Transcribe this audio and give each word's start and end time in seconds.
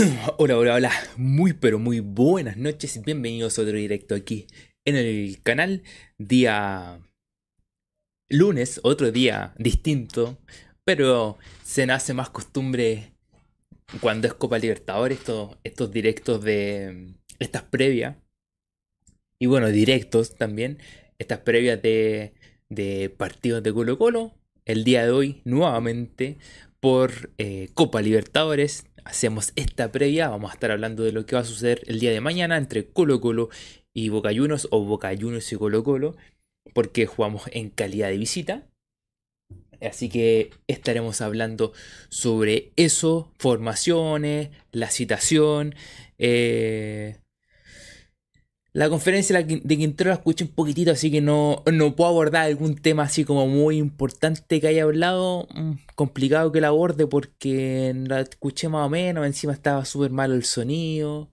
Hola, 0.38 0.56
hola, 0.56 0.74
hola. 0.74 0.92
Muy, 1.16 1.52
pero 1.52 1.78
muy 1.78 2.00
buenas 2.00 2.56
noches. 2.56 3.02
Bienvenidos 3.04 3.58
a 3.58 3.62
otro 3.62 3.76
directo 3.76 4.14
aquí 4.14 4.46
en 4.86 4.96
el 4.96 5.42
canal. 5.42 5.82
Día 6.16 7.00
lunes, 8.30 8.80
otro 8.82 9.12
día 9.12 9.52
distinto. 9.58 10.38
Pero 10.84 11.36
se 11.64 11.84
nace 11.84 12.14
más 12.14 12.30
costumbre 12.30 13.12
cuando 14.00 14.26
es 14.26 14.34
Copa 14.34 14.58
Libertadores, 14.58 15.18
estos, 15.18 15.58
estos 15.64 15.90
directos 15.90 16.42
de 16.42 17.14
estas 17.38 17.64
previas. 17.64 18.16
Y 19.38 19.46
bueno, 19.46 19.68
directos 19.68 20.36
también. 20.36 20.78
Estas 21.18 21.40
previas 21.40 21.82
de, 21.82 22.32
de 22.70 23.10
partidos 23.10 23.62
de 23.62 23.74
Colo 23.74 23.98
Colo. 23.98 24.34
El 24.64 24.84
día 24.84 25.04
de 25.04 25.10
hoy, 25.10 25.42
nuevamente, 25.44 26.38
por 26.80 27.30
eh, 27.36 27.68
Copa 27.74 28.00
Libertadores 28.00 28.84
hacemos 29.04 29.52
esta 29.56 29.92
previa, 29.92 30.28
vamos 30.28 30.50
a 30.50 30.54
estar 30.54 30.70
hablando 30.70 31.02
de 31.02 31.12
lo 31.12 31.26
que 31.26 31.36
va 31.36 31.42
a 31.42 31.44
suceder 31.44 31.82
el 31.86 32.00
día 32.00 32.10
de 32.10 32.20
mañana 32.20 32.56
entre 32.56 32.86
Colo 32.86 33.20
Colo 33.20 33.48
y 33.92 34.08
Boca 34.08 34.30
Juniors 34.30 34.68
o 34.70 34.84
Boca 34.84 35.10
Juniors 35.18 35.52
y 35.52 35.56
Colo 35.56 35.84
Colo, 35.84 36.16
porque 36.74 37.06
jugamos 37.06 37.44
en 37.52 37.70
calidad 37.70 38.08
de 38.08 38.18
visita. 38.18 38.66
Así 39.80 40.08
que 40.08 40.50
estaremos 40.66 41.20
hablando 41.20 41.72
sobre 42.10 42.72
eso, 42.76 43.32
formaciones, 43.38 44.50
la 44.72 44.90
citación, 44.90 45.74
eh, 46.18 47.19
la 48.72 48.88
conferencia 48.88 49.42
de 49.42 49.76
Quintero 49.76 50.10
la 50.10 50.16
escuché 50.16 50.44
un 50.44 50.50
poquitito, 50.50 50.92
así 50.92 51.10
que 51.10 51.20
no, 51.20 51.64
no 51.72 51.96
puedo 51.96 52.10
abordar 52.10 52.46
algún 52.46 52.76
tema 52.76 53.02
así 53.02 53.24
como 53.24 53.48
muy 53.48 53.78
importante 53.78 54.60
que 54.60 54.68
haya 54.68 54.84
hablado. 54.84 55.48
Mm, 55.54 55.72
complicado 55.96 56.52
que 56.52 56.60
la 56.60 56.68
aborde 56.68 57.06
porque 57.06 57.92
la 58.06 58.20
escuché 58.20 58.68
más 58.68 58.86
o 58.86 58.90
menos, 58.90 59.26
encima 59.26 59.52
estaba 59.52 59.84
súper 59.84 60.12
malo 60.12 60.34
el 60.34 60.44
sonido. 60.44 61.32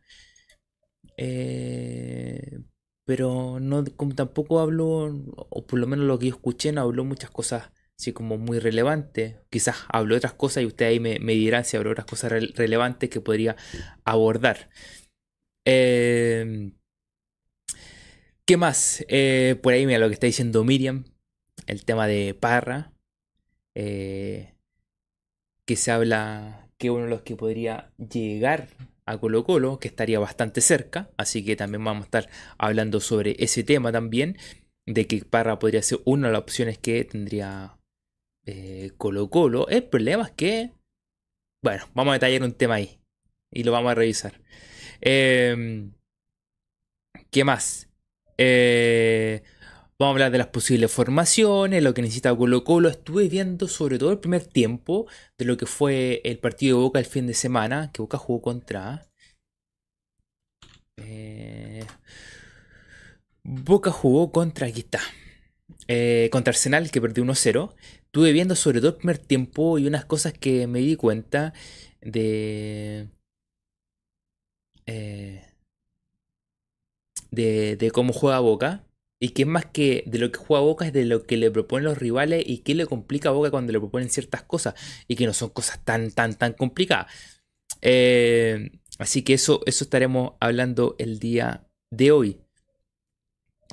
Eh, 1.17 2.59
pero 3.05 3.59
no, 3.59 3.83
como 3.95 4.15
tampoco 4.15 4.59
hablo, 4.59 5.13
o 5.49 5.67
por 5.67 5.79
lo 5.79 5.87
menos 5.87 6.05
lo 6.05 6.19
que 6.19 6.27
yo 6.27 6.35
escuché, 6.35 6.71
no 6.71 6.81
habló 6.81 7.05
muchas 7.05 7.29
cosas 7.29 7.71
así 7.99 8.13
como 8.13 8.37
muy 8.37 8.59
relevantes. 8.59 9.35
Quizás 9.49 9.77
habló 9.89 10.15
otras 10.17 10.33
cosas 10.33 10.63
y 10.63 10.65
ustedes 10.65 10.91
ahí 10.91 10.99
me, 10.99 11.33
dirán 11.33 11.65
si 11.65 11.77
habló 11.77 11.91
otras 11.91 12.07
cosas 12.07 12.31
relevantes 12.55 13.09
que 13.09 13.21
podría 13.21 13.55
abordar. 14.05 14.69
Eh, 15.65 16.73
¿Qué 18.47 18.55
más? 18.55 19.03
Eh, 19.09 19.59
por 19.61 19.73
ahí 19.73 19.85
mira 19.85 19.99
lo 19.99 20.07
que 20.07 20.13
está 20.13 20.25
diciendo 20.25 20.63
Miriam, 20.63 21.03
el 21.65 21.83
tema 21.83 22.07
de 22.07 22.33
Parra, 22.33 22.93
eh, 23.75 24.53
que 25.65 25.75
se 25.75 25.91
habla 25.91 26.69
que 26.77 26.89
uno 26.89 27.03
de 27.03 27.09
los 27.09 27.23
que 27.23 27.35
podría 27.35 27.91
llegar 27.97 28.69
a 29.05 29.17
Colo 29.17 29.43
Colo, 29.43 29.79
que 29.79 29.89
estaría 29.89 30.17
bastante 30.19 30.61
cerca, 30.61 31.11
así 31.17 31.43
que 31.43 31.57
también 31.57 31.83
vamos 31.83 32.03
a 32.03 32.05
estar 32.05 32.29
hablando 32.57 33.01
sobre 33.01 33.35
ese 33.39 33.65
tema 33.65 33.91
también, 33.91 34.37
de 34.85 35.07
que 35.07 35.25
Parra 35.25 35.59
podría 35.59 35.81
ser 35.81 35.99
una 36.05 36.27
de 36.27 36.33
las 36.33 36.41
opciones 36.43 36.77
que 36.77 37.03
tendría 37.03 37.77
eh, 38.45 38.91
Colo 38.97 39.29
Colo. 39.29 39.67
El 39.67 39.83
problema 39.83 40.23
es 40.23 40.31
que, 40.31 40.71
bueno, 41.61 41.83
vamos 41.93 42.11
a 42.11 42.13
detallar 42.13 42.43
un 42.43 42.53
tema 42.53 42.75
ahí 42.75 42.97
y 43.51 43.65
lo 43.65 43.73
vamos 43.73 43.91
a 43.91 43.95
revisar. 43.95 44.39
Em, 45.01 45.91
¿Qué 47.29 47.43
más? 47.43 47.86
Eh, 48.37 49.43
vamos 49.99 50.11
a 50.11 50.15
hablar 50.15 50.31
de 50.31 50.37
las 50.37 50.47
posibles 50.47 50.91
formaciones, 50.91 51.83
lo 51.83 51.93
que 51.93 52.01
necesita 52.01 52.35
Colo 52.35 52.63
Colo. 52.63 52.89
Estuve 52.89 53.29
viendo 53.29 53.67
sobre 53.67 53.97
todo 53.97 54.11
el 54.11 54.19
primer 54.19 54.45
tiempo 54.45 55.07
de 55.37 55.45
lo 55.45 55.57
que 55.57 55.65
fue 55.65 56.21
el 56.23 56.39
partido 56.39 56.77
de 56.77 56.83
Boca 56.83 56.99
el 56.99 57.05
fin 57.05 57.27
de 57.27 57.33
semana, 57.33 57.91
que 57.93 58.01
Boca 58.01 58.17
jugó 58.17 58.41
contra... 58.41 59.07
Eh, 60.97 61.85
Boca 63.43 63.91
jugó 63.91 64.31
contra, 64.31 64.67
aquí 64.67 64.81
está, 64.81 64.99
eh, 65.87 66.29
contra 66.31 66.51
Arsenal 66.51 66.91
que 66.91 67.01
perdió 67.01 67.23
1-0. 67.23 67.73
Estuve 68.05 68.31
viendo 68.33 68.55
sobre 68.55 68.79
todo 68.79 68.91
el 68.91 68.97
primer 68.97 69.17
tiempo 69.19 69.77
y 69.79 69.87
unas 69.87 70.05
cosas 70.05 70.33
que 70.33 70.67
me 70.67 70.79
di 70.79 70.95
cuenta 70.95 71.53
de... 72.01 73.07
Eh, 74.85 75.46
de, 77.31 77.91
cómo 77.93 78.13
juega 78.13 78.39
Boca. 78.39 78.83
Y 79.19 79.29
que 79.29 79.43
es 79.43 79.47
más 79.47 79.65
que 79.65 80.03
de 80.05 80.19
lo 80.19 80.31
que 80.31 80.37
juega 80.37 80.63
Boca 80.63 80.85
es 80.85 80.93
de 80.93 81.05
lo 81.05 81.23
que 81.23 81.37
le 81.37 81.49
proponen 81.49 81.85
los 81.85 81.97
rivales 81.97 82.43
y 82.45 82.59
que 82.59 82.75
le 82.75 82.85
complica 82.85 83.29
a 83.29 83.31
Boca 83.31 83.49
cuando 83.49 83.73
le 83.73 83.79
proponen 83.79 84.09
ciertas 84.09 84.43
cosas. 84.43 84.75
Y 85.07 85.15
que 85.15 85.25
no 85.25 85.33
son 85.33 85.49
cosas 85.49 85.83
tan, 85.83 86.11
tan, 86.11 86.35
tan 86.35 86.53
complicadas. 86.53 87.07
Eh, 87.81 88.71
así 88.99 89.23
que 89.23 89.33
eso, 89.33 89.61
eso 89.65 89.83
estaremos 89.83 90.33
hablando 90.39 90.95
el 90.99 91.19
día 91.19 91.67
de 91.91 92.11
hoy. 92.11 92.37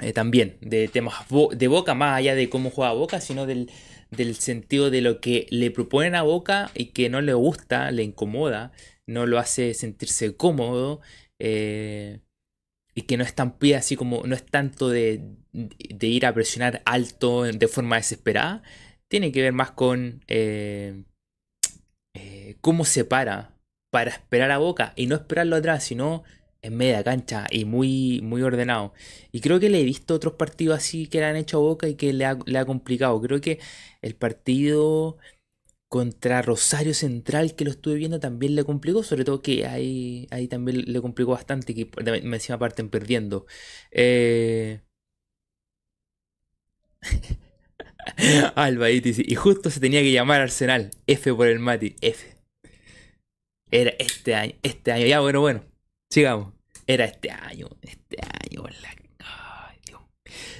Eh, 0.02 0.12
también 0.12 0.58
de 0.60 0.88
temas 0.88 1.14
de 1.52 1.68
Boca, 1.68 1.94
más 1.94 2.18
allá 2.18 2.34
de 2.34 2.50
cómo 2.50 2.70
juega 2.70 2.92
Boca, 2.92 3.20
sino 3.20 3.46
del, 3.46 3.70
del 4.10 4.34
sentido 4.34 4.90
de 4.90 5.00
lo 5.00 5.20
que 5.20 5.46
le 5.50 5.70
proponen 5.70 6.14
a 6.16 6.22
Boca 6.22 6.70
y 6.74 6.86
que 6.86 7.08
no 7.08 7.20
le 7.20 7.34
gusta, 7.34 7.90
le 7.92 8.02
incomoda, 8.02 8.72
no 9.06 9.26
lo 9.26 9.38
hace 9.38 9.74
sentirse 9.74 10.36
cómodo. 10.36 11.00
Eh, 11.38 12.20
y 12.94 13.02
que 13.02 13.16
no 13.16 13.24
es 13.24 13.34
tan 13.34 13.56
así 13.76 13.96
como 13.96 14.22
no 14.24 14.34
es 14.34 14.44
tanto 14.44 14.88
de, 14.88 15.22
ir 16.00 16.26
a 16.26 16.34
presionar 16.34 16.82
alto 16.84 17.42
de 17.42 17.68
forma 17.68 17.96
desesperada, 17.96 18.62
tiene 19.08 19.32
que 19.32 19.42
ver 19.42 19.52
más 19.52 19.72
con 19.72 20.22
eh, 20.28 21.04
eh, 22.14 22.56
cómo 22.60 22.84
se 22.84 23.04
para 23.04 23.54
para 23.94 24.10
esperar 24.10 24.50
a 24.50 24.58
Boca 24.58 24.92
y 24.96 25.06
no 25.06 25.14
esperarlo 25.14 25.54
atrás, 25.54 25.84
sino 25.84 26.24
en 26.62 26.76
media 26.76 27.04
cancha 27.04 27.46
y 27.48 27.64
muy, 27.64 28.20
muy 28.22 28.42
ordenado. 28.42 28.92
Y 29.30 29.40
creo 29.40 29.60
que 29.60 29.70
le 29.70 29.80
he 29.80 29.84
visto 29.84 30.14
otros 30.14 30.34
partidos 30.34 30.78
así 30.78 31.06
que 31.06 31.20
le 31.20 31.26
han 31.26 31.36
hecho 31.36 31.58
a 31.58 31.60
Boca 31.60 31.86
y 31.86 31.94
que 31.94 32.12
le 32.12 32.24
ha, 32.24 32.36
le 32.44 32.58
ha 32.58 32.64
complicado. 32.64 33.20
Creo 33.20 33.40
que 33.40 33.60
el 34.02 34.16
partido 34.16 35.18
contra 35.94 36.42
Rosario 36.42 36.92
Central, 36.92 37.54
que 37.54 37.64
lo 37.64 37.70
estuve 37.70 37.94
viendo, 37.94 38.18
también 38.18 38.56
le 38.56 38.64
complicó, 38.64 39.04
sobre 39.04 39.24
todo 39.24 39.42
que 39.42 39.64
ahí, 39.64 40.26
ahí 40.32 40.48
también 40.48 40.82
le 40.92 41.00
complicó 41.00 41.30
bastante, 41.30 41.72
que 41.72 41.88
me 42.24 42.34
encima 42.34 42.58
parten 42.58 42.88
perdiendo. 42.90 43.46
Eh... 43.92 44.80
Alba 48.56 48.86
dice, 48.88 49.22
y 49.24 49.36
justo 49.36 49.70
se 49.70 49.78
tenía 49.78 50.02
que 50.02 50.10
llamar 50.10 50.40
Arsenal, 50.40 50.90
F 51.06 51.32
por 51.32 51.46
el 51.46 51.60
Mati, 51.60 51.94
F. 52.00 52.38
Era 53.70 53.92
este 54.00 54.34
año, 54.34 54.54
este 54.64 54.90
año, 54.90 55.06
ya 55.06 55.20
bueno, 55.20 55.42
bueno, 55.42 55.64
sigamos. 56.10 56.54
Era 56.88 57.04
este 57.04 57.30
año, 57.30 57.68
este 57.82 58.18
año, 58.20 58.64
Dios. 59.86 60.00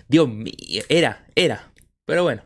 Dios 0.06 0.28
mío, 0.28 0.84
era, 0.89 1.27
era, 1.34 1.72
pero 2.06 2.22
bueno. 2.22 2.45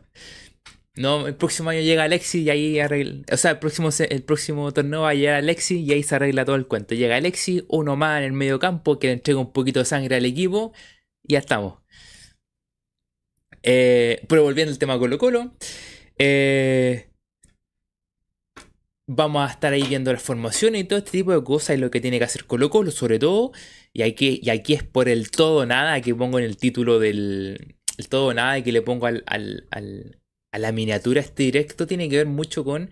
No, 0.99 1.27
el 1.27 1.35
próximo 1.35 1.69
año 1.69 1.79
llega 1.79 2.03
Alexi 2.03 2.41
y 2.41 2.49
ahí 2.49 2.77
arregla. 2.77 3.23
O 3.31 3.37
sea, 3.37 3.51
el 3.51 3.59
próximo, 3.59 3.89
el 4.09 4.21
próximo 4.23 4.69
torneo 4.73 5.03
va 5.03 5.11
a 5.11 5.13
llegar 5.13 5.35
Alexi 5.35 5.79
y 5.79 5.93
ahí 5.93 6.03
se 6.03 6.15
arregla 6.15 6.43
todo 6.43 6.57
el 6.57 6.67
cuento. 6.67 6.93
Llega 6.93 7.15
Alexi, 7.15 7.63
uno 7.69 7.95
más 7.95 8.19
en 8.19 8.25
el 8.25 8.33
medio 8.33 8.59
campo 8.59 8.99
que 8.99 9.07
le 9.07 9.13
entrega 9.13 9.39
un 9.39 9.53
poquito 9.53 9.79
de 9.79 9.85
sangre 9.85 10.17
al 10.17 10.25
equipo 10.25 10.73
y 11.23 11.33
ya 11.33 11.39
estamos. 11.39 11.79
Eh, 13.63 14.25
pero 14.27 14.43
volviendo 14.43 14.73
al 14.73 14.79
tema 14.79 14.99
Colo 14.99 15.17
Colo. 15.17 15.55
Eh, 16.17 17.09
vamos 19.07 19.49
a 19.49 19.53
estar 19.53 19.71
ahí 19.71 19.83
viendo 19.83 20.11
las 20.11 20.21
formaciones 20.21 20.81
y 20.81 20.83
todo 20.83 20.99
este 20.99 21.11
tipo 21.11 21.31
de 21.31 21.41
cosas 21.45 21.77
y 21.77 21.79
lo 21.79 21.91
que 21.91 22.01
tiene 22.01 22.19
que 22.19 22.25
hacer 22.25 22.43
Colo 22.43 22.69
Colo, 22.69 22.91
sobre 22.91 23.19
todo. 23.19 23.53
Y 23.93 24.01
aquí, 24.01 24.41
y 24.43 24.49
aquí 24.49 24.73
es 24.73 24.83
por 24.83 25.07
el 25.07 25.31
todo 25.31 25.65
nada 25.65 26.01
que 26.01 26.13
pongo 26.13 26.39
en 26.39 26.45
el 26.45 26.57
título 26.57 26.99
del. 26.99 27.77
El 27.97 28.09
todo 28.09 28.33
nada 28.33 28.61
que 28.61 28.73
le 28.73 28.81
pongo 28.81 29.07
al, 29.07 30.18
a 30.51 30.59
la 30.59 30.71
miniatura 30.71 31.21
este 31.21 31.43
directo 31.43 31.87
tiene 31.87 32.09
que 32.09 32.17
ver 32.17 32.27
mucho 32.27 32.63
con 32.63 32.89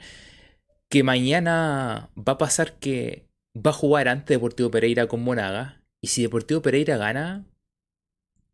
que 0.90 1.04
mañana 1.04 2.10
va 2.18 2.34
a 2.34 2.38
pasar 2.38 2.80
que 2.80 3.28
va 3.56 3.72
a 3.72 3.74
jugar 3.74 4.08
antes 4.08 4.36
Deportivo 4.36 4.72
Pereira 4.72 5.08
con 5.08 5.24
Monaga. 5.24 5.82
Y 6.02 6.08
si 6.08 6.22
Deportivo 6.22 6.62
Pereira 6.62 6.98
gana, 6.98 7.46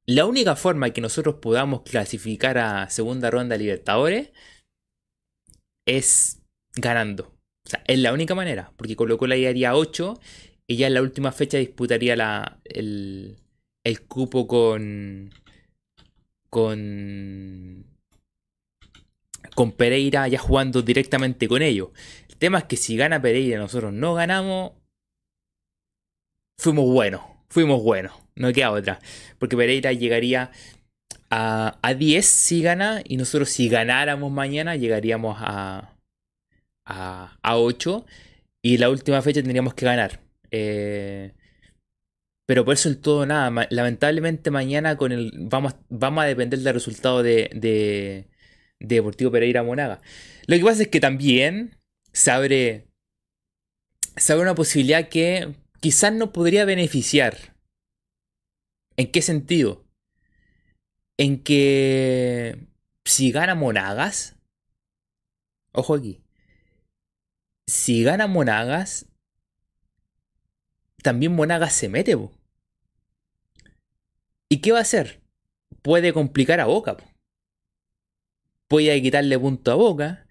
la 0.05 0.25
única 0.25 0.55
forma 0.55 0.91
que 0.91 1.01
nosotros 1.01 1.35
podamos 1.35 1.81
clasificar 1.83 2.57
a 2.57 2.89
segunda 2.89 3.29
ronda 3.31 3.57
Libertadores 3.57 4.31
es 5.85 6.41
ganando. 6.75 7.33
O 7.65 7.69
sea, 7.69 7.83
es 7.87 7.99
la 7.99 8.13
única 8.13 8.35
manera. 8.35 8.73
Porque 8.77 8.95
colocó 8.95 9.27
la 9.27 9.35
haría 9.35 9.75
8 9.75 10.19
y 10.67 10.77
ya 10.77 10.87
en 10.87 10.95
la 10.95 11.01
última 11.01 11.31
fecha 11.31 11.57
disputaría 11.57 12.15
la, 12.15 12.59
el, 12.65 13.37
el 13.83 14.01
cupo 14.07 14.47
con. 14.47 15.31
con 16.49 17.92
con 19.55 19.71
Pereira 19.71 20.27
ya 20.27 20.39
jugando 20.39 20.81
directamente 20.81 21.47
con 21.47 21.61
ellos. 21.61 21.89
El 22.29 22.37
tema 22.37 22.59
es 22.59 22.63
que 22.65 22.77
si 22.77 22.97
gana 22.97 23.21
Pereira 23.21 23.57
nosotros 23.57 23.93
no 23.93 24.13
ganamos, 24.13 24.73
fuimos 26.57 26.85
buenos, 26.85 27.21
fuimos 27.49 27.83
buenos, 27.83 28.13
no 28.35 28.51
queda 28.53 28.71
otra. 28.71 28.99
Porque 29.39 29.57
Pereira 29.57 29.91
llegaría 29.93 30.51
a, 31.29 31.79
a 31.81 31.93
10 31.93 32.25
si 32.25 32.61
gana 32.61 33.01
y 33.05 33.17
nosotros 33.17 33.49
si 33.49 33.69
ganáramos 33.69 34.31
mañana 34.31 34.75
llegaríamos 34.75 35.37
a, 35.39 35.95
a, 36.85 37.37
a 37.41 37.57
8 37.57 38.05
y 38.61 38.77
la 38.77 38.89
última 38.89 39.21
fecha 39.21 39.41
tendríamos 39.41 39.73
que 39.73 39.85
ganar. 39.85 40.21
Eh, 40.51 41.33
pero 42.45 42.65
por 42.65 42.73
eso 42.73 42.89
el 42.89 42.99
todo 42.99 43.25
nada. 43.25 43.67
Lamentablemente 43.69 44.51
mañana 44.51 44.97
con 44.97 45.11
el 45.11 45.31
vamos, 45.35 45.75
vamos 45.89 46.23
a 46.23 46.27
depender 46.27 46.59
del 46.59 46.73
resultado 46.73 47.23
de, 47.23 48.27
Deportivo 48.83 49.31
Pereira 49.31 49.63
Monaga. 49.63 50.01
Lo 50.45 50.57
que 50.57 50.63
pasa 50.63 50.83
es 50.83 50.89
que 50.89 50.99
también 50.99 51.77
se 52.11 52.31
abre, 52.31 52.87
se 54.17 54.33
abre 54.33 54.43
una 54.43 54.55
posibilidad 54.55 55.09
que 55.09 55.55
quizás 55.79 56.13
no 56.13 56.31
podría 56.31 56.65
beneficiar. 56.65 57.55
¿En 58.97 59.11
qué 59.11 59.21
sentido? 59.21 59.85
En 61.17 61.41
que 61.41 62.67
si 63.05 63.31
gana 63.31 63.55
Monagas, 63.55 64.35
ojo 65.71 65.95
aquí, 65.95 66.21
si 67.65 68.03
gana 68.03 68.27
Monagas, 68.27 69.07
también 71.01 71.33
Monagas 71.33 71.73
se 71.73 71.89
mete. 71.89 72.17
¿Y 74.49 74.61
qué 74.61 74.71
va 74.71 74.79
a 74.79 74.83
hacer? 74.83 75.21
Puede 75.81 76.13
complicar 76.13 76.59
a 76.59 76.65
Boca. 76.65 76.97
Puede 78.73 78.99
quitarle 79.03 79.37
punto 79.37 79.71
a 79.71 79.75
Boca. 79.75 80.25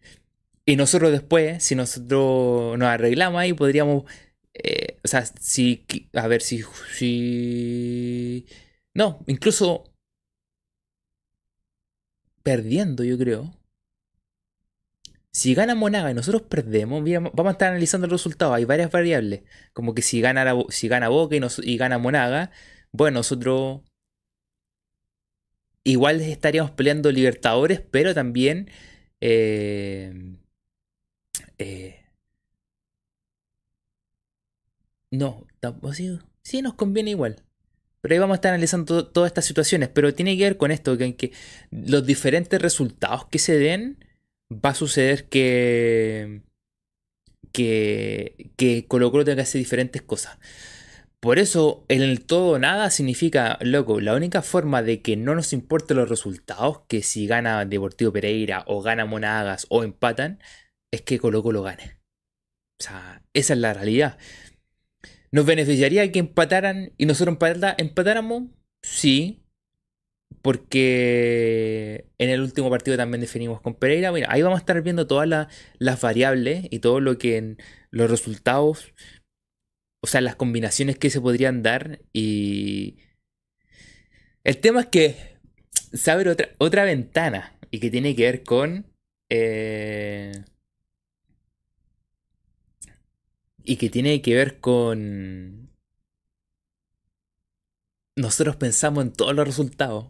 Y 0.67 0.75
nosotros 0.75 1.13
después, 1.13 1.63
si 1.63 1.77
nosotros 1.77 2.77
nos 2.77 2.89
arreglamos 2.89 3.41
ahí, 3.41 3.53
podríamos... 3.53 4.03
Eh, 4.53 4.99
o 5.05 5.07
sea, 5.07 5.25
si... 5.25 5.87
A 6.13 6.27
ver, 6.27 6.43
si... 6.43 6.65
si 6.93 8.45
no, 8.95 9.23
incluso... 9.29 9.85
Perdiendo, 12.43 13.05
yo 13.05 13.17
creo. 13.17 13.57
Si 15.31 15.55
gana 15.55 15.77
Monaga 15.77 16.11
y 16.11 16.15
nosotros 16.15 16.43
perdemos, 16.43 17.05
vamos 17.05 17.47
a 17.47 17.53
estar 17.53 17.69
analizando 17.69 18.07
el 18.07 18.11
resultado. 18.11 18.55
Hay 18.55 18.65
varias 18.65 18.91
variables. 18.91 19.43
Como 19.73 19.95
que 19.95 20.03
si 20.03 20.21
gana, 20.21 20.53
si 20.69 20.89
gana 20.89 21.09
Boca 21.11 21.37
y, 21.63 21.77
gana 21.77 21.99
Monaga, 21.99 22.51
bueno, 22.91 23.21
nosotros 23.21 23.83
igual 25.85 26.21
estaríamos 26.21 26.71
peleando 26.73 27.11
Libertadores, 27.11 27.81
pero 27.91 28.15
también... 28.15 28.71
Eh, 29.21 30.37
eh, 31.59 32.01
no, 35.11 35.47
sí, 35.93 36.19
sí 36.43 36.63
nos 36.63 36.75
conviene 36.75 37.11
igual. 37.11 37.43
Pero 38.01 38.15
ahí 38.15 38.19
vamos 38.19 38.35
a 38.35 38.37
estar 38.37 38.53
analizando 38.53 39.07
todas 39.07 39.29
estas 39.31 39.45
situaciones. 39.45 39.89
Pero 39.89 40.15
tiene 40.15 40.37
que 40.37 40.45
ver 40.45 40.57
con 40.57 40.73
esto, 40.73 40.99
que, 40.99 41.17
que 41.17 41.33
los 41.71 42.05
diferentes 42.05 42.61
resultados 42.61 43.27
que 43.27 43.39
se 43.39 43.59
den 43.59 44.05
va 44.53 44.71
a 44.71 44.75
suceder 44.75 45.29
que, 45.29 46.43
que, 47.53 48.51
que 48.57 48.87
Colo 48.89 49.11
tenga 49.25 49.37
que 49.37 49.43
hacer 49.43 49.61
diferentes 49.61 50.03
cosas. 50.03 50.39
Por 51.23 51.39
eso, 51.39 51.85
el 51.87 52.27
todo 52.27 52.59
nada 52.59 52.91
significa, 52.91 53.57
loco, 53.61 54.01
la 54.01 54.17
única 54.17 54.43
forma 54.43 54.83
de 54.83 55.03
que 55.03 55.17
no 55.17 55.37
nos 55.37 55.53
importen 55.53 55.99
los 55.99 56.09
resultados, 56.09 56.81
que 56.89 57.05
si 57.05 57.29
gana 57.29 57.65
Deportivo 57.65 58.13
Pereira 58.13 58.65
o 58.67 58.83
gana 58.83 59.05
Monagas 59.07 59.67
o 59.71 59.85
empatan, 59.85 60.41
es 60.91 61.03
que 61.03 61.21
Colo 61.21 61.45
Colo 61.45 61.63
gane. 61.63 62.01
O 62.81 62.83
sea, 62.83 63.23
esa 63.35 63.53
es 63.53 63.61
la 63.61 63.73
realidad. 63.73 64.19
¿Nos 65.31 65.47
beneficiaría 65.47 66.11
que 66.11 66.19
empataran 66.19 66.93
y 66.99 67.07
nosotros 67.07 67.39
empatáramos? 67.79 68.49
Sí, 68.83 69.45
porque 70.43 72.09
en 72.19 72.31
el 72.31 72.41
último 72.41 72.69
partido 72.69 72.97
también 72.97 73.21
definimos 73.21 73.61
con 73.61 73.77
Pereira. 73.77 74.11
Mira, 74.11 74.27
ahí 74.29 74.43
vamos 74.43 74.57
a 74.57 74.63
estar 74.63 74.83
viendo 74.83 75.07
todas 75.07 75.29
las 75.79 76.01
variables 76.01 76.67
y 76.69 76.81
todo 76.81 76.99
lo 76.99 77.17
que 77.17 77.37
en 77.37 77.59
los 77.93 78.11
resultados, 78.11 78.93
o 80.03 80.09
sea, 80.09 80.21
las 80.21 80.37
combinaciones 80.37 80.99
que 80.99 81.11
se 81.11 81.21
podrían 81.21 81.63
dar. 81.63 82.01
Y 82.13 82.99
el 84.45 84.59
tema 84.59 84.81
es 84.81 84.87
que 84.87 85.39
se 85.93 86.11
abre 86.11 86.31
otra, 86.31 86.51
otra 86.59 86.85
ventana 86.85 87.57
y 87.71 87.79
que 87.79 87.91
tiene 87.91 88.15
que 88.17 88.25
ver 88.25 88.43
con... 88.43 88.87
Eh, 89.31 90.33
y 93.65 93.77
que 93.77 93.89
tiene 93.91 94.21
que 94.23 94.35
ver 94.35 94.61
con... 94.61 95.71
Nosotros 98.17 98.57
pensamos 98.57 99.05
en 99.05 99.13
todos 99.13 99.35
los 99.35 99.47
resultados 99.47 100.09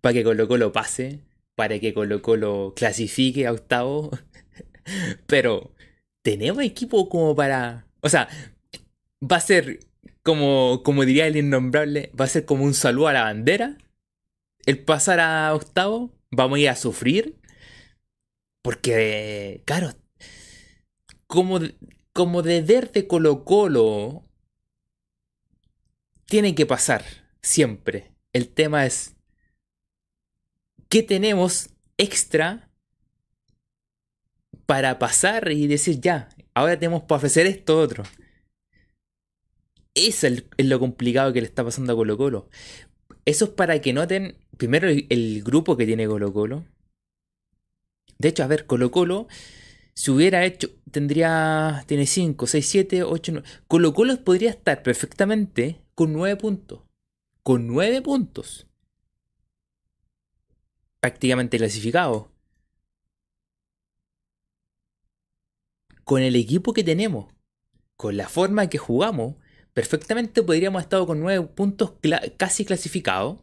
para 0.00 0.14
que 0.14 0.24
Colo 0.24 0.46
Colo 0.46 0.72
pase, 0.72 1.24
para 1.56 1.78
que 1.80 1.92
Colo 1.92 2.22
Colo 2.22 2.72
clasifique 2.76 3.46
a 3.46 3.52
octavo. 3.52 4.10
Pero, 5.26 5.74
¿tenemos 6.22 6.62
equipo 6.62 7.08
como 7.08 7.34
para... 7.34 7.88
O 8.00 8.08
sea, 8.08 8.28
va 9.30 9.36
a 9.36 9.40
ser, 9.40 9.80
como, 10.22 10.82
como 10.84 11.04
diría 11.04 11.26
el 11.26 11.36
innombrable, 11.36 12.10
va 12.18 12.24
a 12.24 12.28
ser 12.28 12.44
como 12.44 12.64
un 12.64 12.74
saludo 12.74 13.08
a 13.08 13.12
la 13.12 13.22
bandera. 13.22 13.78
El 14.66 14.78
pasar 14.84 15.20
a 15.20 15.54
octavo, 15.54 16.12
vamos 16.30 16.56
a 16.56 16.60
ir 16.60 16.68
a 16.68 16.76
sufrir. 16.76 17.36
Porque, 18.62 19.62
claro, 19.66 19.92
como, 21.26 21.60
como 22.12 22.42
deber 22.42 22.92
de 22.92 23.06
Colo 23.06 23.44
Colo, 23.44 24.24
tiene 26.26 26.54
que 26.54 26.66
pasar, 26.66 27.04
siempre. 27.42 28.12
El 28.32 28.48
tema 28.48 28.86
es 28.86 29.14
¿Qué 30.94 31.02
tenemos 31.02 31.70
extra 31.98 32.70
para 34.64 35.00
pasar 35.00 35.50
y 35.50 35.66
decir 35.66 36.00
ya? 36.00 36.28
Ahora 36.54 36.78
tenemos 36.78 37.02
para 37.02 37.16
ofrecer 37.16 37.46
esto 37.46 37.80
otro. 37.80 38.04
Eso 39.94 40.26
es, 40.26 40.44
lo 40.58 40.80
complicado 40.80 41.32
que 41.32 41.40
le 41.40 41.46
está 41.46 41.64
pasando 41.64 41.92
a 41.92 41.96
Colo 41.96 42.16
Colo. 42.16 42.48
Eso 43.24 43.46
es 43.46 43.50
para 43.52 43.80
que 43.80 43.92
noten 43.92 44.36
primero 44.56 44.88
el, 44.88 45.42
grupo 45.44 45.76
que 45.76 45.86
tiene 45.86 46.06
Colo 46.06 46.32
Colo. 46.32 46.64
De 48.18 48.28
hecho, 48.28 48.42
a 48.44 48.46
ver, 48.46 48.66
Colo 48.66 48.90
Colo, 48.90 49.28
si 49.94 50.10
hubiera 50.10 50.44
hecho, 50.44 50.70
tendría, 50.90 51.84
tiene 51.86 52.06
5, 52.06 52.46
6, 52.46 52.68
7, 52.68 53.02
8, 53.04 53.32
9. 53.32 53.48
Colo 53.68 53.94
Colo 53.94 54.16
podría 54.24 54.50
estar 54.50 54.82
perfectamente 54.82 55.80
con 55.94 56.12
9 56.12 56.36
puntos. 56.36 56.80
Con 57.42 57.66
9 57.68 58.02
puntos 58.02 58.66
prácticamente 61.04 61.58
clasificado. 61.58 62.30
Con 66.02 66.22
el 66.22 66.34
equipo 66.34 66.72
que 66.72 66.82
tenemos, 66.82 67.30
con 67.94 68.16
la 68.16 68.26
forma 68.26 68.70
que 68.70 68.78
jugamos, 68.78 69.36
perfectamente 69.74 70.42
podríamos 70.42 70.82
estar 70.82 71.04
con 71.04 71.20
nueve 71.20 71.46
puntos 71.48 71.94
casi 72.38 72.64
clasificados. 72.64 73.40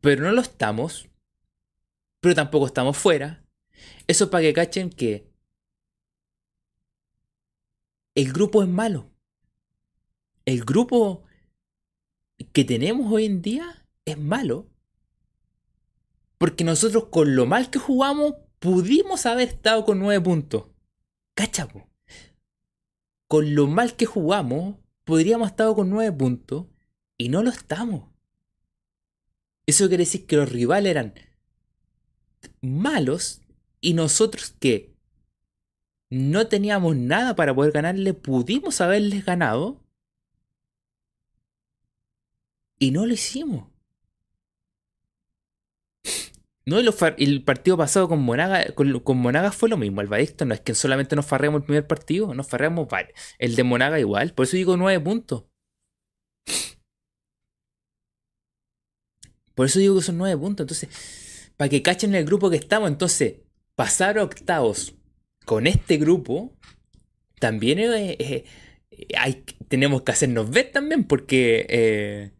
Pero 0.00 0.24
no 0.24 0.32
lo 0.32 0.42
estamos. 0.42 1.08
Pero 2.20 2.34
tampoco 2.34 2.66
estamos 2.66 2.96
fuera. 2.96 3.44
Eso 4.06 4.30
para 4.30 4.42
que 4.42 4.52
cachen 4.52 4.90
que 4.90 5.26
el 8.14 8.32
grupo 8.32 8.62
es 8.62 8.68
malo. 8.68 9.10
El 10.44 10.64
grupo 10.64 11.24
que 12.52 12.64
tenemos 12.64 13.10
hoy 13.10 13.24
en 13.24 13.42
día 13.42 13.86
es 14.04 14.18
malo. 14.18 14.68
Porque 16.38 16.64
nosotros 16.64 17.06
con 17.06 17.34
lo 17.34 17.46
mal 17.46 17.70
que 17.70 17.78
jugamos 17.78 18.34
pudimos 18.58 19.26
haber 19.26 19.48
estado 19.48 19.84
con 19.84 19.98
9 19.98 20.20
puntos. 20.22 20.66
¿Cachapo? 21.34 21.91
Con 23.32 23.54
lo 23.54 23.66
mal 23.66 23.96
que 23.96 24.04
jugamos 24.04 24.76
podríamos 25.04 25.48
estado 25.48 25.74
con 25.74 25.88
9 25.88 26.12
puntos 26.12 26.66
y 27.16 27.30
no 27.30 27.42
lo 27.42 27.48
estamos. 27.48 28.10
Eso 29.64 29.88
quiere 29.88 30.02
decir 30.02 30.26
que 30.26 30.36
los 30.36 30.52
rivales 30.52 30.90
eran 30.90 31.14
malos 32.60 33.40
y 33.80 33.94
nosotros 33.94 34.54
que 34.60 34.94
no 36.10 36.46
teníamos 36.48 36.94
nada 36.94 37.34
para 37.34 37.54
poder 37.54 37.72
ganarle, 37.72 38.12
pudimos 38.12 38.82
haberles 38.82 39.24
ganado 39.24 39.82
y 42.78 42.90
no 42.90 43.06
lo 43.06 43.14
hicimos. 43.14 43.66
No, 46.64 46.78
el 46.78 47.44
partido 47.44 47.76
pasado 47.76 48.08
con 48.08 48.20
Monaga, 48.22 48.72
con, 48.74 49.18
Monaga 49.18 49.50
fue 49.50 49.68
lo 49.68 49.76
mismo. 49.76 50.00
El 50.00 50.08
no 50.46 50.54
es 50.54 50.60
que 50.60 50.74
solamente 50.74 51.16
nos 51.16 51.26
farreamos 51.26 51.60
el 51.62 51.66
primer 51.66 51.86
partido, 51.86 52.34
nos 52.34 52.48
farreamos 52.48 52.88
El 53.38 53.56
de 53.56 53.64
Monaga 53.64 53.98
igual, 53.98 54.32
por 54.32 54.44
eso 54.44 54.56
digo 54.56 54.76
nueve 54.76 55.02
puntos. 55.02 55.44
Por 59.54 59.66
eso 59.66 59.78
digo 59.78 59.96
que 59.96 60.02
son 60.02 60.18
nueve 60.18 60.40
puntos. 60.40 60.64
Entonces, 60.64 61.52
para 61.56 61.68
que 61.68 61.82
cachen 61.82 62.14
el 62.14 62.24
grupo 62.24 62.48
que 62.50 62.56
estamos, 62.56 62.88
entonces, 62.90 63.40
pasar 63.74 64.18
octavos 64.18 64.94
con 65.44 65.66
este 65.66 65.96
grupo, 65.98 66.56
también 67.40 67.80
hay, 69.18 69.44
tenemos 69.68 70.02
que 70.02 70.12
hacernos 70.12 70.50
ver 70.50 70.70
también, 70.70 71.04
porque 71.04 71.66
eh, 71.68 72.30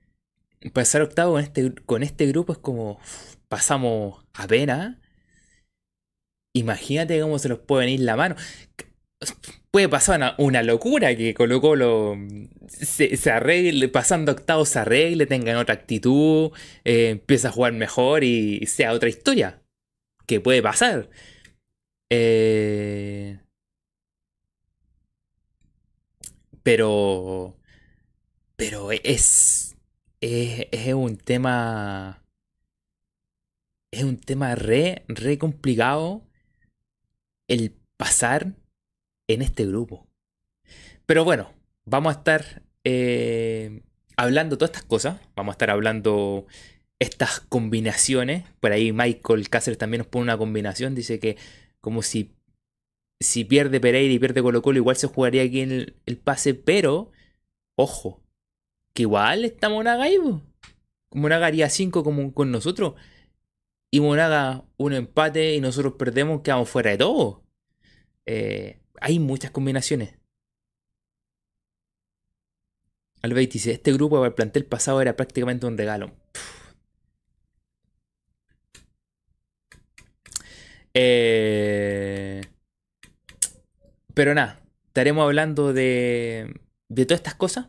pasar 0.73 1.02
octavos 1.02 1.35
con 1.35 1.43
este, 1.43 1.75
con 1.85 2.02
este 2.02 2.26
grupo 2.26 2.52
es 2.52 2.59
como 2.59 3.00
pasamos 3.52 4.25
a 4.32 4.47
pena, 4.49 4.99
imagínate 6.54 7.21
cómo 7.21 7.38
se 7.38 7.50
nos 7.50 7.59
puede 7.59 7.85
venir 7.85 8.00
la 8.00 8.16
mano. 8.16 8.35
puede 9.71 9.90
pasar 9.90 10.35
una, 10.38 10.62
locura 10.62 11.14
que 11.14 11.35
Colo 11.35 11.61
Colo 11.61 12.16
se, 12.66 13.14
se, 13.18 13.30
arregle, 13.30 13.88
pasando 13.88 14.32
octavos 14.32 14.71
se 14.71 14.78
arregle, 14.78 15.26
tenga 15.26 15.59
otra 15.61 15.75
actitud, 15.75 16.52
eh, 16.85 17.11
empieza 17.11 17.49
a 17.49 17.52
jugar 17.52 17.75
mejor 17.75 18.25
y, 18.25 18.64
sea 18.66 18.94
otra 18.94 19.11
historia. 19.11 19.62
Que 20.26 20.40
puede 20.40 20.62
pasar. 20.62 21.11
Eh, 22.11 23.38
pero. 26.62 27.59
Pero 28.56 28.92
es, 28.92 29.76
es. 30.23 30.68
Es 30.73 30.94
un 30.94 31.18
tema. 31.18 32.22
Es 33.92 34.02
un 34.04 34.16
tema 34.16 34.54
re, 34.56 35.04
re 35.06 35.38
complicado. 35.38 36.26
El 37.46 37.75
pasar 37.96 38.54
en 39.28 39.42
este 39.42 39.66
grupo. 39.66 40.08
Pero 41.06 41.25
bueno, 41.25 41.52
vamos 41.84 42.14
a 42.14 42.18
estar 42.18 42.62
eh, 42.84 43.82
hablando 44.16 44.56
todas 44.56 44.70
estas 44.70 44.84
cosas. 44.84 45.20
Vamos 45.37 45.52
a 45.52 45.56
estar 45.56 45.70
hablando 45.70 46.46
estas 46.99 47.40
combinaciones. 47.40 48.44
Por 48.61 48.72
ahí 48.72 48.92
Michael 48.92 49.50
Cáceres 49.50 49.78
también 49.78 49.99
nos 49.99 50.06
pone 50.06 50.25
una 50.25 50.38
combinación. 50.38 50.94
Dice 50.94 51.18
que 51.20 51.37
como 51.80 52.02
si, 52.02 52.34
si 53.20 53.44
pierde 53.44 53.80
Pereira 53.80 54.12
y 54.12 54.18
pierde 54.18 54.42
Colo 54.42 54.62
Colo, 54.62 54.78
igual 54.78 54.96
se 54.96 55.08
jugaría 55.08 55.42
aquí 55.42 55.61
en 55.61 55.94
el, 56.06 56.16
pase. 56.16 56.54
Pero, 56.54 57.11
ojo, 57.76 58.22
que 58.94 59.02
igual 59.02 59.44
está 59.44 59.68
Monaga 59.68 60.04
ahí. 60.04 60.16
Monaga 61.11 61.46
haría 61.46 61.68
5 61.68 62.04
como 62.04 62.32
con 62.32 62.50
nosotros. 62.50 62.94
Y 63.94 64.00
Monaga 64.00 64.64
un 64.78 64.94
empate 64.94 65.54
y 65.54 65.61
nosotros 65.61 65.94
perdemos, 65.99 66.40
quedamos 66.40 66.70
fuera 66.70 66.90
de 66.92 66.99
todo. 66.99 67.44
Eh, 68.26 68.80
hay 69.00 69.18
muchas 69.18 69.50
combinaciones. 69.50 70.18
Albeit 73.20 73.52
dice, 73.52 73.72
este 73.72 73.92
grupo 73.92 74.16
para 74.16 74.28
el 74.28 74.34
plantel 74.34 74.64
pasado 74.64 75.02
era 75.02 75.14
prácticamente 75.14 75.66
un 75.66 75.76
regalo. 75.76 76.16
Eh, 80.94 82.40
pero 84.14 84.34
nada, 84.34 84.62
estaremos 84.87 85.25
hablando 85.25 85.75
de, 85.75 86.61
de 86.88 87.06
todas 87.06 87.20
estas 87.20 87.34
cosas. 87.34 87.66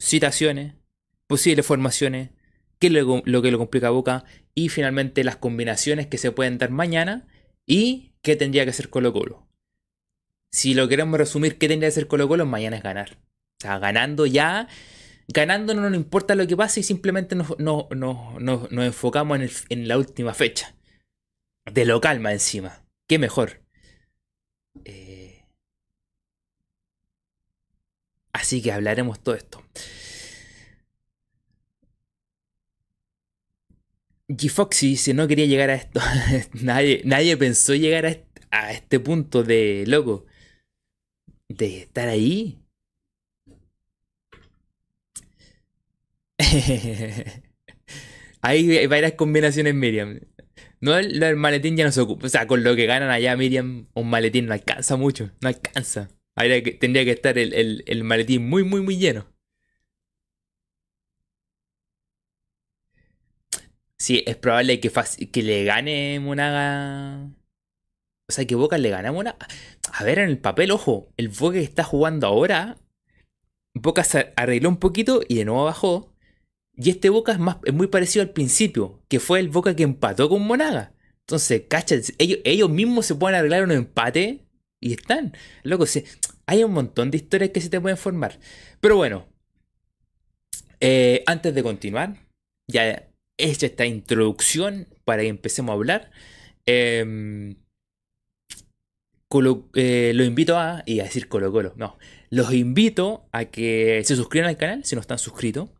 Citaciones, 0.00 0.74
posibles 1.26 1.66
formaciones, 1.66 2.30
qué 2.78 2.86
es 2.86 2.92
lo, 2.92 3.22
lo 3.24 3.42
que 3.42 3.50
lo 3.50 3.58
complica 3.58 3.88
a 3.88 3.90
Boca 3.90 4.24
y 4.58 4.68
finalmente 4.68 5.24
las 5.24 5.36
combinaciones 5.36 6.06
que 6.06 6.18
se 6.18 6.32
pueden 6.32 6.58
dar 6.58 6.70
mañana 6.70 7.26
y 7.66 8.14
qué 8.22 8.36
tendría 8.36 8.64
que 8.64 8.70
hacer 8.70 8.90
Colo 8.90 9.12
Colo 9.12 9.48
si 10.50 10.74
lo 10.74 10.88
queremos 10.88 11.18
resumir, 11.18 11.58
¿qué 11.58 11.68
tendría 11.68 11.88
que 11.88 11.92
hacer 11.92 12.08
Colo 12.08 12.28
Colo? 12.28 12.46
Mañana 12.46 12.76
es 12.76 12.82
ganar. 12.82 13.18
O 13.58 13.60
sea, 13.60 13.78
ganando 13.78 14.26
ya, 14.26 14.68
ganando 15.28 15.74
no 15.74 15.82
nos 15.82 15.94
importa 15.94 16.34
lo 16.34 16.46
que 16.46 16.56
pase 16.56 16.80
y 16.80 16.82
simplemente 16.82 17.36
nos, 17.36 17.48
enfocamos 18.70 19.40
en, 19.68 19.88
la 19.88 19.98
última 19.98 20.34
fecha. 20.34 20.74
De 21.70 21.84
lo 21.84 22.00
calma 22.00 22.32
encima. 22.32 22.84
¿Qué 23.06 23.18
mejor? 23.18 23.62
Eh, 24.84 25.44
así 28.32 28.62
que 28.62 28.72
hablaremos 28.72 29.20
todo 29.20 29.34
esto. 29.34 29.62
G-Foxy, 34.28 34.96
si 34.96 35.14
no 35.14 35.26
quería 35.26 35.46
llegar 35.46 35.70
a 35.70 35.74
esto, 35.74 36.00
nadie, 36.62 37.02
nadie 37.04 37.36
pensó 37.36 37.74
llegar 37.74 38.06
a 38.06 38.10
este, 38.10 38.42
a 38.50 38.72
este 38.72 39.00
punto 39.00 39.42
de 39.42 39.84
loco 39.86 40.26
de 41.48 41.78
estar 41.78 42.08
ahí. 42.08 42.58
Hay 48.42 48.86
varias 48.86 49.12
combinaciones, 49.14 49.74
Miriam. 49.74 50.20
No, 50.80 50.96
el, 50.96 51.36
maletín 51.36 51.76
ya 51.76 51.84
no 51.84 51.92
se 51.92 52.00
ocupa. 52.00 52.26
O 52.26 52.28
sea, 52.28 52.46
con 52.46 52.62
lo 52.62 52.76
que 52.76 52.86
ganan 52.86 53.10
allá, 53.10 53.36
Miriam, 53.36 53.88
un 53.94 54.10
maletín 54.10 54.46
no 54.46 54.52
alcanza 54.52 54.96
mucho. 54.96 55.32
No 55.40 55.48
alcanza. 55.48 56.08
que, 56.36 56.72
tendría 56.72 57.04
que 57.04 57.10
estar 57.10 57.36
el, 57.38 58.04
maletín 58.04 58.48
muy, 58.48 58.62
muy, 58.62 58.80
muy 58.82 58.96
lleno. 58.96 59.26
Sí, 63.98 64.22
es 64.26 64.36
probable 64.36 64.80
que, 64.80 65.42
le 65.42 65.64
gane 65.64 66.20
Monaga. 66.20 67.30
O 68.28 68.32
sea, 68.32 68.46
que 68.46 68.54
Boca 68.54 68.78
le 68.78 68.90
gane 68.90 69.08
a 69.08 69.12
Monaga. 69.12 69.38
A 69.92 70.04
ver, 70.04 70.18
en 70.20 70.28
el 70.28 70.38
papel, 70.38 70.70
ojo, 70.70 71.12
el 71.16 71.28
Boca 71.28 71.54
que 71.54 71.62
está 71.62 71.84
jugando 71.84 72.26
ahora, 72.26 72.78
Boca 73.74 74.04
se 74.04 74.32
arregló 74.36 74.68
un 74.68 74.78
poquito 74.78 75.22
y 75.28 75.36
de 75.36 75.44
nuevo 75.44 75.64
bajó. 75.64 76.14
Y 76.74 76.90
este 76.90 77.10
Boca 77.10 77.32
es, 77.32 77.38
más, 77.40 77.58
muy 77.72 77.88
parecido 77.88 78.22
al 78.22 78.30
principio, 78.30 79.02
que 79.08 79.20
fue 79.20 79.40
el 79.40 79.48
Boca 79.48 79.74
que 79.74 79.82
empató 79.82 80.28
con 80.28 80.42
Monaga. 80.46 80.94
Entonces, 81.20 81.64
cacha, 81.68 81.96
ellos, 82.18 82.38
ellos 82.44 82.70
mismos 82.70 83.06
se 83.06 83.14
pueden 83.16 83.36
arreglar 83.36 83.64
un 83.64 83.72
empate 83.72 84.46
y 84.80 84.92
están. 84.92 85.34
Loco, 85.64 85.86
hay 86.46 86.64
un 86.64 86.72
montón 86.72 87.10
de 87.10 87.18
historias 87.18 87.50
que 87.50 87.60
se 87.60 87.68
te 87.68 87.80
pueden 87.80 87.98
formar. 87.98 88.38
Pero 88.80 88.96
bueno, 88.96 89.26
eh, 90.80 91.22
antes 91.26 91.54
de 91.54 91.62
continuar, 91.62 92.16
ya 92.68 93.07
hecha 93.38 93.66
esta 93.66 93.86
introducción 93.86 94.88
para 95.04 95.22
que 95.22 95.28
empecemos 95.28 95.70
a 95.70 95.74
hablar. 95.74 96.10
Eh, 96.66 97.54
eh, 99.74 100.12
lo 100.14 100.24
invito 100.24 100.56
a, 100.56 100.82
y 100.86 101.00
a 101.00 101.04
decir 101.04 101.28
Colo 101.28 101.52
Colo, 101.52 101.74
no, 101.76 101.98
los 102.30 102.52
invito 102.54 103.28
a 103.32 103.46
que 103.46 104.02
se 104.04 104.16
suscriban 104.16 104.48
al 104.48 104.56
canal 104.56 104.84
si 104.84 104.94
no 104.94 105.00
están 105.00 105.18
suscritos. 105.18 105.70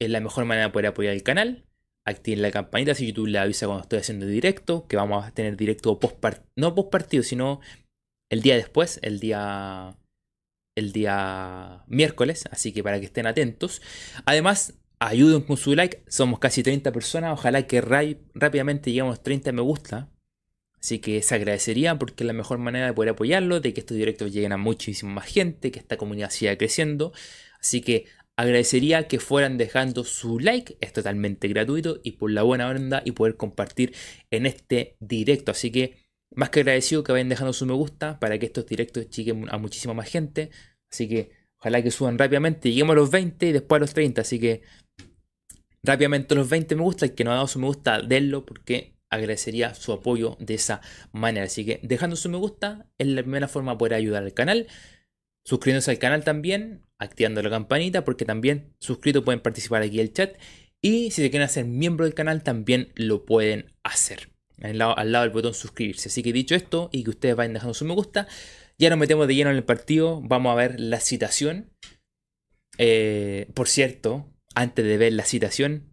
Es 0.00 0.10
la 0.10 0.20
mejor 0.20 0.44
manera 0.44 0.66
de 0.66 0.72
poder 0.72 0.86
apoyar 0.86 1.14
el 1.14 1.22
canal. 1.22 1.66
Activen 2.04 2.42
la 2.42 2.50
campanita 2.50 2.94
si 2.94 3.06
YouTube 3.06 3.28
le 3.28 3.38
avisa 3.38 3.66
cuando 3.66 3.82
estoy 3.82 4.00
haciendo 4.00 4.26
directo, 4.26 4.88
que 4.88 4.96
vamos 4.96 5.24
a 5.24 5.30
tener 5.32 5.56
directo 5.56 6.00
no 6.56 6.74
post 6.74 6.90
partido, 6.90 7.22
sino 7.22 7.60
el 8.30 8.42
día 8.42 8.56
después, 8.56 8.98
el 9.02 9.20
día 9.20 9.96
el 10.74 10.92
día 10.92 11.84
miércoles, 11.86 12.44
así 12.50 12.72
que 12.72 12.82
para 12.82 12.98
que 12.98 13.06
estén 13.06 13.26
atentos. 13.26 13.82
Además, 14.24 14.74
ayuden 15.08 15.42
con 15.42 15.56
su 15.56 15.74
like, 15.74 16.02
somos 16.08 16.38
casi 16.38 16.62
30 16.62 16.92
personas, 16.92 17.32
ojalá 17.32 17.66
que 17.66 17.80
rápidamente 17.80 18.90
lleguemos 18.90 19.12
a 19.12 19.16
los 19.16 19.22
30 19.22 19.52
me 19.52 19.62
gusta 19.62 20.12
Así 20.82 20.98
que 20.98 21.22
se 21.22 21.36
agradecería 21.36 21.96
porque 21.96 22.24
es 22.24 22.26
la 22.26 22.32
mejor 22.32 22.58
manera 22.58 22.86
de 22.86 22.92
poder 22.92 23.10
apoyarlo, 23.10 23.60
de 23.60 23.72
que 23.72 23.80
estos 23.80 23.96
directos 23.96 24.32
lleguen 24.32 24.50
a 24.50 24.56
muchísima 24.56 25.12
más 25.12 25.26
gente, 25.26 25.70
que 25.70 25.78
esta 25.78 25.96
comunidad 25.96 26.30
siga 26.30 26.58
creciendo. 26.58 27.12
Así 27.60 27.80
que 27.82 28.06
agradecería 28.34 29.06
que 29.06 29.20
fueran 29.20 29.58
dejando 29.58 30.02
su 30.02 30.40
like, 30.40 30.76
es 30.80 30.92
totalmente 30.92 31.46
gratuito 31.46 32.00
y 32.02 32.12
por 32.12 32.32
la 32.32 32.42
buena 32.42 32.68
onda 32.68 33.00
y 33.04 33.12
poder 33.12 33.36
compartir 33.36 33.94
en 34.32 34.44
este 34.44 34.96
directo. 34.98 35.52
Así 35.52 35.70
que 35.70 35.98
más 36.34 36.50
que 36.50 36.60
agradecido 36.60 37.04
que 37.04 37.12
vayan 37.12 37.28
dejando 37.28 37.52
su 37.52 37.64
me 37.64 37.74
gusta 37.74 38.18
para 38.18 38.40
que 38.40 38.46
estos 38.46 38.66
directos 38.66 39.08
lleguen 39.10 39.46
a 39.50 39.58
muchísima 39.58 39.94
más 39.94 40.08
gente. 40.08 40.50
Así 40.90 41.08
que 41.08 41.30
ojalá 41.58 41.80
que 41.80 41.92
suban 41.92 42.18
rápidamente, 42.18 42.70
lleguemos 42.70 42.94
a 42.94 42.96
los 42.96 43.10
20 43.12 43.46
y 43.46 43.52
después 43.52 43.78
a 43.78 43.80
los 43.82 43.94
30. 43.94 44.22
Así 44.22 44.40
que 44.40 44.62
rápidamente 45.84 46.34
los 46.34 46.48
20 46.48 46.76
me 46.76 46.82
gusta, 46.82 47.06
el 47.06 47.14
que 47.14 47.24
no 47.24 47.32
ha 47.32 47.34
dado 47.34 47.48
su 47.48 47.58
me 47.58 47.66
gusta, 47.66 48.00
denlo 48.00 48.46
porque 48.46 48.94
agradecería 49.10 49.74
su 49.74 49.92
apoyo 49.92 50.36
de 50.40 50.54
esa 50.54 50.80
manera. 51.12 51.46
Así 51.46 51.64
que 51.64 51.80
dejando 51.82 52.16
su 52.16 52.28
me 52.28 52.38
gusta 52.38 52.86
es 52.98 53.06
la 53.06 53.22
primera 53.22 53.48
forma 53.48 53.72
de 53.72 53.78
poder 53.78 53.94
ayudar 53.94 54.22
al 54.22 54.32
canal. 54.32 54.66
Suscribiéndose 55.44 55.90
al 55.90 55.98
canal 55.98 56.24
también, 56.24 56.82
activando 56.98 57.42
la 57.42 57.50
campanita, 57.50 58.04
porque 58.04 58.24
también 58.24 58.72
suscritos 58.78 59.24
pueden 59.24 59.40
participar 59.40 59.82
aquí 59.82 60.00
en 60.00 60.06
el 60.06 60.12
chat. 60.12 60.36
Y 60.80 61.10
si 61.10 61.22
se 61.22 61.30
quieren 61.30 61.46
hacer 61.46 61.64
miembro 61.64 62.04
del 62.04 62.14
canal, 62.14 62.42
también 62.42 62.92
lo 62.94 63.24
pueden 63.24 63.72
hacer. 63.82 64.30
Al 64.62 64.78
lado, 64.78 64.96
al 64.96 65.12
lado 65.12 65.24
del 65.24 65.32
botón 65.32 65.54
suscribirse. 65.54 66.08
Así 66.08 66.22
que 66.22 66.32
dicho 66.32 66.54
esto, 66.54 66.88
y 66.92 67.04
que 67.04 67.10
ustedes 67.10 67.36
vayan 67.36 67.54
dejando 67.54 67.74
su 67.74 67.84
me 67.84 67.94
gusta, 67.94 68.28
ya 68.78 68.88
nos 68.88 68.98
metemos 68.98 69.28
de 69.28 69.34
lleno 69.34 69.50
en 69.50 69.56
el 69.56 69.64
partido. 69.64 70.20
Vamos 70.22 70.52
a 70.52 70.56
ver 70.56 70.80
la 70.80 71.00
citación. 71.00 71.70
Eh, 72.78 73.48
por 73.54 73.68
cierto, 73.68 74.31
antes 74.54 74.84
de 74.84 74.98
ver 74.98 75.12
la 75.12 75.24
citación, 75.24 75.92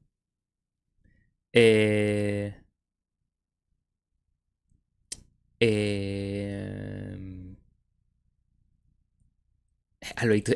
eh, 1.54 2.56
eh, 5.60 7.20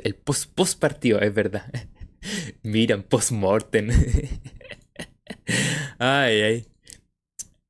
el 0.03 0.15
post, 0.15 0.53
post 0.53 0.79
partido, 0.79 1.19
es 1.19 1.33
verdad. 1.33 1.72
Miran, 2.63 3.03
post-mortem. 3.03 3.89
ay, 6.00 6.41
ay. 6.41 6.67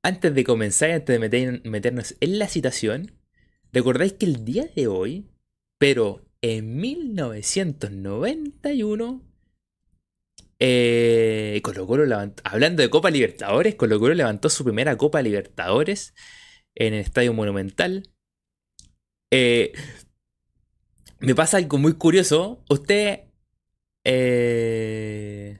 Antes 0.02 0.34
de 0.34 0.44
comenzar, 0.44 0.90
antes 0.90 1.20
de 1.20 1.60
meternos 1.64 2.16
en 2.20 2.38
la 2.38 2.48
citación, 2.48 3.12
recordáis 3.72 4.12
que 4.14 4.26
el 4.26 4.44
día 4.44 4.66
de 4.76 4.86
hoy, 4.86 5.30
pero 5.78 6.26
en 6.42 6.76
1991, 6.76 9.22
eh, 10.58 11.60
Colo 11.62 11.86
Colo 11.86 12.32
hablando 12.44 12.82
de 12.82 12.90
Copa 12.90 13.10
Libertadores, 13.10 13.74
Colo 13.74 13.98
Colo 13.98 14.14
levantó 14.14 14.48
su 14.48 14.64
primera 14.64 14.96
Copa 14.96 15.22
Libertadores 15.22 16.14
en 16.74 16.94
el 16.94 17.00
Estadio 17.00 17.32
Monumental. 17.32 18.10
Eh, 19.30 19.72
me 21.20 21.34
pasa 21.34 21.56
algo 21.56 21.78
muy 21.78 21.94
curioso. 21.94 22.64
Usted 22.68 23.24
eh, 24.04 25.58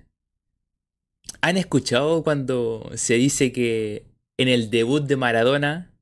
¿Han 1.40 1.56
escuchado 1.56 2.22
cuando 2.22 2.90
se 2.94 3.14
dice 3.14 3.52
que 3.52 4.06
en 4.38 4.48
el 4.48 4.70
debut 4.70 5.04
de 5.04 5.16
Maradona 5.16 5.94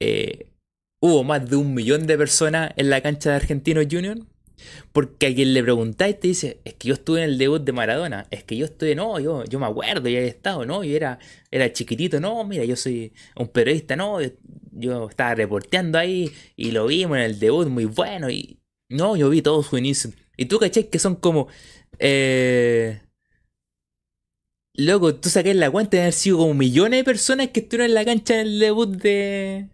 eh, 0.00 0.50
hubo 1.00 1.24
más 1.24 1.48
de 1.48 1.56
un 1.56 1.74
millón 1.74 2.06
de 2.06 2.18
personas 2.18 2.72
en 2.76 2.90
la 2.90 3.00
cancha 3.00 3.30
de 3.30 3.36
Argentinos 3.36 3.86
Junior? 3.90 4.18
Porque 4.92 5.26
a 5.26 5.34
quien 5.34 5.54
le 5.54 5.62
preguntáis 5.62 6.18
te 6.18 6.28
dice, 6.28 6.60
es 6.64 6.74
que 6.74 6.88
yo 6.88 6.94
estuve 6.94 7.22
en 7.22 7.30
el 7.30 7.38
debut 7.38 7.62
de 7.62 7.72
Maradona, 7.72 8.26
es 8.30 8.44
que 8.44 8.56
yo 8.56 8.66
estuve, 8.66 8.94
no, 8.94 9.18
yo, 9.20 9.44
yo 9.44 9.58
me 9.58 9.66
acuerdo, 9.66 10.08
ya 10.08 10.20
he 10.20 10.26
estado, 10.26 10.66
no, 10.66 10.84
yo 10.84 10.96
era, 10.96 11.18
era 11.50 11.72
chiquitito, 11.72 12.20
no, 12.20 12.44
mira, 12.44 12.64
yo 12.64 12.76
soy 12.76 13.12
un 13.36 13.48
periodista, 13.48 13.96
no, 13.96 14.18
yo 14.72 15.08
estaba 15.08 15.34
reporteando 15.34 15.98
ahí 15.98 16.32
y 16.56 16.70
lo 16.70 16.86
vimos 16.86 17.18
en 17.18 17.24
el 17.24 17.38
debut 17.38 17.68
muy 17.68 17.84
bueno 17.84 18.30
y 18.30 18.58
no, 18.88 19.16
yo 19.16 19.30
vi 19.30 19.42
todo 19.42 19.62
su 19.62 19.78
inicio. 19.78 20.10
Y 20.36 20.46
tú 20.46 20.58
caché 20.58 20.88
que 20.88 20.98
son 20.98 21.16
como... 21.16 21.48
Eh, 21.98 23.00
Loco, 24.74 25.14
tú 25.14 25.28
saqué 25.28 25.52
la 25.52 25.70
cuenta 25.70 25.96
de 25.98 26.02
haber 26.04 26.12
sido 26.14 26.38
como 26.38 26.54
millones 26.54 27.00
de 27.00 27.04
personas 27.04 27.48
que 27.48 27.60
estuvieron 27.60 27.90
en 27.90 27.94
la 27.94 28.04
cancha 28.06 28.34
en 28.34 28.40
el 28.40 28.58
debut 28.58 28.88
de. 28.88 29.68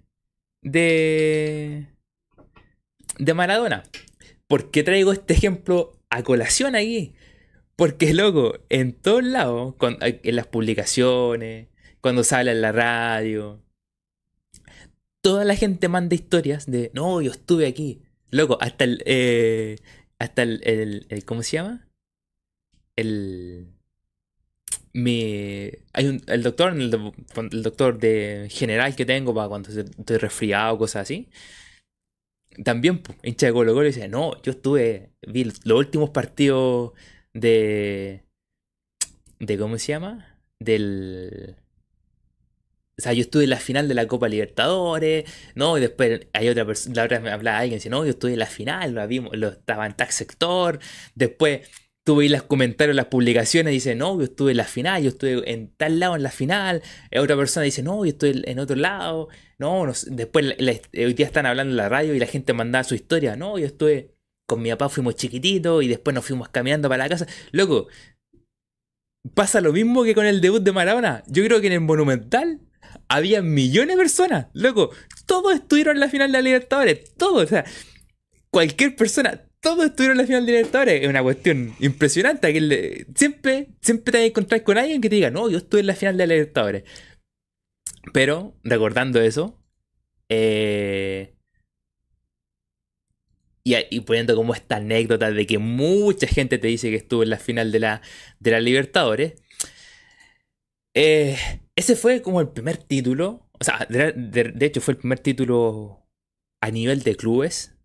de. 0.63 1.87
de 3.19 3.35
Maradona. 3.35 3.85
¿Por 4.49 4.71
qué 4.71 4.83
traigo 4.83 5.13
este 5.13 5.35
ejemplo 5.35 6.01
a 6.11 6.23
colación 6.23 6.75
aquí? 6.75 7.15
Porque, 7.77 8.13
loco, 8.15 8.59
en 8.71 8.93
todos 8.93 9.23
lados, 9.23 9.75
en 10.01 10.37
las 10.37 10.47
publicaciones, 10.47 11.69
cuando 12.01 12.23
habla 12.33 12.53
en 12.53 12.61
la 12.63 12.73
radio, 12.73 13.63
toda 15.21 15.45
la 15.45 15.55
gente 15.55 15.89
manda 15.89 16.15
historias 16.15 16.67
de, 16.67 16.91
no, 16.95 17.21
yo 17.23 17.31
estuve 17.31 17.67
aquí. 17.67 18.03
Loco, 18.31 18.59
hasta 18.61 18.85
el, 18.85 19.03
eh, 19.07 19.77
hasta 20.19 20.43
el, 20.43 20.61
el, 21.09 21.25
¿cómo 21.25 21.43
se 21.43 21.59
llama? 21.59 21.89
El, 22.97 23.69
me, 24.93 25.79
hay 25.93 26.07
un, 26.07 26.23
el 26.27 26.43
doctor, 26.43 26.73
el, 26.75 26.91
doctor 27.63 27.99
de 27.99 28.49
general 28.51 28.97
que 28.97 29.07
tengo 29.07 29.35
para 29.35 29.49
cuando 29.49 29.71
estoy 29.71 30.17
resfriado 30.17 30.79
cosas 30.79 31.03
así, 31.03 31.29
también 32.65 33.03
hincha 33.23 33.47
de 33.47 33.53
Colo 33.53 33.75
Colo 33.75 33.87
dice, 33.87 34.09
no, 34.09 34.41
yo 34.43 34.53
estuve, 34.53 35.13
vi 35.27 35.45
los 35.45 35.79
últimos 35.79 36.11
partidos 36.11 36.93
de, 37.33 38.25
de, 39.39 39.59
¿cómo 39.59 39.79
se 39.79 39.93
llama? 39.93 40.39
Del... 40.59 41.57
O 42.99 43.01
sea, 43.01 43.13
yo 43.13 43.21
estuve 43.21 43.45
en 43.45 43.51
la 43.51 43.59
final 43.59 43.87
de 43.87 43.95
la 43.95 44.09
Copa 44.09 44.29
Libertadores, 44.29 45.25
¿no? 45.55 45.79
Y 45.79 45.81
después 45.81 46.27
hay 46.33 46.49
otra 46.49 46.67
persona, 46.67 46.97
la 46.97 47.05
otra 47.05 47.21
me 47.21 47.31
hablaba 47.31 47.59
alguien, 47.59 47.79
dice, 47.79 47.91
no, 47.91 48.05
yo 48.05 48.11
estuve 48.11 48.33
en 48.33 48.41
la 48.41 48.47
final, 48.47 48.93
lo 48.93 49.07
vimos, 49.07 49.37
lo, 49.37 49.49
estaba 49.51 49.87
en 49.87 49.95
tax 49.95 50.17
sector, 50.17 50.81
después 51.15 51.69
tú 52.09 52.17
veis 52.17 52.31
los 52.31 52.43
comentarios, 52.43 52.97
las 52.97 53.09
publicaciones, 53.09 53.71
dice, 53.71 53.95
no, 53.95 54.17
yo 54.17 54.25
estuve 54.25 54.53
en 54.53 54.57
la 54.57 54.65
final, 54.65 55.03
yo 55.03 55.11
estuve 55.11 55.53
en 55.53 55.69
tal 55.77 56.01
lado 56.01 56.17
en 56.17 56.23
la 56.23 56.31
final. 56.31 56.81
Otra 57.15 57.37
persona 57.37 57.65
dice, 57.65 57.83
no, 57.83 58.03
yo 58.03 58.13
estoy 58.13 58.43
en 58.47 58.59
otro 58.59 58.77
lado. 58.77 59.29
No, 59.59 59.85
después 60.07 60.57
hoy 60.59 61.13
día 61.13 61.27
están 61.27 61.45
hablando 61.45 61.73
en 61.73 61.77
la 61.77 61.91
radio 61.91 62.15
y 62.15 62.19
la 62.19 62.25
gente 62.25 62.55
mandaba 62.55 62.83
su 62.83 62.95
historia. 62.95 63.37
No, 63.37 63.59
yo 63.59 63.67
estuve 63.67 64.15
con 64.47 64.63
mi 64.63 64.71
papá, 64.71 64.89
fuimos 64.89 65.17
chiquititos 65.17 65.85
y 65.85 65.89
después 65.89 66.15
nos 66.15 66.25
fuimos 66.25 66.49
caminando 66.49 66.89
para 66.89 67.05
la 67.05 67.11
casa. 67.11 67.27
Loco, 67.53 67.89
pasa 69.35 69.61
lo 69.61 69.75
mismo 69.75 70.03
que 70.03 70.15
con 70.15 70.25
el 70.25 70.41
debut 70.41 70.63
de 70.63 70.73
Maradona. 70.73 71.25
Yo 71.27 71.45
creo 71.45 71.61
que 71.61 71.67
en 71.67 71.75
el 71.75 71.81
Monumental 71.81 72.63
había 73.09 73.43
millones 73.43 73.97
de 73.97 74.03
personas. 74.03 74.47
Loco, 74.55 74.93
todos 75.27 75.53
estuvieron 75.53 75.97
en 75.97 76.01
la 76.01 76.09
final 76.09 76.33
de 76.33 76.39
la 76.39 76.43
Libertadores. 76.43 77.15
Todos, 77.17 77.45
o 77.45 77.47
sea, 77.47 77.67
cualquier 78.51 78.97
persona, 78.97 79.43
todos 79.61 79.87
estuvieron 79.87 80.17
en 80.17 80.23
la 80.23 80.27
final 80.27 80.47
de 80.47 80.53
Libertadores. 80.53 81.03
Es 81.03 81.09
una 81.09 81.23
cuestión 81.23 81.75
impresionante. 81.81 82.53
Que 82.53 83.07
siempre, 83.15 83.69
siempre 83.81 84.13
te 84.13 84.41
vas 84.41 84.53
a 84.53 84.65
con 84.65 84.79
alguien 84.79 85.01
que 85.01 85.09
te 85.09 85.17
diga, 85.17 85.31
no, 85.31 85.51
yo 85.51 85.59
estuve 85.59 85.81
en 85.81 85.87
la 85.89 85.95
final 85.95 86.17
de 86.17 86.27
Libertadores. 86.27 86.85
Pero, 88.13 88.55
recordando 88.65 89.21
eso, 89.21 89.61
eh, 90.29 91.35
y, 93.65 94.01
poniendo 94.01 94.35
como 94.37 94.55
esta 94.55 94.77
anécdota 94.77 95.31
de 95.31 95.47
que 95.47 95.59
mucha 95.59 96.27
gente 96.27 96.59
te 96.59 96.69
dice 96.69 96.91
que 96.91 96.97
estuvo 96.97 97.23
en 97.23 97.31
la 97.31 97.39
final 97.39 97.73
de 97.73 97.81
la, 97.81 98.03
de 98.41 98.51
la 98.51 98.61
Libertadores, 98.61 99.35
eh, 100.95 101.37
ese 101.77 101.97
fue 101.97 102.23
como 102.23 102.41
el 102.41 102.49
primer 102.51 102.79
título. 102.79 103.49
O 103.61 103.65
sea, 103.65 103.87
de 103.89 104.67
hecho 104.67 104.81
fue 104.81 104.95
el 104.95 104.99
primer 104.99 105.19
título 105.21 106.07
a 106.61 106.71
nivel 106.71 107.03
de 107.03 107.17
clubes 107.17 107.78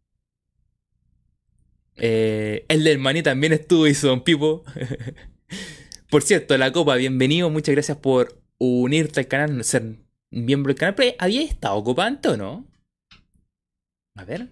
eh, 1.96 2.66
el 2.68 2.84
del 2.84 3.00
Maní 3.00 3.24
también 3.24 3.54
estuvo, 3.54 3.88
hizo 3.88 4.08
Don 4.08 4.24
Pipo. 4.24 4.64
Por 6.10 6.22
cierto, 6.22 6.58
la 6.58 6.72
copa, 6.72 6.96
bienvenido, 6.96 7.50
muchas 7.50 7.74
gracias 7.74 7.98
por 7.98 8.40
unirte 8.60 9.22
al 9.22 9.28
canal, 9.28 9.64
ser 9.64 9.96
miembro 10.30 10.72
del 10.72 10.80
canal. 10.80 10.96
Pero, 10.96 11.16
¿había 11.18 11.42
estado 11.42 11.84
copa 11.84 12.08
o 12.30 12.38
no? 12.38 12.68
A 14.16 14.24
ver, 14.24 14.50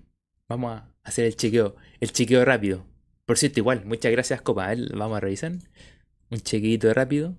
vamos 0.48 0.72
a 0.72 0.92
hacer 1.04 1.26
el 1.26 1.36
chequeo, 1.36 1.76
el 2.00 2.12
chequeo 2.12 2.44
rápido. 2.46 2.86
Por 3.26 3.38
cierto, 3.38 3.60
igual, 3.60 3.86
muchas 3.86 4.12
gracias, 4.12 4.42
copa. 4.42 4.74
vamos 4.96 5.18
a 5.18 5.20
revisar. 5.20 5.52
Un 6.32 6.40
chequeito 6.40 6.94
rápido. 6.94 7.38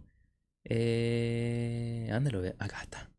Eh, 0.64 2.08
¿Dónde 2.10 2.30
lo 2.30 2.40
veo? 2.42 2.54
Acá 2.58 2.82
está. 2.82 3.11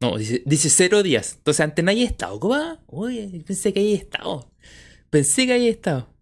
No, 0.00 0.18
dice, 0.18 0.42
dice 0.44 0.70
cero 0.70 1.02
días. 1.02 1.34
Entonces 1.38 1.60
antes 1.60 1.84
no 1.84 1.90
hay 1.90 2.02
estado. 2.02 2.38
¿Cómo? 2.38 2.78
Uy, 2.86 3.42
pensé 3.46 3.72
que 3.72 3.80
hay 3.80 3.94
estado. 3.94 4.50
Pensé 5.10 5.46
que 5.46 5.52
hay 5.52 5.68
estado. 5.68 6.14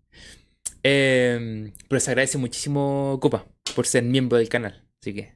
Eh, 0.82 1.72
pero 1.88 2.00
se 2.00 2.10
agradece 2.10 2.38
muchísimo, 2.38 3.18
Copa, 3.20 3.46
por 3.74 3.86
ser 3.86 4.04
miembro 4.04 4.38
del 4.38 4.48
canal. 4.48 4.84
Así 5.00 5.14
que, 5.14 5.34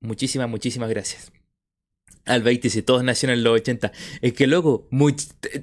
muchísimas, 0.00 0.48
muchísimas 0.48 0.88
gracias. 0.88 1.32
Alba 2.24 2.50
dice, 2.50 2.82
todos 2.82 3.02
nacieron 3.02 3.38
en 3.38 3.44
los 3.44 3.54
80. 3.54 3.92
Es 4.20 4.32
que, 4.34 4.46
loco, 4.46 4.88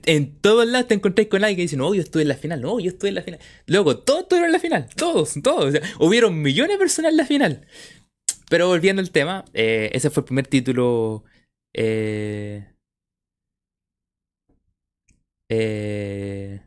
en 0.06 0.40
todos 0.42 0.68
lados 0.68 0.88
te 0.88 0.96
encontrás 0.96 1.28
con 1.28 1.44
alguien 1.44 1.58
que 1.58 1.62
dice, 1.64 1.78
no, 1.78 1.94
yo 1.94 2.02
estuve 2.02 2.24
en 2.24 2.28
la 2.28 2.36
final, 2.36 2.62
no, 2.62 2.80
yo 2.80 2.90
estuve 2.90 3.10
en 3.10 3.16
la 3.16 3.22
final. 3.22 3.40
Loco, 3.68 4.00
todos 4.00 4.24
estuvieron 4.24 4.48
en 4.48 4.54
la 4.54 4.60
final, 4.60 4.90
todos, 4.96 5.34
todos. 5.42 5.76
Hubieron 6.00 6.42
millones 6.42 6.74
de 6.74 6.80
personas 6.80 7.12
en 7.12 7.18
la 7.18 7.26
final. 7.26 7.68
Pero 8.50 8.68
volviendo 8.68 9.02
al 9.02 9.12
tema, 9.12 9.46
eh, 9.54 9.90
ese 9.94 10.10
fue 10.10 10.22
el 10.22 10.26
primer 10.26 10.48
título 10.48 11.24
eh, 11.78 12.66
eh, 15.50 16.62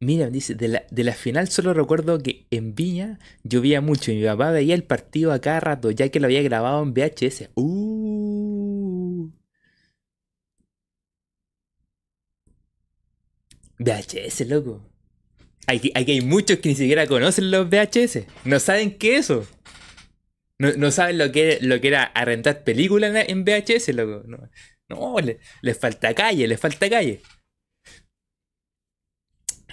mira, 0.00 0.30
dice, 0.30 0.54
de 0.54 0.68
la, 0.68 0.84
de 0.90 1.04
la 1.04 1.12
final 1.14 1.48
solo 1.48 1.74
recuerdo 1.74 2.18
que 2.22 2.46
en 2.50 2.74
Viña 2.74 3.18
llovía 3.44 3.80
mucho 3.80 4.10
y 4.10 4.16
mi 4.16 4.24
papá 4.24 4.50
veía 4.50 4.74
el 4.74 4.84
partido 4.84 5.32
a 5.32 5.40
cada 5.40 5.60
rato, 5.60 5.90
ya 5.92 6.08
que 6.08 6.20
lo 6.20 6.26
había 6.26 6.42
grabado 6.42 6.82
en 6.82 6.92
VHS. 6.92 7.50
Uh. 7.54 9.30
VHS, 13.78 14.48
loco. 14.48 14.82
Aquí, 15.68 15.92
aquí 15.94 16.12
hay 16.12 16.20
muchos 16.22 16.58
que 16.58 16.70
ni 16.70 16.74
siquiera 16.74 17.06
conocen 17.06 17.50
los 17.50 17.68
VHS. 17.68 18.24
No 18.44 18.58
saben 18.58 18.98
qué 18.98 19.18
es 19.18 19.30
eso. 19.30 19.46
No, 20.60 20.90
saben 20.90 21.18
lo 21.18 21.30
que, 21.30 21.58
lo 21.62 21.80
que 21.80 21.88
era 21.88 22.02
arrendar 22.02 22.64
películas 22.64 23.14
en 23.28 23.44
VHS, 23.44 23.94
loco. 23.94 24.24
No, 24.26 24.48
no 24.88 25.16
les 25.62 25.78
falta 25.78 26.14
calle, 26.14 26.48
les 26.48 26.58
falta 26.60 26.90
calle. 26.90 27.22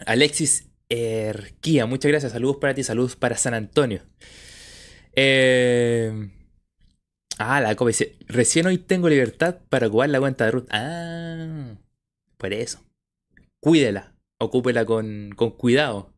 Alexis 0.05 0.69
Erquía, 0.89 1.85
muchas 1.85 2.11
gracias. 2.11 2.33
Saludos 2.33 2.57
para 2.57 2.75
ti, 2.75 2.83
saludos 2.83 3.15
para 3.15 3.37
San 3.37 3.53
Antonio. 3.55 4.03
Eh, 5.15 6.29
ah, 7.39 7.61
la 7.61 7.75
copa 7.75 7.89
dice: 7.89 8.17
Recién 8.27 8.67
hoy 8.67 8.77
tengo 8.77 9.09
libertad 9.09 9.61
para 9.69 9.87
ocupar 9.87 10.09
la 10.09 10.19
cuenta 10.19 10.45
de 10.45 10.51
Ruth. 10.51 10.67
Ah, 10.69 11.77
por 12.37 12.53
eso. 12.53 12.85
Cuídela, 13.59 14.13
ocúpela 14.39 14.85
con, 14.85 15.31
con 15.35 15.51
cuidado. 15.51 16.14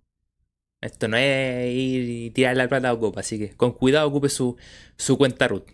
Esto 0.81 1.07
no 1.07 1.17
es 1.17 1.73
ir 1.73 2.09
y 2.09 2.29
tirar 2.31 2.55
la 2.55 2.67
plata 2.67 2.89
a 2.89 2.93
Ocupa, 2.93 3.21
así 3.21 3.39
que 3.39 3.55
con 3.55 3.73
cuidado 3.73 4.07
ocupe 4.07 4.29
su, 4.29 4.57
su 4.97 5.17
cuenta 5.17 5.47
root. 5.47 5.65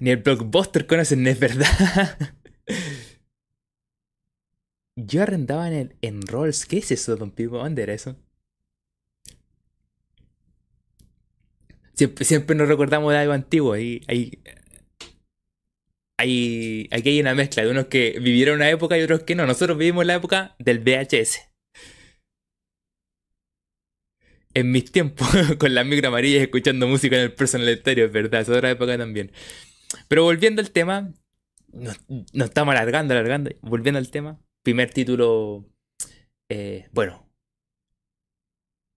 Ni 0.00 0.10
el 0.10 0.18
blockbuster 0.18 0.86
conocen, 0.86 1.26
es 1.26 1.40
verdad. 1.40 2.36
Yo 4.96 5.22
arrendaba 5.22 5.68
en 5.68 5.74
el 5.74 5.96
en 6.02 6.22
Rolls. 6.22 6.66
¿Qué 6.66 6.78
es 6.78 6.90
eso, 6.90 7.16
Don 7.16 7.30
Pipo? 7.30 7.58
¿Dónde 7.58 7.82
era 7.82 7.94
eso? 7.94 8.16
Siempre, 11.94 12.24
siempre 12.24 12.56
nos 12.56 12.68
recordamos 12.68 13.12
de 13.12 13.18
algo 13.18 13.32
antiguo. 13.32 13.72
Hay, 13.72 14.02
hay, 14.08 14.40
hay, 16.16 16.88
aquí 16.92 17.10
hay 17.10 17.20
una 17.20 17.34
mezcla 17.34 17.64
de 17.64 17.70
unos 17.70 17.86
que 17.86 18.18
vivieron 18.20 18.56
una 18.56 18.70
época 18.70 18.98
y 18.98 19.02
otros 19.02 19.22
que 19.24 19.34
no. 19.34 19.46
Nosotros 19.46 19.78
vivimos 19.78 20.06
la 20.06 20.14
época 20.14 20.54
del 20.58 20.80
VHS. 20.80 21.47
En 24.58 24.72
mis 24.72 24.90
tiempos, 24.90 25.28
con 25.58 25.74
la 25.74 25.84
micro 25.84 26.08
amarilla 26.08 26.42
escuchando 26.42 26.88
música 26.88 27.16
en 27.16 27.22
el 27.22 27.32
personal 27.32 27.68
estéreo, 27.68 28.06
es 28.06 28.12
verdad, 28.12 28.40
es 28.40 28.48
otra 28.48 28.70
época 28.70 28.98
también. 28.98 29.30
Pero 30.08 30.24
volviendo 30.24 30.60
al 30.60 30.70
tema, 30.70 31.12
nos, 31.72 32.00
estamos 32.32 32.74
alargando, 32.74 33.14
alargando. 33.14 33.50
Volviendo 33.62 33.98
al 33.98 34.10
tema, 34.10 34.40
primer 34.62 34.90
título, 34.90 35.66
eh, 36.48 36.88
bueno, 36.92 37.30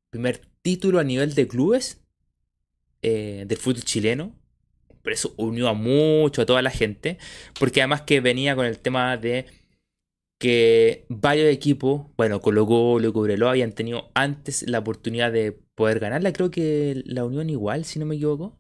primer 0.10 0.42
título 0.62 1.00
a 1.00 1.04
nivel 1.04 1.34
de 1.36 1.48
clubes 1.48 2.04
eh, 3.02 3.46
del 3.48 3.58
fútbol 3.58 3.84
chileno. 3.84 4.36
Por 5.04 5.14
eso 5.14 5.34
unió 5.38 5.68
a 5.68 5.74
mucho 5.74 6.42
a 6.42 6.46
toda 6.46 6.62
la 6.62 6.72
gente. 6.72 7.18
Porque 7.60 7.82
además 7.82 8.02
que 8.02 8.20
venía 8.20 8.56
con 8.56 8.66
el 8.66 8.80
tema 8.80 9.18
de 9.18 9.46
que 10.42 11.06
varios 11.08 11.54
equipos, 11.54 12.08
bueno, 12.18 12.42
Colo 12.42 12.66
Colo, 12.66 13.14
Cobreloa, 13.14 13.52
habían 13.52 13.74
tenido 13.74 14.10
antes 14.16 14.68
la 14.68 14.80
oportunidad 14.80 15.32
de 15.32 15.52
poder 15.76 16.00
ganarla. 16.00 16.34
Creo 16.34 16.50
que 16.50 17.04
la 17.06 17.26
Unión 17.26 17.52
igual, 17.52 17.86
si 17.86 18.00
no 18.00 18.08
me 18.08 18.16
equivoco. 18.16 18.60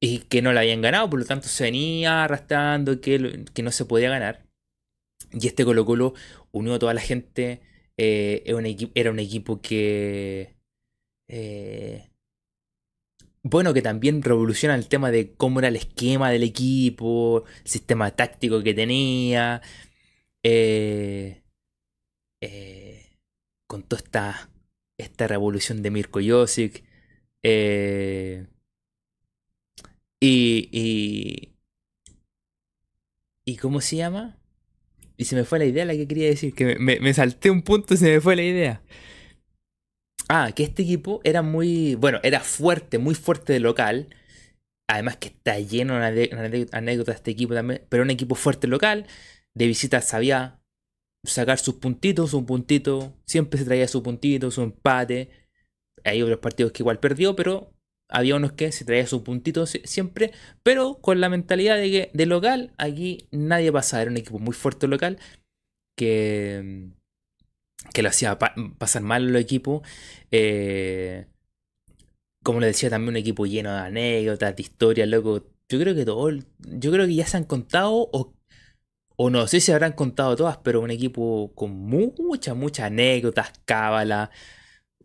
Y 0.00 0.18
que 0.20 0.42
no 0.42 0.52
la 0.52 0.62
habían 0.62 0.82
ganado, 0.82 1.08
por 1.08 1.20
lo 1.20 1.24
tanto 1.26 1.46
se 1.46 1.64
venía 1.64 2.24
arrastrando 2.24 3.00
que, 3.00 3.18
no 3.62 3.70
se 3.70 3.84
podía 3.84 4.10
ganar. 4.10 4.44
Y 5.32 5.46
este 5.46 5.64
Colo 5.64 5.86
Colo 5.86 6.14
unió 6.50 6.74
a 6.74 6.78
toda 6.80 6.94
la 6.94 7.00
gente. 7.00 7.60
Eh, 7.96 8.42
era, 8.44 8.56
un 8.56 8.66
era, 8.94 9.10
un 9.12 9.20
equipo 9.20 9.60
que 9.60 10.56
eh, 11.28 12.10
bueno, 13.44 13.74
que 13.74 13.82
también 13.82 14.22
revoluciona 14.22 14.74
el 14.74 14.88
tema 14.88 15.10
de 15.12 15.34
cómo 15.34 15.60
era 15.60 15.68
el 15.68 15.76
esquema 15.76 16.30
del 16.30 16.42
equipo, 16.42 17.44
el 17.64 17.70
sistema 17.70 18.10
táctico 18.12 18.62
que 18.62 18.74
tenía. 18.74 19.62
Eh, 20.44 21.42
eh, 22.42 23.16
con 23.66 23.82
toda 23.84 24.02
esta, 24.02 24.50
esta 24.98 25.26
revolución 25.28 25.82
de 25.82 25.90
Mirko 25.90 26.20
Josic. 26.24 26.84
y, 30.20 30.68
y. 30.72 31.52
¿Y 33.44 33.56
cómo 33.56 33.80
se 33.80 33.96
llama? 33.96 34.38
Y 35.16 35.24
se 35.24 35.36
me 35.36 35.44
fue 35.44 35.58
la 35.58 35.64
idea 35.66 35.84
la 35.84 35.94
que 35.94 36.08
quería 36.08 36.28
decir, 36.28 36.54
que 36.54 36.76
me, 36.78 37.00
me 37.00 37.14
salté 37.14 37.50
un 37.50 37.62
punto 37.62 37.94
y 37.94 37.96
se 37.96 38.10
me 38.10 38.20
fue 38.20 38.36
la 38.36 38.42
idea. 38.42 38.82
Ah, 40.28 40.52
que 40.54 40.62
este 40.64 40.82
equipo 40.82 41.20
era 41.24 41.42
muy, 41.42 41.94
bueno, 41.96 42.18
era 42.22 42.40
fuerte, 42.40 42.98
muy 42.98 43.14
fuerte 43.14 43.52
de 43.52 43.60
local. 43.60 44.08
Además 44.88 45.16
que 45.16 45.28
está 45.28 45.58
lleno 45.58 45.98
de 46.00 46.68
anécdotas 46.72 47.14
de 47.16 47.18
este 47.18 47.30
equipo 47.32 47.54
también, 47.54 47.82
pero 47.88 48.02
un 48.02 48.10
equipo 48.10 48.34
fuerte 48.34 48.66
local. 48.66 49.06
De 49.54 49.66
visita 49.66 50.00
sabía 50.00 50.60
sacar 51.24 51.58
sus 51.58 51.74
puntitos, 51.74 52.34
un 52.34 52.46
puntito, 52.46 53.14
siempre 53.26 53.58
se 53.58 53.64
traía 53.64 53.88
su 53.88 54.02
puntito, 54.02 54.50
su 54.50 54.62
empate. 54.62 55.30
Hay 56.04 56.22
otros 56.22 56.38
partidos 56.38 56.72
que 56.72 56.82
igual 56.82 56.98
perdió, 56.98 57.36
pero 57.36 57.72
había 58.08 58.36
unos 58.36 58.52
que 58.52 58.72
se 58.72 58.84
traía 58.84 59.06
su 59.06 59.22
puntito 59.22 59.66
siempre, 59.66 60.32
pero 60.62 60.98
con 61.00 61.20
la 61.20 61.28
mentalidad 61.28 61.76
de 61.76 61.90
que 61.90 62.10
de 62.12 62.26
local 62.26 62.72
aquí 62.76 63.28
nadie 63.30 63.72
pasa, 63.72 64.02
era 64.02 64.10
un 64.10 64.16
equipo 64.16 64.38
muy 64.38 64.54
fuerte 64.54 64.88
local 64.88 65.18
que 65.96 66.90
que 67.92 68.02
lo 68.02 68.08
hacía 68.08 68.38
pasar 68.78 69.02
mal 69.02 69.28
el 69.28 69.36
equipo. 69.36 69.82
Eh, 70.30 71.26
como 72.42 72.60
le 72.60 72.68
decía, 72.68 72.90
también 72.90 73.10
un 73.10 73.16
equipo 73.16 73.46
lleno 73.46 73.72
de 73.72 73.80
anécdotas, 73.80 74.56
de 74.56 74.62
historias, 74.62 75.08
loco. 75.08 75.46
Yo 75.68 75.78
creo 75.78 75.94
que 75.94 76.04
todo, 76.04 76.30
yo 76.30 76.92
creo 76.92 77.06
que 77.06 77.14
ya 77.14 77.26
se 77.26 77.36
han 77.36 77.44
contado, 77.44 78.08
o, 78.12 78.34
o 79.24 79.30
no 79.30 79.46
sé 79.46 79.60
si 79.60 79.70
habrán 79.72 79.92
contado 79.92 80.34
todas, 80.36 80.58
pero 80.58 80.80
un 80.80 80.90
equipo 80.90 81.52
con 81.54 81.70
muchas, 81.72 82.56
muchas 82.56 82.86
anécdotas, 82.86 83.52
cábala. 83.64 84.30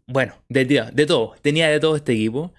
Bueno, 0.07 0.35
de, 0.49 0.65
de, 0.65 1.05
todo, 1.05 1.35
tenía 1.41 1.69
de 1.69 1.79
todo 1.79 1.95
este 1.97 2.13
equipo. 2.13 2.53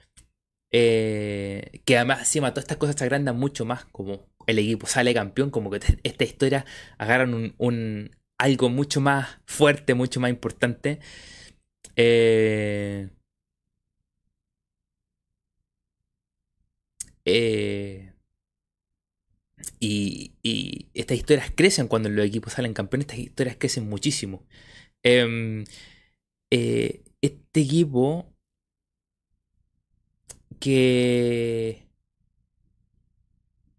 Eh, 0.73 1.83
que 1.85 1.97
además, 1.97 2.21
encima, 2.21 2.53
todas 2.53 2.65
estas 2.65 2.79
cosas 2.79 2.97
se 2.97 3.05
agrandan 3.05 3.39
mucho 3.39 3.65
más, 3.65 3.87
como 3.87 4.27
el 4.47 4.59
equipo 4.61 4.87
sale 4.87 5.15
campeón, 5.15 5.51
como 5.51 5.71
que 5.71 5.81
esta 6.05 6.25
historia 6.25 6.65
agarran 6.99 7.55
un 7.59 8.11
algo 8.39 8.69
mucho 8.71 9.01
más 9.01 9.41
fuerte, 9.47 9.95
mucho 9.95 10.21
más 10.21 10.31
importante. 10.31 11.01
Eh, 11.97 13.11
eh, 17.25 18.08
y, 19.81 20.33
estas 20.95 21.19
historias 21.19 21.53
crecen 21.55 21.89
cuando 21.89 22.09
los 22.09 22.27
equipos 22.27 22.55
salen 22.55 22.75
campeones, 22.75 23.07
estas 23.07 23.19
historias 23.21 23.57
crecen 23.59 23.89
muchísimo. 23.89 24.47
Em, 25.03 25.65
eh, 26.51 27.03
este 27.23 27.61
equipo 27.61 28.27
que, 30.61 31.87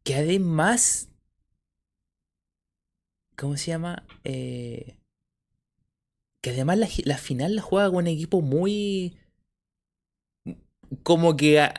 que 0.03 0.15
además 0.15 1.09
¿Cómo 3.39 3.55
se 3.55 3.71
llama? 3.71 4.05
Eh, 4.25 4.97
que 6.41 6.49
además 6.49 6.77
la, 6.77 7.17
final 7.17 7.55
la 7.55 7.61
juega 7.61 7.87
con 7.87 7.99
un 7.99 8.07
equipo 8.07 8.41
muy. 8.41 9.17
Como 11.03 11.37
que. 11.37 11.69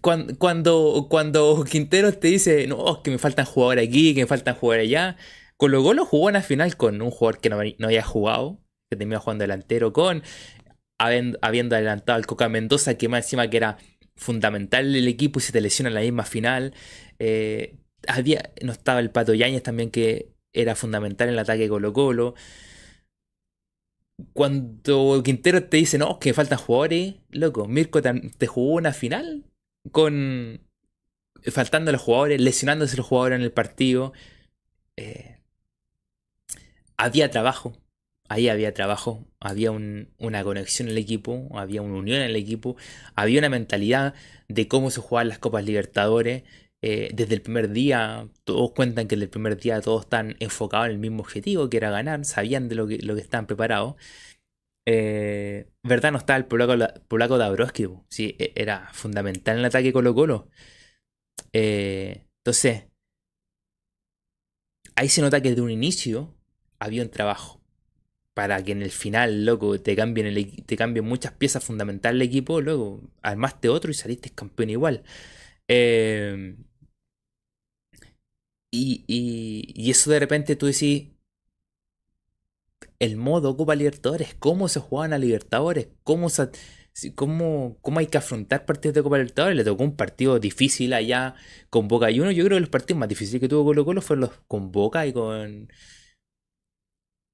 Cuando, 0.00 1.06
cuando, 1.08 1.64
Quintero 1.70 2.12
te 2.12 2.28
dice, 2.28 2.66
no, 2.66 3.02
que 3.02 3.10
me 3.10 3.18
faltan 3.18 3.46
jugadores 3.46 3.88
aquí, 3.88 4.14
que 4.14 4.22
me 4.22 4.26
faltan 4.26 4.54
jugadores 4.56 4.88
allá. 4.88 5.16
Con 5.56 5.70
lo 5.70 5.94
lo 5.94 6.04
jugó 6.04 6.28
en 6.28 6.34
la 6.34 6.42
final 6.42 6.76
con 6.76 7.00
un 7.00 7.10
jugador 7.10 7.40
que 7.40 7.48
no, 7.50 7.86
había 7.86 8.02
jugado, 8.02 8.60
que 8.90 8.96
terminó 8.96 9.20
jugando 9.20 9.42
delantero, 9.44 9.92
con 9.92 10.22
habiendo, 10.98 11.38
adelantado 11.76 12.16
al 12.16 12.26
Coca 12.26 12.48
Mendoza, 12.48 12.96
que 12.96 13.08
más 13.08 13.24
encima 13.24 13.48
que 13.50 13.58
era 13.58 13.78
fundamental 14.16 14.94
el 14.96 15.08
equipo 15.08 15.38
y 15.38 15.42
se 15.42 15.52
te 15.52 15.60
lesiona 15.60 15.88
en 15.88 15.94
la 15.94 16.00
misma 16.00 16.24
final. 16.24 16.74
Eh, 17.18 17.76
había, 18.08 18.52
no 18.62 18.72
estaba 18.72 19.00
el 19.00 19.10
Pato 19.10 19.34
Yáñez 19.34 19.62
también 19.62 19.90
que 19.90 20.32
era 20.52 20.74
fundamental 20.74 21.28
en 21.28 21.34
el 21.34 21.40
ataque 21.40 21.68
Colo 21.68 21.92
Colo. 21.92 22.34
Cuando 24.32 25.22
Quintero 25.22 25.64
te 25.64 25.76
dice, 25.76 25.98
no, 25.98 26.18
que 26.18 26.32
faltan 26.34 26.58
jugadores, 26.58 27.16
loco, 27.30 27.68
Mirko 27.68 28.00
te, 28.02 28.46
jugó 28.46 28.74
una 28.74 28.92
final 28.92 29.44
con 29.92 30.60
faltando 31.50 31.92
los 31.92 32.00
jugadores, 32.00 32.40
lesionándose 32.40 32.96
los 32.96 33.06
jugadores 33.06 33.36
en 33.38 33.42
el 33.42 33.52
partido. 33.52 34.12
Eh, 34.96 35.40
había 36.96 37.30
trabajo, 37.30 37.76
ahí 38.28 38.48
había 38.48 38.74
trabajo, 38.74 39.26
había 39.40 39.70
una 39.70 40.44
conexión 40.44 40.88
en 40.88 40.92
el 40.92 40.98
equipo, 40.98 41.48
había 41.54 41.82
una 41.82 41.98
unión 41.98 42.18
en 42.18 42.24
el 42.24 42.36
equipo, 42.36 42.76
había 43.14 43.38
una 43.38 43.48
mentalidad 43.48 44.14
de 44.48 44.68
cómo 44.68 44.90
se 44.90 45.00
jugaban 45.00 45.28
las 45.28 45.38
Copas 45.38 45.64
Libertadores. 45.64 46.44
Eh, 46.82 47.10
desde 47.14 47.34
el 47.34 47.42
primer 47.42 47.70
día, 47.70 48.28
todos 48.44 48.72
cuentan 48.72 49.08
que 49.08 49.16
desde 49.16 49.24
el 49.24 49.30
primer 49.30 49.58
día 49.58 49.80
todos 49.80 50.02
están 50.04 50.36
enfocados 50.40 50.86
en 50.86 50.92
el 50.92 50.98
mismo 50.98 51.20
objetivo, 51.22 51.68
que 51.68 51.78
era 51.78 51.90
ganar, 51.90 52.24
sabían 52.24 52.68
de 52.68 52.74
lo 52.76 52.86
que, 52.86 52.98
lo 52.98 53.14
que 53.14 53.20
estaban 53.22 53.46
preparados. 53.46 53.96
Eh, 54.86 55.68
¿Verdad? 55.82 56.12
No 56.12 56.18
estaba 56.18 56.36
el 56.38 56.46
polaco, 56.46 56.74
polaco 57.08 57.38
Dabrowski, 57.38 57.88
sí, 58.08 58.36
e, 58.38 58.52
era 58.56 58.88
fundamental 58.92 59.54
en 59.56 59.60
el 59.60 59.64
ataque 59.66 59.92
Colo 59.92 60.14
Colo. 60.14 60.48
Eh, 61.52 62.26
entonces, 62.38 62.84
ahí 64.94 65.08
se 65.08 65.20
nota 65.22 65.40
que 65.40 65.50
desde 65.50 65.62
un 65.62 65.70
inicio 65.70 66.34
había 66.78 67.02
un 67.02 67.10
trabajo 67.10 67.60
para 68.34 68.62
que 68.64 68.72
en 68.72 68.82
el 68.82 68.90
final, 68.92 69.46
loco, 69.46 69.80
te 69.80 69.96
cambien, 69.96 70.34
te 70.66 70.76
cambien 70.76 71.06
muchas 71.06 71.32
piezas 71.34 71.64
fundamentales 71.64 72.20
del 72.20 72.28
equipo, 72.28 72.60
luego 72.60 73.02
armaste 73.22 73.68
otro 73.70 73.90
y 73.90 73.94
saliste 73.94 74.30
campeón 74.30 74.70
igual. 74.70 75.04
Eh, 75.68 76.56
y, 78.70 79.90
eso 79.90 80.10
de 80.10 80.20
repente 80.20 80.56
tú 80.56 80.66
decís, 80.66 81.08
el 82.98 83.16
modo 83.16 83.56
Copa 83.56 83.74
Libertadores, 83.74 84.34
cómo 84.38 84.68
se 84.68 84.80
juegan 84.80 85.12
a 85.12 85.18
Libertadores, 85.18 85.88
cómo, 86.02 86.28
cómo, 87.14 87.78
cómo 87.80 87.98
hay 87.98 88.06
que 88.06 88.18
afrontar 88.18 88.64
partidos 88.66 88.94
de 88.94 89.02
Copa 89.02 89.18
Libertadores. 89.18 89.56
Le 89.56 89.64
tocó 89.64 89.84
un 89.84 89.96
partido 89.96 90.38
difícil 90.38 90.92
allá 90.92 91.34
con 91.70 91.88
Boca 91.88 92.10
y 92.10 92.20
uno. 92.20 92.30
Yo 92.30 92.44
creo 92.44 92.56
que 92.56 92.60
los 92.60 92.70
partidos 92.70 92.98
más 93.00 93.08
difíciles 93.08 93.40
que 93.40 93.48
tuvo 93.48 93.64
Colo 93.64 93.84
Colo 93.84 94.00
fueron 94.02 94.22
los 94.22 94.30
con 94.48 94.72
Boca 94.72 95.06
y 95.06 95.12
con. 95.12 95.68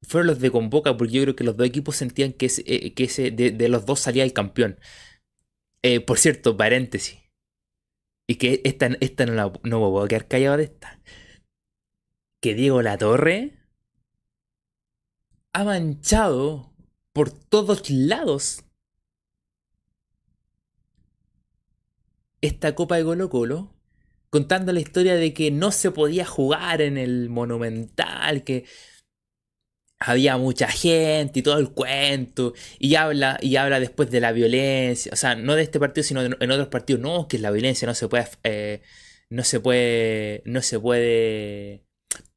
Fueron 0.02 0.26
los 0.26 0.40
de 0.40 0.50
con 0.50 0.68
Boca, 0.70 0.96
porque 0.96 1.12
yo 1.14 1.22
creo 1.22 1.36
que 1.36 1.44
los 1.44 1.56
dos 1.56 1.66
equipos 1.66 1.96
sentían 1.96 2.32
que, 2.32 2.46
ese, 2.46 2.64
eh, 2.66 2.92
que 2.94 3.04
ese, 3.04 3.30
de, 3.30 3.68
los 3.68 3.86
dos 3.86 4.00
salía 4.00 4.24
el 4.24 4.32
campeón. 4.32 4.78
Eh, 5.82 6.00
por 6.00 6.18
cierto, 6.18 6.56
paréntesis. 6.56 7.18
Y 8.28 8.36
que 8.36 8.62
esta, 8.64 8.86
esta 9.00 9.26
no, 9.26 9.34
la, 9.34 9.52
no 9.62 9.80
me 9.80 9.90
puedo 9.90 10.08
quedar 10.08 10.26
callado 10.26 10.56
de 10.56 10.64
esta 10.64 11.00
que 12.42 12.54
Diego 12.54 12.82
Latorre 12.82 13.61
ha 15.52 15.64
manchado 15.64 16.72
por 17.12 17.30
todos 17.30 17.90
lados. 17.90 18.64
Esta 22.40 22.74
Copa 22.74 22.96
de 22.96 23.04
Colo 23.04 23.30
Colo, 23.30 23.74
contando 24.30 24.72
la 24.72 24.80
historia 24.80 25.14
de 25.14 25.32
que 25.32 25.50
no 25.50 25.70
se 25.70 25.90
podía 25.90 26.26
jugar 26.26 26.80
en 26.80 26.98
el 26.98 27.28
Monumental, 27.28 28.42
que 28.44 28.64
había 30.00 30.36
mucha 30.36 30.66
gente 30.68 31.40
y 31.40 31.42
todo 31.42 31.58
el 31.58 31.70
cuento, 31.72 32.54
y 32.80 32.96
habla, 32.96 33.38
y 33.40 33.56
habla 33.56 33.78
después 33.78 34.10
de 34.10 34.20
la 34.20 34.32
violencia, 34.32 35.12
o 35.12 35.16
sea, 35.16 35.36
no 35.36 35.54
de 35.54 35.62
este 35.62 35.78
partido, 35.78 36.02
sino 36.04 36.22
en 36.22 36.50
otros 36.50 36.68
partidos, 36.68 37.00
no, 37.02 37.28
que 37.28 37.38
la 37.38 37.52
violencia 37.52 37.86
no 37.86 37.94
se 37.94 38.08
puede, 38.08 38.26
eh, 38.42 38.82
no 39.30 39.44
se 39.44 39.60
puede, 39.60 40.42
no 40.44 40.62
se 40.62 40.80
puede 40.80 41.86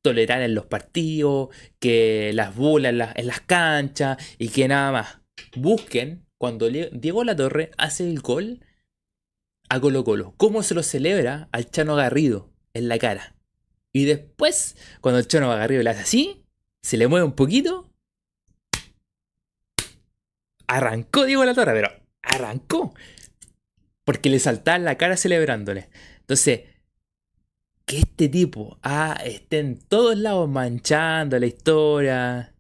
tolerar 0.06 0.44
en 0.44 0.54
los 0.54 0.68
partidos, 0.68 1.50
que 1.80 2.32
las 2.36 2.56
bulas 2.56 2.94
en, 3.16 3.28
las 3.28 3.42
canchas, 3.42 4.18
y 4.38 4.50
que 4.50 4.68
nada 4.68 4.92
más. 4.92 5.20
Busquen 5.56 6.28
cuando 6.38 6.70
Diego 6.70 7.24
La 7.24 7.36
Torre 7.36 7.72
hace 7.78 8.08
el 8.08 8.20
gol 8.22 8.60
a 9.68 9.80
Colo 9.80 10.04
Colo, 10.04 10.36
cómo 10.38 10.62
se 10.62 10.76
lo 10.76 10.84
celebra 10.84 11.50
al 11.52 11.72
Chano 11.72 11.96
Garrido 11.96 12.52
en 12.76 12.88
la 12.88 13.00
cara. 13.00 13.36
Y 13.92 14.06
después, 14.06 14.78
cuando 15.02 15.18
el 15.18 15.28
Chano 15.28 15.50
Garrido 15.50 15.82
le 15.82 15.90
hace 15.90 16.02
así, 16.02 16.46
se 16.84 16.98
le 16.98 17.08
mueve 17.08 17.26
un 17.26 17.34
poquito. 17.34 17.90
Arrancó 20.68 21.26
Diego 21.26 21.44
La 21.46 21.56
Torre, 21.56 21.74
pero 21.74 21.90
arrancó. 22.22 22.94
Porque 24.04 24.30
le 24.30 24.38
saltaba 24.38 24.78
la 24.78 24.98
cara 24.98 25.18
celebrándole. 25.18 25.90
Entonces, 26.20 26.62
que 27.86 28.00
este 28.00 28.30
tipo 28.30 28.80
ah, 28.84 29.18
esté 29.24 29.60
en 29.60 29.78
todos 29.80 30.18
lados 30.18 30.50
manchando 30.50 31.40
la 31.40 31.46
historia. 31.46 32.56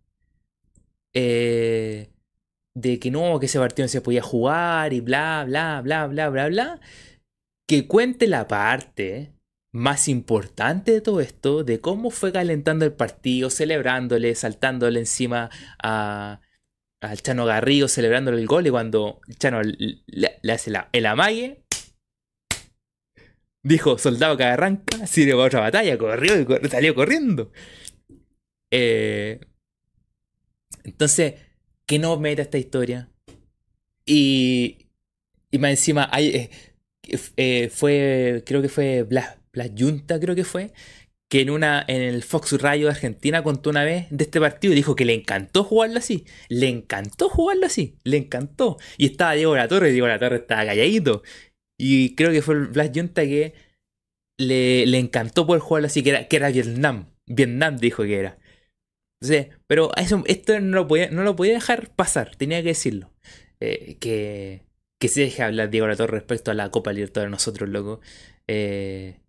Eh, 1.13 2.09
de 2.75 2.99
que 2.99 3.09
no, 3.09 3.39
que 3.39 3.45
ese 3.45 3.59
partido 3.59 3.85
no 3.85 3.89
se 3.89 4.01
podía 4.01 4.21
jugar 4.21 4.93
y 4.93 4.99
bla, 4.99 5.45
bla, 5.47 5.81
bla, 5.81 6.07
bla, 6.07 6.29
bla, 6.29 6.47
bla. 6.49 6.79
Que 7.67 7.87
cuente 7.87 8.27
la 8.27 8.47
parte 8.47 9.33
más 9.71 10.07
importante 10.07 10.91
de 10.93 11.01
todo 11.01 11.19
esto, 11.21 11.63
de 11.63 11.81
cómo 11.81 12.09
fue 12.09 12.31
calentando 12.31 12.85
el 12.85 12.93
partido, 12.93 13.49
celebrándole, 13.49 14.35
saltándole 14.35 14.99
encima 14.99 15.49
a, 15.81 16.39
al 17.01 17.21
Chano 17.21 17.45
Garrido, 17.45 17.87
celebrándole 17.87 18.39
el 18.39 18.47
gol 18.47 18.67
y 18.67 18.69
cuando 18.69 19.19
Chano 19.37 19.61
le, 19.63 20.39
hace 20.49 20.71
la, 20.71 20.89
el 20.93 21.05
amague, 21.05 21.64
dijo 23.65 23.97
soldado 23.97 24.37
que 24.37 24.43
arranca, 24.43 25.07
sirve 25.07 25.31
para 25.33 25.45
otra 25.45 25.59
batalla, 25.59 25.97
corrió 25.97 26.39
y 26.39 26.69
salió 26.69 26.95
corriendo. 26.95 27.51
Eh, 28.71 29.39
entonces, 30.83 31.33
que 31.85 31.99
no 31.99 32.17
meta 32.19 32.43
esta 32.43 32.59
historia. 32.59 33.09
Y, 34.05 34.87
y 35.49 35.57
más 35.57 35.71
encima, 35.71 36.09
eh, 36.17 36.49
eh, 37.37 37.69
fue, 37.73 38.43
creo 38.45 38.61
que 38.61 38.69
fue 38.69 39.03
Blas 39.03 39.37
la 39.53 39.69
Junta 39.75 40.19
creo 40.19 40.35
que 40.35 40.43
fue, 40.43 40.73
que 41.29 41.41
en, 41.41 41.49
una, 41.49 41.83
en 41.87 42.01
el 42.01 42.23
Fox 42.23 42.61
Radio 42.61 42.87
de 42.87 42.91
Argentina 42.91 43.41
contó 43.41 43.69
una 43.69 43.83
vez 43.83 44.07
de 44.11 44.25
este 44.25 44.39
partido 44.39 44.73
y 44.73 44.75
dijo 44.75 44.95
que 44.95 45.05
le 45.05 45.13
encantó 45.13 45.63
jugarlo 45.63 45.97
así. 45.97 46.25
Le 46.49 46.67
encantó 46.67 47.29
jugarlo 47.29 47.65
así, 47.65 47.97
le 48.03 48.17
encantó. 48.17 48.77
Y 48.97 49.07
estaba 49.07 49.33
Diego 49.33 49.55
La 49.55 49.67
Torre, 49.67 49.89
y 49.89 49.93
Diego 49.93 50.07
La 50.07 50.19
Torre 50.19 50.37
estaba 50.37 50.65
calladito. 50.65 51.23
Y 51.77 52.15
creo 52.15 52.31
que 52.31 52.41
fue 52.41 52.55
el 52.55 52.67
Blas 52.67 52.91
Junta 52.93 53.23
que 53.23 53.53
le, 54.37 54.85
le, 54.85 54.97
encantó 54.99 55.45
poder 55.45 55.61
jugarlo 55.61 55.87
así, 55.87 56.03
que 56.03 56.11
era, 56.11 56.27
que 56.27 56.37
era 56.37 56.49
Vietnam. 56.49 57.07
Vietnam 57.27 57.77
dijo 57.77 58.03
que 58.03 58.19
era. 58.19 58.37
Entonces, 59.21 59.55
pero 59.67 59.91
esto 60.27 60.59
no 60.59 60.75
lo, 60.75 60.87
podía, 60.87 61.09
no 61.09 61.23
lo 61.23 61.35
podía 61.35 61.53
dejar 61.53 61.89
pasar, 61.95 62.35
tenía 62.35 62.61
que 62.61 62.69
decirlo. 62.69 63.11
Eh, 63.59 63.97
que, 63.99 64.65
que 64.99 65.07
se 65.07 65.21
deje 65.21 65.43
hablar 65.43 65.69
Diego 65.69 65.87
La 65.87 65.95
Torre 65.95 66.19
respecto 66.19 66.51
a 66.51 66.53
la 66.53 66.71
Copa 66.71 66.93
Libertadores 66.93 67.31
nosotros, 67.31 67.69
loco. 67.69 68.01
Eh, 68.47 69.19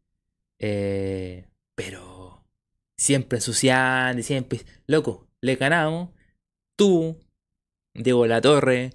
eh, 0.61 1.47
pero 1.75 2.45
siempre 2.99 3.39
ensuciando, 3.39 4.23
siempre. 4.23 4.61
Loco, 4.87 5.29
le 5.41 5.57
ganamos. 5.57 6.11
Tú, 6.77 7.19
Diego 7.95 8.27
La 8.27 8.41
Torre, 8.41 8.93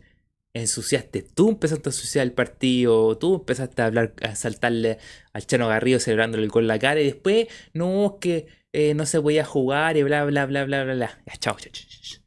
ensuciaste. 0.53 1.23
Tú 1.23 1.49
empezaste 1.49 1.89
a 1.89 1.91
ensuciar 1.91 2.25
el 2.25 2.33
partido. 2.33 3.17
Tú 3.17 3.35
empezaste 3.35 3.81
a 3.81 3.85
hablar, 3.85 4.13
a 4.21 4.35
saltarle 4.35 4.97
al 5.33 5.45
Chano 5.45 5.67
Garrido 5.67 5.99
celebrándole 5.99 6.47
con 6.47 6.67
la 6.67 6.79
cara. 6.79 7.01
Y 7.01 7.05
después, 7.05 7.47
no, 7.73 8.17
que 8.21 8.47
eh, 8.73 8.93
no 8.93 9.05
se 9.05 9.21
podía 9.21 9.45
jugar 9.45 9.97
y 9.97 10.03
bla, 10.03 10.23
bla, 10.25 10.45
bla, 10.45 10.65
bla, 10.65 10.83
bla, 10.83 10.93
bla. 10.93 11.21
Ya, 11.25 11.33
chao, 11.37 11.57
chao, 11.59 11.71
chao. 11.71 12.21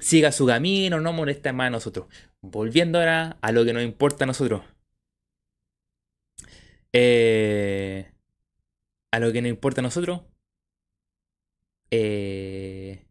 Siga 0.00 0.32
su 0.32 0.46
camino, 0.46 1.00
no 1.00 1.12
molesta 1.12 1.52
más 1.52 1.68
a 1.68 1.70
nosotros. 1.70 2.06
Volviendo 2.40 2.98
ahora 2.98 3.38
a 3.42 3.52
lo 3.52 3.64
que 3.64 3.72
nos 3.72 3.82
importa 3.82 4.24
a 4.24 4.26
nosotros. 4.26 4.62
Eh 6.92 8.10
a 9.10 9.18
lo 9.18 9.32
que 9.32 9.42
nos 9.42 9.50
importa 9.50 9.80
a 9.80 9.82
nosotros, 9.82 10.22
eh, 11.90 13.06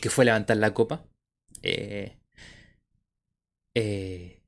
que 0.00 0.10
fue 0.10 0.24
levantar 0.24 0.56
la 0.56 0.72
copa. 0.74 1.04
Eh, 1.62 2.18
eh, 3.74 4.40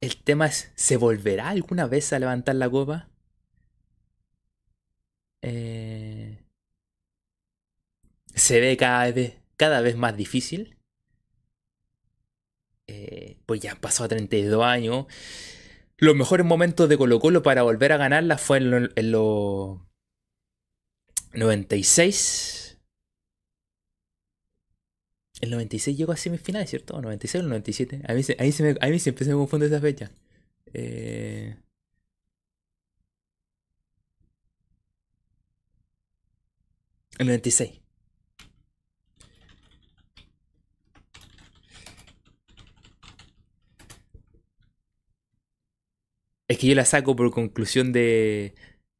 el 0.00 0.22
tema 0.22 0.46
es, 0.46 0.72
¿se 0.76 0.96
volverá 0.96 1.48
alguna 1.48 1.86
vez 1.86 2.12
a 2.12 2.18
levantar 2.18 2.56
la 2.56 2.70
copa? 2.70 3.08
se 8.34 8.60
ve 8.60 8.76
cada 8.76 9.10
vez, 9.10 9.34
cada 9.56 9.80
vez 9.80 9.96
más 9.96 10.16
difícil. 10.16 10.76
pues 13.46 13.60
ya 13.60 13.72
han 13.72 13.80
pasado 13.80 14.08
32 14.08 14.64
años. 14.64 15.06
Los 15.96 16.14
mejores 16.14 16.46
momentos 16.46 16.88
de 16.88 16.96
Colo 16.98 17.18
Colo 17.20 17.42
para 17.42 17.62
volver 17.62 17.92
a 17.92 17.96
ganarla 17.96 18.38
fue 18.38 18.58
en 18.58 19.10
los 19.10 19.80
96. 21.32 22.67
El 25.40 25.50
96 25.50 25.96
llegó 25.96 26.12
a 26.12 26.16
semifinales, 26.16 26.70
¿cierto? 26.70 27.00
96 27.00 27.42
o 27.42 27.44
el 27.44 27.48
97. 27.50 28.02
A 28.06 28.14
mí, 28.14 28.22
ahí 28.38 28.52
se 28.52 28.62
me, 28.62 28.76
a 28.80 28.88
mí 28.88 28.98
siempre 28.98 29.24
se 29.24 29.30
me 29.30 29.36
confunde 29.36 29.66
esa 29.66 29.80
fecha. 29.80 30.10
Eh... 30.72 31.56
El 37.18 37.26
96. 37.26 37.80
Es 46.48 46.58
que 46.58 46.66
yo 46.66 46.74
la 46.74 46.84
saco 46.84 47.14
por 47.16 47.30
conclusión 47.30 47.92
de. 47.92 48.54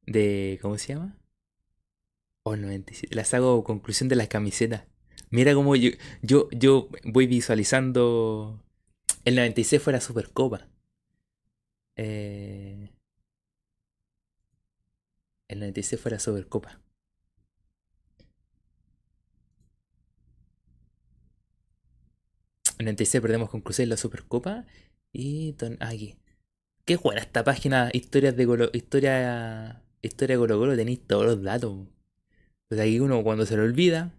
de 0.06 0.58
¿Cómo 0.62 0.76
se 0.78 0.94
llama? 0.94 1.16
Oh, 2.42 2.56
97. 2.56 3.14
La 3.14 3.24
saco 3.24 3.56
por 3.56 3.64
conclusión 3.64 4.08
de 4.08 4.16
las 4.16 4.28
camisetas. 4.28 4.86
Mira 5.30 5.54
cómo 5.54 5.76
yo, 5.76 5.90
yo, 6.22 6.48
yo 6.50 6.88
voy 7.04 7.26
visualizando. 7.26 8.62
El 9.24 9.36
96 9.36 9.82
fue 9.82 9.92
la 9.92 10.00
Supercopa. 10.00 10.68
El 11.96 12.90
96 15.60 16.00
fue 16.00 16.10
la 16.12 16.18
Supercopa. 16.18 16.80
El 22.78 22.86
96 22.86 23.20
perdemos 23.20 23.50
con 23.50 23.60
Cruzeiro 23.60 23.90
la 23.90 23.96
Supercopa. 23.96 24.64
Y 25.12 25.56
aquí. 25.80 26.16
Qué 26.84 26.96
buena 26.96 27.20
esta 27.20 27.44
página, 27.44 27.90
historias 27.92 28.36
de 28.36 28.46
Colo, 28.46 28.70
historia, 28.72 29.82
historia 30.00 30.36
de 30.36 30.40
Colo 30.40 30.58
Colo, 30.58 30.76
tenéis 30.76 31.06
todos 31.06 31.26
los 31.26 31.42
datos. 31.42 31.86
Pues 32.68 32.80
aquí 32.80 33.00
uno 33.00 33.22
cuando 33.22 33.46
se 33.46 33.56
lo 33.56 33.64
olvida. 33.64 34.17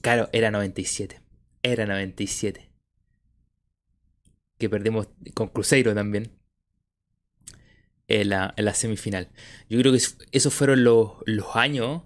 Claro, 0.00 0.28
era 0.32 0.50
97. 0.50 1.20
Era 1.62 1.86
97. 1.86 2.68
Que 4.58 4.68
perdimos 4.68 5.08
con 5.34 5.48
Cruzeiro 5.48 5.94
también. 5.94 6.30
En 8.08 8.30
la, 8.30 8.54
en 8.56 8.64
la 8.64 8.74
semifinal. 8.74 9.28
Yo 9.68 9.78
creo 9.78 9.92
que 9.92 10.00
esos 10.32 10.54
fueron 10.54 10.82
los, 10.82 11.12
los 11.26 11.56
años 11.56 12.02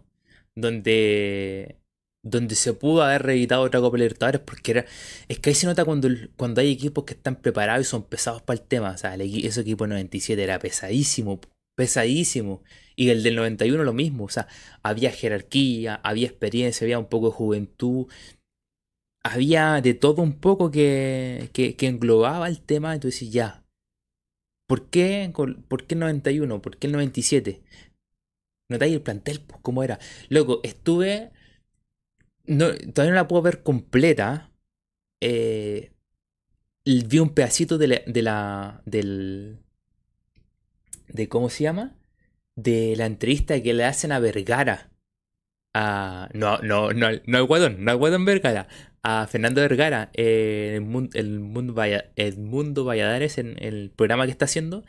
donde 0.54 1.78
donde 2.24 2.54
se 2.54 2.72
pudo 2.72 3.02
haber 3.02 3.22
reeditado 3.22 3.62
otra 3.62 3.80
Copa 3.80 3.96
Libertadores 3.98 4.40
porque 4.42 4.70
era 4.72 4.86
es 5.28 5.38
que 5.40 5.50
ahí 5.50 5.54
se 5.54 5.66
nota 5.66 5.84
cuando, 5.84 6.08
cuando 6.36 6.60
hay 6.60 6.70
equipos 6.70 7.04
que 7.04 7.14
están 7.14 7.36
preparados 7.36 7.86
y 7.86 7.90
son 7.90 8.04
pesados 8.04 8.42
para 8.42 8.60
el 8.60 8.66
tema 8.66 8.92
o 8.92 8.96
sea 8.98 9.14
el, 9.14 9.22
ese 9.44 9.60
equipo 9.62 9.86
97 9.86 10.40
era 10.42 10.58
pesadísimo 10.60 11.40
pesadísimo 11.74 12.62
y 12.96 13.10
el 13.10 13.22
del 13.22 13.36
91 13.36 13.84
lo 13.84 13.92
mismo 13.92 14.24
o 14.24 14.28
sea 14.28 14.48
había 14.82 15.10
jerarquía 15.10 15.96
había 15.96 16.26
experiencia 16.28 16.84
había 16.84 16.98
un 16.98 17.06
poco 17.06 17.26
de 17.26 17.32
juventud 17.32 18.06
había 19.24 19.80
de 19.80 19.94
todo 19.94 20.22
un 20.22 20.34
poco 20.40 20.70
que, 20.70 21.50
que, 21.52 21.76
englobaba 21.86 22.48
el 22.48 22.60
tema 22.60 22.94
entonces 22.94 23.30
ya 23.30 23.64
¿por 24.66 24.88
qué, 24.90 25.32
¿por 25.34 25.86
qué 25.86 25.94
el 25.94 26.00
91? 26.00 26.62
¿por 26.62 26.76
qué 26.76 26.86
el 26.86 26.92
97? 26.92 27.62
notáis 28.68 28.94
el 28.94 29.02
plantel 29.02 29.40
pues, 29.40 29.60
cómo 29.62 29.82
era 29.82 29.98
loco 30.28 30.60
estuve 30.62 31.30
todavía 32.46 33.10
no 33.10 33.14
la 33.14 33.28
puedo 33.28 33.42
ver 33.42 33.62
completa. 33.62 34.50
Eh, 35.20 35.92
vi 36.84 37.18
un 37.18 37.34
pedacito 37.34 37.78
de 37.78 37.86
la, 37.88 38.02
de 38.06 38.22
la. 38.22 38.82
del. 38.84 39.58
de 41.08 41.28
cómo 41.28 41.48
se 41.48 41.64
llama. 41.64 41.96
De 42.56 42.94
la 42.96 43.06
entrevista 43.06 43.62
que 43.62 43.74
le 43.74 43.84
hacen 43.84 44.12
a 44.12 44.18
Vergara. 44.18 44.90
a. 45.74 46.28
No, 46.34 46.58
no, 46.58 46.92
no, 46.92 47.08
no 47.26 47.38
al 47.38 47.44
Guadón, 47.44 47.84
no 47.84 47.90
al 47.90 47.96
Guadón 47.96 48.24
Vergara. 48.24 48.68
A 49.04 49.26
Fernando 49.26 49.60
Vergara, 49.60 50.10
eh, 50.14 50.74
el, 50.76 50.82
mundo, 50.82 51.10
el, 51.14 51.40
mundo 51.40 51.72
el 52.14 52.86
Valladares, 52.86 53.38
en 53.38 53.56
el 53.58 53.90
programa 53.90 54.26
que 54.26 54.30
está 54.30 54.44
haciendo, 54.44 54.84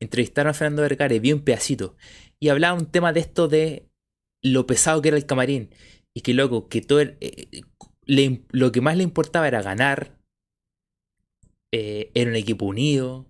entrevistaron 0.00 0.50
a 0.50 0.54
Fernando 0.54 0.82
Vergara 0.82 1.14
y 1.14 1.20
vi 1.20 1.32
un 1.32 1.44
pedacito. 1.44 1.96
Y 2.40 2.48
hablaba 2.48 2.76
un 2.76 2.90
tema 2.90 3.12
de 3.12 3.20
esto 3.20 3.46
de 3.46 3.88
lo 4.42 4.66
pesado 4.66 5.00
que 5.02 5.08
era 5.08 5.16
el 5.16 5.26
camarín. 5.26 5.70
Y 6.14 6.22
que 6.22 6.34
loco, 6.34 6.68
que 6.68 6.80
todo 6.80 7.00
eh, 7.00 7.62
lo 8.06 8.72
que 8.72 8.80
más 8.80 8.96
le 8.96 9.02
importaba 9.02 9.48
era 9.48 9.62
ganar. 9.62 10.18
Eh, 11.72 12.10
era 12.14 12.30
un 12.30 12.36
equipo 12.36 12.66
unido. 12.66 13.26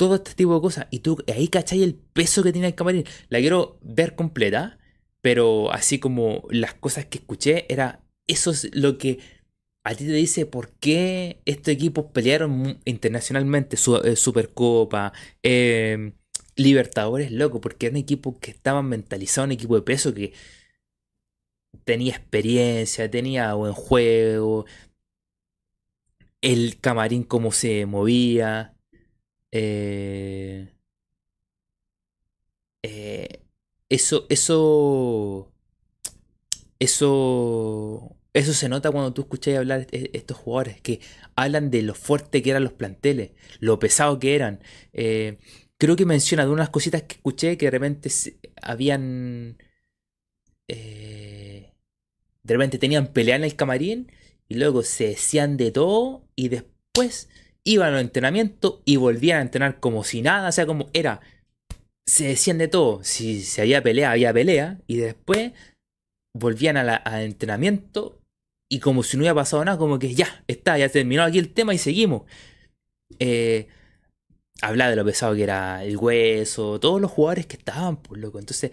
Todo 0.00 0.14
este 0.14 0.34
tipo 0.34 0.54
de 0.54 0.62
cosas. 0.62 0.86
Y 0.90 1.00
tú 1.00 1.18
ahí 1.28 1.48
cachai 1.48 1.82
el 1.82 1.94
peso 1.94 2.42
que 2.42 2.52
tiene 2.52 2.68
el 2.68 2.74
camarín. 2.74 3.04
La 3.28 3.38
quiero 3.40 3.78
ver 3.82 4.14
completa. 4.14 4.78
Pero 5.20 5.70
así 5.72 5.98
como 5.98 6.44
las 6.50 6.72
cosas 6.72 7.04
que 7.04 7.18
escuché, 7.18 7.66
era 7.68 8.00
eso 8.26 8.50
es 8.52 8.74
lo 8.74 8.96
que 8.96 9.18
a 9.84 9.94
ti 9.94 10.06
te 10.06 10.12
dice 10.12 10.46
por 10.46 10.70
qué 10.78 11.40
estos 11.44 11.74
equipos 11.74 12.06
pelearon 12.12 12.80
internacionalmente. 12.86 13.76
Eh, 13.76 14.16
Supercopa, 14.16 15.12
eh, 15.42 16.12
Libertadores, 16.56 17.32
loco, 17.32 17.60
porque 17.60 17.86
era 17.86 17.94
un 17.94 17.98
equipo 17.98 18.38
que 18.40 18.50
estaba 18.52 18.82
mentalizado, 18.82 19.46
un 19.46 19.52
equipo 19.52 19.76
de 19.76 19.82
peso 19.82 20.14
que 20.14 20.32
tenía 21.84 22.12
experiencia, 22.12 23.10
tenía 23.10 23.54
buen 23.54 23.72
juego, 23.74 24.66
el 26.40 26.78
camarín 26.80 27.22
cómo 27.24 27.52
se 27.52 27.86
movía. 27.86 28.74
Eh, 29.52 30.68
eh, 32.82 33.42
eso, 33.88 34.26
eso, 34.28 35.52
eso, 36.78 38.16
eso 38.32 38.54
se 38.54 38.68
nota 38.68 38.90
cuando 38.90 39.12
tú 39.12 39.22
escuchas 39.22 39.56
hablar 39.58 39.86
de 39.86 40.10
estos 40.12 40.36
jugadores 40.36 40.80
que 40.80 41.00
hablan 41.36 41.70
de 41.70 41.82
lo 41.82 41.94
fuerte 41.94 42.42
que 42.42 42.50
eran 42.50 42.64
los 42.64 42.72
planteles, 42.72 43.32
lo 43.60 43.78
pesado 43.78 44.18
que 44.18 44.34
eran. 44.34 44.60
Eh, 44.92 45.38
creo 45.78 45.96
que 45.96 46.06
menciona 46.06 46.44
de 46.44 46.50
unas 46.50 46.70
cositas 46.70 47.02
que 47.02 47.14
escuché 47.16 47.56
que 47.58 47.66
de 47.66 47.70
repente 47.70 48.10
habían. 48.62 49.58
Eh, 50.68 51.72
de 52.42 52.54
repente 52.54 52.78
tenían 52.78 53.12
pelea 53.12 53.36
en 53.36 53.44
el 53.44 53.56
camarín 53.56 54.12
y 54.48 54.54
luego 54.54 54.82
se 54.82 55.08
decían 55.08 55.56
de 55.56 55.72
todo 55.72 56.28
y 56.36 56.48
después 56.48 57.28
iban 57.64 57.94
al 57.94 58.00
entrenamiento 58.00 58.82
y 58.84 58.96
volvían 58.96 59.38
a 59.38 59.42
entrenar 59.42 59.80
como 59.80 60.04
si 60.04 60.22
nada, 60.22 60.48
o 60.48 60.52
sea, 60.52 60.66
como 60.66 60.88
era. 60.92 61.20
Se 62.06 62.26
decían 62.28 62.58
de 62.58 62.68
todo. 62.68 63.04
Si, 63.04 63.42
se 63.42 63.62
había 63.62 63.82
pelea, 63.82 64.12
había 64.12 64.32
pelea. 64.32 64.78
Y 64.86 64.96
después 64.96 65.52
volvían 66.34 66.76
al 66.76 67.22
entrenamiento 67.22 68.20
y 68.72 68.78
como 68.78 69.02
si 69.02 69.16
no 69.16 69.22
hubiera 69.22 69.34
pasado 69.34 69.64
nada, 69.64 69.78
como 69.78 69.98
que 69.98 70.14
ya, 70.14 70.44
está, 70.46 70.78
ya 70.78 70.88
terminó 70.88 71.24
aquí 71.24 71.38
el 71.38 71.52
tema 71.52 71.74
y 71.74 71.78
seguimos. 71.78 72.22
Eh, 73.18 73.66
habla 74.62 74.88
de 74.88 74.96
lo 74.96 75.04
pesado 75.04 75.34
que 75.34 75.42
era 75.42 75.84
el 75.84 75.96
hueso, 75.96 76.78
todos 76.78 77.00
los 77.00 77.10
jugadores 77.10 77.46
que 77.46 77.56
estaban, 77.56 77.96
pues 77.96 78.20
loco. 78.20 78.38
Entonces, 78.38 78.70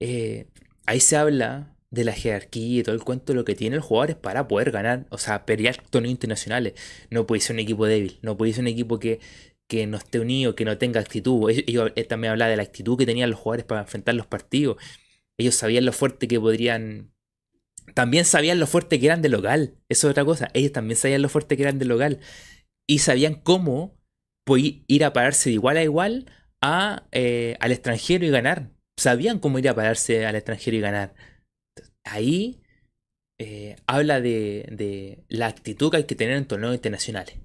eh, 0.00 0.48
ahí 0.86 0.98
se 0.98 1.16
habla 1.16 1.75
de 1.90 2.04
la 2.04 2.12
jerarquía 2.12 2.80
y 2.80 2.82
todo 2.82 2.94
el 2.94 3.04
cuento 3.04 3.34
lo 3.34 3.44
que 3.44 3.54
tiene 3.54 3.76
el 3.76 3.82
jugador 3.82 4.10
es 4.10 4.16
para 4.16 4.48
poder 4.48 4.70
ganar, 4.70 5.06
o 5.10 5.18
sea, 5.18 5.46
pelear 5.46 5.82
torneos 5.90 6.12
internacionales. 6.12 6.74
No 7.10 7.26
puede 7.26 7.40
ser 7.40 7.54
un 7.54 7.60
equipo 7.60 7.86
débil, 7.86 8.18
no 8.22 8.36
puede 8.36 8.52
ser 8.52 8.62
un 8.62 8.68
equipo 8.68 8.98
que, 8.98 9.20
que 9.68 9.86
no 9.86 9.96
esté 9.96 10.20
unido, 10.20 10.54
que 10.54 10.64
no 10.64 10.78
tenga 10.78 11.00
actitud. 11.00 11.50
Ellos, 11.50 11.92
también 12.08 12.32
habla 12.32 12.48
de 12.48 12.56
la 12.56 12.62
actitud 12.62 12.96
que 12.98 13.06
tenían 13.06 13.30
los 13.30 13.38
jugadores 13.38 13.66
para 13.66 13.82
enfrentar 13.82 14.14
los 14.14 14.26
partidos. 14.26 14.76
Ellos 15.38 15.54
sabían 15.54 15.84
lo 15.84 15.92
fuerte 15.92 16.28
que 16.28 16.40
podrían. 16.40 17.12
También 17.94 18.24
sabían 18.24 18.58
lo 18.58 18.66
fuerte 18.66 18.98
que 19.00 19.06
eran 19.06 19.22
de 19.22 19.28
local. 19.28 19.76
Eso 19.88 20.08
es 20.08 20.10
otra 20.12 20.24
cosa. 20.24 20.50
Ellos 20.54 20.72
también 20.72 20.96
sabían 20.96 21.22
lo 21.22 21.28
fuerte 21.28 21.56
que 21.56 21.62
eran 21.62 21.78
de 21.78 21.84
local. 21.84 22.20
Y 22.88 23.00
sabían 23.00 23.34
cómo 23.34 23.96
ir 24.54 25.04
a 25.04 25.12
pararse 25.12 25.50
de 25.50 25.54
igual 25.54 25.76
a 25.76 25.82
igual 25.82 26.26
a, 26.62 27.06
eh, 27.12 27.56
al 27.60 27.72
extranjero 27.72 28.24
y 28.24 28.30
ganar. 28.30 28.70
Sabían 28.96 29.40
cómo 29.40 29.58
ir 29.58 29.68
a 29.68 29.74
pararse 29.74 30.24
al 30.26 30.36
extranjero 30.36 30.76
y 30.76 30.80
ganar. 30.80 31.14
Ahí 32.06 32.62
eh, 33.38 33.76
habla 33.86 34.20
de, 34.20 35.24
la 35.28 35.46
actitud 35.48 35.90
que 35.90 35.98
hay 35.98 36.04
que 36.04 36.14
tener 36.14 36.36
en 36.36 36.46
torneos 36.46 36.74
internacionales. 36.74 37.36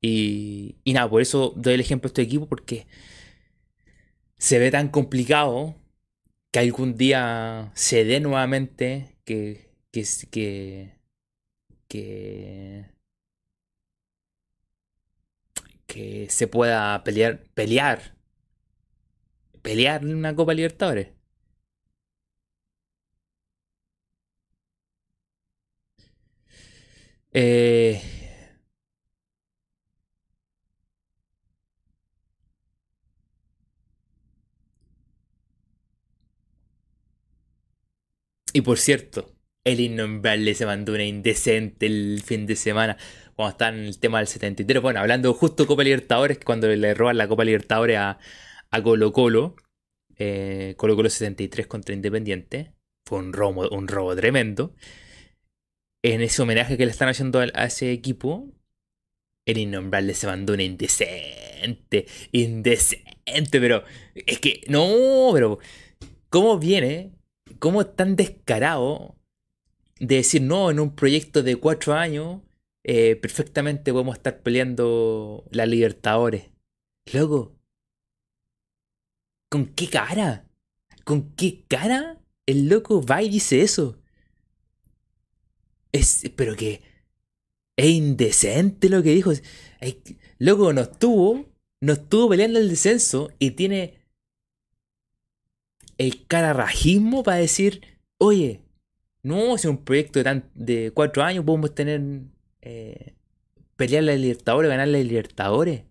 Y, 0.00 0.76
y 0.84 0.92
nada, 0.92 1.08
por 1.08 1.22
eso 1.22 1.52
doy 1.56 1.74
el 1.74 1.80
ejemplo 1.80 2.08
de 2.08 2.12
este 2.12 2.22
equipo 2.22 2.46
porque 2.46 2.86
se 4.38 4.58
ve 4.58 4.70
tan 4.70 4.88
complicado 4.88 5.76
que 6.50 6.60
algún 6.60 6.96
día 6.96 7.72
se 7.74 8.04
dé 8.04 8.20
nuevamente 8.20 9.16
que, 9.24 9.70
que, 9.90 10.04
que, 11.88 12.86
que 15.86 16.26
se 16.30 16.46
pueda 16.48 17.02
pelear, 17.04 17.44
pelear, 17.54 18.14
pelear 19.62 20.04
una 20.04 20.34
Copa 20.34 20.54
Libertadores. 20.54 21.08
Eh, 27.34 28.00
y 38.52 38.60
por 38.60 38.78
cierto, 38.78 39.34
el 39.64 39.80
innombrable 39.80 40.54
se 40.54 40.66
mandó 40.66 40.92
una 40.94 41.04
indecente 41.04 41.86
el 41.86 42.22
fin 42.24 42.46
de 42.46 42.56
semana 42.56 42.96
cuando 43.34 43.50
está 43.52 43.68
en 43.70 43.76
el 43.86 43.98
tema 43.98 44.18
del 44.18 44.28
73. 44.28 44.82
Bueno, 44.82 45.00
hablando 45.00 45.32
justo 45.34 45.64
de 45.64 45.66
Copa 45.66 45.82
Libertadores, 45.84 46.38
cuando 46.44 46.68
le 46.68 46.94
roban 46.94 47.16
la 47.18 47.28
Copa 47.28 47.44
Libertadores 47.44 47.96
a, 47.98 48.18
a 48.70 48.82
Colo 48.82 49.12
Colo, 49.12 49.56
eh, 50.16 50.74
Colo 50.76 50.96
Colo 50.96 51.10
73 51.10 51.66
contra 51.66 51.94
Independiente, 51.94 52.74
fue 53.06 53.18
un 53.18 53.32
robo, 53.32 53.68
un 53.70 53.88
robo 53.88 54.14
tremendo. 54.16 54.74
En 56.04 56.20
ese 56.20 56.42
homenaje 56.42 56.76
que 56.76 56.84
le 56.84 56.90
están 56.90 57.08
haciendo 57.08 57.40
a, 57.40 57.64
ese 57.64 57.90
equipo, 57.90 58.52
el 59.46 59.56
innombrable 59.56 60.12
se 60.12 60.26
mandó 60.26 60.52
una 60.52 60.62
indecente, 60.62 62.04
indecente, 62.30 63.58
pero 63.58 63.84
es 64.14 64.38
que, 64.38 64.60
no, 64.68 65.30
pero, 65.32 65.60
¿cómo 66.28 66.58
viene? 66.58 67.14
¿Cómo 67.58 67.80
es 67.80 67.96
tan 67.96 68.16
descarado 68.16 69.16
de 69.98 70.16
decir 70.16 70.42
no 70.42 70.70
en 70.70 70.78
un 70.78 70.94
proyecto 70.94 71.42
de 71.42 71.56
cuatro 71.56 71.94
años? 71.94 72.42
Eh, 72.84 73.16
perfectamente 73.16 73.90
podemos 73.90 74.18
estar 74.18 74.42
peleando 74.42 75.46
la 75.52 75.64
Libertadores. 75.64 76.50
Luego, 77.14 77.56
¿con 79.50 79.68
qué 79.68 79.88
cara? 79.88 80.44
¿Con 81.04 81.34
qué 81.34 81.64
cara 81.66 82.20
el 82.44 82.68
loco 82.68 83.02
va 83.02 83.22
y 83.22 83.30
dice 83.30 83.62
eso? 83.62 84.03
Es, 85.94 86.22
pero 86.36 86.56
que 86.56 86.82
es 87.76 87.86
indecente 87.86 88.88
lo 88.88 89.02
que 89.02 89.14
dijo. 89.14 89.32
loco, 90.38 90.72
no 90.72 90.82
estuvo, 90.82 91.46
no 91.80 91.92
estuvo 91.92 92.28
peleando 92.28 92.58
el 92.58 92.68
descenso 92.68 93.30
y 93.38 93.52
tiene 93.52 93.94
el 95.98 96.26
cararrajismo 96.26 97.22
para 97.22 97.38
decir, 97.38 97.82
oye, 98.18 98.60
no, 99.22 99.56
si 99.56 99.68
un 99.68 99.84
proyecto 99.84 100.22
de, 100.22 100.42
de 100.54 100.90
cuatro 100.92 101.22
años 101.22 101.44
podemos 101.44 101.74
tener 101.74 102.00
eh, 102.60 103.14
pelear 103.76 104.04
la 104.04 104.14
Libertadores, 104.16 104.70
ganar 104.70 104.88
la 104.88 104.98
Libertadores. 104.98 105.84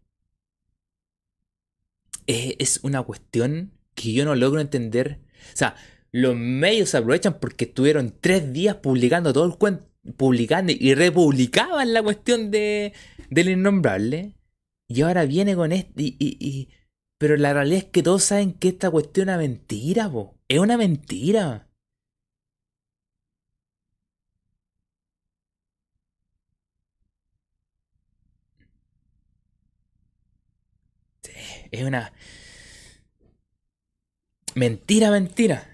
Es, 2.25 2.79
una 2.83 3.03
cuestión 3.03 3.71
que 3.95 4.13
yo 4.13 4.25
no 4.25 4.35
logro 4.35 4.61
entender. 4.61 5.19
O 5.53 5.57
sea, 5.57 5.75
los 6.11 6.35
medios 6.35 6.89
se 6.89 6.97
aprovechan 6.97 7.39
porque 7.39 7.65
estuvieron 7.65 8.13
tres 8.19 8.53
días 8.53 8.77
publicando 8.77 9.33
todo 9.33 9.45
el 9.45 9.57
cuento, 9.57 9.85
publicando 10.17 10.73
y 10.73 10.93
republicaban 10.95 11.93
la 11.93 12.03
cuestión 12.03 12.51
de, 12.51 12.93
del 13.29 13.49
innombrable. 13.49 14.35
Y 14.87 15.01
ahora 15.01 15.25
viene 15.25 15.55
con 15.55 15.71
esto. 15.71 15.93
Y, 15.97 16.69
pero 17.17 17.37
la 17.37 17.53
realidad 17.53 17.79
es 17.79 17.85
que 17.85 18.03
todos 18.03 18.23
saben 18.23 18.53
que 18.53 18.69
esta 18.69 18.91
cuestión 18.91 19.29
es 19.29 19.35
una 19.35 19.37
mentira, 19.37 20.09
po. 20.11 20.35
Es 20.47 20.59
una 20.59 20.77
mentira. 20.77 21.69
Es 31.71 31.83
una... 31.83 32.13
Mentira, 34.55 35.09
mentira. 35.11 35.72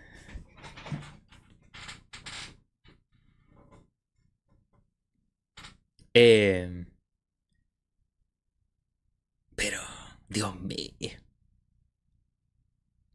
Eh... 6.22 6.86
Pero, 9.56 9.80
Dios 10.28 10.60
mío. 10.62 11.12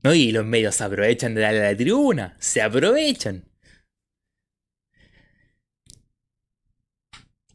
No, 0.02 0.14
y 0.14 0.32
los 0.32 0.44
medios 0.44 0.74
se 0.76 0.84
aprovechan 0.84 1.34
de 1.34 1.40
darle 1.42 1.60
a 1.66 1.70
la 1.72 1.76
tribuna. 1.76 2.36
Se 2.40 2.62
aprovechan. 2.62 3.44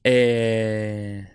Eh... 0.04 1.26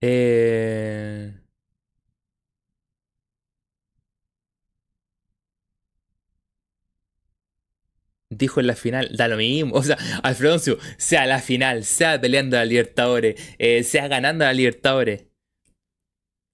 Eh... 0.00 1.45
Dijo 8.36 8.60
en 8.60 8.66
la 8.66 8.76
final, 8.76 9.10
da 9.16 9.28
lo 9.28 9.36
mismo. 9.36 9.74
O 9.74 9.82
sea, 9.82 9.96
Alfredoncio, 10.22 10.78
sea 10.98 11.26
la 11.26 11.40
final, 11.40 11.84
sea 11.84 12.20
peleando 12.20 12.56
a 12.56 12.60
la 12.60 12.66
Libertadores, 12.66 13.40
eh, 13.58 13.82
sea 13.82 14.08
ganando 14.08 14.44
a 14.44 14.48
la 14.48 14.54
Libertadores. 14.54 15.26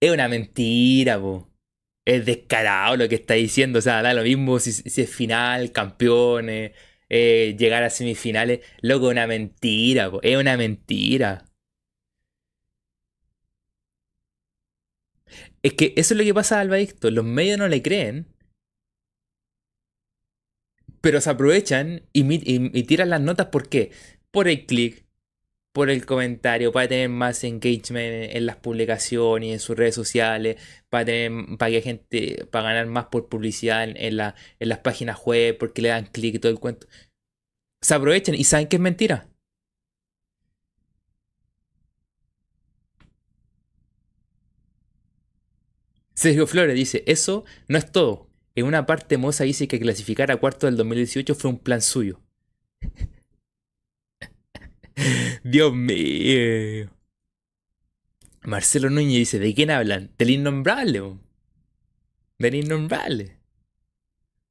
Es 0.00 0.10
una 0.10 0.28
mentira, 0.28 1.20
po. 1.20 1.48
Es 2.04 2.26
descarado 2.26 2.96
lo 2.96 3.08
que 3.08 3.16
está 3.16 3.34
diciendo. 3.34 3.78
O 3.78 3.82
sea, 3.82 4.02
da 4.02 4.14
lo 4.14 4.22
mismo 4.22 4.58
si, 4.58 4.70
es 5.00 5.10
final, 5.14 5.72
campeones, 5.72 6.72
eh, 7.08 7.56
llegar 7.58 7.82
a 7.84 7.90
semifinales. 7.90 8.60
Loco, 8.80 9.08
una 9.08 9.26
mentira, 9.26 10.10
po. 10.10 10.20
Es 10.22 10.36
una 10.36 10.56
mentira. 10.56 11.44
Es 15.62 15.74
que 15.74 15.94
eso 15.96 16.14
es 16.14 16.18
lo 16.18 16.24
que 16.24 16.34
pasa 16.34 16.58
a 16.58 16.60
Alba 16.60 16.76
Los 17.02 17.24
medios 17.24 17.58
no 17.58 17.68
le 17.68 17.82
creen. 17.82 18.31
Pero 21.02 21.20
se 21.20 21.30
aprovechan 21.30 22.02
y, 22.12 22.82
tiran 22.84 23.10
las 23.10 23.20
notas. 23.20 23.48
¿Por 23.48 23.68
qué? 23.68 23.92
Por 24.30 24.48
el 24.48 24.66
clic, 24.66 25.04
por 25.72 25.90
el 25.90 26.06
comentario, 26.06 26.72
para 26.72 26.88
tener 26.88 27.08
más 27.10 27.44
engagement 27.44 28.34
en 28.34 28.46
las 28.46 28.56
publicaciones 28.56 29.52
en 29.52 29.60
sus 29.60 29.76
redes 29.76 29.94
sociales, 29.94 30.56
para 30.90 31.04
tener, 31.06 31.58
para 31.58 31.70
que 31.72 31.82
gente, 31.82 32.46
para 32.50 32.68
ganar 32.68 32.86
más 32.86 33.06
por 33.06 33.28
publicidad 33.28 33.84
en, 33.84 34.16
la, 34.16 34.34
en 34.60 34.68
las 34.68 34.78
páginas 34.80 35.18
web, 35.24 35.58
porque 35.58 35.82
le 35.82 35.88
dan 35.90 36.06
clic 36.06 36.36
y 36.36 36.38
todo 36.38 36.52
el 36.52 36.60
cuento. 36.60 36.86
Se 37.82 37.94
aprovechan 37.94 38.34
y 38.36 38.44
saben 38.44 38.68
que 38.68 38.76
es 38.76 38.82
mentira. 38.82 39.28
Sergio 46.14 46.46
Flores 46.46 46.76
dice, 46.76 47.02
eso 47.06 47.44
no 47.68 47.78
es 47.78 47.90
todo. 47.90 48.31
En 48.54 48.66
una 48.66 48.86
parte 48.86 49.18
Moza 49.18 49.44
dice 49.44 49.68
que 49.68 49.80
clasificar 49.80 50.30
a 50.30 50.36
cuarto 50.36 50.66
del 50.66 50.76
2018 50.76 51.34
fue 51.34 51.50
un 51.50 51.58
plan 51.58 51.80
suyo. 51.80 52.20
Dios 55.44 55.74
mío. 55.74 56.90
Marcelo 58.42 58.90
Núñez 58.90 59.18
dice, 59.18 59.38
¿de 59.38 59.54
quién 59.54 59.70
hablan? 59.70 60.10
Del 60.18 60.30
innombrable. 60.30 61.18
Del 62.38 62.54
innombrable. 62.56 63.38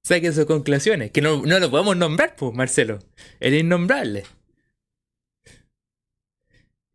Saquen 0.04 0.34
sus 0.34 0.46
conclusiones. 0.46 1.12
Que 1.12 1.22
no, 1.22 1.46
no 1.46 1.60
lo 1.60 1.70
podemos 1.70 1.96
nombrar, 1.98 2.36
pues, 2.36 2.56
Marcelo. 2.56 3.00
El 3.40 3.54
innombrable. 3.54 4.24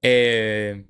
Eh, 0.03 0.85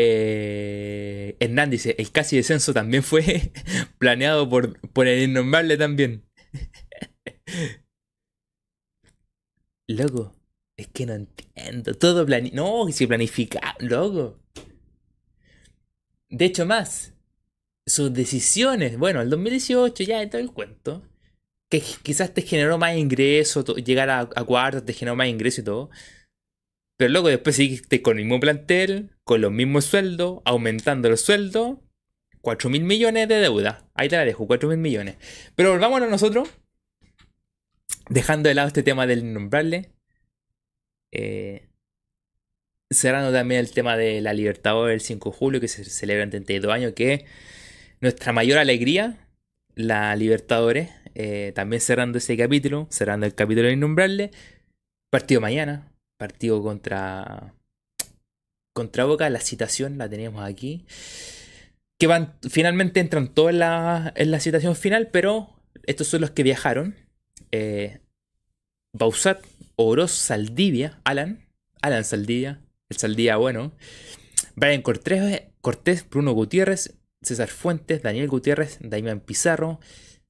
Eh, 0.00 1.36
Hernán 1.40 1.70
dice, 1.70 1.96
el 1.98 2.12
casi 2.12 2.36
descenso 2.36 2.72
también 2.72 3.02
fue 3.02 3.52
planeado 3.98 4.48
por, 4.48 4.78
por 4.90 5.08
el 5.08 5.28
innombrable 5.28 5.76
también. 5.76 6.24
Loco, 9.88 10.36
es 10.76 10.86
que 10.88 11.06
no 11.06 11.14
entiendo. 11.14 11.94
Todo 11.94 12.24
planificado. 12.26 12.84
No, 12.86 12.92
si 12.92 13.06
planifica, 13.06 13.74
loco. 13.80 14.38
De 16.28 16.44
hecho, 16.44 16.66
más. 16.66 17.14
Sus 17.86 18.12
decisiones. 18.12 18.98
Bueno, 18.98 19.22
el 19.22 19.30
2018 19.30 20.04
ya 20.04 20.28
todo 20.28 20.40
el 20.42 20.52
cuento. 20.52 21.02
Que 21.70 21.80
quizás 22.02 22.34
te 22.34 22.42
generó 22.42 22.76
más 22.78 22.96
ingreso. 22.96 23.64
Llegar 23.76 24.10
a, 24.10 24.20
a 24.20 24.44
cuartos 24.44 24.84
te 24.84 24.92
generó 24.92 25.16
más 25.16 25.28
ingreso 25.28 25.62
y 25.62 25.64
todo. 25.64 25.90
Pero 26.98 27.12
luego 27.12 27.28
después 27.28 27.54
seguiste 27.54 28.02
con 28.02 28.18
el 28.18 28.24
mismo 28.24 28.40
plantel, 28.40 29.10
con 29.22 29.40
los 29.40 29.52
mismos 29.52 29.84
sueldos, 29.84 30.40
aumentando 30.44 31.08
el 31.08 31.16
sueldo, 31.16 31.80
4 32.40 32.70
mil 32.70 32.82
millones 32.82 33.28
de 33.28 33.36
deuda. 33.36 33.88
Ahí 33.94 34.08
te 34.08 34.16
la 34.16 34.24
dejo, 34.24 34.48
4 34.48 34.68
mil 34.68 34.78
millones. 34.78 35.16
Pero 35.54 35.70
volvamos 35.70 36.02
a 36.02 36.06
nosotros, 36.06 36.48
dejando 38.10 38.48
de 38.48 38.56
lado 38.56 38.66
este 38.66 38.82
tema 38.82 39.06
del 39.06 39.20
innombrable. 39.20 39.92
Eh, 41.12 41.68
cerrando 42.90 43.32
también 43.32 43.60
el 43.60 43.70
tema 43.70 43.96
de 43.96 44.20
la 44.20 44.32
Libertadores 44.32 44.94
del 44.94 45.00
5 45.00 45.30
de 45.30 45.36
julio, 45.36 45.60
que 45.60 45.68
se 45.68 45.84
celebra 45.84 46.24
en 46.24 46.30
32 46.30 46.72
años, 46.72 46.94
que 46.94 47.14
es 47.14 47.24
nuestra 48.00 48.32
mayor 48.32 48.58
alegría, 48.58 49.28
la 49.76 50.16
Libertadores. 50.16 50.90
Eh, 51.14 51.52
también 51.54 51.80
cerrando 51.80 52.18
ese 52.18 52.36
capítulo, 52.36 52.88
cerrando 52.90 53.24
el 53.24 53.36
capítulo 53.36 53.68
del 53.68 53.76
innombrable. 53.76 54.32
Partido 55.10 55.40
mañana, 55.40 55.87
partido 56.18 56.62
contra, 56.62 57.54
contra 58.74 59.04
Boca, 59.04 59.30
la 59.30 59.40
citación 59.40 59.96
la 59.98 60.08
tenemos 60.08 60.44
aquí. 60.44 60.84
Que 61.98 62.06
van, 62.06 62.36
finalmente 62.48 63.00
entran 63.00 63.32
todos 63.34 63.50
en 63.50 63.60
la, 63.60 64.12
en 64.16 64.30
la 64.30 64.40
citación 64.40 64.76
final, 64.76 65.08
pero 65.10 65.58
estos 65.84 66.08
son 66.08 66.20
los 66.20 66.30
que 66.30 66.42
viajaron. 66.42 66.94
Eh, 67.50 68.00
Bausat, 68.92 69.42
Oroz, 69.76 70.12
Saldivia, 70.12 71.00
Alan, 71.04 71.46
Alan 71.82 72.04
Saldivia, 72.04 72.60
el 72.88 72.96
Saldivia 72.96 73.36
bueno, 73.36 73.72
Brian 74.56 74.82
Cortés, 74.82 75.42
Cortés, 75.60 76.08
Bruno 76.08 76.32
Gutiérrez, 76.32 76.98
César 77.22 77.48
Fuentes, 77.48 78.02
Daniel 78.02 78.28
Gutiérrez, 78.28 78.78
Damián 78.80 79.20
Pizarro, 79.20 79.80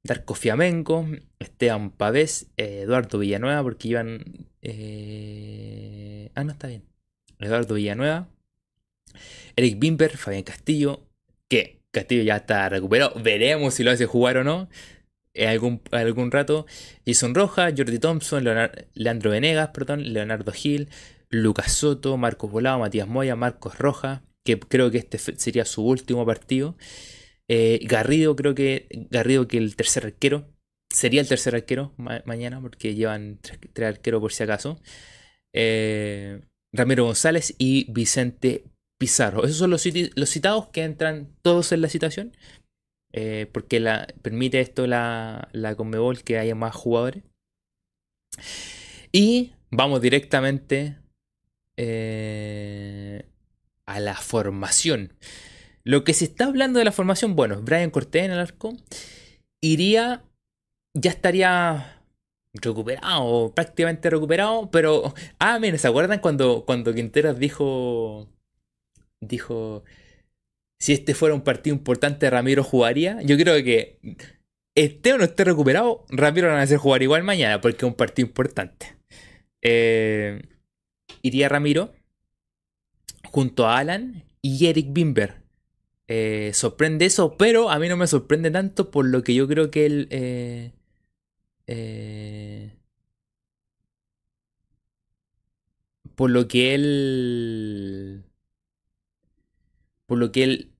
Darko 0.03 0.34
Fiamenco, 0.34 1.07
Esteban 1.39 1.91
Pavés, 1.91 2.47
eh, 2.57 2.80
Eduardo 2.82 3.18
Villanueva, 3.18 3.62
porque 3.62 3.89
iban. 3.89 4.48
Eh, 4.63 6.31
ah, 6.35 6.45
no, 6.45 6.53
está 6.53 6.69
bien. 6.69 6.85
Eduardo 7.39 7.75
Villanueva, 7.75 8.29
Eric 9.57 9.79
Bimber, 9.79 10.17
Fabián 10.17 10.43
Castillo, 10.43 11.07
que 11.49 11.81
Castillo 11.91 12.23
ya 12.23 12.37
está 12.37 12.69
recuperado. 12.69 13.13
Veremos 13.23 13.75
si 13.75 13.85
lo 13.85 13.91
hace 13.91 14.07
jugar 14.07 14.39
o 14.39 14.45
no. 14.45 14.69
En 15.35 15.49
algún, 15.49 15.83
algún 15.93 16.31
rato. 16.31 16.67
Jason 17.07 17.35
Roja, 17.35 17.71
Jordi 17.77 17.99
Thompson, 17.99 18.45
Leandro 18.95 19.31
Venegas, 19.31 19.71
perdón, 19.73 20.13
Leonardo 20.13 20.51
Gil, 20.53 20.89
Lucas 21.31 21.73
Soto, 21.73 22.17
Marcos 22.17 22.51
Volado, 22.51 22.81
Matías 22.81 23.07
Moya, 23.07 23.37
Marcos 23.37 23.79
Roja, 23.79 24.25
que 24.45 24.59
creo 24.59 24.91
que 24.91 24.99
este 24.99 25.19
sería 25.19 25.65
su 25.65 25.85
último 25.85 26.27
partido. 26.27 26.77
Eh, 27.49 27.81
Garrido, 27.85 28.37
creo 28.37 28.55
que 28.55 28.89
Garrido 29.11 29.49
que 29.49 29.59
el 29.59 29.77
tercer 29.77 30.07
arquero. 30.07 30.49
Sería 30.91 31.20
el 31.20 31.28
tercer 31.28 31.55
arquero 31.55 31.93
mañana 31.97 32.61
porque 32.61 32.95
llevan 32.95 33.39
tres, 33.41 33.86
arqueros 33.86 34.20
por 34.20 34.32
si 34.32 34.43
acaso. 34.43 34.80
Eh, 35.53 36.41
Ramiro 36.72 37.05
González 37.05 37.55
y 37.59 37.91
Vicente 37.93 38.64
Pizarro. 38.99 39.45
Esos 39.45 39.59
son 39.59 39.70
los, 39.70 39.84
los, 40.16 40.30
citados 40.30 40.68
que 40.68 40.82
entran 40.84 41.28
todos 41.43 41.72
en 41.72 41.82
la 41.82 41.89
citación. 41.89 42.36
Eh, 43.12 43.47
porque 43.53 43.80
la, 43.80 44.07
permite 44.22 44.61
esto 44.61 44.86
la, 44.86 45.49
la 45.53 45.74
Conmebol 45.74 46.22
que 46.22 46.39
haya 46.39 46.55
más 46.55 46.74
jugadores. 46.74 47.22
Y 49.12 49.53
vamos 49.70 50.01
directamente 50.01 50.97
a 53.89 54.01
la 54.01 54.16
formación. 54.16 55.14
Lo 55.84 56.05
que 56.05 56.12
se 56.12 56.26
está 56.26 56.45
hablando 56.45 56.78
de 56.78 56.84
la 56.84 56.93
formación, 56.93 57.34
bueno, 57.34 57.62
Brian 57.62 57.91
Cortés 57.91 58.24
en 58.24 58.32
el 58.32 58.39
arco, 58.39 58.76
iría, 59.62 60.22
ya 61.01 61.11
estaría 61.11 62.03
recuperado, 62.55 63.53
prácticamente 63.55 64.11
recuperado, 64.11 64.71
pero, 64.71 65.15
ah, 65.39 65.59
miren, 65.59 65.79
¿se 65.79 65.89
acuerdan 65.89 66.21
cuando, 66.21 66.65
cuando 66.65 66.95
Quinteros 66.95 67.39
dijo, 67.39 68.29
dijo, 69.21 69.85
si 70.81 70.93
este 70.93 71.15
fuera 71.15 71.35
un 71.35 71.43
partido 71.43 71.77
importante, 71.77 72.29
Ramiro 72.31 72.65
jugaría? 72.65 73.21
Yo 73.23 73.37
creo 73.37 73.63
que 73.63 73.99
esté 74.75 75.13
o 75.13 75.19
no 75.19 75.25
esté 75.25 75.45
recuperado, 75.45 76.05
Ramiro 76.09 76.49
van 76.49 76.59
a 76.59 76.63
hacer 76.63 76.79
jugar 76.79 77.03
igual 77.03 77.23
mañana, 77.23 77.61
porque 77.61 77.79
es 77.79 77.83
un 77.85 77.95
partido 77.95 78.27
importante. 78.27 78.97
Eh, 79.63 80.43
iría 81.23 81.49
Ramiro 81.49 81.93
junto 83.25 83.67
a 83.67 83.79
Alan 83.79 84.25
y 84.41 84.67
Eric 84.67 84.93
Bimber. 84.93 85.43
Eh, 86.11 86.53
sorprende 86.55 87.05
eso, 87.05 87.37
pero 87.37 87.71
a 87.71 87.79
mí 87.79 87.89
no 87.89 87.97
me 87.97 88.07
sorprende 88.07 88.51
tanto 88.51 88.91
por 88.91 89.07
lo 89.07 89.23
que 89.23 89.35
yo 89.35 89.47
creo 89.47 89.71
que 89.71 89.87
él... 89.87 90.09
Eh, 90.11 90.73
eh, 91.69 92.73
por 96.16 96.31
lo 96.31 96.49
que 96.49 96.75
él... 96.75 98.25
Por 100.07 100.19
lo 100.19 100.33
que 100.33 100.43
él 100.43 100.73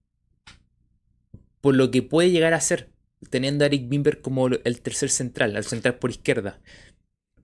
por 1.61 1.74
lo 1.74 1.91
que 1.91 2.03
puede 2.03 2.30
llegar 2.30 2.55
a 2.55 2.61
ser, 2.61 2.91
teniendo 3.30 3.64
a 3.64 3.66
Eric 3.66 3.89
Bimber 3.89 4.20
como 4.20 4.47
el 4.47 4.80
tercer 4.80 5.11
central, 5.11 5.57
al 5.57 5.64
central 5.64 5.99
por 5.99 6.11
izquierda. 6.11 6.61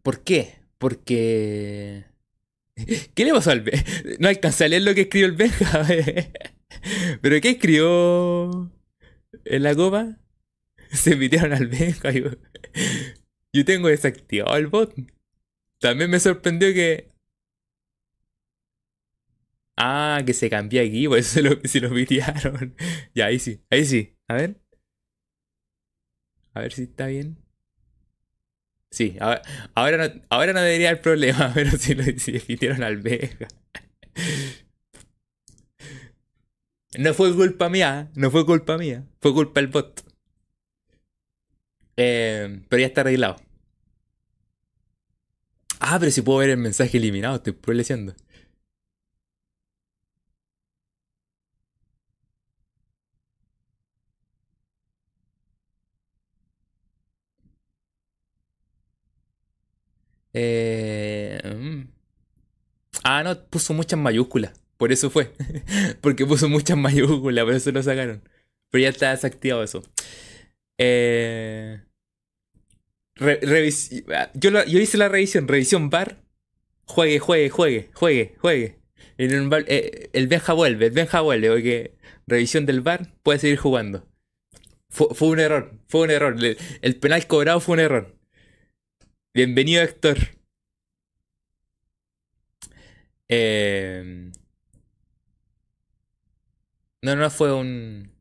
¿Por 0.02 0.22
qué? 0.22 0.54
Porque... 0.78 2.04
¿Qué 3.14 3.24
le 3.24 3.32
pasó 3.32 3.50
al 3.50 3.60
Benja? 3.60 3.84
No 4.18 4.28
alcanza 4.28 4.64
a 4.64 4.68
leer 4.68 4.82
lo 4.82 4.94
que 4.94 5.02
escribió 5.02 5.26
el 5.26 5.32
Benja. 5.32 5.86
¿Pero 7.20 7.40
qué 7.40 7.50
escribió 7.50 8.72
en 9.44 9.62
la 9.62 9.74
copa? 9.74 10.18
Se 10.90 11.12
invitaron 11.12 11.52
al 11.52 11.66
Benja. 11.68 12.10
Yo, 13.54 13.64
tengo 13.64 13.88
desactivado 13.88 14.56
el 14.56 14.66
bot. 14.66 14.94
También 15.80 16.10
me 16.10 16.20
sorprendió 16.20 16.72
que 16.74 17.14
Ah, 19.76 20.22
que 20.24 20.32
se 20.32 20.48
cambió 20.50 20.80
aquí, 20.82 21.08
por 21.08 21.18
eso 21.18 21.34
se 21.34 21.42
lo, 21.42 21.50
se 21.64 21.80
lo 21.80 21.90
pitearon. 21.90 22.74
ya, 23.14 23.26
ahí 23.26 23.38
sí, 23.38 23.60
ahí 23.70 23.84
sí. 23.84 24.16
A 24.28 24.34
ver. 24.34 24.60
A 26.54 26.60
ver 26.60 26.72
si 26.72 26.82
está 26.84 27.06
bien. 27.06 27.36
Sí, 28.90 29.16
ahora, 29.20 29.42
ahora, 30.30 30.52
no, 30.52 30.60
debería 30.60 30.90
haber 30.90 31.02
problema, 31.02 31.50
pero 31.54 31.72
si, 31.72 31.94
lo, 31.94 32.04
si 32.18 32.66
al 32.68 32.96
Vega. 32.98 33.48
No 36.96 37.12
fue 37.12 37.34
culpa 37.34 37.68
mía, 37.68 38.10
no 38.14 38.30
fue 38.30 38.46
culpa 38.46 38.78
mía, 38.78 39.04
fue 39.20 39.34
culpa 39.34 39.60
del 39.60 39.68
bot. 39.68 40.04
Eh, 41.96 42.62
pero 42.68 42.80
ya 42.80 42.86
está 42.86 43.00
arreglado. 43.00 43.36
Ah, 45.86 45.98
pero 46.00 46.10
si 46.10 46.22
puedo 46.22 46.38
ver 46.40 46.50
el 46.50 46.56
mensaje 46.56 46.96
eliminado, 46.98 47.36
estoy 47.36 47.74
leyendo. 47.76 48.14
Eh, 60.32 61.40
mm. 61.44 61.88
Ah, 63.02 63.22
no, 63.22 63.38
puso 63.48 63.74
muchas 63.74 63.98
mayúsculas. 63.98 64.52
Por 64.76 64.92
eso 64.92 65.10
fue. 65.10 65.32
Porque 66.00 66.26
puso 66.26 66.48
muchas 66.48 66.76
mayúsculas, 66.76 67.44
por 67.44 67.54
eso 67.54 67.70
lo 67.72 67.82
sacaron. 67.82 68.22
Pero 68.70 68.82
ya 68.82 68.88
está 68.90 69.10
desactivado 69.10 69.62
eso. 69.62 69.82
Eh, 70.78 71.82
yo, 73.16 74.64
yo, 74.64 74.78
hice 74.80 74.98
la 74.98 75.08
revisión. 75.08 75.48
Revisión 75.48 75.90
bar. 75.90 76.22
Juegue, 76.86 77.18
juegue, 77.18 77.50
juegue, 77.50 77.90
juegue, 77.94 78.34
juegue. 78.38 78.78
el, 79.16 79.50
eh, 79.68 80.10
el 80.12 80.26
Benja 80.28 80.52
vuelve, 80.52 80.86
el 80.86 80.92
Benja 80.92 81.20
vuelve. 81.20 81.48
Porque 81.48 81.94
revisión 82.26 82.66
del 82.66 82.80
bar 82.82 83.14
puede 83.22 83.38
seguir 83.38 83.58
jugando. 83.58 84.06
Fue, 84.90 85.28
un 85.28 85.40
error, 85.40 85.80
fue 85.88 86.02
un 86.02 86.10
error. 86.10 86.36
El 86.82 86.96
penal 87.00 87.26
cobrado 87.26 87.60
fue 87.60 87.74
un 87.74 87.80
error. 87.80 88.16
Bienvenido, 89.34 89.82
Héctor. 89.82 90.18
Eh... 93.28 94.30
No, 97.02 97.16
no, 97.16 97.28
fue 97.30 97.52
un... 97.52 98.13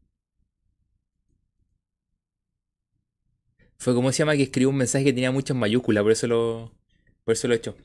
Fue 3.84 3.94
como 3.94 4.14
se 4.14 4.20
llama 4.20 4.38
que 4.38 4.44
escribió 4.44 4.70
un 4.70 4.78
mensaje 4.78 5.04
que 5.04 5.12
tenía 5.12 5.30
muchas 5.30 5.58
mayúsculas, 5.58 6.04
por 6.04 6.14
eso 6.14 6.26
lo, 6.26 6.72
por 7.26 7.34
eso 7.34 7.50
lo 7.50 7.54
he 7.54 7.58
hecho. 7.58 7.76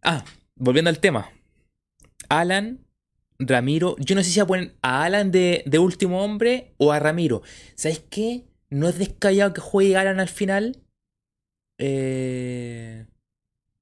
Ah, 0.00 0.24
volviendo 0.54 0.88
al 0.90 1.00
tema. 1.00 1.32
Alan, 2.28 2.86
Ramiro, 3.40 3.96
yo 3.98 4.14
no 4.14 4.22
sé 4.22 4.30
si 4.30 4.38
a 4.38 4.46
poner 4.46 4.76
a 4.82 5.02
Alan 5.02 5.32
de, 5.32 5.64
último 5.80 6.22
hombre 6.22 6.72
o 6.76 6.92
a 6.92 7.00
Ramiro. 7.00 7.42
¿Sabes 7.74 7.98
qué? 8.08 8.44
No 8.70 8.88
es 8.88 8.96
descallado 8.96 9.52
que 9.52 9.60
juegue 9.60 9.96
Alan 9.96 10.20
al 10.20 10.28
final 10.28 10.80
eh, 11.78 13.06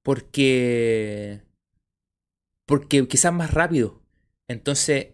porque. 0.03 1.43
Porque 2.65 3.07
quizás 3.07 3.35
más 3.35 3.53
rápido. 3.53 4.01
Entonces, 4.49 5.09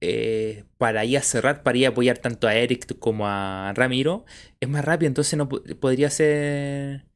eh, 0.00 0.64
para 0.78 1.04
ir 1.04 1.18
a 1.18 1.22
cerrar, 1.22 1.62
para 1.62 1.78
ir 1.78 1.86
a 1.86 1.90
apoyar 1.90 2.18
tanto 2.18 2.46
a 2.46 2.54
Eric 2.54 2.98
como 2.98 3.26
a 3.26 3.72
Ramiro, 3.74 4.24
es 4.60 4.68
más 4.68 4.84
rápido. 4.84 5.08
Entonces, 5.08 5.36
no 5.36 5.48
podría 5.48 6.10
ser. 6.10 7.06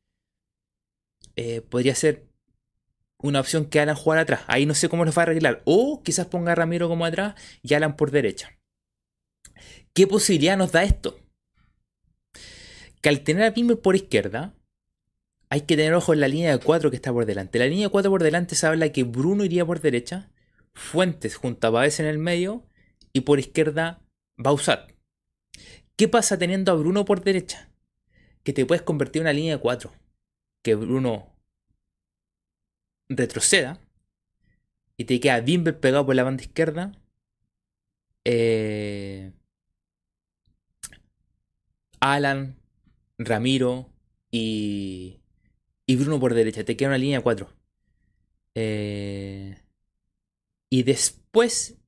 Eh, 1.36 1.60
podría 1.60 1.94
ser 1.94 2.26
una 3.18 3.40
opción 3.40 3.66
que 3.66 3.80
Alan 3.80 3.96
jugar 3.96 4.18
atrás. 4.18 4.42
Ahí 4.46 4.66
no 4.66 4.74
sé 4.74 4.88
cómo 4.88 5.04
lo 5.04 5.12
va 5.12 5.22
a 5.22 5.24
arreglar. 5.24 5.62
O 5.64 6.02
quizás 6.02 6.26
ponga 6.26 6.52
a 6.52 6.54
Ramiro 6.54 6.88
como 6.88 7.04
atrás 7.04 7.34
y 7.62 7.74
Alan 7.74 7.96
por 7.96 8.10
derecha. 8.10 8.58
¿Qué 9.92 10.06
posibilidad 10.06 10.56
nos 10.56 10.72
da 10.72 10.84
esto? 10.84 11.18
Que 13.00 13.08
al 13.08 13.20
tener 13.22 13.44
a 13.44 13.54
Pimber 13.54 13.80
por 13.80 13.96
izquierda, 13.96 14.54
hay 15.50 15.62
que 15.62 15.76
tener 15.76 15.94
ojo 15.94 16.12
en 16.12 16.20
la 16.20 16.28
línea 16.28 16.56
de 16.56 16.62
4 16.62 16.90
que 16.90 16.96
está 16.96 17.12
por 17.12 17.26
delante. 17.26 17.58
La 17.58 17.66
línea 17.66 17.86
de 17.86 17.90
4 17.90 18.10
por 18.10 18.22
delante 18.22 18.54
se 18.54 18.66
habla 18.66 18.92
que 18.92 19.04
Bruno 19.04 19.44
iría 19.44 19.64
por 19.64 19.80
derecha, 19.80 20.30
Fuentes 20.72 21.36
junto 21.36 21.66
a 21.66 21.70
Baez 21.70 21.98
en 21.98 22.06
el 22.06 22.18
medio 22.18 22.67
y 23.18 23.20
por 23.20 23.38
izquierda 23.38 24.00
Bausat. 24.36 24.92
¿Qué 25.96 26.08
pasa 26.08 26.38
teniendo 26.38 26.72
a 26.72 26.76
Bruno 26.76 27.04
por 27.04 27.22
derecha? 27.22 27.68
Que 28.44 28.52
te 28.52 28.64
puedes 28.64 28.82
convertir 28.82 29.20
en 29.20 29.26
una 29.26 29.32
línea 29.32 29.56
de 29.56 29.60
4. 29.60 29.92
Que 30.62 30.74
Bruno 30.74 31.34
retroceda 33.08 33.80
y 34.96 35.04
te 35.04 35.20
queda 35.20 35.40
Bimber 35.40 35.78
pegado 35.78 36.06
por 36.06 36.14
la 36.14 36.24
banda 36.24 36.42
izquierda. 36.42 36.92
Eh, 38.24 39.32
Alan, 42.00 42.56
Ramiro 43.18 43.90
y 44.30 45.20
y 45.88 45.96
Bruno 45.96 46.20
por 46.20 46.34
derecha. 46.34 46.64
Te 46.64 46.76
queda 46.76 46.90
una 46.90 46.98
línea 46.98 47.22
4. 47.22 47.48
Eh, 48.54 49.56
y 50.70 50.82
después 50.82 51.78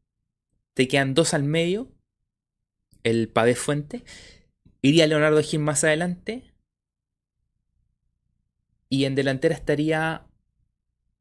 te 0.80 0.88
quedan 0.88 1.12
dos 1.12 1.34
al 1.34 1.44
medio. 1.44 1.88
El 3.02 3.28
Pavé 3.28 3.54
Fuente. 3.54 4.02
Iría 4.80 5.06
Leonardo 5.06 5.42
Gil 5.42 5.60
más 5.60 5.84
adelante. 5.84 6.54
Y 8.88 9.04
en 9.04 9.14
delantera 9.14 9.54
estaría 9.54 10.26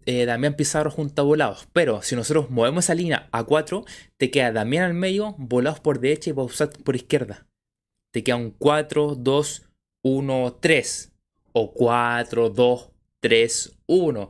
eh, 0.06 0.24
Damián 0.26 0.56
Pizarro 0.56 0.90
junto 0.90 1.22
a 1.22 1.26
Volados. 1.26 1.68
Pero 1.74 2.02
si 2.04 2.16
nosotros 2.16 2.50
movemos 2.50 2.86
esa 2.86 2.96
línea 2.96 3.28
a 3.34 3.44
4, 3.44 3.84
te 4.16 4.32
queda 4.32 4.54
Damián 4.54 4.86
al 4.86 4.94
medio, 4.94 5.36
Volados 5.38 5.82
por 5.82 6.00
derecha 6.00 6.30
y 6.30 6.34
Bausat 6.34 6.82
por 6.82 6.96
izquierda. 6.96 7.46
Te 8.12 8.24
queda 8.24 8.38
un 8.38 8.52
4, 8.52 9.16
2, 9.16 9.70
1, 10.04 10.58
3 10.62 11.12
o 11.52 11.74
4, 11.74 12.50
2, 12.50 12.92
3, 13.20 13.78
1. 13.88 14.30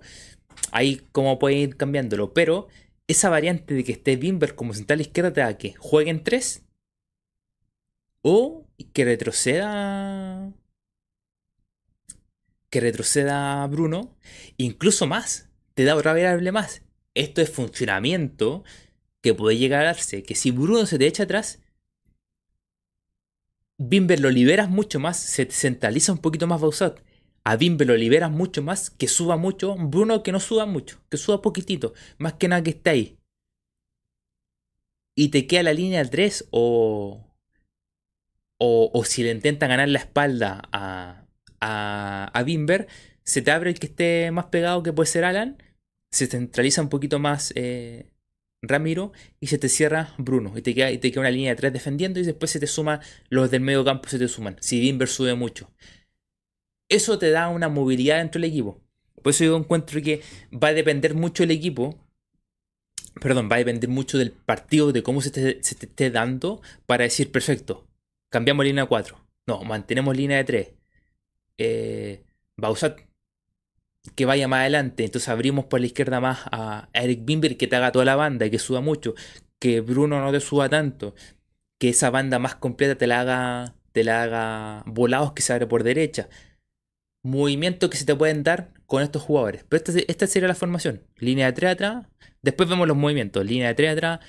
Ahí 0.72 1.08
como 1.12 1.38
pueden 1.38 1.60
ir 1.60 1.78
cambiándolo. 1.78 2.34
Pero 2.34 2.68
esa 3.10 3.30
variante 3.30 3.74
de 3.74 3.84
que 3.84 3.94
esté 3.94 4.16
Bimber 4.16 4.54
como 4.54 4.74
central 4.74 5.02
izquierda 5.02 5.34
te 5.34 5.42
da 5.42 5.58
que 5.58 5.74
juegue 5.74 6.12
en 6.12 6.24
3 6.24 6.64
o 8.22 8.68
que 8.94 9.04
retroceda 9.04 10.54
que 12.70 12.80
retroceda 12.80 13.66
Bruno, 13.66 14.16
incluso 14.58 15.08
más, 15.08 15.50
te 15.74 15.86
da 15.86 15.96
otra 15.96 16.14
variable 16.14 16.52
más. 16.52 16.84
Esto 17.16 17.42
es 17.42 17.50
funcionamiento 17.50 18.64
que 19.22 19.34
puede 19.34 19.58
llegar 19.58 19.82
a 19.82 19.86
darse, 19.86 20.22
que 20.22 20.36
si 20.36 20.52
Bruno 20.52 20.86
se 20.86 21.00
te 21.00 21.08
echa 21.08 21.24
atrás, 21.24 21.60
Bimber 23.80 24.20
lo 24.20 24.30
liberas 24.30 24.70
mucho 24.70 25.00
más, 25.00 25.18
se 25.18 25.48
centraliza 25.48 26.12
un 26.12 26.20
poquito 26.20 26.46
más 26.46 26.62
Bausat 26.62 27.00
a 27.44 27.56
Bimbe 27.56 27.86
lo 27.86 27.96
liberas 27.96 28.32
mucho 28.32 28.62
más, 28.62 28.90
que 28.90 29.08
suba 29.08 29.38
mucho. 29.38 29.76
Bruno 29.76 30.24
que 30.24 30.32
no 30.32 30.40
suba 30.40 30.66
mucho, 30.66 31.02
que 31.10 31.18
suba 31.18 31.42
poquitito. 31.42 31.94
Más 32.18 32.34
que 32.34 32.48
nada 32.48 32.64
que 32.64 32.72
esté 32.72 32.90
ahí. 32.90 33.18
Y 35.16 35.30
te 35.30 35.48
queda 35.48 35.64
la 35.64 35.74
línea 35.74 36.04
3 36.04 36.48
o, 36.52 37.26
o, 38.58 38.92
o 38.94 39.04
si 39.04 39.24
le 39.24 39.32
intentan 39.32 39.70
ganar 39.70 39.90
la 39.90 40.00
espalda 40.00 40.62
a, 40.72 41.26
a, 41.60 42.32
a 42.34 42.44
Bimber, 42.44 42.88
se 43.24 43.42
te 43.42 43.52
abre 43.52 43.72
el 43.72 43.80
que 43.80 43.88
esté 43.88 44.32
más 44.32 44.46
pegado 44.46 44.84
que 44.84 44.94
puede 44.94 45.08
ser 45.08 45.26
Alan. 45.26 45.62
Se 46.12 46.28
centraliza 46.28 46.82
un 46.82 46.90
poquito 46.90 47.20
más 47.20 47.54
eh, 47.56 48.10
Ramiro 48.62 49.12
y 49.40 49.48
se 49.48 49.58
te 49.58 49.70
cierra 49.70 50.14
Bruno. 50.18 50.58
Y 50.58 50.62
te, 50.62 50.74
queda, 50.74 50.92
y 50.92 50.98
te 50.98 51.12
queda 51.12 51.22
una 51.22 51.32
línea 51.32 51.52
de 51.52 51.58
3 51.58 51.74
defendiendo 51.74 52.20
y 52.20 52.24
después 52.24 52.52
se 52.52 52.60
te 52.60 52.68
suma 52.68 53.02
los 53.30 53.52
del 53.52 53.62
medio 53.62 53.84
campo, 53.86 54.10
se 54.10 54.20
te 54.20 54.28
suman. 54.28 54.58
Si 54.62 54.80
Bimber 54.80 55.08
sube 55.08 55.36
mucho 55.36 55.70
eso 56.90 57.20
te 57.20 57.32
da 57.32 57.50
una 57.50 57.70
movilidad 57.70 58.18
dentro 58.18 58.42
del 58.42 58.50
equipo. 58.50 58.82
Por 59.22 59.32
eso 59.32 59.44
yo 59.44 59.56
encuentro 59.58 60.02
que 60.02 60.22
va 60.52 60.70
a 60.70 60.74
depender 60.74 61.14
mucho 61.14 61.44
del 61.44 61.52
equipo. 61.52 61.98
Perdón, 63.22 63.50
va 63.52 63.56
a 63.56 63.60
depender 63.60 63.90
mucho 63.90 64.18
del 64.18 64.32
partido, 64.32 64.92
de 64.92 65.04
cómo 65.04 65.22
se 65.22 65.32
te, 65.32 65.60
esté 65.60 66.10
dando 66.12 66.62
para 66.86 67.04
decir, 67.04 67.32
perfecto, 67.32 67.88
cambiamos 68.30 68.66
línea 68.66 68.86
4. 68.86 69.18
No, 69.48 69.64
mantenemos 69.64 70.16
línea 70.16 70.38
de 70.38 70.44
3. 70.44 70.74
Eh, 71.58 72.24
usar 72.58 72.96
que 74.16 74.26
vaya 74.26 74.48
más 74.48 74.62
adelante. 74.62 75.04
Entonces 75.06 75.30
abrimos 75.30 75.66
por 75.66 75.80
la 75.80 75.88
izquierda 75.88 76.20
más 76.20 76.42
a 76.52 76.90
Eric 76.94 77.26
Bimber 77.26 77.58
que 77.58 77.68
te 77.68 77.76
haga 77.76 77.92
toda 77.92 78.06
la 78.06 78.16
banda 78.16 78.46
y 78.46 78.52
que 78.52 78.60
suba 78.60 78.82
mucho. 78.82 79.16
Que 79.60 79.82
Bruno 79.82 80.22
no 80.22 80.32
te 80.32 80.40
suba 80.40 80.70
tanto. 80.70 81.16
que 81.80 81.90
esa 81.90 82.10
banda 82.12 82.40
más 82.40 82.56
completa 82.56 82.98
te 82.98 83.08
la 83.08 83.22
haga, 83.22 83.76
te 83.94 84.04
la 84.04 84.24
haga 84.24 84.84
volados 84.86 85.34
que 85.34 85.42
se 85.42 85.54
abre 85.54 85.68
por 85.68 85.84
derecha. 85.84 86.30
Movimientos 87.24 87.90
que 87.90 87.98
se 87.98 88.06
te 88.06 88.16
pueden 88.16 88.44
dar 88.44 88.74
con 88.86 89.04
estos 89.04 89.22
jugadores. 89.22 89.66
Pero 89.68 89.84
esta, 89.84 90.00
esta 90.08 90.28
sería 90.28 90.48
la 90.48 90.56
formación. 90.56 91.04
Línea 91.18 91.48
de 91.48 91.54
3 91.54 91.72
atrás. 91.72 92.08
Después 92.42 92.70
vemos 92.70 92.88
los 92.88 92.98
movimientos. 92.98 93.46
Línea 93.46 93.68
de 93.70 93.76
3 93.76 93.94
atrás. 93.94 94.20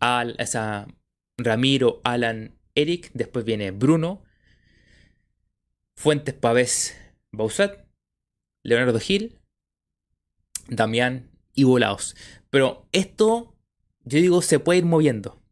Al, 0.00 0.34
esa 0.38 0.86
Ramiro, 1.38 2.00
Alan, 2.04 2.58
Eric. 2.74 3.10
Después 3.14 3.44
viene 3.44 3.70
Bruno. 3.70 4.22
Fuentes, 5.96 6.34
Pavés, 6.34 6.96
Bausat. 7.32 7.86
Leonardo 8.62 8.98
Gil. 8.98 9.38
Damián 10.68 11.30
y 11.54 11.64
Volados. 11.64 12.16
Pero 12.50 12.88
esto, 12.92 13.56
yo 14.04 14.18
digo, 14.18 14.42
se 14.42 14.58
puede 14.58 14.80
ir 14.80 14.84
moviendo. 14.84 15.42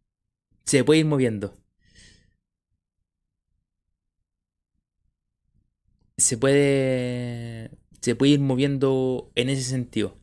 Se 0.64 0.84
puede 0.84 1.00
ir 1.00 1.06
moviendo. 1.06 1.61
Se 6.22 6.38
puede. 6.38 7.70
Se 8.00 8.14
puede 8.14 8.32
ir 8.32 8.40
moviendo 8.40 9.32
en 9.34 9.48
ese 9.48 9.64
sentido. 9.64 10.16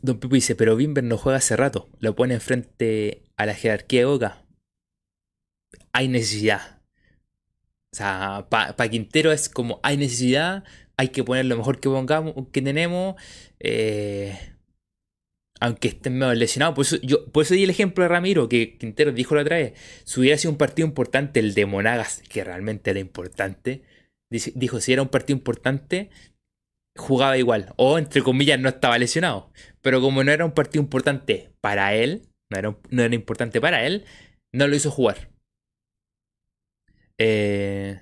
Don 0.00 0.20
Pipo 0.20 0.36
dice, 0.36 0.54
pero 0.54 0.76
Bimber 0.76 1.02
no 1.02 1.18
juega 1.18 1.38
hace 1.38 1.56
rato. 1.56 1.88
Lo 1.98 2.14
pone 2.14 2.38
frente 2.38 3.24
a 3.36 3.46
la 3.46 3.54
jerarquía 3.54 4.00
de 4.00 4.06
Boca. 4.06 4.46
Hay 5.92 6.06
necesidad. 6.06 6.82
O 7.92 7.96
sea, 7.96 8.46
para 8.48 8.88
Quintero 8.88 9.32
es 9.32 9.48
como 9.48 9.80
hay 9.82 9.96
necesidad, 9.96 10.62
hay 10.96 11.08
que 11.08 11.24
poner 11.24 11.46
lo 11.46 11.56
mejor 11.56 11.80
que 11.80 11.88
pongamos, 11.88 12.34
que 12.52 12.62
tenemos. 12.62 13.16
Eh, 13.58 14.38
aunque 15.60 15.88
estén 15.88 16.18
medio 16.18 16.34
lesionados. 16.34 16.74
Por 16.74 16.84
eso, 16.84 16.96
yo, 17.02 17.26
por 17.26 17.44
eso 17.44 17.54
di 17.54 17.64
el 17.64 17.70
ejemplo 17.70 18.02
de 18.02 18.08
Ramiro, 18.08 18.48
que 18.48 18.76
Quintero 18.78 19.12
dijo 19.12 19.34
la 19.34 19.42
otra 19.42 19.56
vez. 19.56 19.74
Si 20.04 20.20
hubiera 20.20 20.38
sido 20.38 20.52
un 20.52 20.58
partido 20.58 20.86
importante, 20.86 21.40
el 21.40 21.54
de 21.54 21.66
Monagas, 21.66 22.22
que 22.28 22.44
realmente 22.44 22.90
era 22.90 23.00
importante, 23.00 23.82
dijo, 24.30 24.80
si 24.80 24.92
era 24.92 25.02
un 25.02 25.08
partido 25.08 25.36
importante, 25.36 26.10
jugaba 26.96 27.38
igual. 27.38 27.72
O, 27.76 27.98
entre 27.98 28.22
comillas, 28.22 28.60
no 28.60 28.68
estaba 28.68 28.98
lesionado. 28.98 29.52
Pero 29.82 30.00
como 30.00 30.24
no 30.24 30.32
era 30.32 30.44
un 30.44 30.52
partido 30.52 30.82
importante 30.82 31.50
para 31.60 31.94
él, 31.94 32.28
no 32.50 32.58
era, 32.58 32.78
no 32.90 33.02
era 33.02 33.14
importante 33.14 33.60
para 33.60 33.86
él, 33.86 34.04
no 34.52 34.66
lo 34.68 34.76
hizo 34.76 34.90
jugar. 34.90 35.30
Eh, 37.18 38.00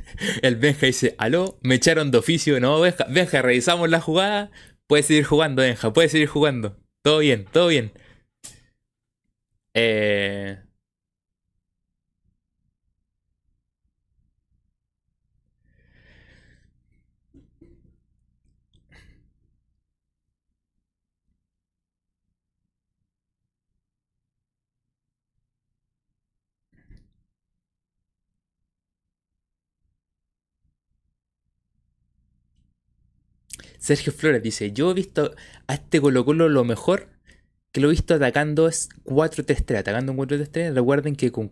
El 0.42 0.56
Benja 0.56 0.86
dice, 0.86 1.14
aló, 1.18 1.58
me 1.62 1.76
echaron 1.76 2.10
de 2.10 2.18
oficio. 2.18 2.60
No, 2.60 2.80
Benja, 2.80 3.06
Benja, 3.08 3.42
revisamos 3.42 3.88
la 3.90 4.00
jugada. 4.00 4.50
Puedes 4.86 5.06
seguir 5.06 5.24
jugando, 5.24 5.62
Benja, 5.62 5.92
puedes 5.92 6.12
seguir 6.12 6.28
jugando. 6.28 6.76
Todo 7.02 7.18
bien, 7.18 7.46
todo 7.52 7.68
bien. 7.68 7.92
Eh... 9.74 10.58
Sergio 33.82 34.12
Flores 34.12 34.44
dice, 34.44 34.70
yo 34.70 34.92
he 34.92 34.94
visto 34.94 35.34
a 35.66 35.74
este 35.74 36.00
Colo 36.00 36.24
Colo 36.24 36.48
lo 36.48 36.62
mejor 36.62 37.08
que 37.72 37.80
lo 37.80 37.88
he 37.88 37.90
visto 37.90 38.14
atacando 38.14 38.68
es 38.68 38.88
4-3-3, 39.02 39.78
atacando 39.78 40.12
en 40.12 40.18
4-3-3, 40.18 40.72
recuerden 40.72 41.16
que 41.16 41.32
con 41.32 41.50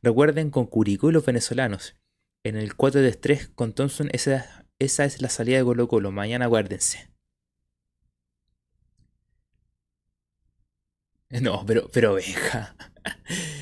recuerden 0.00 0.50
con 0.50 0.66
Curicó 0.66 1.10
y 1.10 1.12
los 1.12 1.26
venezolanos. 1.26 1.96
En 2.44 2.56
el 2.56 2.76
4-3-3 2.76 3.52
con 3.56 3.72
Thompson, 3.72 4.10
esa, 4.12 4.64
esa 4.78 5.04
es 5.06 5.20
la 5.20 5.28
salida 5.28 5.58
de 5.58 5.64
Colo 5.64 5.88
Colo, 5.88 6.12
mañana 6.12 6.46
acuérdense. 6.46 7.10
No, 11.42 11.64
pero, 11.66 11.88
pero 11.92 12.14
veja. 12.14 12.76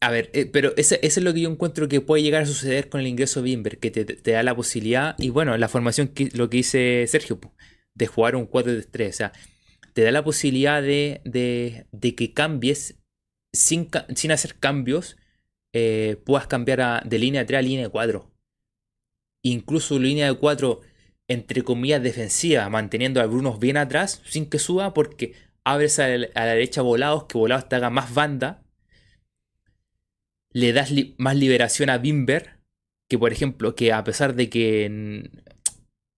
A 0.00 0.10
ver, 0.10 0.30
eh, 0.34 0.46
pero 0.46 0.74
eso, 0.76 0.96
es 1.00 1.16
lo 1.22 1.32
que 1.32 1.40
yo 1.40 1.50
encuentro 1.50 1.88
que 1.88 2.00
puede 2.00 2.22
llegar 2.22 2.42
a 2.42 2.46
suceder 2.46 2.88
con 2.88 3.00
el 3.00 3.06
ingreso 3.06 3.42
Bimber, 3.42 3.78
que 3.78 3.90
te, 3.90 4.32
da 4.32 4.42
la 4.42 4.54
posibilidad, 4.54 5.14
y 5.18 5.30
bueno, 5.30 5.56
la 5.56 5.68
formación, 5.68 6.08
que, 6.08 6.28
lo 6.34 6.50
que 6.50 6.58
dice 6.58 7.06
Sergio, 7.08 7.40
de 7.94 8.06
jugar 8.06 8.36
un 8.36 8.48
4-3, 8.48 9.08
o 9.08 9.12
sea, 9.12 9.32
te 9.94 10.02
da 10.02 10.10
la 10.10 10.22
posibilidad 10.22 10.82
de, 10.82 11.22
de, 11.24 12.14
que 12.14 12.34
cambies 12.34 12.98
sin, 13.54 13.88
sin 14.14 14.32
hacer 14.32 14.56
cambios, 14.58 15.16
eh, 15.72 16.20
puedas 16.26 16.46
cambiar 16.46 17.08
de 17.08 17.18
línea 17.18 17.42
de 17.42 17.46
3 17.46 17.58
a 17.58 17.62
línea 17.62 17.84
de 17.84 17.90
4. 17.90 18.30
Incluso 19.42 19.98
línea 19.98 20.26
de 20.26 20.38
4, 20.38 20.80
entre 21.28 21.62
comillas, 21.62 22.02
defensiva, 22.02 22.68
manteniendo 22.68 23.20
a 23.22 23.26
Bruno 23.26 23.56
bien 23.58 23.78
atrás, 23.78 24.20
sin 24.26 24.50
que 24.50 24.58
suba, 24.58 24.92
porque 24.92 25.32
abres 25.64 25.98
a 25.98 26.08
la, 26.08 26.28
a 26.34 26.44
la 26.44 26.52
derecha 26.52 26.82
volados, 26.82 27.24
que 27.24 27.38
volados 27.38 27.68
te 27.68 27.76
haga 27.76 27.88
más 27.88 28.12
banda 28.12 28.65
le 30.56 30.72
das 30.72 30.90
más 31.18 31.36
liberación 31.36 31.90
a 31.90 31.98
Bimber, 31.98 32.58
que 33.10 33.18
por 33.18 33.30
ejemplo, 33.30 33.74
que 33.74 33.92
a 33.92 34.02
pesar 34.04 34.34
de 34.34 34.48
que 34.48 35.30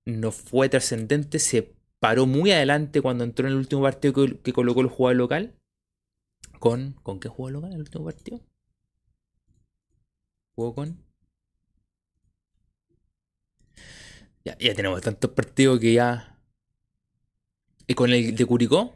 no 0.06 0.30
fue 0.30 0.68
trascendente, 0.68 1.40
se 1.40 1.74
paró 1.98 2.24
muy 2.24 2.52
adelante 2.52 3.02
cuando 3.02 3.24
entró 3.24 3.48
en 3.48 3.54
el 3.54 3.58
último 3.58 3.82
partido 3.82 4.14
que, 4.44 4.52
colocó 4.52 4.80
el 4.82 4.86
jugador 4.86 5.16
local. 5.16 5.58
¿Con, 6.60 6.92
¿Con 7.02 7.18
qué 7.18 7.28
jugó 7.28 7.50
local 7.50 7.72
el 7.72 7.80
último 7.80 8.04
partido? 8.04 8.40
Jugó 10.54 10.72
con. 10.72 11.04
Ya, 14.44 14.56
ya 14.58 14.72
tenemos 14.72 15.00
tantos 15.00 15.32
partidos 15.32 15.80
que 15.80 15.94
ya. 15.94 16.38
Y 17.88 17.94
con 17.94 18.12
el 18.12 18.36
de 18.36 18.46
Curicó. 18.46 18.94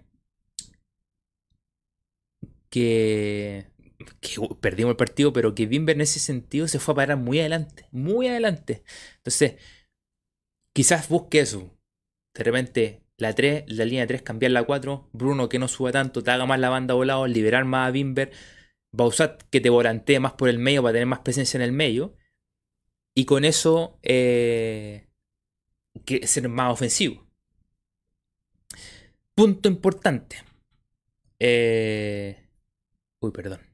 Que 2.71 3.72
que 4.21 4.37
perdimos 4.61 4.91
el 4.91 4.97
partido, 4.97 5.33
pero 5.33 5.55
que 5.55 5.67
Bimber 5.67 5.97
en 5.97 6.03
ese 6.03 6.21
sentido 6.21 6.69
se 6.69 6.79
fue 6.79 6.93
a 6.93 6.97
parar 6.97 7.19
muy 7.19 7.41
adelante, 7.41 7.87
muy 7.93 8.29
adelante. 8.29 8.85
Entonces, 9.17 9.57
quizás 10.75 11.09
busque 11.09 11.41
eso. 11.41 11.77
De 12.35 12.45
repente, 12.45 13.03
la 13.19 13.35
3, 13.35 13.65
la 13.69 13.85
línea 13.85 14.07
3, 14.07 14.23
cambiar 14.23 14.53
la 14.53 14.65
4. 14.65 15.11
Bruno 15.13 15.49
que 15.49 15.59
no 15.59 15.69
suba 15.69 15.93
tanto, 15.93 16.23
te 16.23 16.31
haga 16.31 16.47
más 16.47 16.61
la 16.61 16.71
banda 16.71 16.95
volado, 16.95 17.27
liberar 17.27 17.65
más 17.65 17.89
a 17.89 17.91
Bimber. 17.93 18.33
Bausat 18.93 19.43
que 19.51 19.61
te 19.61 19.71
volantee 19.71 20.21
más 20.21 20.33
por 20.35 20.49
el 20.49 20.59
medio 20.59 20.83
para 20.83 20.95
tener 20.95 21.07
más 21.07 21.21
presencia 21.21 21.59
en 21.59 21.63
el 21.63 21.73
medio. 21.73 22.17
Y 23.15 23.25
con 23.27 23.45
eso, 23.45 23.99
eh, 24.03 25.09
ser 26.25 26.49
más 26.49 26.73
ofensivo. 26.73 27.27
Punto 29.35 29.69
importante. 29.69 30.37
Eh, 31.39 32.49
uy, 33.21 33.31
perdón. 33.33 33.72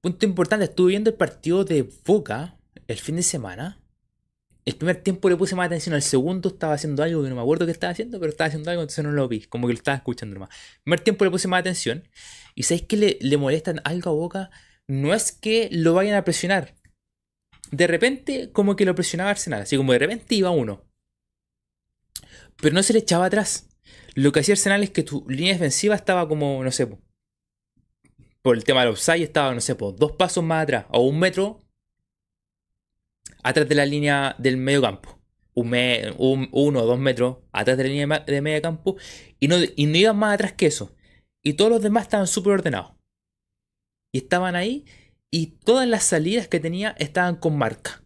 Punto 0.00 0.24
importante, 0.24 0.64
estuve 0.64 0.90
viendo 0.90 1.10
el 1.10 1.16
partido 1.16 1.64
de 1.64 1.88
Boca 2.06 2.58
el 2.88 2.98
fin 2.98 3.16
de 3.16 3.22
semana. 3.22 3.82
El 4.64 4.76
primer 4.76 5.02
tiempo 5.02 5.28
le 5.28 5.36
puse 5.36 5.54
más 5.54 5.66
atención, 5.66 5.94
el 5.94 6.02
segundo 6.02 6.50
estaba 6.50 6.74
haciendo 6.74 7.02
algo 7.02 7.22
que 7.22 7.28
no 7.28 7.34
me 7.34 7.40
acuerdo 7.42 7.66
qué 7.66 7.72
estaba 7.72 7.92
haciendo, 7.92 8.18
pero 8.18 8.30
estaba 8.30 8.48
haciendo 8.48 8.70
algo, 8.70 8.82
entonces 8.82 9.04
no 9.04 9.10
lo 9.10 9.28
vi, 9.28 9.40
como 9.42 9.66
que 9.66 9.74
lo 9.74 9.78
estaba 9.78 9.96
escuchando 9.96 10.34
nomás. 10.34 10.50
El 10.50 10.82
primer 10.84 11.00
tiempo 11.00 11.24
le 11.24 11.30
puse 11.30 11.48
más 11.48 11.60
atención. 11.60 12.08
Y 12.54 12.62
sabéis 12.62 12.86
que 12.86 12.96
le, 12.96 13.18
le 13.20 13.36
molestan 13.36 13.80
algo 13.84 14.10
a 14.10 14.14
Boca, 14.14 14.50
no 14.86 15.14
es 15.14 15.32
que 15.32 15.68
lo 15.70 15.94
vayan 15.94 16.14
a 16.14 16.24
presionar. 16.24 16.74
De 17.70 17.86
repente, 17.86 18.52
como 18.52 18.76
que 18.76 18.84
lo 18.84 18.94
presionaba 18.94 19.30
Arsenal, 19.30 19.62
así 19.62 19.76
como 19.76 19.92
de 19.92 19.98
repente 19.98 20.34
iba 20.34 20.50
uno. 20.50 20.84
Pero 22.56 22.74
no 22.74 22.82
se 22.82 22.92
le 22.92 23.00
echaba 23.00 23.26
atrás. 23.26 23.68
Lo 24.14 24.32
que 24.32 24.40
hacía 24.40 24.54
Arsenal 24.54 24.82
es 24.82 24.90
que 24.90 25.02
tu 25.02 25.24
línea 25.28 25.52
defensiva 25.52 25.94
estaba 25.94 26.26
como, 26.28 26.64
no 26.64 26.72
sé, 26.72 26.88
por 28.42 28.56
el 28.56 28.64
tema 28.64 28.80
del 28.80 28.90
offside 28.90 29.22
estaba, 29.22 29.54
no 29.54 29.60
sé, 29.60 29.74
pues, 29.74 29.96
dos 29.96 30.12
pasos 30.12 30.42
más 30.44 30.62
atrás, 30.62 30.86
o 30.90 31.00
un 31.00 31.18
metro 31.18 31.60
atrás 33.42 33.68
de 33.68 33.74
la 33.74 33.86
línea 33.86 34.34
del 34.38 34.56
medio 34.56 34.82
campo. 34.82 35.18
Un, 35.54 36.48
uno 36.52 36.82
o 36.82 36.86
dos 36.86 36.98
metros 36.98 37.38
atrás 37.52 37.76
de 37.76 37.84
la 37.84 37.90
línea 37.90 38.18
de 38.20 38.40
medio 38.40 38.62
campo. 38.62 38.96
Y 39.38 39.48
no, 39.48 39.56
y 39.76 39.86
no 39.86 39.96
iban 39.96 40.16
más 40.16 40.34
atrás 40.34 40.52
que 40.52 40.66
eso. 40.66 40.94
Y 41.42 41.54
todos 41.54 41.70
los 41.70 41.82
demás 41.82 42.04
estaban 42.04 42.26
súper 42.26 42.54
ordenados. 42.54 42.92
Y 44.12 44.18
estaban 44.18 44.56
ahí. 44.56 44.86
Y 45.30 45.58
todas 45.64 45.86
las 45.86 46.04
salidas 46.04 46.48
que 46.48 46.60
tenía 46.60 46.94
estaban 46.98 47.36
con 47.36 47.58
marca. 47.58 48.02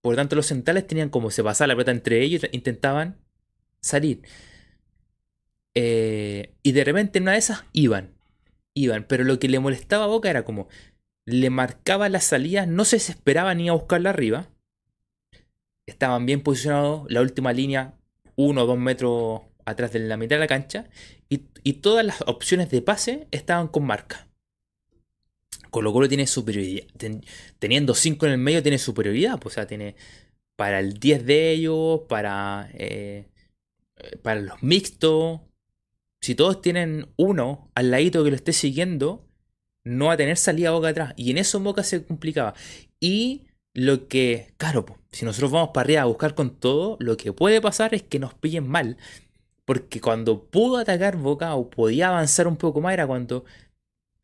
Por 0.00 0.12
lo 0.12 0.16
tanto, 0.16 0.36
los 0.36 0.46
centrales 0.46 0.86
tenían 0.86 1.10
como 1.10 1.30
se 1.30 1.42
pasaba 1.42 1.68
la 1.68 1.74
pelota 1.74 1.90
entre 1.90 2.22
ellos 2.22 2.42
intentaban 2.52 3.18
salir. 3.80 4.22
Eh, 5.74 6.54
y 6.62 6.72
de 6.72 6.84
repente 6.84 7.18
en 7.18 7.24
una 7.24 7.32
de 7.32 7.38
esas 7.38 7.64
iban 7.72 8.19
iban. 8.84 9.04
Pero 9.04 9.24
lo 9.24 9.38
que 9.38 9.48
le 9.48 9.60
molestaba 9.60 10.04
a 10.04 10.08
Boca 10.08 10.30
era 10.30 10.44
como 10.44 10.68
le 11.26 11.50
marcaba 11.50 12.08
las 12.08 12.24
salidas, 12.24 12.66
no 12.66 12.84
se 12.84 12.96
desesperaba 12.96 13.54
ni 13.54 13.68
a 13.68 13.72
buscarla 13.72 14.10
arriba. 14.10 14.48
estaban 15.86 16.24
bien 16.24 16.42
posicionados, 16.42 17.10
la 17.10 17.20
última 17.20 17.52
línea, 17.52 17.94
uno 18.36 18.62
o 18.62 18.66
dos 18.66 18.78
metros 18.78 19.42
atrás 19.64 19.92
de 19.92 20.00
la 20.00 20.16
mitad 20.16 20.36
de 20.36 20.40
la 20.40 20.46
cancha, 20.46 20.88
y, 21.28 21.38
todas 21.74 22.04
las 22.04 22.22
opciones 22.22 22.70
de 22.70 22.82
pase 22.82 23.28
estaban 23.30 23.68
con 23.68 23.84
marca. 23.86 24.28
Colo 25.70 25.92
Colo 25.92 26.08
tiene 26.08 26.26
superioridad. 26.26 26.86
teniendo 27.58 27.94
5 27.94 28.26
en 28.26 28.32
el 28.32 28.38
medio, 28.38 28.62
tiene 28.62 28.78
superioridad. 28.78 29.38
Pues, 29.38 29.54
o 29.54 29.56
sea, 29.56 29.66
tiene 29.66 29.94
para 30.56 30.80
el 30.80 30.94
10 30.94 31.26
de 31.26 31.50
ellos, 31.52 32.00
para, 32.08 32.70
eh, 32.74 33.28
para 34.22 34.40
los 34.40 34.62
mixtos. 34.62 35.40
Si 36.20 36.34
todos 36.34 36.60
tienen 36.60 37.08
uno 37.16 37.70
al 37.74 37.90
ladito 37.90 38.22
que 38.22 38.30
lo 38.30 38.36
esté 38.36 38.52
siguiendo, 38.52 39.26
no 39.84 40.06
va 40.06 40.12
a 40.14 40.16
tener 40.16 40.36
salida 40.36 40.70
boca 40.70 40.88
atrás. 40.88 41.14
Y 41.16 41.30
en 41.30 41.38
eso 41.38 41.60
Boca 41.60 41.82
se 41.82 42.04
complicaba. 42.04 42.54
Y 43.00 43.46
lo 43.72 44.08
que, 44.08 44.54
claro, 44.58 44.84
si 45.12 45.24
nosotros 45.24 45.50
vamos 45.50 45.70
para 45.72 45.84
arriba 45.84 46.02
a 46.02 46.06
buscar 46.06 46.34
con 46.34 46.58
todo, 46.58 46.96
lo 47.00 47.16
que 47.16 47.32
puede 47.32 47.60
pasar 47.60 47.94
es 47.94 48.02
que 48.02 48.18
nos 48.18 48.34
pillen 48.34 48.68
mal. 48.68 48.96
Porque 49.64 50.00
cuando 50.00 50.44
pudo 50.50 50.78
atacar 50.78 51.16
Boca 51.16 51.54
o 51.54 51.70
podía 51.70 52.08
avanzar 52.08 52.48
un 52.48 52.56
poco 52.56 52.80
más 52.80 52.92
era 52.92 53.06
cuando 53.06 53.44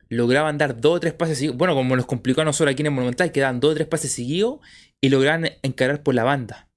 lograban 0.09 0.57
dar 0.57 0.79
dos 0.79 0.97
o 0.97 0.99
tres 0.99 1.13
pases 1.13 1.37
seguidos. 1.37 1.57
Bueno, 1.57 1.73
como 1.75 1.95
nos 1.95 2.05
complicó 2.05 2.41
a 2.41 2.45
nosotros 2.45 2.73
aquí 2.73 2.81
en 2.81 2.87
el 2.87 2.93
Monumental, 2.93 3.31
que 3.31 3.39
daban 3.39 3.59
dos 3.59 3.71
o 3.71 3.75
tres 3.75 3.87
pases 3.87 4.11
seguidos 4.11 4.59
y 5.01 5.09
lograban 5.09 5.49
encarar 5.63 6.03
por 6.03 6.15
la 6.15 6.23
banda. 6.23 6.69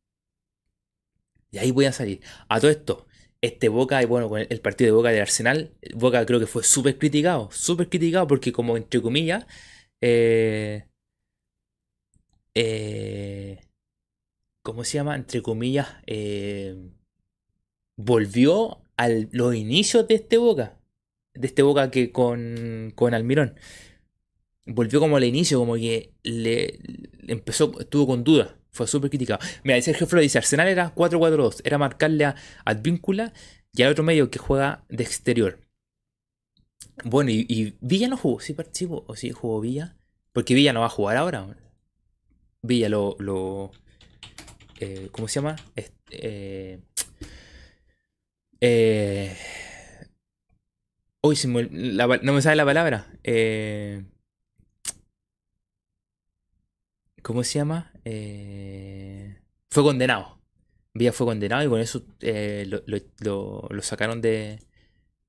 Y 1.50 1.58
ahí 1.58 1.70
voy 1.72 1.86
a 1.86 1.92
salir. 1.92 2.20
A 2.48 2.60
todo 2.60 2.70
esto, 2.70 3.06
este 3.42 3.68
Boca, 3.68 4.02
y 4.02 4.06
bueno, 4.06 4.28
con 4.28 4.40
el 4.40 4.60
partido 4.60 4.88
de 4.88 4.92
Boca 4.92 5.10
del 5.10 5.22
Arsenal, 5.22 5.74
Boca 5.94 6.24
creo 6.26 6.40
que 6.40 6.46
fue 6.46 6.62
súper 6.64 6.98
criticado, 6.98 7.50
súper 7.52 7.88
criticado 7.88 8.26
porque 8.26 8.52
como 8.52 8.76
entre 8.76 9.00
comillas, 9.02 9.46
eh, 10.00 10.86
eh, 12.54 13.60
¿cómo 14.62 14.84
se 14.84 14.98
llama? 14.98 15.16
Entre 15.16 15.42
comillas, 15.42 15.88
eh, 16.06 16.76
volvió 17.96 18.82
a 18.96 19.08
los 19.08 19.54
inicios 19.54 20.06
de 20.08 20.14
este 20.16 20.38
Boca 20.38 20.80
de 21.34 21.46
este 21.46 21.62
Boca 21.62 21.90
que 21.90 22.12
con, 22.12 22.92
con 22.94 23.14
Almirón. 23.14 23.56
Volvió 24.66 25.00
como 25.00 25.16
al 25.16 25.24
inicio, 25.24 25.58
como 25.58 25.74
que 25.74 26.12
le, 26.22 26.78
empezó, 27.28 27.78
estuvo 27.80 28.06
con 28.06 28.24
duda. 28.24 28.59
Fue 28.72 28.86
súper 28.86 29.10
criticado. 29.10 29.40
Mira, 29.64 29.80
Sergio 29.82 30.06
Flores 30.06 30.26
dice, 30.26 30.38
Arsenal 30.38 30.68
era 30.68 30.94
4-4-2. 30.94 31.62
Era 31.64 31.78
marcarle 31.78 32.24
a 32.24 32.36
Advíncula 32.64 33.32
y 33.72 33.82
al 33.82 33.92
otro 33.92 34.04
medio 34.04 34.30
que 34.30 34.38
juega 34.38 34.84
de 34.88 35.04
exterior. 35.04 35.60
Bueno, 37.04 37.30
y, 37.30 37.76
Villa 37.80 38.08
no 38.08 38.16
jugó, 38.16 38.40
sí 38.40 38.52
participó, 38.52 39.04
o 39.06 39.16
sí 39.16 39.30
jugó 39.30 39.60
Villa. 39.60 39.96
Porque 40.32 40.54
Villa 40.54 40.72
no 40.72 40.80
va 40.80 40.86
a 40.86 40.90
jugar 40.90 41.16
ahora. 41.16 41.56
Villa 42.62 42.88
lo... 42.88 43.16
lo 43.18 43.72
eh, 44.78 45.08
¿Cómo 45.12 45.28
se 45.28 45.40
llama? 45.40 45.56
eh, 46.10 46.80
eh 48.60 49.36
Uy, 51.22 51.36
no 51.44 52.32
me 52.32 52.42
sale 52.42 52.56
la 52.56 52.64
palabra. 52.64 53.06
Eh, 53.22 54.02
¿Cómo 57.22 57.44
se 57.44 57.58
llama? 57.58 57.92
Eh, 58.04 59.40
fue 59.70 59.82
condenado. 59.82 60.40
Villa 60.94 61.12
fue 61.12 61.26
condenado 61.26 61.64
y 61.64 61.68
con 61.68 61.80
eso 61.80 62.04
eh, 62.20 62.66
lo, 62.66 63.82
sacaron 63.82 64.20
de, 64.20 64.60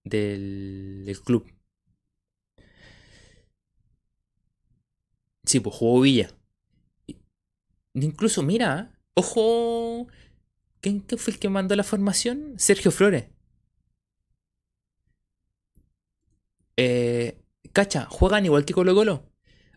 del, 0.03 1.17
club. 1.23 1.45
Sí, 5.45 5.59
pues 5.59 5.75
jugó 5.75 6.01
Villa. 6.01 6.29
Incluso, 7.93 8.43
mira, 8.43 8.91
ojo. 9.13 10.07
¿Quién 10.81 11.05
fue 11.17 11.33
el 11.33 11.39
que 11.39 11.49
mandó 11.49 11.75
la 11.75 11.83
formación? 11.83 12.55
Sergio 12.57 12.91
Flores. 12.91 13.25
eh, 16.77 17.37
cacha, 17.73 18.05
juegan 18.09 18.45
igual 18.45 18.65
que 18.65 18.73
Colo 18.73 18.95
Colo. 18.95 19.31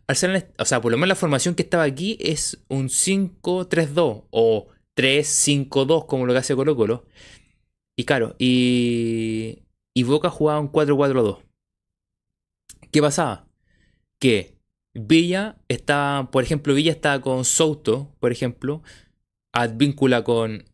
Arsenal, 0.07 0.49
o 0.59 0.65
sea, 0.65 0.81
por 0.81 0.93
lo 0.93 0.99
menos 0.99 1.09
la 1.09 1.15
formación 1.15 1.55
que 1.55 1.63
estaba 1.63 1.85
aquí 1.85 2.19
es 2.21 2.63
un 2.69 2.89
5-3-2 2.89 4.25
o 4.31 4.69
3-5-2 4.97 6.07
como 6.07 6.27
lo 6.27 6.33
que 6.33 6.39
hace 6.41 6.55
Colo 6.55 6.77
Colo. 6.77 7.07
Y 7.97 8.05
claro, 8.05 8.35
y, 8.39 9.63
y 9.95 10.03
Boca 10.03 10.31
jugaba 10.31 10.61
un 10.61 10.71
4-4-2. 10.71 11.39
¿Qué 12.91 13.01
pasaba? 13.01 13.47
Que 14.19 14.57
Villa 14.95 15.57
estaba, 15.69 16.31
por 16.31 16.45
ejemplo, 16.45 16.75
Villa 16.75 16.93
estaba 16.93 17.21
con 17.21 17.45
Souto, 17.45 18.15
por 18.21 18.33
ejemplo, 18.33 18.83
Advíncula 19.53 20.23
con 20.25 20.65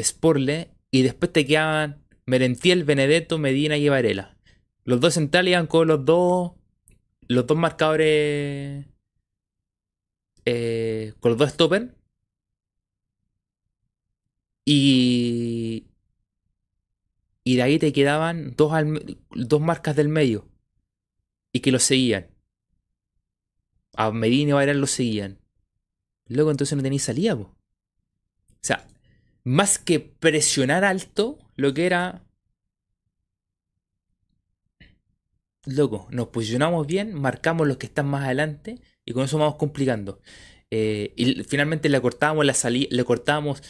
Sporle, 0.00 0.70
y 0.90 1.02
después 1.02 1.32
te 1.32 1.46
quedaban 1.46 2.02
Merentiel, 2.26 2.84
Benedetto, 2.84 3.38
Medina 3.38 3.76
y 3.76 3.88
Varela. 3.88 4.36
Los 4.84 5.00
dos 5.00 5.14
centrales 5.14 5.52
iban 5.52 5.66
con 5.66 5.88
los 5.88 6.04
dos. 6.04 6.52
Los 7.30 7.46
dos 7.46 7.56
marcadores. 7.56 8.86
Eh, 10.44 11.14
con 11.20 11.30
los 11.30 11.38
dos 11.38 11.50
stoppers. 11.50 11.94
Y. 14.64 15.86
Y 17.44 17.54
de 17.54 17.62
ahí 17.62 17.78
te 17.78 17.92
quedaban 17.92 18.56
dos, 18.56 18.72
dos 19.30 19.60
marcas 19.60 19.94
del 19.94 20.08
medio. 20.08 20.48
Y 21.52 21.60
que 21.60 21.70
los 21.70 21.84
seguían. 21.84 22.26
A 23.94 24.10
Medina 24.10 24.50
y 24.50 24.52
Varela 24.54 24.80
los 24.80 24.90
seguían. 24.90 25.38
Luego 26.26 26.50
entonces 26.50 26.76
no 26.76 26.82
tenéis 26.82 27.04
salida, 27.04 27.36
O 27.36 27.56
sea, 28.60 28.88
más 29.44 29.78
que 29.78 30.00
presionar 30.00 30.84
alto, 30.84 31.38
lo 31.54 31.74
que 31.74 31.86
era 31.86 32.24
loco, 35.66 36.08
nos 36.10 36.28
posicionamos 36.28 36.86
bien, 36.86 37.14
marcamos 37.14 37.66
los 37.66 37.76
que 37.76 37.86
están 37.86 38.06
más 38.06 38.24
adelante 38.24 38.80
y 39.04 39.12
con 39.12 39.24
eso 39.24 39.38
vamos 39.38 39.56
complicando. 39.56 40.20
Eh, 40.70 41.12
y 41.16 41.42
finalmente 41.44 41.88
le 41.88 42.00
cortábamos 42.00 42.44
la 42.46 42.54
salida, 42.54 42.88
le 42.90 43.04
cortábamos 43.04 43.62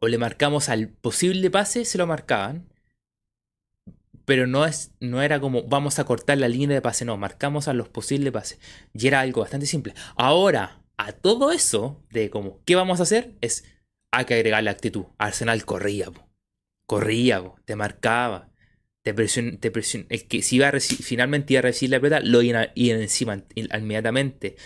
o 0.00 0.08
le 0.08 0.18
marcamos 0.18 0.68
al 0.68 0.88
posible 0.88 1.50
pase, 1.50 1.84
se 1.84 1.98
lo 1.98 2.06
marcaban. 2.06 2.68
Pero 4.24 4.46
no, 4.46 4.66
es, 4.66 4.92
no 5.00 5.22
era 5.22 5.40
como 5.40 5.62
vamos 5.64 5.98
a 5.98 6.04
cortar 6.04 6.36
la 6.36 6.48
línea 6.48 6.74
de 6.74 6.82
pase, 6.82 7.04
no, 7.04 7.16
marcamos 7.16 7.66
a 7.66 7.72
los 7.72 7.88
posibles 7.88 8.32
pases. 8.32 8.60
Y 8.92 9.06
era 9.06 9.20
algo 9.20 9.40
bastante 9.40 9.66
simple. 9.66 9.94
Ahora, 10.16 10.82
a 10.98 11.12
todo 11.12 11.50
eso, 11.50 12.04
de 12.10 12.28
como, 12.28 12.62
¿qué 12.64 12.76
vamos 12.76 13.00
a 13.00 13.04
hacer? 13.04 13.34
Es, 13.40 13.64
hay 14.12 14.26
que 14.26 14.34
agregar 14.34 14.62
la 14.62 14.70
actitud. 14.70 15.06
Arsenal 15.16 15.64
corría, 15.64 16.10
corría, 16.86 17.42
te 17.64 17.74
marcaba 17.74 18.47
te 19.08 19.14
presión, 19.14 19.56
te 19.56 19.72
el 20.10 20.28
que 20.28 20.42
si 20.42 20.56
iba 20.56 20.68
a 20.68 20.80
finalmente 20.80 21.54
iba 21.54 21.60
a 21.60 21.62
recibir 21.62 21.92
la 21.92 22.00
pelota, 22.00 22.20
lo 22.20 22.42
iban, 22.42 22.68
encima 22.74 23.42
inmediatamente. 23.54 24.56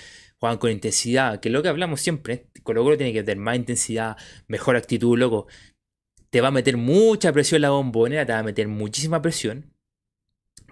Juegan 0.41 0.59
con 0.59 0.73
intensidad, 0.73 1.39
que 1.39 1.49
es 1.49 1.53
lo 1.53 1.63
que 1.63 1.69
hablamos 1.69 2.01
siempre. 2.01 2.49
Colo 2.65 2.83
Colo 2.83 2.97
tiene 2.97 3.13
que 3.13 3.23
tener 3.23 3.39
más 3.39 3.55
intensidad, 3.55 4.17
mejor 4.49 4.75
actitud, 4.75 5.17
loco. 5.17 5.47
Te 6.31 6.41
va 6.41 6.49
a 6.49 6.51
meter 6.51 6.77
mucha 6.77 7.33
presión 7.33 7.63
la 7.63 7.71
bombonera, 7.71 8.27
te 8.27 8.33
va 8.33 8.41
a 8.41 8.43
meter 8.43 8.67
muchísima 8.67 9.23
presión. 9.23 9.73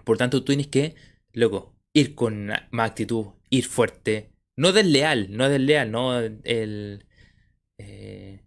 Por 0.03 0.17
tanto, 0.17 0.39
tú 0.39 0.47
tienes 0.47 0.67
que, 0.67 0.95
loco, 1.31 1.73
ir 1.93 2.13
con 2.13 2.47
más 2.71 2.89
actitud, 2.89 3.27
ir 3.49 3.63
fuerte. 3.65 4.31
No 4.57 4.73
desleal, 4.73 5.27
no 5.31 5.47
desleal, 5.47 5.91
no 5.91 6.19
el. 6.19 7.05
Eh, 7.77 8.41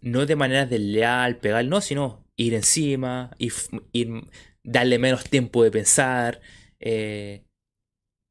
no 0.00 0.24
de 0.24 0.36
manera 0.36 0.64
desleal, 0.64 1.36
pegar, 1.40 1.66
no, 1.66 1.82
sino 1.82 2.25
ir 2.36 2.54
encima, 2.54 3.34
ir, 3.38 4.30
darle 4.62 4.98
menos 4.98 5.24
tiempo 5.24 5.64
de 5.64 5.70
pensar, 5.70 6.40
eh, 6.80 7.44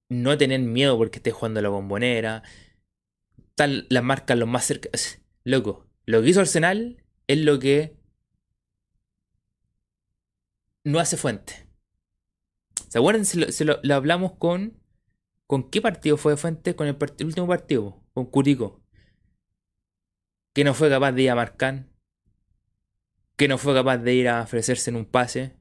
no 0.10 0.38
tener 0.38 0.60
miedo 0.62 0.97
porque 0.97 1.18
esté 1.18 1.32
jugando 1.32 1.62
la 1.62 1.70
bombonera, 1.70 2.43
tal 3.56 3.88
las 3.89 4.03
marcas 4.03 4.38
los 4.38 4.47
más 4.47 4.66
cerca. 4.66 4.89
Loco, 5.43 5.88
lo 6.06 6.22
que 6.22 6.30
hizo 6.30 6.41
Arsenal 6.41 7.03
es 7.28 7.39
lo 7.39 7.60
que 7.60 7.97
no 10.84 10.99
hace 10.99 11.18
Fuente. 11.18 11.68
¿Se 12.89 12.99
acuerdan? 12.99 13.26
Se 13.26 13.66
lo, 13.66 13.80
hablamos 13.93 14.34
con. 14.34 14.80
¿Con 15.47 15.70
qué 15.70 15.82
partido 15.82 16.18
fue 16.18 16.38
Fuente? 16.38 16.76
Con 16.76 16.88
el, 16.88 16.97
el 17.20 17.26
último 17.26 17.47
partido, 17.47 18.03
con 18.14 18.26
Curico. 18.26 18.82
Que 20.53 20.64
no 20.64 20.74
fue 20.74 20.89
capaz 20.89 21.12
de 21.12 21.24
ir 21.24 21.30
a 21.30 21.36
marcar 21.36 21.86
que 23.36 23.47
no 23.47 23.57
fue 23.57 23.73
capaz 23.73 23.97
de 23.97 24.13
ir 24.13 24.29
a 24.29 24.41
ofrecerse 24.41 24.89
en 24.89 24.95
un 24.97 25.05
pase. 25.05 25.53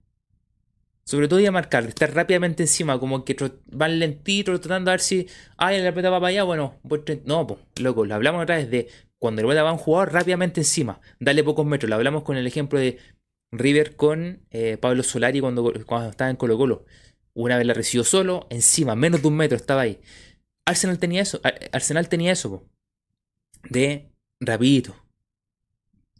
Sobre 1.04 1.28
todo 1.28 1.40
ir 1.40 1.48
a 1.48 1.52
marcar, 1.52 1.84
estar 1.84 2.14
rápidamente 2.14 2.62
encima, 2.62 2.98
como 2.98 3.24
que 3.24 3.36
van 3.66 3.98
lentito, 3.98 4.58
tratando 4.58 4.90
a 4.90 4.94
ver 4.94 5.00
si, 5.00 5.28
ay, 5.58 5.82
la 5.82 5.90
pelota 5.92 6.10
va 6.10 6.20
para 6.20 6.28
allá, 6.28 6.44
bueno, 6.44 6.80
pues, 6.88 7.02
no, 7.26 7.46
pues, 7.46 7.60
loco, 7.78 8.06
lo 8.06 8.14
hablamos 8.14 8.42
otra 8.42 8.56
vez 8.56 8.70
de 8.70 8.88
cuando 9.18 9.42
el 9.42 9.46
pelota 9.46 9.64
va 9.64 9.70
a 9.70 9.72
un 9.74 9.78
jugador 9.78 10.14
rápidamente 10.14 10.62
encima, 10.62 11.00
dale 11.20 11.44
pocos 11.44 11.66
metros, 11.66 11.90
lo 11.90 11.96
hablamos 11.96 12.22
con 12.22 12.38
el 12.38 12.46
ejemplo 12.46 12.78
de 12.78 12.98
River 13.52 13.96
con 13.96 14.46
eh, 14.50 14.78
Pablo 14.78 15.02
Solari 15.02 15.40
cuando, 15.40 15.72
cuando 15.84 16.10
estaba 16.10 16.30
en 16.30 16.36
Colo 16.36 16.56
Colo. 16.56 16.84
Una 17.34 17.58
vez 17.58 17.66
la 17.66 17.74
recibió 17.74 18.04
solo, 18.04 18.46
encima, 18.50 18.94
menos 18.94 19.20
de 19.20 19.28
un 19.28 19.36
metro 19.36 19.56
estaba 19.56 19.82
ahí. 19.82 20.00
Arsenal 20.66 20.98
tenía 20.98 21.20
eso, 21.22 21.40
Arsenal 21.72 22.08
tenía 22.08 22.32
eso, 22.32 22.66
de 23.68 24.10
rapidito, 24.40 25.03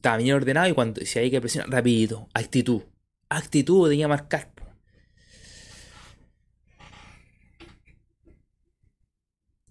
estaba 0.05 0.19
bien 0.19 0.37
ordenado 0.37 0.69
y 0.69 0.75
cuando 0.75 1.01
si 1.07 1.19
hay 1.19 1.31
que 1.31 1.41
presionar, 1.41 1.71
rapidito, 1.71 2.29
actitud. 2.35 2.83
Actitud 3.31 3.89
de 3.89 4.07
marcar. 4.07 4.53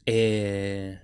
Eh, 0.06 1.00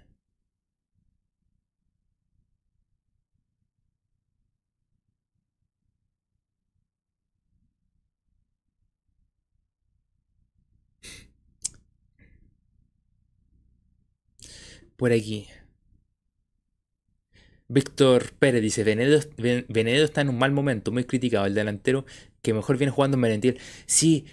por 14.97 15.11
aquí. 15.11 15.47
Víctor 17.69 18.31
Pérez 18.33 18.61
dice, 18.63 18.83
Venedo, 18.83 20.03
está 20.03 20.21
en 20.21 20.29
un 20.29 20.39
mal 20.39 20.51
momento, 20.51 20.91
muy 20.91 21.03
criticado, 21.03 21.45
el 21.45 21.53
delantero 21.53 22.03
que 22.41 22.53
mejor 22.53 22.77
viene 22.77 22.91
jugando 22.91 23.15
en 23.15 23.21
Merentiel. 23.21 23.59
Sí, 23.85 24.25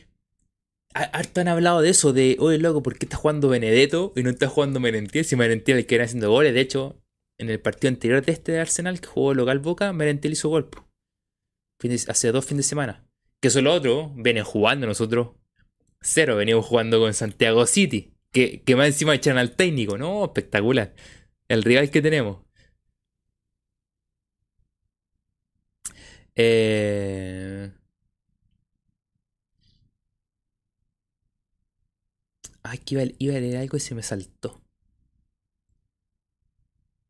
harto 0.95 1.43
han 1.43 1.49
hablado 1.49 1.83
de 1.83 1.91
eso, 1.91 2.15
de, 2.15 2.37
oye 2.41 2.59
loco, 2.59 2.83
¿por 2.83 2.99
qué 2.99 3.05
está 3.05 3.19
jugando 3.19 3.51
Benedetto 3.51 4.15
y 4.17 4.23
no 4.23 4.31
está 4.31 4.49
jugando 4.49 4.81
Merentiel? 4.81 5.25
Si 5.27 5.37
Merentiel 5.37 5.79
el 5.79 5.87
que 5.87 5.97
viene 5.97 6.07
haciendo 6.07 6.31
goles, 6.31 6.55
de 6.55 6.61
hecho, 6.61 6.99
en 7.39 7.51
el 7.51 7.61
partido 7.61 7.89
anterior 7.91 8.25
de 8.25 8.33
este 8.33 8.53
de 8.53 8.61
Arsenal, 8.61 9.01
que 9.01 9.09
jugó 9.09 9.35
local 9.35 9.59
Boca, 9.59 9.93
Merentiel 9.93 10.33
hizo 10.33 10.49
gol. 10.49 10.71
hace 12.09 12.33
dos 12.33 12.45
fines 12.45 12.65
de 12.65 12.69
semana. 12.69 13.07
Que 13.41 13.49
eso 13.49 13.59
es 13.59 13.65
lo 13.65 13.75
otro, 13.75 14.13
vienen 14.17 14.45
jugando 14.45 14.87
nosotros. 14.87 15.31
Cero, 16.01 16.37
venimos 16.37 16.65
jugando 16.65 17.01
con 17.01 17.13
Santiago 17.13 17.67
City. 17.67 18.15
Que, 18.33 18.63
que 18.63 18.77
más 18.77 18.87
encima 18.87 19.15
echan 19.15 19.37
al 19.37 19.57
técnico, 19.57 19.99
¿no? 19.99 20.25
Espectacular. 20.25 20.95
El 21.49 21.63
rival 21.63 21.91
que 21.91 22.01
tenemos. 22.01 22.46
Eh... 26.37 27.71
Ay, 32.63 32.79
que 32.79 32.95
iba, 33.19 33.37
a 33.37 33.41
leer 33.41 33.57
algo 33.59 33.77
y 33.77 33.81
se 33.81 33.95
me 33.95 34.03
saltó. 34.03 34.61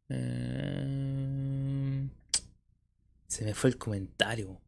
Eh, 0.09 2.09
se 3.29 3.45
me 3.45 3.55
fue 3.55 3.71
el 3.71 3.79
comentario. 3.79 4.61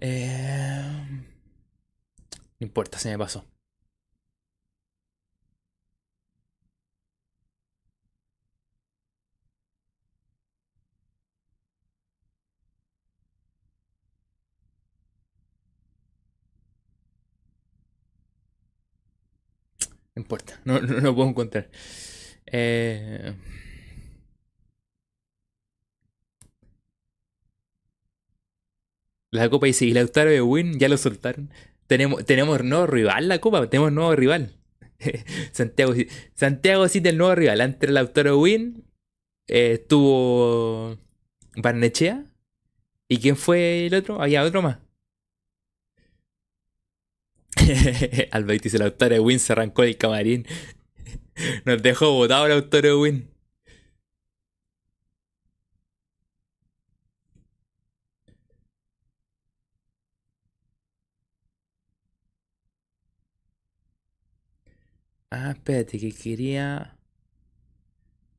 Eh, 0.00 1.25
no 2.60 2.66
importa, 2.66 2.98
se 2.98 3.10
me 3.10 3.18
pasó. 3.18 3.44
No 20.14 20.22
importa, 20.22 20.60
no, 20.64 20.80
no, 20.80 21.00
no 21.00 21.14
puedo 21.14 21.28
encontrar. 21.28 21.70
Eh... 22.46 23.34
La 29.30 29.48
copa 29.50 29.66
dice, 29.66 29.84
y 29.84 29.92
Lautaro 29.92 30.30
de 30.30 30.40
Win 30.42 30.78
ya 30.78 30.88
lo 30.88 30.96
soltaron. 30.96 31.50
Tenemos, 31.86 32.24
tenemos 32.24 32.64
nuevo 32.64 32.86
rival 32.86 33.28
la 33.28 33.38
copa, 33.38 33.68
tenemos 33.68 33.92
nuevo 33.92 34.14
rival. 34.16 34.56
Santiago, 35.52 35.94
Santiago 36.34 36.88
sí 36.88 37.00
el 37.04 37.18
nuevo 37.18 37.34
rival. 37.34 37.60
Antes 37.60 37.90
Lautaro 37.90 38.38
Win 38.38 38.84
eh, 39.46 39.72
estuvo 39.74 40.98
Barnechea. 41.56 42.24
¿Y 43.08 43.18
quién 43.18 43.36
fue 43.36 43.86
el 43.86 43.94
otro? 43.94 44.20
Había 44.20 44.42
otro 44.42 44.62
más. 44.62 44.78
Dice, 48.62 48.76
el 48.76 48.82
autor 48.82 49.10
de 49.10 49.20
Win 49.20 49.38
se 49.38 49.52
arrancó 49.52 49.82
el 49.82 49.96
camarín. 49.96 50.46
Nos 51.64 51.82
dejó 51.82 52.12
botado 52.12 52.46
el 52.46 52.52
autor 52.52 52.86
Win. 52.96 53.30
Ah, 65.38 65.50
espérate, 65.50 65.98
que 65.98 66.12
quería... 66.12 66.96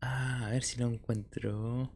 Ah, 0.01 0.47
a 0.47 0.49
ver 0.51 0.63
si 0.63 0.79
lo 0.79 0.87
encuentro. 0.87 1.91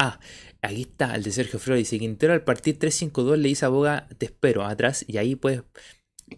Ah, 0.00 0.18
aquí 0.62 0.82
está, 0.82 1.14
el 1.14 1.22
de 1.22 1.30
Sergio 1.30 1.58
Flores. 1.60 1.82
Dice 1.82 1.98
Quintero 1.98 2.32
al 2.32 2.42
partir 2.42 2.78
3-5-2 2.78 3.36
le 3.36 3.48
dice 3.48 3.66
a 3.66 3.68
Boga, 3.68 4.08
te 4.18 4.26
espero 4.26 4.64
atrás 4.64 5.04
y 5.06 5.18
ahí 5.18 5.36
puede, 5.36 5.62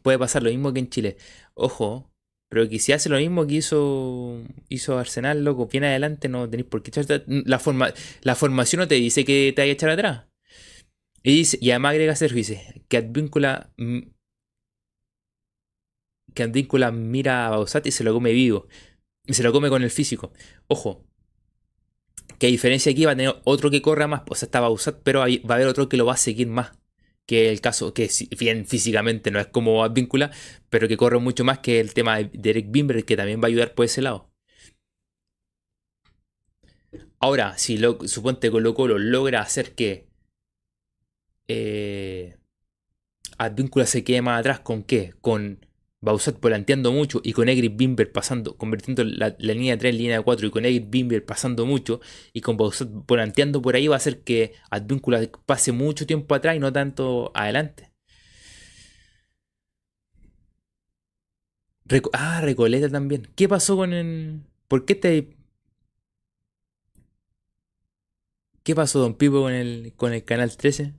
puede 0.03 0.19
pasar 0.19 0.43
lo 0.43 0.51
mismo 0.51 0.73
que 0.73 0.81
en 0.81 0.91
Chile. 0.91 1.17
Ojo, 1.55 2.13
pero 2.49 2.69
que 2.69 2.79
si 2.79 2.93
hace 2.93 3.09
lo 3.09 3.17
mismo 3.17 3.47
que 3.47 3.55
hizo, 3.55 4.43
hizo 4.69 4.99
Arsenal, 4.99 5.45
loco, 5.45 5.69
bien 5.69 5.85
adelante 5.85 6.29
no 6.29 6.49
tenéis 6.51 6.69
por 6.69 6.83
qué 6.83 6.91
echarte. 6.91 7.25
La, 7.27 7.59
forma, 7.59 7.95
la 8.23 8.35
formación 8.35 8.81
no 8.81 8.89
te 8.89 8.97
dice 8.97 9.25
que 9.25 9.53
te 9.57 9.63
hay 9.63 9.69
que 9.69 9.73
echar 9.73 9.91
atrás. 9.91 10.27
Y, 11.23 11.37
dice, 11.37 11.59
y 11.61 11.71
además 11.71 11.93
agrega 11.93 12.17
Sergio, 12.17 12.37
dice 12.37 12.85
que 12.89 12.97
Advíncula 12.99 13.73
que 16.35 16.43
Advíncula 16.43 16.91
mira 16.93 17.47
a 17.47 17.51
Bausat 17.51 17.87
y 17.87 17.91
se 17.91 18.05
lo 18.05 18.13
come 18.13 18.33
vivo. 18.33 18.67
Y 19.27 19.35
se 19.35 19.43
lo 19.43 19.53
come 19.53 19.69
con 19.69 19.83
el 19.83 19.91
físico. 19.91 20.33
Ojo, 20.67 21.05
que 22.39 22.49
a 22.49 22.51
diferencia 22.51 22.91
aquí 22.91 23.05
va 23.05 23.13
a 23.13 23.17
tener 23.17 23.37
otro 23.45 23.71
que 23.71 23.83
corra 23.83 24.09
más, 24.09 24.23
o 24.29 24.35
sea, 24.35 24.47
está 24.47 24.69
usar, 24.69 24.99
pero 25.05 25.21
va 25.21 25.27
a 25.27 25.55
haber 25.55 25.69
otro 25.69 25.89
que 25.89 25.97
lo 25.97 26.07
va 26.07 26.15
a 26.15 26.17
seguir 26.17 26.49
más. 26.49 26.73
Que 27.27 27.51
el 27.51 27.61
caso, 27.61 27.95
que 27.95 28.11
bien 28.39 28.67
físicamente 28.67 29.31
no 29.31 29.39
es 29.39 29.47
como 29.47 29.85
Advíncula, 29.85 30.33
pero 30.69 30.89
que 30.89 30.97
corre 30.97 31.19
mucho 31.21 31.45
más 31.45 31.61
que 31.61 31.79
el 31.81 31.95
tema 31.95 32.19
de 32.19 32.31
Derek 32.33 32.67
Bimber, 32.71 33.05
que 33.05 33.17
también 33.17 33.41
va 33.41 33.45
a 33.45 33.49
ayudar 33.49 33.75
por 33.75 33.85
ese 33.85 34.03
lado. 34.03 34.33
Ahora, 37.21 37.57
si 37.59 37.79
lo, 37.79 37.99
suponte 38.09 38.51
Colo 38.51 38.75
Colo 38.75 38.99
logra 38.99 39.41
hacer 39.41 39.77
que 39.77 40.09
eh, 41.47 42.37
Advíncula 43.39 43.87
se 43.87 44.03
quede 44.03 44.23
más 44.23 44.41
atrás, 44.41 44.61
¿con 44.61 44.83
qué? 44.83 45.15
Con 45.21 45.65
Bausat 46.03 46.41
volanteando 46.41 46.93
mucho 46.93 47.21
y 47.25 47.33
con 47.33 47.49
Egrid 47.49 47.73
Bimber 47.77 48.11
pasando, 48.13 48.57
convirtiendo 48.57 49.05
la, 49.05 49.37
línea 49.39 49.75
de 49.75 49.79
3 49.79 49.93
en 49.93 49.99
línea 49.99 50.19
de 50.19 50.25
4 50.25 50.47
y 50.49 50.51
con 50.51 50.65
Egrid 50.65 50.87
Bimber 50.91 51.25
pasando 51.25 51.65
mucho 51.67 52.01
y 52.33 52.41
con 52.43 52.57
Bausat 52.57 52.89
volanteando 53.07 53.63
por 53.63 53.77
ahí 53.77 53.87
va 53.89 53.97
a 53.97 53.99
hacer 53.99 54.23
que 54.23 54.55
Advíncula 54.71 55.31
pase 55.47 55.73
mucho 55.73 56.07
tiempo 56.07 56.35
atrás 56.35 56.57
y 56.57 56.59
no 56.59 56.73
tanto 56.73 57.31
adelante. 57.35 57.93
ah, 62.13 62.41
Recoleta 62.43 62.89
también. 62.89 63.29
¿Qué 63.37 63.49
pasó 63.49 63.77
con 63.77 63.93
el... 63.93 64.43
¿Por 64.69 64.85
qué 64.85 64.95
te... 64.95 65.37
¿Qué 68.65 68.75
pasó, 68.75 69.01
Don 69.01 69.15
Pipo, 69.15 69.43
con 69.43 69.53
el, 69.53 69.93
con 69.97 70.13
el 70.13 70.25
canal 70.25 70.57
13? 70.57 70.95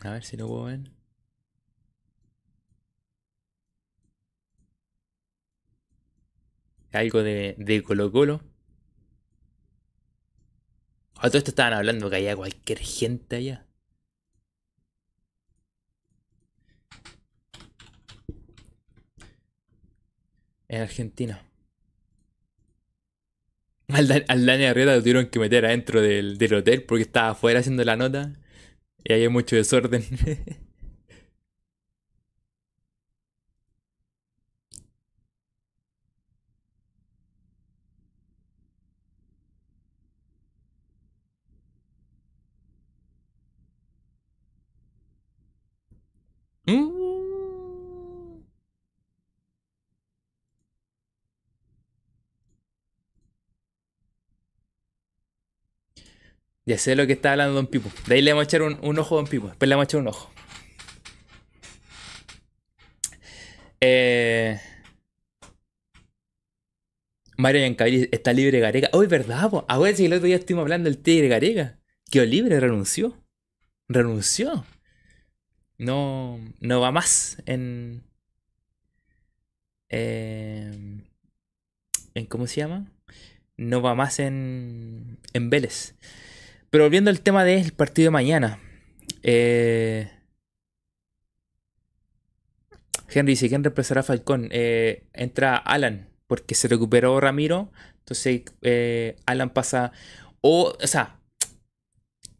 A 0.00 0.10
ver 0.12 0.24
si 0.24 0.36
lo 0.36 0.48
puedo 0.48 0.64
ver. 0.64 0.80
Algo 6.92 7.22
de, 7.22 7.54
de 7.58 7.82
Colo 7.82 8.10
Colo. 8.12 8.40
A 11.16 11.28
todo 11.28 11.38
esto 11.38 11.50
estaban 11.50 11.72
hablando 11.72 12.10
que 12.10 12.16
había 12.16 12.36
cualquier 12.36 12.78
gente 12.80 13.36
allá. 13.36 13.66
En 20.68 20.82
Argentina. 20.82 21.42
Al, 23.88 24.46
Dani 24.46 24.64
Arrieta 24.64 24.94
lo 24.96 25.00
tuvieron 25.00 25.26
que 25.26 25.38
meter 25.38 25.66
adentro 25.66 26.00
del, 26.00 26.38
del 26.38 26.54
hotel 26.54 26.82
porque 26.84 27.02
estaba 27.02 27.30
afuera 27.30 27.60
haciendo 27.60 27.84
la 27.84 27.96
nota. 27.96 28.32
Y 29.04 29.12
hay 29.12 29.28
mucho 29.28 29.56
desorden. 29.56 30.04
Mm. 46.66 47.11
Ya 56.64 56.78
sé 56.78 56.94
lo 56.94 57.06
que 57.06 57.14
está 57.14 57.32
hablando 57.32 57.54
Don 57.54 57.66
Pipo. 57.66 57.90
De 58.06 58.14
ahí 58.14 58.22
le 58.22 58.32
vamos 58.32 58.42
a 58.42 58.46
echar 58.46 58.62
un, 58.62 58.98
ojo 58.98 59.14
a 59.14 59.18
Don 59.18 59.26
Pipo. 59.26 59.48
Después 59.48 59.68
le 59.68 59.74
vamos 59.74 59.84
a 59.84 59.88
echar 59.88 60.00
un 60.00 60.08
ojo. 60.08 60.30
Eh... 63.80 64.60
Mario 67.36 67.62
Yancavilli 67.62 68.08
está 68.12 68.32
libre 68.32 68.60
Gareca. 68.60 68.88
Oh, 68.92 69.02
es 69.02 69.08
verdad, 69.08 69.50
po. 69.50 69.64
Ahora 69.68 69.94
sí, 69.94 70.06
el 70.06 70.12
otro 70.12 70.26
día 70.26 70.36
estuvimos 70.36 70.62
hablando 70.62 70.88
del 70.88 70.98
Tigre 70.98 71.28
Gareca. 71.28 71.80
Quedó 72.10 72.24
libre, 72.24 72.60
renunció. 72.60 73.20
Renunció. 73.88 74.64
No, 75.78 76.38
no 76.60 76.80
va 76.80 76.92
más 76.92 77.42
en. 77.46 78.04
eh, 79.88 80.70
en 82.14 82.26
¿Cómo 82.26 82.46
se 82.46 82.60
llama? 82.60 82.86
No 83.56 83.82
va 83.82 83.94
más 83.96 84.20
en. 84.20 85.18
En 85.32 85.50
Vélez. 85.50 85.96
Pero 86.72 86.84
volviendo 86.84 87.10
al 87.10 87.20
tema 87.20 87.44
del 87.44 87.74
partido 87.74 88.06
de 88.06 88.12
mañana. 88.12 88.58
Eh, 89.22 90.10
Henry 93.10 93.32
dice: 93.34 93.50
¿Quién 93.50 93.62
reemplazará 93.62 94.00
a 94.00 94.04
Falcón? 94.04 94.48
Eh, 94.52 95.04
entra 95.12 95.58
Alan, 95.58 96.08
porque 96.26 96.54
se 96.54 96.68
recuperó 96.68 97.20
Ramiro. 97.20 97.70
Entonces, 97.98 98.44
eh, 98.62 99.16
Alan 99.26 99.50
pasa. 99.50 99.92
O, 100.40 100.74
o 100.82 100.86
sea, 100.86 101.20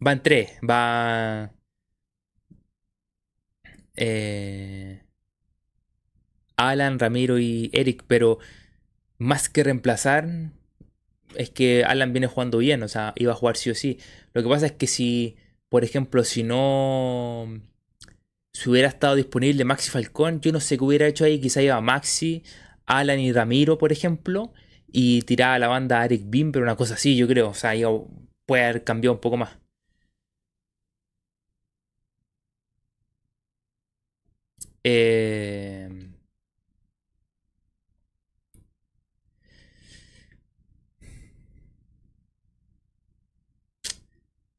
va 0.04 0.12
en 0.12 0.22
tres. 0.22 0.52
Va. 0.66 1.52
Alan, 6.56 6.98
Ramiro 6.98 7.38
y 7.38 7.68
Eric. 7.74 8.04
Pero 8.06 8.38
más 9.18 9.50
que 9.50 9.62
reemplazar, 9.62 10.26
es 11.36 11.50
que 11.50 11.84
Alan 11.84 12.14
viene 12.14 12.28
jugando 12.28 12.58
bien. 12.58 12.82
O 12.82 12.88
sea, 12.88 13.12
iba 13.16 13.32
a 13.32 13.36
jugar 13.36 13.58
sí 13.58 13.68
o 13.68 13.74
sí. 13.74 13.98
Lo 14.34 14.42
que 14.42 14.48
pasa 14.48 14.66
es 14.66 14.72
que 14.72 14.86
si, 14.86 15.36
por 15.68 15.84
ejemplo, 15.84 16.24
si 16.24 16.42
no. 16.42 17.60
Si 18.54 18.68
hubiera 18.70 18.88
estado 18.88 19.14
disponible 19.16 19.64
Maxi 19.64 19.90
Falcón, 19.90 20.40
yo 20.40 20.52
no 20.52 20.60
sé 20.60 20.78
qué 20.78 20.84
hubiera 20.84 21.06
hecho 21.06 21.24
ahí. 21.24 21.40
Quizá 21.40 21.62
iba 21.62 21.80
Maxi, 21.80 22.42
Alan 22.86 23.20
y 23.20 23.32
Ramiro, 23.32 23.78
por 23.78 23.92
ejemplo. 23.92 24.52
Y 24.88 25.22
tiraba 25.22 25.58
la 25.58 25.68
banda 25.68 26.00
a 26.00 26.04
Eric 26.06 26.24
Beam, 26.26 26.52
pero 26.52 26.64
una 26.64 26.76
cosa 26.76 26.94
así, 26.94 27.16
yo 27.16 27.26
creo. 27.28 27.50
O 27.50 27.54
sea, 27.54 27.74
iba- 27.76 27.90
puede 28.46 28.64
haber 28.64 28.84
cambiado 28.84 29.14
un 29.14 29.20
poco 29.20 29.36
más. 29.38 29.58
Eh, 34.84 35.81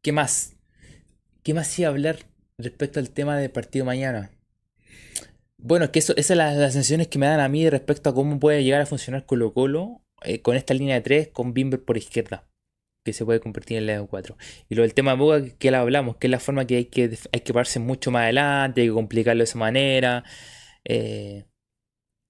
¿qué 0.03 0.11
más? 0.11 0.55
¿Qué 1.41 1.53
más 1.53 1.79
iba 1.79 1.87
a 1.87 1.91
hablar 1.91 2.19
respecto 2.59 2.99
al 2.99 3.09
tema 3.09 3.37
del 3.37 3.49
partido 3.49 3.85
mañana? 3.85 4.29
Bueno, 5.57 5.85
es 5.85 5.91
que 5.91 5.99
eso, 5.99 6.13
esas 6.17 6.27
son 6.27 6.37
las, 6.37 6.75
las 6.75 7.07
que 7.07 7.19
me 7.19 7.25
dan 7.25 7.39
a 7.39 7.49
mí 7.49 7.69
respecto 7.69 8.09
a 8.09 8.13
cómo 8.13 8.39
puede 8.39 8.63
llegar 8.63 8.81
a 8.81 8.85
funcionar 8.85 9.25
Colo 9.25 9.53
Colo 9.53 10.01
eh, 10.23 10.41
con 10.41 10.55
esta 10.57 10.73
línea 10.73 10.95
de 10.95 11.01
3 11.01 11.29
con 11.29 11.53
Bimber 11.53 11.83
por 11.83 11.97
izquierda, 11.97 12.47
que 13.05 13.13
se 13.13 13.25
puede 13.25 13.39
convertir 13.39 13.77
en 13.77 13.87
la 13.87 14.01
de 14.01 14.07
4. 14.07 14.37
Y 14.69 14.75
lo 14.75 14.81
del 14.83 14.93
tema 14.93 15.11
de 15.11 15.17
Boga, 15.17 15.49
que 15.57 15.71
la 15.71 15.79
hablamos, 15.79 16.17
que 16.17 16.27
es 16.27 16.31
la 16.31 16.39
forma 16.39 16.67
que 16.67 16.75
hay 16.77 16.85
que, 16.85 17.17
hay 17.31 17.39
que 17.41 17.53
pararse 17.53 17.79
mucho 17.79 18.11
más 18.11 18.23
adelante, 18.23 18.81
hay 18.81 18.87
que 18.87 18.93
complicarlo 18.93 19.39
de 19.39 19.45
esa 19.45 19.57
manera. 19.57 20.23
eh, 20.85 21.45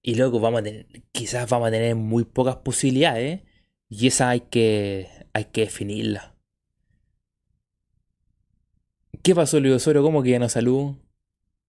y 0.02 0.16
luego 0.16 0.38
vamos 0.38 0.62
a 0.62 0.64
quizás 1.12 1.48
vamos 1.48 1.68
a 1.68 1.70
tener 1.70 1.94
muy 1.96 2.24
pocas 2.24 2.56
posibilidades, 2.56 3.42
y 3.88 4.06
esa 4.08 4.30
hay 4.30 4.40
que, 4.42 5.08
hay 5.32 5.46
que 5.46 5.62
definirla. 5.62 6.33
¿Qué 9.24 9.34
pasó, 9.34 9.58
Luis 9.58 9.74
Osorio? 9.74 10.02
¿Cómo 10.02 10.22
que 10.22 10.30
ya 10.30 10.38
no 10.38 10.50
saludó? 10.50 10.98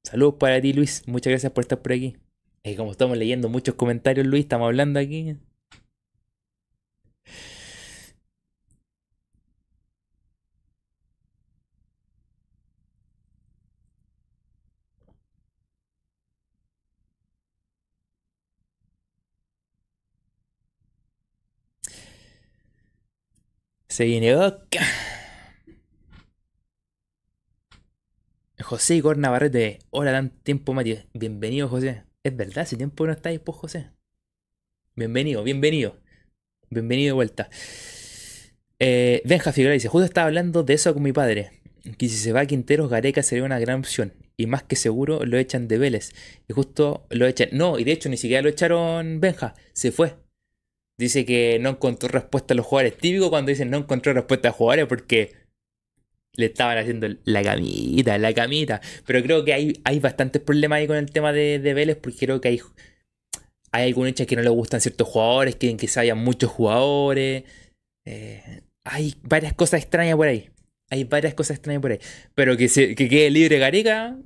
Saludos 0.04 0.36
para 0.40 0.60
ti, 0.62 0.74
Luis. 0.74 1.04
Muchas 1.08 1.32
gracias 1.32 1.54
por 1.54 1.64
estar 1.64 1.82
por 1.82 1.94
aquí. 1.94 2.18
Eh, 2.64 2.76
como 2.76 2.92
estamos 2.92 3.18
leyendo 3.18 3.50
muchos 3.50 3.76
comentarios, 3.76 4.28
Luis, 4.28 4.44
estamos 4.44 4.66
hablando 4.68 5.00
aquí. 5.00 5.38
Se 23.90 24.06
viene. 24.06 24.36
José 28.66 28.96
Igor 28.96 29.20
Navarrete. 29.20 29.78
Hola, 29.92 30.12
tan 30.12 30.32
tiempo, 30.42 30.74
Mati. 30.74 30.98
Bienvenido, 31.14 31.70
José. 31.70 32.02
Es 32.24 32.36
verdad, 32.36 32.64
hace 32.64 32.76
tiempo 32.76 33.06
no 33.06 33.12
estáis, 33.12 33.40
pues, 33.40 33.56
José. 33.60 33.92
Bienvenido, 34.96 35.44
bienvenido. 35.44 36.02
Bienvenido 36.72 37.10
de 37.10 37.14
vuelta. 37.14 37.48
Eh, 38.80 39.22
Benja 39.24 39.52
Figueroa 39.52 39.76
dice, 39.76 39.88
justo 39.88 40.06
estaba 40.06 40.26
hablando 40.26 40.64
de 40.64 40.74
eso 40.74 40.96
con 40.96 41.04
mi 41.04 41.14
padre. 41.14 41.52
Que 42.00 42.10
si 42.10 42.18
se 42.18 42.32
va 42.32 42.40
a 42.40 42.46
Quinteros, 42.48 42.90
Gareca 42.90 43.22
sería 43.22 43.46
una 43.46 43.60
gran 43.60 43.82
opción. 43.82 44.14
Y 44.36 44.48
más 44.48 44.64
que 44.64 44.76
seguro 44.76 45.24
lo 45.26 45.38
echan 45.38 45.68
de 45.68 45.78
Vélez. 45.78 46.14
Y 46.48 46.54
justo 46.54 47.06
lo 47.12 47.28
echan. 47.28 47.50
No, 47.52 47.78
y 47.78 47.84
de 47.84 47.92
hecho 47.92 48.10
ni 48.10 48.18
siquiera 48.18 48.42
lo 48.42 48.50
echaron 48.50 49.20
Benja. 49.20 49.54
Se 49.74 49.92
fue. 49.92 50.16
Dice 50.98 51.24
que 51.24 51.60
no 51.60 51.70
encontró 51.70 52.10
respuesta 52.10 52.56
a 52.56 52.58
los 52.58 52.66
jugadores. 52.66 52.98
Típico 52.98 53.30
cuando 53.30 53.50
dicen 53.50 53.70
no 53.70 53.78
encontró 53.78 54.12
respuesta 54.12 54.50
a 54.50 54.54
jugadores 54.54 54.88
porque 54.88 55.45
le 56.38 56.48
estaban 56.48 56.78
haciendo 56.78 57.08
la 57.24 57.44
camita, 57.44 58.18
la 58.18 58.34
camita. 58.34 58.82
Pero 59.06 59.22
creo 59.24 59.46
que 59.46 59.54
hay, 59.54 59.82
hay 59.84 60.00
bastantes 60.00 60.42
problemas 60.42 60.78
ahí 60.78 60.88
con 60.88 60.98
el 60.98 61.12
tema 61.12 61.34
de, 61.34 61.60
de 61.60 61.74
Vélez 61.74 61.98
porque 62.02 62.20
creo 62.20 62.42
que 62.42 62.50
hay, 62.50 62.62
hay 63.72 63.88
algunos 63.88 64.10
hinchas 64.10 64.28
que 64.28 64.36
no 64.36 64.42
les 64.42 64.52
gustan 64.52 64.82
ciertos 64.82 65.08
jugadores, 65.08 65.56
quieren 65.56 65.78
que 65.78 65.88
se 65.88 66.00
vayan 66.00 66.18
muchos 66.18 66.52
jugadores. 66.52 67.44
Eh, 68.06 68.62
hay 68.84 69.16
varias 69.24 69.54
cosas 69.54 69.82
extrañas 69.82 70.16
por 70.16 70.28
ahí. 70.28 70.50
Hay 70.90 71.04
varias 71.04 71.34
cosas 71.34 71.58
extrañas 71.58 71.82
por 71.82 71.92
ahí. 71.92 72.00
Pero 72.36 72.56
que, 72.58 72.70
se, 72.70 72.96
que 72.96 73.10
quede 73.10 73.30
libre 73.32 73.60
Gareca. 73.60 74.18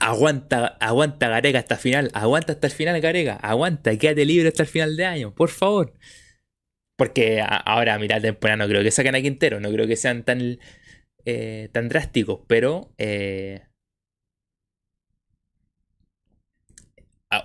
Aguanta, 0.00 0.66
aguanta 0.80 1.28
Gareca 1.28 1.58
hasta 1.58 1.74
el 1.74 1.80
final. 1.80 2.10
Aguanta 2.14 2.52
hasta 2.52 2.66
el 2.66 2.72
final, 2.72 3.00
Gareca. 3.00 3.36
Aguanta, 3.36 3.96
quédate 3.96 4.24
libre 4.24 4.48
hasta 4.48 4.62
el 4.62 4.68
final 4.68 4.96
de 4.96 5.04
año, 5.04 5.34
por 5.34 5.50
favor. 5.50 5.92
Porque 6.96 7.42
ahora 7.42 7.94
a 7.94 7.98
mitad 7.98 8.16
de 8.16 8.28
temporada 8.28 8.56
no 8.58 8.68
creo 8.68 8.82
que 8.82 8.90
saquen 8.90 9.14
a 9.14 9.20
Quintero. 9.20 9.60
No 9.60 9.70
creo 9.70 9.86
que 9.86 9.96
sean 9.96 10.24
tan, 10.24 10.58
eh, 11.24 11.68
tan 11.72 11.88
drásticos. 11.88 12.40
Pero. 12.46 12.92
eh, 12.98 13.62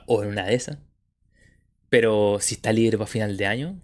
o 0.08 0.24
en 0.24 0.30
una 0.30 0.46
de 0.46 0.56
esas. 0.56 0.78
Pero 1.90 2.38
si 2.40 2.56
está 2.56 2.72
libre 2.72 2.98
para 2.98 3.08
final 3.10 3.38
de 3.38 3.46
año. 3.46 3.82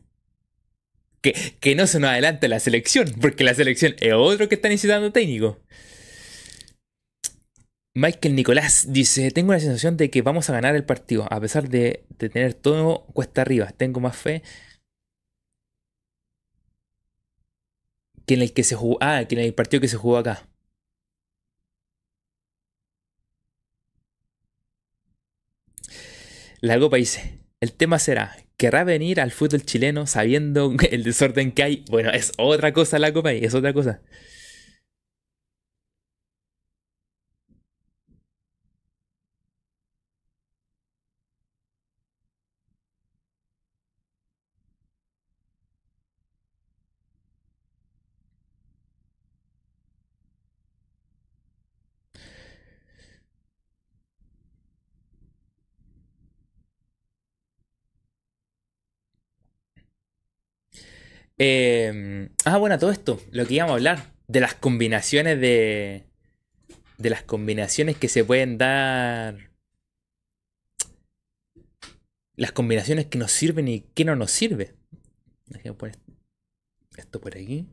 Que, 1.22 1.34
que 1.60 1.74
no 1.76 1.88
se 1.88 2.00
nos 2.00 2.12
adelante 2.12 2.48
la 2.48 2.60
selección. 2.60 3.12
Porque 3.20 3.44
la 3.44 3.56
selección 3.56 3.96
es 4.00 4.14
otro 4.14 4.48
que 4.48 4.56
está 4.56 4.70
necesitando 4.70 5.12
técnico. 5.12 5.60
Michael 7.98 8.36
Nicolás 8.36 8.88
dice, 8.90 9.32
tengo 9.32 9.54
la 9.54 9.60
sensación 9.60 9.96
de 9.96 10.10
que 10.10 10.22
vamos 10.22 10.50
a 10.50 10.54
ganar 10.54 10.76
el 10.76 10.84
partido, 10.84 11.32
a 11.32 11.40
pesar 11.40 11.70
de, 11.70 12.04
de 12.10 12.30
tener 12.30 12.54
todo 12.54 13.06
cuesta 13.14 13.42
arriba. 13.42 13.72
Tengo 13.78 14.02
más 14.02 14.18
fe 14.18 14.44
que 18.26 18.34
en 18.36 18.42
el 18.42 18.54
que 18.54 18.64
se 18.64 18.76
jugó, 18.76 18.98
ah, 19.02 19.26
que 19.28 19.36
el 19.36 19.54
partido 19.54 19.82
que 19.82 19.88
se 19.88 19.98
jugó 19.98 20.18
acá. 20.18 20.48
La 26.62 26.80
Copa 26.80 26.98
dice, 26.98 27.40
el 27.60 27.74
tema 27.74 28.00
será, 28.00 28.36
¿querrá 28.58 28.84
venir 28.84 29.22
al 29.22 29.32
fútbol 29.32 29.64
chileno 29.64 30.08
sabiendo 30.08 30.74
el 30.92 31.04
desorden 31.04 31.52
que 31.52 31.64
hay? 31.64 31.86
Bueno, 31.90 32.12
es 32.12 32.32
otra 32.38 32.74
cosa 32.74 33.00
la 33.00 33.14
Copa, 33.14 33.32
es 33.34 33.54
otra 33.54 33.74
cosa. 33.74 34.02
Eh, 61.38 62.30
ah, 62.46 62.58
bueno, 62.58 62.80
todo 62.80 62.92
esto, 62.92 63.22
lo 63.32 63.46
que 63.46 63.56
íbamos 63.56 63.72
a 63.72 63.76
hablar, 63.76 64.14
de 64.28 64.40
las 64.40 64.56
combinaciones 64.56 65.40
de... 65.40 66.04
De 66.98 67.10
las 67.10 67.24
combinaciones 67.24 67.98
que 67.98 68.08
se 68.08 68.24
pueden 68.24 68.58
dar... 68.58 69.52
Las 72.38 72.52
combinaciones 72.52 73.06
que 73.08 73.18
nos 73.18 73.32
sirven 73.32 73.68
y 73.68 73.82
que 73.82 74.06
no 74.06 74.16
nos 74.16 74.32
sirve. 74.32 74.76
Poner 75.78 75.98
esto 76.98 77.22
por 77.22 77.38
aquí. 77.38 77.68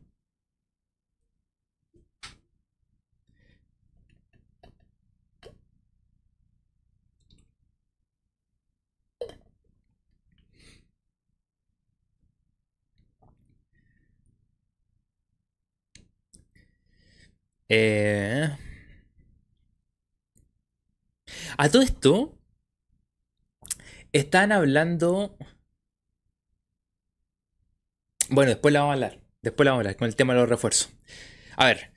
Eh, 17.75 18.55
a 21.57 21.69
todo 21.69 21.81
esto, 21.81 22.37
están 24.11 24.51
hablando. 24.51 25.35
Bueno, 28.29 28.49
después 28.49 28.71
la 28.71 28.81
vamos 28.81 28.91
a 28.91 28.93
hablar. 28.93 29.19
Después 29.41 29.65
la 29.65 29.71
vamos 29.71 29.79
a 29.79 29.81
hablar 29.81 29.97
con 29.97 30.07
el 30.07 30.15
tema 30.15 30.33
de 30.33 30.41
los 30.41 30.49
refuerzos. 30.49 30.93
A 31.55 31.65
ver, 31.65 31.91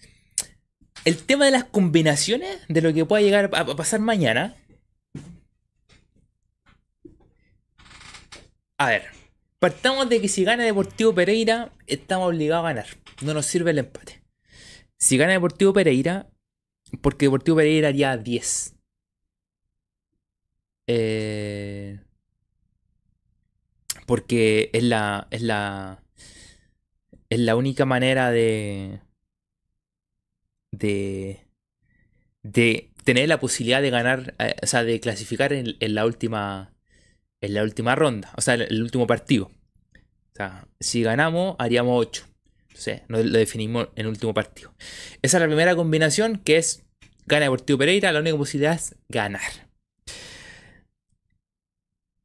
el 1.05 1.19
tema 1.19 1.45
de 1.45 1.51
las 1.51 1.65
combinaciones 1.65 2.59
de 2.69 2.81
lo 2.81 2.95
que 2.95 3.05
pueda 3.05 3.23
llegar 3.23 3.51
a 3.53 3.77
pasar 3.77 4.01
mañana. 4.01 4.57
A 8.79 8.87
ver, 8.87 9.05
partamos 9.59 10.09
de 10.09 10.23
que 10.23 10.29
si 10.29 10.43
gana 10.43 10.65
Deportivo 10.65 11.15
Pereira, 11.15 11.71
estamos 11.87 12.29
obligados 12.29 12.65
a 12.65 12.69
ganar. 12.69 12.87
No 13.21 13.35
nos 13.35 13.45
sirve 13.45 13.73
el 13.73 13.79
empate. 13.81 14.26
Si 14.99 15.17
gana 15.17 15.33
Deportivo 15.33 15.73
Pereira, 15.73 16.29
porque 17.03 17.27
Deportivo 17.27 17.59
Pereira 17.59 17.89
haría 17.89 18.17
10. 18.17 18.75
Eh, 20.89 22.01
porque 24.07 24.71
es 24.73 24.85
la, 24.85 25.27
es 25.31 25.43
la, 25.43 26.03
es 27.29 27.41
la 27.41 27.57
única 27.57 27.85
manera 27.85 28.31
de, 28.31 29.01
de, 30.71 31.41
de 32.43 32.91
tener 33.05 33.29
la 33.29 33.41
posibilidad 33.41 33.83
de 33.83 33.91
ganar, 33.91 34.35
eh, 34.39 34.55
o 34.63 34.67
sea, 34.67 34.85
de 34.85 35.01
clasificar 35.01 35.53
en, 35.53 35.77
la 35.81 36.07
última, 36.07 36.73
en 37.41 37.55
la 37.55 37.63
última 37.63 37.95
ronda, 37.95 38.33
o 38.37 38.41
sea, 38.41 38.55
el, 38.55 38.63
el, 38.63 38.83
último 38.83 39.07
partido. 39.07 39.47
O 39.47 40.37
sea, 40.37 40.69
si 40.81 41.03
ganamos, 41.03 41.57
haríamos 41.59 42.01
8. 42.01 42.36
Entonces, 42.77 43.03
lo 43.09 43.39
definimos 43.39 43.89
en 43.97 44.07
último 44.07 44.35
partido. 44.35 44.75
Esa 45.23 45.39
es 45.39 45.41
la 45.41 45.47
primera 45.47 45.75
combinación 45.75 46.37
que 46.37 46.59
es 46.59 46.85
gana 47.25 47.47
Deportivo 47.47 47.79
Pereira, 47.79 48.13
la 48.13 48.21
única 48.21 48.37
posibilidad 48.37 48.75
es 48.75 48.95
ganar. 49.09 49.41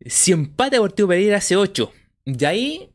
Si 0.06 0.34
empate 0.34 0.76
Deportivo 0.76 1.08
Pereira 1.08 1.38
hace 1.38 1.56
8. 1.56 1.92
De 2.26 2.46
ahí. 2.46 2.92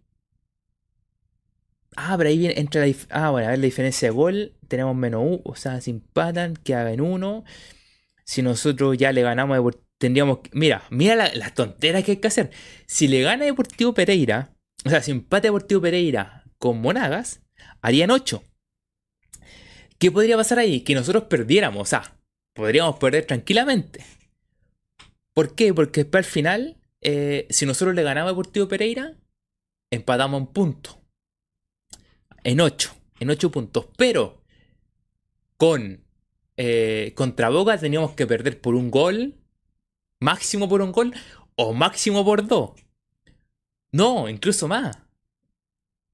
Ah, 1.96 2.14
pero 2.18 2.28
ahí 2.28 2.36
viene, 2.36 2.60
entra. 2.60 2.84
Ah, 3.08 3.30
bueno, 3.30 3.48
a 3.48 3.50
ver 3.52 3.58
la 3.58 3.64
diferencia 3.64 4.08
de 4.08 4.14
gol. 4.14 4.52
Tenemos 4.68 4.94
menos 4.94 5.22
1. 5.24 5.40
O 5.44 5.56
sea, 5.56 5.80
si 5.80 5.92
empatan, 5.92 6.56
queda 6.56 6.92
en 6.92 7.00
1. 7.00 7.44
Si 8.24 8.42
nosotros 8.42 8.98
ya 8.98 9.12
le 9.12 9.22
ganamos, 9.22 9.76
tendríamos. 9.96 10.40
Mira, 10.52 10.82
mira 10.90 11.14
las 11.16 11.54
tonteras 11.54 12.04
que 12.04 12.12
hay 12.12 12.16
que 12.18 12.28
hacer. 12.28 12.50
Si 12.86 13.08
le 13.08 13.22
gana 13.22 13.46
Deportivo 13.46 13.94
Pereira. 13.94 14.52
O 14.84 14.90
sea, 14.90 15.00
si 15.00 15.10
empate 15.10 15.48
Deportivo 15.48 15.80
Pereira 15.80 16.44
con 16.58 16.80
Monagas, 16.80 17.45
harían 17.86 18.10
8. 18.10 18.42
¿Qué 19.98 20.10
podría 20.10 20.36
pasar 20.36 20.58
ahí? 20.58 20.80
Que 20.80 20.94
nosotros 20.94 21.24
perdiéramos. 21.24 21.82
O 21.82 21.86
sea, 21.86 22.18
podríamos 22.52 22.98
perder 22.98 23.26
tranquilamente. 23.26 24.04
¿Por 25.32 25.54
qué? 25.54 25.72
Porque 25.72 26.02
después 26.02 26.26
al 26.26 26.30
final 26.30 26.76
eh, 27.00 27.46
si 27.50 27.64
nosotros 27.64 27.94
le 27.94 28.02
ganamos 28.02 28.28
a 28.28 28.32
Deportivo 28.32 28.66
Pereira, 28.66 29.14
empatamos 29.92 30.40
en 30.40 30.46
punto. 30.48 31.00
En 32.42 32.60
8. 32.60 32.90
En 33.20 33.30
8 33.30 33.50
puntos. 33.52 33.86
Pero 33.96 34.42
con 35.56 36.04
eh, 36.56 37.12
contra 37.14 37.50
Boca 37.50 37.78
teníamos 37.78 38.12
que 38.14 38.26
perder 38.26 38.60
por 38.60 38.74
un 38.74 38.90
gol. 38.90 39.36
Máximo 40.20 40.68
por 40.68 40.82
un 40.82 40.90
gol. 40.90 41.14
O 41.54 41.72
máximo 41.72 42.24
por 42.24 42.46
dos. 42.46 42.72
No, 43.92 44.28
incluso 44.28 44.66
más. 44.66 44.98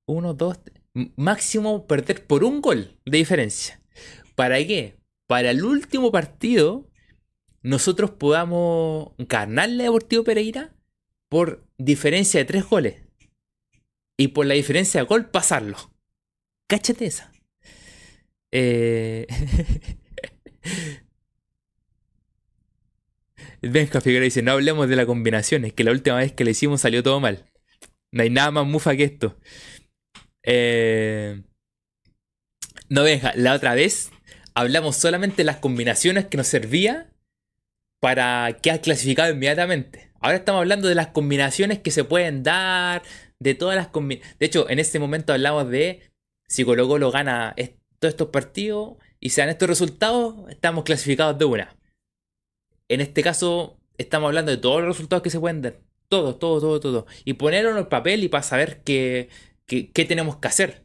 Uno, 0.06 0.34
dos. 0.34 0.58
Máximo 0.95 1.86
perder 1.86 2.26
por 2.26 2.45
un 2.45 2.61
gol 2.61 2.99
de 3.05 3.18
diferencia. 3.18 3.80
¿Para 4.34 4.59
qué? 4.59 4.99
Para 5.26 5.51
el 5.51 5.64
último 5.64 6.12
partido 6.12 6.90
nosotros 7.62 8.11
podamos 8.11 9.12
ganarle 9.18 9.84
a 9.84 9.86
Deportivo 9.86 10.24
Pereira 10.24 10.74
por 11.28 11.66
diferencia 11.78 12.40
de 12.40 12.45
tres 12.45 12.68
goles. 12.68 12.97
Y 14.18 14.28
por 14.28 14.47
la 14.47 14.55
diferencia 14.55 15.01
de 15.01 15.07
gol 15.07 15.30
pasarlo. 15.30 15.76
Cáchate 16.66 17.07
esa. 17.07 17.32
Eh... 18.51 19.26
Benja 23.62 24.01
Figueroa 24.01 24.24
dice, 24.24 24.43
no 24.43 24.53
hablemos 24.53 24.88
de 24.88 24.97
la 24.97 25.07
combinación, 25.07 25.64
es 25.64 25.72
que 25.72 25.84
la 25.84 25.93
última 25.93 26.16
vez 26.16 26.32
que 26.32 26.45
le 26.45 26.51
hicimos 26.51 26.80
salió 26.80 27.03
todo 27.05 27.20
mal. 27.20 27.49
No 28.11 28.24
hay 28.24 28.30
nada 28.30 28.51
más 28.51 28.66
mufa 28.66 28.97
que 28.97 29.05
esto. 29.05 29.38
Eh... 30.45 31.43
No, 32.88 33.05
Benja, 33.05 33.32
la 33.36 33.55
otra 33.55 33.74
vez 33.74 34.11
hablamos 34.55 34.97
solamente 34.97 35.38
de 35.38 35.45
las 35.45 35.57
combinaciones 35.57 36.26
que 36.26 36.36
nos 36.36 36.47
servía 36.47 37.11
para 38.01 38.59
quedar 38.61 38.80
clasificado 38.80 39.32
inmediatamente. 39.32 40.11
Ahora 40.20 40.36
estamos 40.36 40.61
hablando 40.61 40.88
de 40.88 40.95
las 40.95 41.09
combinaciones 41.09 41.78
que 41.78 41.90
se 41.90 42.05
pueden 42.05 42.43
dar, 42.43 43.03
de 43.38 43.55
todas 43.55 43.76
las 43.76 43.88
combinaciones. 43.88 44.38
De 44.38 44.47
hecho, 44.47 44.68
en 44.68 44.78
este 44.78 44.99
momento 44.99 45.32
hablamos 45.32 45.68
de 45.70 46.03
si 46.49 46.64
Colo 46.64 46.86
Colo 46.86 47.11
gana 47.11 47.55
todos 47.99 48.12
estos 48.12 48.28
partidos 48.28 48.97
y 49.20 49.30
se 49.30 49.40
dan 49.40 49.51
estos 49.51 49.68
resultados, 49.68 50.51
estamos 50.51 50.84
clasificados 50.84 51.38
de 51.38 51.45
una. 51.45 51.76
En 52.88 53.01
este 53.01 53.22
caso, 53.22 53.78
estamos 53.97 54.28
hablando 54.28 54.51
de 54.51 54.59
todos 54.59 54.80
los 54.82 54.97
resultados 54.97 55.22
que 55.22 55.30
se 55.30 55.40
pueden 55.40 55.62
dar. 55.62 55.80
Todo, 56.09 56.36
todo, 56.36 56.61
todo, 56.61 56.80
todo. 56.80 57.07
Y 57.24 57.34
ponerlo 57.34 57.70
en 57.70 57.78
el 57.78 57.86
papel 57.86 58.22
y 58.22 58.28
para 58.28 58.43
saber 58.43 58.82
qué, 59.92 60.04
tenemos 60.04 60.36
que 60.36 60.48
hacer. 60.48 60.84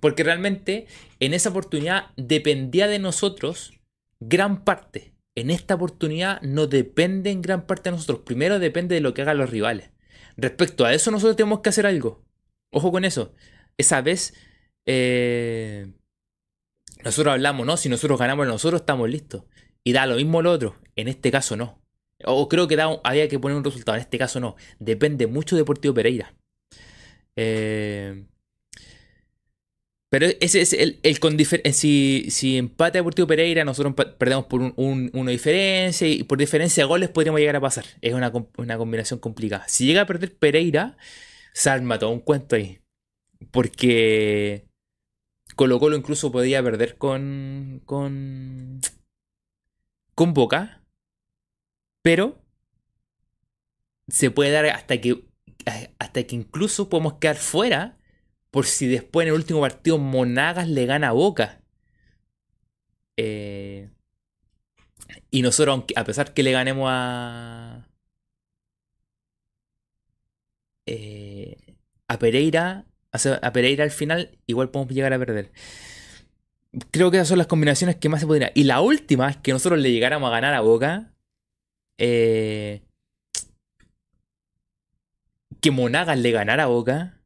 Porque 0.00 0.22
realmente 0.22 0.86
en 1.18 1.34
esa 1.34 1.50
oportunidad 1.50 2.10
dependía 2.16 2.86
de 2.86 2.98
nosotros 2.98 3.72
gran 4.20 4.64
parte 4.64 5.10
en 5.34 5.50
esta 5.50 5.74
oportunidad 5.74 6.40
no 6.42 6.66
depende 6.66 7.30
en 7.30 7.42
gran 7.42 7.66
parte 7.66 7.90
de 7.90 7.96
nosotros. 7.96 8.20
Primero 8.20 8.58
depende 8.58 8.94
de 8.94 9.00
lo 9.00 9.14
que 9.14 9.22
hagan 9.22 9.38
los 9.38 9.50
rivales. 9.50 9.90
Respecto 10.36 10.84
a 10.84 10.92
eso, 10.92 11.10
nosotros 11.10 11.36
tenemos 11.36 11.60
que 11.60 11.70
hacer 11.70 11.86
algo. 11.86 12.24
Ojo 12.70 12.90
con 12.92 13.04
eso. 13.04 13.34
Esa 13.78 14.00
vez, 14.02 14.34
eh, 14.86 15.92
nosotros 17.04 17.32
hablamos, 17.32 17.66
¿no? 17.66 17.76
Si 17.76 17.88
nosotros 17.88 18.18
ganamos 18.18 18.46
nosotros, 18.46 18.82
estamos 18.82 19.08
listos. 19.08 19.44
Y 19.84 19.92
da 19.92 20.06
lo 20.06 20.16
mismo 20.16 20.42
lo 20.42 20.52
otro. 20.52 20.76
En 20.96 21.08
este 21.08 21.30
caso, 21.30 21.56
no. 21.56 21.80
O 22.24 22.48
creo 22.48 22.68
que 22.68 22.76
da, 22.76 23.00
había 23.04 23.28
que 23.28 23.38
poner 23.38 23.56
un 23.56 23.64
resultado. 23.64 23.96
En 23.96 24.02
este 24.02 24.18
caso, 24.18 24.40
no. 24.40 24.56
Depende 24.78 25.26
mucho 25.26 25.56
de 25.56 25.62
Deportivo 25.62 25.94
Pereira. 25.94 26.34
Eh, 27.36 28.24
pero 30.10 30.26
ese 30.40 30.60
es 30.60 30.72
el, 30.72 30.98
el 31.04 31.20
con 31.20 31.36
eh, 31.38 31.72
si, 31.72 32.26
si 32.30 32.58
empate 32.58 32.98
Deportivo 32.98 33.28
Pereira, 33.28 33.64
nosotros 33.64 33.94
perdemos 34.18 34.46
por 34.46 34.60
un, 34.60 35.10
una 35.14 35.30
diferencia 35.30 36.08
y 36.08 36.24
por 36.24 36.36
diferencia 36.36 36.82
de 36.82 36.88
goles 36.88 37.10
podríamos 37.10 37.38
llegar 37.40 37.54
a 37.54 37.60
pasar. 37.60 37.84
Es 38.00 38.12
una, 38.12 38.32
combinación 38.32 39.20
complicada. 39.20 39.68
Si 39.68 39.86
llega 39.86 40.02
a 40.02 40.06
perder 40.06 40.36
Pereira, 40.36 40.96
se 41.52 41.70
arma 41.70 42.00
todo 42.00 42.10
un 42.10 42.20
cuento 42.20 42.56
ahí. 42.56 42.80
Porque 43.52 44.66
Colo 45.54 45.78
Colo 45.78 45.96
incluso 45.96 46.32
podía 46.32 46.60
perder 46.60 46.98
con, 46.98 47.80
con, 47.84 48.80
con 50.16 50.34
Boca. 50.34 50.82
Pero 52.02 52.42
se 54.08 54.32
puede 54.32 54.50
dar 54.50 54.66
hasta 54.66 55.00
que, 55.00 55.22
hasta 55.98 56.22
que 56.24 56.36
incluso 56.36 56.88
podemos 56.88 57.14
quedar 57.14 57.36
fuera 57.36 57.98
por 58.50 58.66
si 58.66 58.86
después 58.88 59.24
en 59.24 59.28
el 59.28 59.38
último 59.38 59.60
partido 59.60 59.98
Monagas 59.98 60.68
le 60.68 60.86
gana 60.86 61.08
a 61.08 61.12
Boca. 61.12 61.60
Eh, 63.16 63.90
y 65.30 65.42
nosotros, 65.42 65.84
a 65.96 66.04
pesar 66.04 66.34
que 66.34 66.42
le 66.42 66.52
ganemos 66.52 66.88
a. 66.90 67.86
Eh, 70.86 71.56
a 72.08 72.18
Pereira. 72.18 72.86
A 73.12 73.52
Pereira 73.52 73.84
al 73.84 73.90
final, 73.90 74.38
igual 74.46 74.70
podemos 74.70 74.94
llegar 74.94 75.12
a 75.12 75.18
perder. 75.18 75.52
Creo 76.92 77.10
que 77.10 77.16
esas 77.16 77.28
son 77.28 77.38
las 77.38 77.48
combinaciones 77.48 77.96
que 77.96 78.08
más 78.08 78.20
se 78.20 78.26
podrían. 78.26 78.52
Y 78.54 78.64
la 78.64 78.80
última 78.80 79.28
es 79.30 79.36
que 79.36 79.52
nosotros 79.52 79.80
le 79.80 79.92
llegáramos 79.92 80.28
a 80.28 80.32
ganar 80.32 80.54
a 80.54 80.60
Boca. 80.60 81.12
Eh, 81.98 82.82
que 85.60 85.70
Monagas 85.70 86.18
le 86.18 86.30
ganara 86.30 86.64
a 86.64 86.66
Boca. 86.66 87.20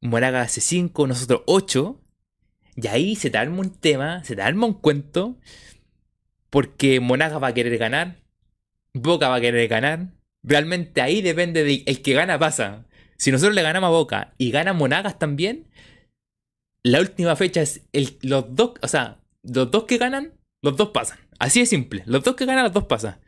Moraga 0.00 0.42
hace 0.42 0.60
5, 0.60 1.06
nosotros 1.06 1.42
8. 1.46 2.00
Y 2.76 2.86
ahí 2.88 3.16
se 3.16 3.30
te 3.30 3.38
arma 3.38 3.60
un 3.60 3.70
tema, 3.70 4.22
se 4.24 4.36
te 4.36 4.42
arma 4.42 4.66
un 4.66 4.74
cuento. 4.74 5.38
Porque 6.50 7.00
Monaga 7.00 7.38
va 7.38 7.48
a 7.48 7.54
querer 7.54 7.78
ganar. 7.78 8.22
Boca 8.94 9.28
va 9.28 9.36
a 9.36 9.40
querer 9.40 9.68
ganar. 9.68 10.12
Realmente 10.42 11.00
ahí 11.00 11.22
depende 11.22 11.64
de 11.64 11.82
el 11.86 12.02
que 12.02 12.12
gana 12.12 12.38
pasa. 12.38 12.86
Si 13.16 13.32
nosotros 13.32 13.54
le 13.54 13.62
ganamos 13.62 13.88
a 13.88 13.90
Boca 13.90 14.34
y 14.38 14.50
gana 14.50 14.72
Monagas 14.72 15.18
también, 15.18 15.68
la 16.82 17.00
última 17.00 17.34
fecha 17.34 17.62
es 17.62 17.86
el, 17.92 18.18
los 18.22 18.54
dos, 18.54 18.74
o 18.82 18.88
sea, 18.88 19.20
los 19.42 19.70
dos 19.70 19.84
que 19.84 19.98
ganan, 19.98 20.34
los 20.62 20.76
dos 20.76 20.90
pasan. 20.90 21.18
Así 21.38 21.60
de 21.60 21.66
simple. 21.66 22.02
Los 22.06 22.22
dos 22.22 22.36
que 22.36 22.46
ganan, 22.46 22.64
los 22.64 22.72
dos 22.72 22.84
pasan. 22.84 23.18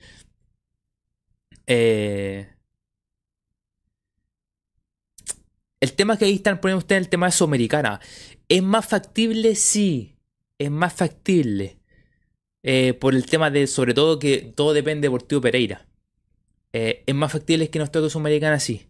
Eh, 1.66 2.48
El 5.80 5.92
tema 5.94 6.16
que 6.18 6.24
ahí 6.26 6.34
están 6.34 6.60
poniendo 6.60 6.78
ustedes, 6.78 7.02
el 7.02 7.09
tema 7.09 7.26
de 7.26 7.32
Sudamericana. 7.32 8.00
¿Es 8.48 8.62
más 8.62 8.86
factible? 8.86 9.55
Sí. 9.55 10.16
Es 10.59 10.70
más 10.70 10.92
factible. 10.94 11.78
eh, 12.62 12.94
por 12.94 13.14
el 13.14 13.26
tema 13.26 13.50
de, 13.50 13.66
sobre 13.66 13.94
todo, 13.94 14.18
que 14.18 14.38
todo 14.56 14.72
depende 14.74 15.02
de 15.02 15.09
Deportivo 15.09 15.40
Pereira. 15.40 15.86
Eh, 16.72 17.02
es 17.06 17.14
más 17.14 17.32
factible 17.32 17.70
que 17.70 17.78
nos 17.78 17.90
toque 17.90 18.10
Sudamericana 18.10 18.56
así. 18.56 18.88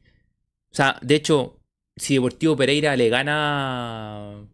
O 0.73 0.74
sea, 0.74 0.98
de 1.02 1.15
hecho, 1.16 1.60
si 1.97 2.15
Deportivo 2.15 2.56
Pereira 2.56 2.97
le 2.97 3.09
gana 3.09 4.48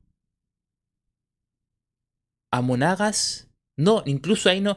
a 2.53 2.61
Monagas, 2.63 3.49
no, 3.77 4.03
incluso 4.07 4.49
ahí 4.51 4.61
no. 4.61 4.77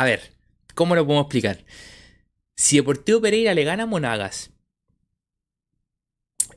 A 0.00 0.04
ver, 0.04 0.32
¿cómo 0.74 0.94
lo 0.94 1.04
podemos 1.04 1.26
explicar? 1.26 1.62
Si 2.56 2.76
Deportivo 2.76 3.20
Pereira 3.20 3.52
le 3.52 3.64
gana 3.64 3.82
a 3.82 3.86
Monagas 3.86 4.50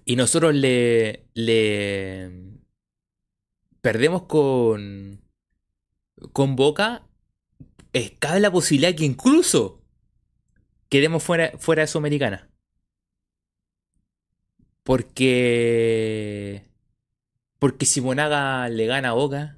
y 0.05 0.15
nosotros 0.15 0.55
le, 0.55 1.25
le 1.33 2.31
perdemos 3.81 4.23
con, 4.27 5.21
con 6.31 6.55
Boca, 6.55 7.05
cabe 8.19 8.39
la 8.39 8.49
posibilidad 8.49 8.95
que 8.95 9.03
incluso 9.03 9.83
quedemos 10.87 11.21
fuera, 11.21 11.51
fuera 11.57 11.81
de 11.81 11.87
Sudamericana. 11.87 12.49
Porque. 14.83 16.63
Porque 17.59 17.85
si 17.85 17.99
Monaga 17.99 18.69
le 18.69 18.85
gana 18.85 19.09
a 19.09 19.13
Boca. 19.13 19.57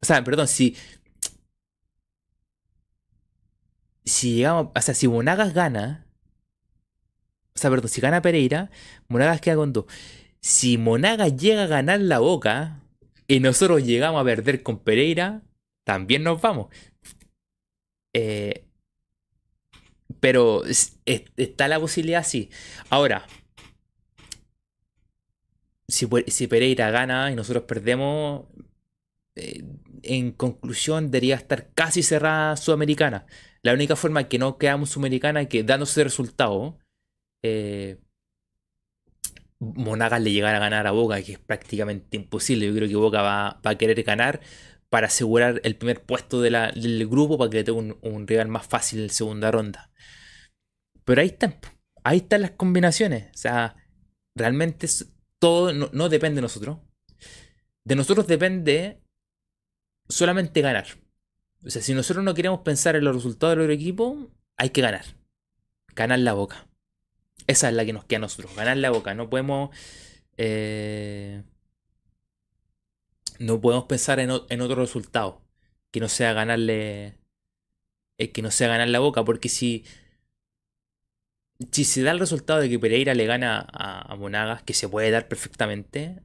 O 0.00 0.06
sea, 0.06 0.24
perdón, 0.24 0.48
si. 0.48 0.74
Si 4.06 4.36
llegamos. 4.36 4.68
O 4.74 4.80
sea, 4.80 4.94
si 4.94 5.08
Monagas 5.08 5.52
gana. 5.52 6.06
O 7.54 7.58
sea, 7.58 7.70
perdón, 7.70 7.88
si 7.88 8.00
gana 8.00 8.22
Pereira, 8.22 8.70
Monagas 9.08 9.40
queda 9.40 9.56
con 9.56 9.72
dos. 9.72 9.86
Si 10.40 10.78
Monagas 10.78 11.36
llega 11.36 11.64
a 11.64 11.66
ganar 11.66 12.00
la 12.00 12.20
Boca 12.20 12.80
y 13.28 13.40
nosotros 13.40 13.84
llegamos 13.84 14.20
a 14.20 14.24
perder 14.24 14.62
con 14.62 14.78
Pereira, 14.78 15.42
también 15.84 16.22
nos 16.22 16.40
vamos. 16.40 16.68
Eh, 18.14 18.64
pero 20.20 20.62
está 20.64 21.68
la 21.68 21.80
posibilidad, 21.80 22.24
sí. 22.24 22.50
Ahora, 22.90 23.26
si, 25.88 26.08
si 26.28 26.46
Pereira 26.46 26.90
gana 26.90 27.30
y 27.30 27.36
nosotros 27.36 27.64
perdemos, 27.64 28.46
eh, 29.36 29.64
en 30.02 30.32
conclusión 30.32 31.10
debería 31.10 31.36
estar 31.36 31.70
casi 31.74 32.02
cerrada 32.02 32.56
Sudamericana. 32.56 33.26
La 33.66 33.74
única 33.74 33.96
forma 33.96 34.28
que 34.28 34.38
no 34.38 34.58
quedamos 34.58 34.90
Sudamericana 34.90 35.40
es 35.40 35.48
que 35.48 35.64
dándose 35.64 36.04
resultado, 36.04 36.78
eh, 37.42 37.98
Monagas 39.58 40.22
le 40.22 40.30
llegara 40.30 40.58
a 40.58 40.60
ganar 40.60 40.86
a 40.86 40.92
Boca, 40.92 41.20
que 41.20 41.32
es 41.32 41.40
prácticamente 41.40 42.16
imposible. 42.16 42.68
Yo 42.68 42.74
creo 42.76 42.88
que 42.88 42.94
Boca 42.94 43.22
va, 43.22 43.60
a 43.64 43.74
querer 43.74 44.00
ganar 44.04 44.40
para 44.88 45.08
asegurar 45.08 45.60
el 45.64 45.74
primer 45.74 46.00
puesto 46.04 46.40
del 46.40 47.08
grupo 47.08 47.38
para 47.38 47.50
que 47.50 47.64
tenga 47.64 47.80
un, 47.80 47.98
un, 48.02 48.28
rival 48.28 48.46
más 48.46 48.68
fácil 48.68 49.00
en 49.00 49.10
segunda 49.10 49.50
ronda. 49.50 49.90
Pero 51.04 51.20
ahí 51.20 51.26
están, 51.26 51.56
ahí 52.04 52.18
están 52.18 52.42
las 52.42 52.52
combinaciones. 52.52 53.32
O 53.34 53.36
sea, 53.36 53.74
realmente 54.36 54.86
todo 55.40 55.72
no, 55.72 56.08
depende 56.08 56.36
de 56.36 56.42
nosotros. 56.42 56.78
De 57.84 57.96
nosotros 57.96 58.28
depende 58.28 59.02
solamente 60.08 60.60
ganar. 60.60 60.86
O 61.66 61.70
sea, 61.70 61.82
si 61.82 61.94
nosotros 61.94 62.24
no 62.24 62.34
queremos 62.34 62.60
pensar 62.60 62.94
en 62.96 63.04
los 63.04 63.14
resultados 63.14 63.56
del 63.56 63.64
otro 63.64 63.72
equipo, 63.72 64.30
hay 64.56 64.70
que 64.70 64.82
ganar. 64.82 65.04
Ganar 65.94 66.20
la 66.20 66.32
boca. 66.32 66.66
Esa 67.46 67.68
es 67.68 67.74
la 67.74 67.84
que 67.84 67.92
nos 67.92 68.04
queda 68.04 68.18
a 68.18 68.20
nosotros. 68.20 68.54
Ganar 68.54 68.76
la 68.76 68.90
boca. 68.90 69.14
No 69.14 69.28
podemos. 69.28 69.70
Eh, 70.36 71.42
no 73.38 73.60
podemos 73.60 73.86
pensar 73.86 74.20
en, 74.20 74.30
otro 74.30 74.76
resultado. 74.76 75.42
Que 75.90 76.00
no 76.00 76.08
sea 76.08 76.32
ganarle. 76.32 77.18
Eh, 78.18 78.30
que 78.30 78.42
no 78.42 78.50
sea 78.50 78.68
ganar 78.68 78.88
la 78.88 79.00
boca. 79.00 79.24
Porque 79.24 79.48
si 79.48 79.84
si 81.72 81.84
se 81.84 82.02
da 82.02 82.12
el 82.12 82.18
resultado 82.20 82.60
de 82.60 82.68
que 82.68 82.78
Pereira 82.78 83.14
le 83.14 83.26
gana 83.26 83.66
a, 83.72 84.14
Monagas, 84.16 84.62
que 84.62 84.74
se 84.74 84.88
puede 84.88 85.10
dar 85.10 85.28
perfectamente, 85.28 86.22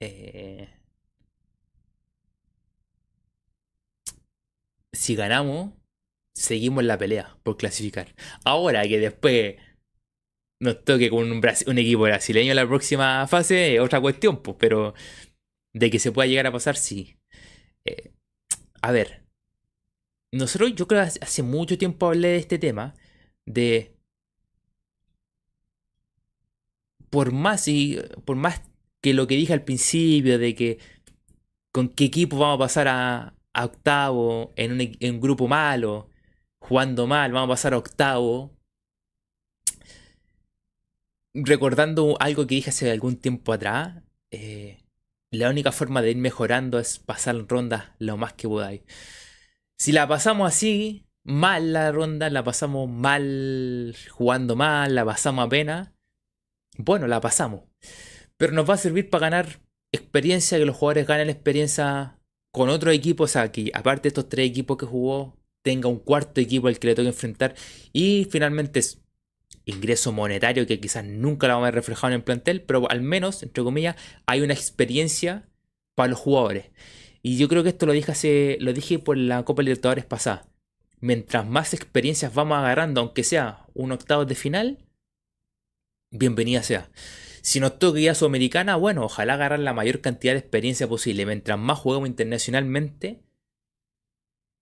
eh, 0.00 0.68
si 4.98 5.14
ganamos, 5.14 5.72
seguimos 6.34 6.84
la 6.84 6.98
pelea 6.98 7.38
por 7.44 7.56
clasificar. 7.56 8.14
Ahora 8.44 8.82
que 8.88 8.98
después 8.98 9.56
nos 10.60 10.84
toque 10.84 11.08
con 11.08 11.30
un, 11.30 11.78
equipo 11.78 12.02
brasileño 12.02 12.50
en 12.50 12.56
la 12.56 12.66
próxima 12.66 13.26
fase, 13.28 13.76
es 13.76 13.80
otra 13.80 14.00
cuestión, 14.00 14.42
pues, 14.42 14.56
pero 14.58 14.94
de 15.72 15.90
que 15.90 16.00
se 16.00 16.10
pueda 16.10 16.26
llegar 16.26 16.48
a 16.48 16.52
pasar, 16.52 16.76
sí. 16.76 17.16
Eh, 17.84 18.12
a 18.82 18.90
ver, 18.90 19.24
nosotros 20.32 20.74
yo 20.74 20.88
creo 20.88 21.04
que 21.04 21.20
hace 21.20 21.42
mucho 21.44 21.78
tiempo 21.78 22.08
hablé 22.08 22.28
de 22.28 22.38
este 22.38 22.58
tema, 22.58 22.96
de 23.46 23.96
por 27.08 27.32
más 27.32 27.68
y 27.68 27.98
por 28.24 28.36
más 28.36 28.62
que 29.00 29.14
lo 29.14 29.28
que 29.28 29.36
dije 29.36 29.52
al 29.52 29.64
principio 29.64 30.38
de 30.38 30.54
que 30.56 30.78
con 31.72 31.88
qué 31.88 32.06
equipo 32.06 32.38
vamos 32.38 32.56
a 32.56 32.58
pasar 32.58 32.88
a, 32.88 33.37
octavo 33.64 34.52
en 34.56 34.72
un, 34.72 34.80
en 34.80 35.14
un, 35.14 35.20
grupo 35.20 35.48
malo, 35.48 36.10
jugando 36.58 37.06
mal, 37.06 37.32
vamos 37.32 37.48
a 37.48 37.52
pasar 37.54 37.74
a 37.74 37.78
octavo. 37.78 38.56
Recordando 41.34 42.16
algo 42.20 42.46
que 42.46 42.56
dije 42.56 42.70
hace 42.70 42.90
algún 42.90 43.16
tiempo 43.16 43.52
atrás, 43.52 44.02
eh, 44.30 44.84
la 45.30 45.50
única 45.50 45.72
forma 45.72 46.02
de 46.02 46.10
ir 46.10 46.16
mejorando 46.16 46.78
es 46.78 46.98
pasar 46.98 47.36
rondas 47.46 47.90
lo 47.98 48.16
más 48.16 48.32
que 48.32 48.48
podáis. 48.48 48.82
Si 49.76 49.92
la 49.92 50.08
pasamos 50.08 50.48
así, 50.48 51.06
mal 51.24 51.72
la 51.72 51.92
ronda, 51.92 52.30
la 52.30 52.42
pasamos 52.42 52.88
mal 52.88 53.94
jugando 54.10 54.56
mal, 54.56 54.94
la 54.94 55.04
pasamos 55.04 55.46
apenas, 55.46 55.92
bueno, 56.76 57.06
la 57.06 57.20
pasamos. 57.20 57.64
Pero 58.36 58.52
nos 58.52 58.68
va 58.68 58.74
a 58.74 58.78
servir 58.78 59.10
para 59.10 59.22
ganar 59.22 59.60
experiencia, 59.92 60.58
que 60.58 60.64
los 60.64 60.76
jugadores 60.76 61.06
ganen 61.06 61.30
experiencia 61.30 62.17
con 62.58 62.68
otro 62.68 62.90
equipo, 62.90 63.24
o 63.24 63.28
sea, 63.28 63.50
que 63.52 63.70
aparte 63.72 64.02
de 64.02 64.08
estos 64.08 64.28
tres 64.28 64.50
equipos 64.50 64.76
que 64.76 64.84
jugó, 64.84 65.38
tenga 65.62 65.88
un 65.88 65.98
cuarto 65.98 66.40
equipo 66.40 66.68
al 66.68 66.78
que 66.78 66.88
le 66.88 66.94
toque 66.94 67.08
enfrentar. 67.08 67.54
Y 67.92 68.26
finalmente 68.30 68.80
es 68.80 69.00
ingreso 69.64 70.12
monetario 70.12 70.66
que 70.66 70.80
quizás 70.80 71.04
nunca 71.04 71.46
lo 71.46 71.54
vamos 71.54 71.66
a 71.66 71.70
ver 71.70 71.76
reflejado 71.76 72.08
en 72.08 72.16
el 72.18 72.24
plantel, 72.24 72.62
pero 72.62 72.90
al 72.90 73.00
menos, 73.00 73.42
entre 73.42 73.62
comillas, 73.62 73.96
hay 74.26 74.40
una 74.40 74.54
experiencia 74.54 75.48
para 75.94 76.10
los 76.10 76.18
jugadores. 76.18 76.66
Y 77.22 77.38
yo 77.38 77.48
creo 77.48 77.62
que 77.62 77.68
esto 77.70 77.86
lo 77.86 77.92
dije, 77.92 78.12
hace, 78.12 78.58
lo 78.60 78.72
dije 78.72 78.98
por 78.98 79.16
la 79.16 79.44
Copa 79.44 79.62
Libertadores 79.62 80.04
pasada. 80.04 80.48
Mientras 81.00 81.46
más 81.46 81.74
experiencias 81.74 82.34
vamos 82.34 82.58
agarrando, 82.58 83.00
aunque 83.00 83.22
sea 83.22 83.66
un 83.74 83.92
octavo 83.92 84.24
de 84.24 84.34
final, 84.34 84.78
bienvenida 86.10 86.62
sea. 86.64 86.90
Si 87.48 87.60
nos 87.60 87.78
toca 87.78 87.96
guía 87.96 88.14
sudamericana, 88.14 88.76
bueno, 88.76 89.04
ojalá 89.06 89.32
agarrar 89.32 89.60
la 89.60 89.72
mayor 89.72 90.02
cantidad 90.02 90.34
de 90.34 90.38
experiencia 90.38 90.86
posible. 90.86 91.24
Mientras 91.24 91.58
más 91.58 91.78
juguemos 91.78 92.06
internacionalmente, 92.06 93.22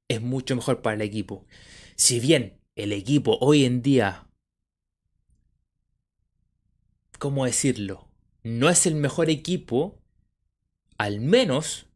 es 0.07 0.23
mucho 0.23 0.55
mejor 0.55 0.83
para 0.83 0.95
el 0.95 1.03
equipo. 1.03 1.49
Si 1.97 2.21
bien 2.21 2.61
el 2.77 2.93
equipo 2.93 3.39
hoy 3.41 3.65
en 3.65 3.83
día, 3.83 4.29
¿cómo 7.19 7.45
decirlo? 7.45 8.09
No 8.45 8.69
es 8.69 8.87
el 8.87 8.95
mejor 8.95 9.31
equipo, 9.31 9.99
al 10.97 11.21
menos 11.21 11.89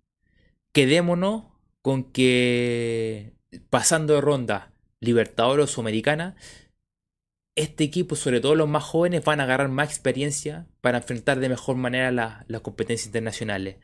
quedémonos 0.72 1.44
con 1.82 2.02
que 2.02 3.36
pasando 3.70 4.14
de 4.14 4.22
ronda 4.22 4.72
Libertadores 4.98 5.66
o 5.66 5.68
Sudamericana, 5.68 6.34
este 7.56 7.84
equipo, 7.84 8.16
sobre 8.16 8.40
todo 8.40 8.54
los 8.54 8.68
más 8.68 8.84
jóvenes, 8.84 9.24
van 9.24 9.40
a 9.40 9.44
agarrar 9.44 9.68
más 9.68 9.88
experiencia 9.88 10.66
para 10.80 10.98
enfrentar 10.98 11.40
de 11.40 11.48
mejor 11.48 11.76
manera 11.76 12.10
las 12.46 12.60
competencias 12.62 13.06
internacionales. 13.06 13.76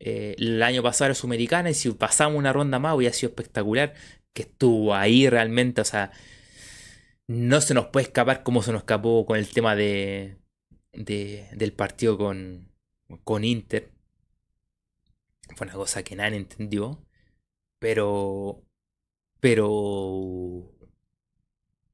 Eh, 0.00 0.34
el 0.38 0.62
año 0.62 0.82
pasado 0.82 1.06
era 1.06 1.14
Sudamericana 1.14 1.70
y 1.70 1.74
si 1.74 1.90
pasamos 1.92 2.38
una 2.38 2.52
ronda 2.52 2.78
más 2.78 2.96
hubiera 2.96 3.14
sido 3.14 3.30
espectacular, 3.30 3.94
que 4.34 4.42
estuvo 4.42 4.94
ahí 4.94 5.28
realmente, 5.28 5.80
o 5.80 5.84
sea, 5.84 6.12
no 7.28 7.60
se 7.60 7.74
nos 7.74 7.86
puede 7.86 8.06
escapar 8.06 8.42
como 8.42 8.62
se 8.62 8.72
nos 8.72 8.80
escapó 8.82 9.24
con 9.26 9.38
el 9.38 9.48
tema 9.48 9.76
de, 9.76 10.38
del 10.92 11.72
partido 11.74 12.18
con, 12.18 12.72
con 13.24 13.44
Inter. 13.44 13.92
Fue 15.56 15.66
una 15.66 15.74
cosa 15.76 16.02
que 16.02 16.16
nadie 16.16 16.36
entendió, 16.38 17.04
pero, 17.78 18.64
pero 19.40 20.72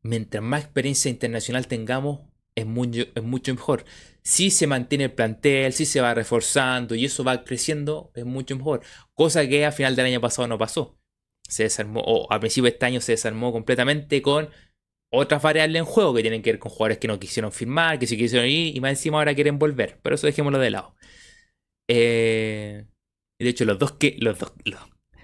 mientras 0.06 0.42
más 0.42 0.64
experiencia 0.64 1.10
internacional 1.10 1.66
tengamos, 1.66 2.20
es, 2.54 2.66
es 3.14 3.22
mucho 3.22 3.54
mejor. 3.54 3.84
Si 4.22 4.50
se 4.50 4.66
mantiene 4.66 5.04
el 5.04 5.12
plantel, 5.12 5.72
si 5.72 5.86
se 5.86 6.00
va 6.00 6.14
reforzando 6.14 6.94
y 6.94 7.04
eso 7.04 7.24
va 7.24 7.44
creciendo, 7.44 8.10
es 8.14 8.24
mucho 8.24 8.56
mejor. 8.56 8.82
Cosa 9.14 9.46
que 9.48 9.64
a 9.66 9.72
final 9.72 9.94
del 9.96 10.06
año 10.06 10.20
pasado 10.20 10.48
no 10.48 10.58
pasó. 10.58 10.98
Se 11.48 11.64
desarmó, 11.64 12.00
o 12.00 12.32
a 12.32 12.40
principio 12.40 12.64
de 12.64 12.70
este 12.70 12.86
año 12.86 13.00
se 13.00 13.12
desarmó 13.12 13.52
completamente 13.52 14.20
con 14.22 14.50
otras 15.12 15.42
variables 15.42 15.78
en 15.80 15.84
juego 15.84 16.14
que 16.14 16.22
tienen 16.22 16.42
que 16.42 16.52
ver 16.52 16.58
con 16.58 16.72
jugadores 16.72 16.98
que 16.98 17.08
no 17.08 17.20
quisieron 17.20 17.52
firmar, 17.52 17.98
que 17.98 18.06
sí 18.06 18.16
quisieron 18.16 18.48
ir 18.48 18.76
y 18.76 18.80
más 18.80 18.90
encima 18.90 19.18
ahora 19.18 19.34
quieren 19.34 19.58
volver. 19.58 20.00
Pero 20.02 20.16
eso 20.16 20.26
dejémoslo 20.26 20.58
de 20.58 20.70
lado. 20.70 20.96
Eh, 21.88 22.86
de 23.38 23.48
hecho, 23.48 23.64
los 23.64 23.78
dos 23.78 23.92
que 23.92 24.16
los 24.18 24.38
dos, 24.38 24.52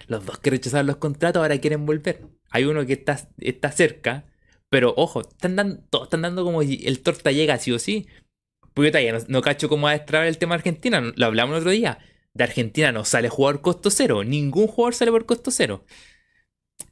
los, 0.07 0.27
dos 0.27 0.39
que 0.39 0.51
rechazaron 0.51 0.87
los 0.87 0.97
contratos 0.97 1.43
ahora 1.43 1.59
quieren 1.61 1.87
volver. 1.87 2.29
Hay 2.51 2.65
uno 2.65 2.87
que 2.87 2.93
está, 2.93 3.29
está 3.39 3.73
cerca, 3.73 4.32
pero 4.73 4.95
ojo, 4.97 5.21
están 5.21 5.55
dando, 5.55 6.05
están 6.05 6.23
dando 6.23 6.45
como 6.45 6.63
el 6.63 7.03
torta 7.03 7.31
llega 7.31 7.59
sí 7.59 7.73
o 7.73 7.79
sí. 7.79 8.07
Porque 8.73 8.91
todavía 8.91 9.19
no, 9.29 9.43
cacho 9.43 9.69
cómo 9.69 9.85
va 9.85 9.91
a 9.91 9.97
extraer 9.97 10.29
el 10.29 10.39
tema 10.39 10.55
de 10.55 10.61
Argentina. 10.61 11.13
Lo 11.15 11.27
hablamos 11.27 11.57
el 11.57 11.59
otro 11.61 11.73
día. 11.73 11.99
De 12.33 12.45
Argentina 12.45 12.91
no 12.91 13.05
sale 13.05 13.29
jugador 13.29 13.61
costo 13.61 13.91
cero. 13.91 14.25
Ningún 14.25 14.69
jugador 14.69 14.95
sale 14.95 15.11
por 15.11 15.27
costo 15.27 15.51
cero. 15.51 15.85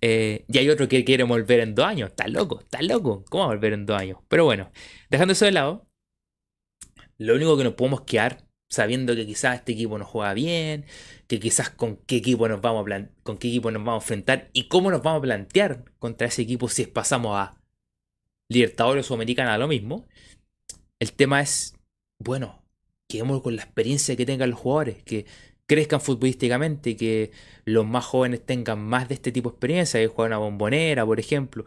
Eh, 0.02 0.44
y 0.46 0.58
hay 0.58 0.68
otro 0.68 0.88
que 0.88 1.06
quiere 1.06 1.24
volver 1.24 1.60
en 1.60 1.74
dos 1.74 1.86
años. 1.86 2.10
Está 2.10 2.28
loco, 2.28 2.60
está 2.60 2.82
loco. 2.82 3.24
¿Cómo 3.30 3.44
va 3.44 3.52
a 3.52 3.54
volver 3.54 3.72
en 3.72 3.86
dos 3.86 3.98
años? 3.98 4.18
Pero 4.28 4.44
bueno, 4.44 4.70
dejando 5.08 5.32
eso 5.32 5.46
de 5.46 5.52
lado, 5.52 5.88
lo 7.16 7.34
único 7.34 7.56
que 7.56 7.64
nos 7.64 7.72
podemos 7.72 8.02
quedar 8.02 8.46
sabiendo 8.68 9.16
que 9.16 9.26
quizás 9.26 9.56
este 9.56 9.72
equipo 9.72 9.96
no 9.96 10.04
juega 10.04 10.34
bien, 10.34 10.84
que 11.26 11.40
quizás 11.40 11.70
con 11.70 11.96
qué 11.96 12.16
equipo 12.16 12.46
nos 12.46 12.60
vamos 12.60 12.86
a 12.92 13.08
con 13.22 13.38
qué 13.38 13.48
equipo 13.48 13.70
nos 13.70 13.82
vamos 13.82 14.02
a 14.02 14.04
enfrentar 14.04 14.50
y 14.52 14.68
cómo 14.68 14.90
nos 14.90 15.02
vamos 15.02 15.20
a 15.20 15.22
plantear 15.22 15.84
contra 15.98 16.26
ese 16.28 16.42
equipo 16.42 16.68
si 16.68 16.84
pasamos 16.84 17.38
a 17.38 17.59
Libertadores 18.50 19.10
o 19.10 19.14
Americana 19.14 19.56
lo 19.56 19.68
mismo. 19.68 20.06
El 20.98 21.12
tema 21.12 21.40
es, 21.40 21.74
bueno, 22.18 22.62
quedemos 23.08 23.42
con 23.42 23.54
la 23.54 23.62
experiencia 23.62 24.16
que 24.16 24.26
tengan 24.26 24.50
los 24.50 24.58
jugadores, 24.58 25.02
que 25.04 25.24
crezcan 25.66 26.00
futbolísticamente, 26.00 26.96
que 26.96 27.30
los 27.64 27.86
más 27.86 28.04
jóvenes 28.04 28.44
tengan 28.44 28.84
más 28.84 29.08
de 29.08 29.14
este 29.14 29.30
tipo 29.30 29.50
de 29.50 29.54
experiencia, 29.54 30.00
que 30.00 30.08
jugar 30.08 30.30
una 30.30 30.38
bombonera, 30.38 31.06
por 31.06 31.20
ejemplo. 31.20 31.64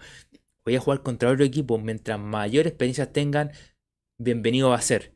Voy 0.66 0.76
a 0.76 0.82
jugar 0.82 1.04
contra 1.04 1.32
otro 1.32 1.46
equipo, 1.46 1.78
mientras 1.78 2.20
mayor 2.20 2.68
experiencia 2.68 3.14
tengan, 3.14 3.54
bienvenido 4.18 4.72
va 4.72 4.76
a 4.76 4.82
ser. 4.82 5.16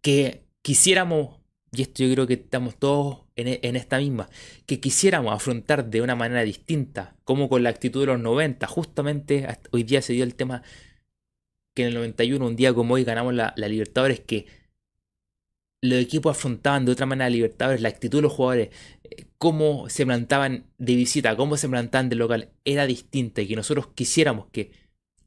Que 0.00 0.46
quisiéramos, 0.62 1.41
y 1.74 1.82
esto 1.82 2.04
yo 2.04 2.12
creo 2.12 2.26
que 2.26 2.34
estamos 2.34 2.76
todos 2.76 3.20
en, 3.36 3.48
e, 3.48 3.60
en 3.62 3.76
esta 3.76 3.98
misma, 3.98 4.28
que 4.66 4.78
quisiéramos 4.80 5.32
afrontar 5.32 5.88
de 5.90 6.02
una 6.02 6.14
manera 6.14 6.42
distinta, 6.42 7.16
como 7.24 7.48
con 7.48 7.62
la 7.62 7.70
actitud 7.70 8.00
de 8.00 8.06
los 8.08 8.20
90. 8.20 8.66
Justamente 8.66 9.46
hoy 9.70 9.82
día 9.82 10.02
se 10.02 10.12
dio 10.12 10.24
el 10.24 10.34
tema 10.34 10.62
que 11.74 11.82
en 11.82 11.88
el 11.88 11.94
91, 11.94 12.46
un 12.46 12.56
día 12.56 12.74
como 12.74 12.94
hoy, 12.94 13.04
ganamos 13.04 13.34
la, 13.34 13.54
la 13.56 13.68
Libertadores, 13.68 14.20
que 14.20 14.46
los 15.82 16.00
equipos 16.00 16.36
afrontaban 16.36 16.84
de 16.84 16.92
otra 16.92 17.06
manera 17.06 17.26
a 17.26 17.30
Libertadores, 17.30 17.80
la 17.80 17.88
actitud 17.88 18.18
de 18.18 18.22
los 18.22 18.32
jugadores, 18.32 18.68
eh, 19.04 19.26
cómo 19.38 19.88
se 19.88 20.04
plantaban 20.06 20.66
de 20.78 20.94
visita, 20.94 21.36
cómo 21.36 21.56
se 21.56 21.68
plantaban 21.68 22.08
de 22.08 22.16
local, 22.16 22.50
era 22.64 22.86
distinta 22.86 23.42
y 23.42 23.48
que 23.48 23.56
nosotros 23.56 23.88
quisiéramos 23.94 24.46
que 24.52 24.72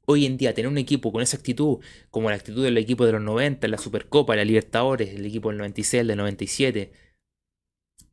hoy 0.06 0.26
en 0.26 0.38
día 0.38 0.53
tener 0.53 0.69
un 0.69 0.77
equipo 0.77 1.11
con 1.11 1.22
esa 1.22 1.38
actitud, 1.38 1.80
como 2.11 2.30
la 2.30 2.36
actitud 2.36 2.64
del 2.64 2.77
equipo 2.77 3.06
de 3.06 3.14
los 3.14 3.22
90, 3.22 3.68
la 3.68 3.77
Supercopa, 3.77 4.36
la 4.36 4.45
Libertadores, 4.45 5.14
el 5.14 5.26
equipo 5.26 5.49
del 5.49 5.57
96, 5.60 6.02
el 6.02 6.07
del 6.07 6.18
97, 6.18 6.91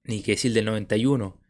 ni 0.05 0.23
que 0.23 0.33
decir 0.33 0.53
del 0.53 0.65
91, 0.65 1.41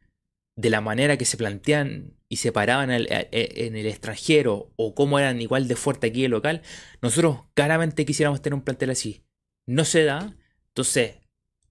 de 0.57 0.71
la 0.71 0.81
manera 0.81 1.17
que 1.17 1.25
se 1.25 1.37
plantean 1.37 2.15
y 2.29 2.37
se 2.37 2.53
paraban 2.53 2.91
en 2.91 2.97
el, 2.97 3.09
eh, 3.11 3.29
en 3.33 3.77
el 3.77 3.87
extranjero 3.87 4.73
o 4.77 4.95
cómo 4.95 5.19
eran 5.19 5.41
igual 5.41 5.69
de 5.69 5.77
fuerte 5.77 6.09
aquí 6.09 6.25
el 6.25 6.31
local, 6.31 6.63
nosotros 7.01 7.45
claramente 7.55 8.05
quisiéramos 8.05 8.43
tener 8.43 8.55
un 8.55 8.63
plantel 8.63 8.91
así. 8.91 9.25
No 9.67 9.85
se 9.85 10.05
da, 10.05 10.37
entonces, 10.69 11.17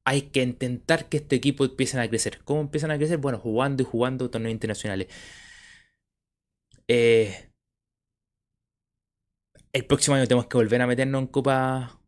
hay 0.06 0.23
que 0.23 0.41
intentar 0.43 1.10
que 1.10 1.18
este 1.18 1.35
equipo 1.35 1.65
empiecen 1.65 1.99
a 1.99 2.07
crecer. 2.10 2.39
¿Cómo 2.43 2.61
empiezan 2.61 2.91
a 2.91 2.98
crecer? 2.98 3.18
Bueno, 3.18 3.39
jugando 3.39 3.84
y 3.84 3.85
jugando 3.85 4.30
torneos 4.30 4.53
internacionales. 4.53 5.07
Eh, 6.88 7.51
el 9.73 9.85
próximo 9.85 10.15
año 10.15 10.27
tenemos 10.27 10.48
que 10.48 10.57
volver 10.57 10.81
a 10.81 10.88
meternos 10.88 11.22
en 11.22 11.27
Copa, 11.27 11.99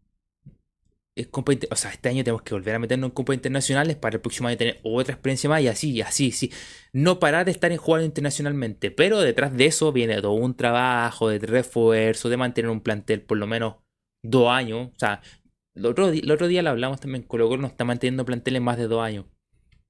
o 1.69 1.76
sea, 1.76 1.91
este 1.91 2.10
año 2.10 2.23
tenemos 2.23 2.41
que 2.41 2.53
volver 2.53 2.76
a 2.76 2.80
meternos 2.80 3.10
en 3.10 3.14
Copas 3.14 3.35
internacionales 3.35 3.95
para 3.95 4.15
el 4.15 4.22
próximo 4.22 4.48
año 4.48 4.57
tener 4.57 4.80
otra 4.84 5.14
experiencia 5.14 5.49
más 5.49 5.61
y 5.61 5.68
así, 5.68 5.91
y 5.91 6.02
así, 6.02 6.31
sí. 6.31 6.52
No 6.91 7.19
parar 7.19 7.45
de 7.45 7.52
estar 7.52 7.72
en 7.72 7.77
juego 7.77 8.03
internacionalmente, 8.03 8.91
pero 8.91 9.19
detrás 9.22 9.56
de 9.56 9.65
eso 9.68 9.91
viene 9.91 10.22
todo 10.22 10.34
un 10.34 10.56
trabajo 10.56 11.30
de 11.30 11.40
refuerzo, 11.40 12.30
de 12.30 12.38
mantener 12.38 12.72
un 12.72 12.81
plantel 12.81 13.22
por 13.22 13.38
lo 13.38 13.48
menos 13.48 13.76
dos 14.23 14.49
años. 14.49 14.90
O 14.94 14.99
sea, 14.99 15.22
el 15.76 15.85
otro, 15.85 16.11
día 16.48 16.61
lo 16.61 16.69
hablamos 16.69 16.99
también, 16.99 17.23
Colo 17.23 17.48
Colo 17.48 17.61
no 17.61 17.68
está 17.68 17.84
manteniendo 17.85 18.26
planteles 18.26 18.61
más 18.61 18.77
de 18.77 18.88
dos 18.88 19.02
años. 19.02 19.26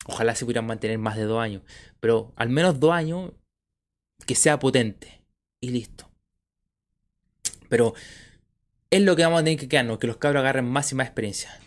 Ojalá 0.05 0.35
se 0.35 0.45
pudieran 0.45 0.65
mantener 0.65 0.97
más 0.97 1.15
de 1.17 1.23
dos 1.23 1.41
años. 1.41 1.63
Pero 1.99 2.33
al 2.35 2.49
menos 2.49 2.79
dos 2.79 2.91
años 2.91 3.31
que 4.25 4.35
sea 4.35 4.59
potente. 4.59 5.23
Y 5.61 5.69
listo. 5.69 6.12
Pero 7.73 7.95
es 8.91 9.01
lo 9.01 9.15
que 9.15 9.23
vamos 9.23 9.41
a 9.41 9.43
tener 9.43 9.57
que 9.57 9.67
quedarnos, 9.67 9.97
que 9.97 10.05
los 10.05 10.17
cabros 10.17 10.41
agarren 10.41 10.65
más 10.65 10.91
y 10.91 10.95
más 10.95 11.07
experiencia. 11.07 11.59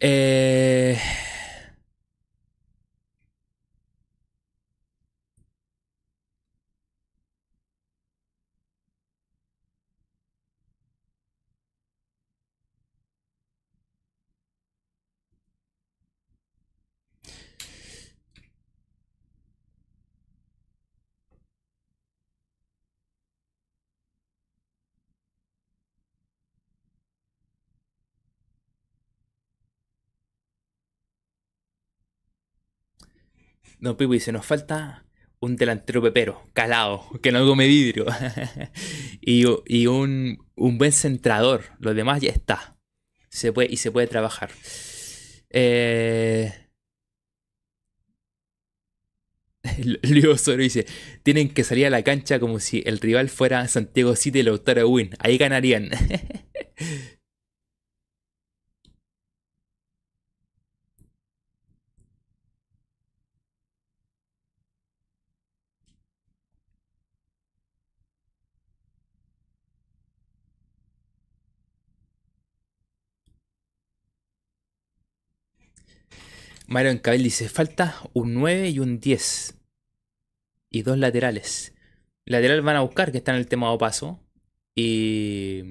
Eh... 0.00 0.98
No, 33.80 33.96
Pipo 33.96 34.12
dice, 34.12 34.32
nos 34.32 34.44
falta 34.44 35.04
un 35.40 35.56
delantero 35.56 36.02
pepero, 36.02 36.48
calado, 36.52 37.08
que 37.22 37.30
no 37.32 37.46
come 37.46 37.66
vidrio. 37.66 38.06
y, 39.20 39.44
y 39.66 39.86
un, 39.86 40.44
un, 40.56 40.78
buen 40.78 40.92
centrador. 40.92 41.64
Lo 41.78 41.94
demás 41.94 42.20
ya 42.20 42.30
está. 42.30 42.76
Se 43.28 43.52
puede, 43.52 43.72
y 43.72 43.76
se 43.76 43.90
puede 43.90 44.06
trabajar. 44.06 44.50
Eh... 45.50 46.52
Leo 50.02 50.36
Soro 50.38 50.62
dice, 50.62 50.86
tienen 51.22 51.50
que 51.50 51.64
salir 51.64 51.86
a 51.86 51.90
la 51.90 52.02
cancha 52.02 52.40
como 52.40 52.60
si 52.60 52.82
el 52.86 52.98
rival 52.98 53.28
fuera 53.28 53.66
Santiago 53.68 54.16
City 54.16 54.40
y 54.40 54.42
Lautaro 54.42 54.88
Win. 54.88 55.10
Ahí 55.18 55.38
ganarían. 55.38 55.90
Mario 76.68 77.00
Cabell 77.00 77.22
dice, 77.22 77.48
falta 77.48 77.96
un 78.12 78.34
9 78.34 78.68
y 78.68 78.78
un 78.78 79.00
10. 79.00 79.58
Y 80.70 80.82
dos 80.82 80.98
laterales. 80.98 81.74
Lateral 82.26 82.60
van 82.60 82.76
a 82.76 82.82
buscar, 82.82 83.10
que 83.10 83.18
está 83.18 83.32
en 83.32 83.38
el 83.38 83.48
tema 83.48 83.72
de 83.72 83.78
paso. 83.78 84.20
Y... 84.74 85.62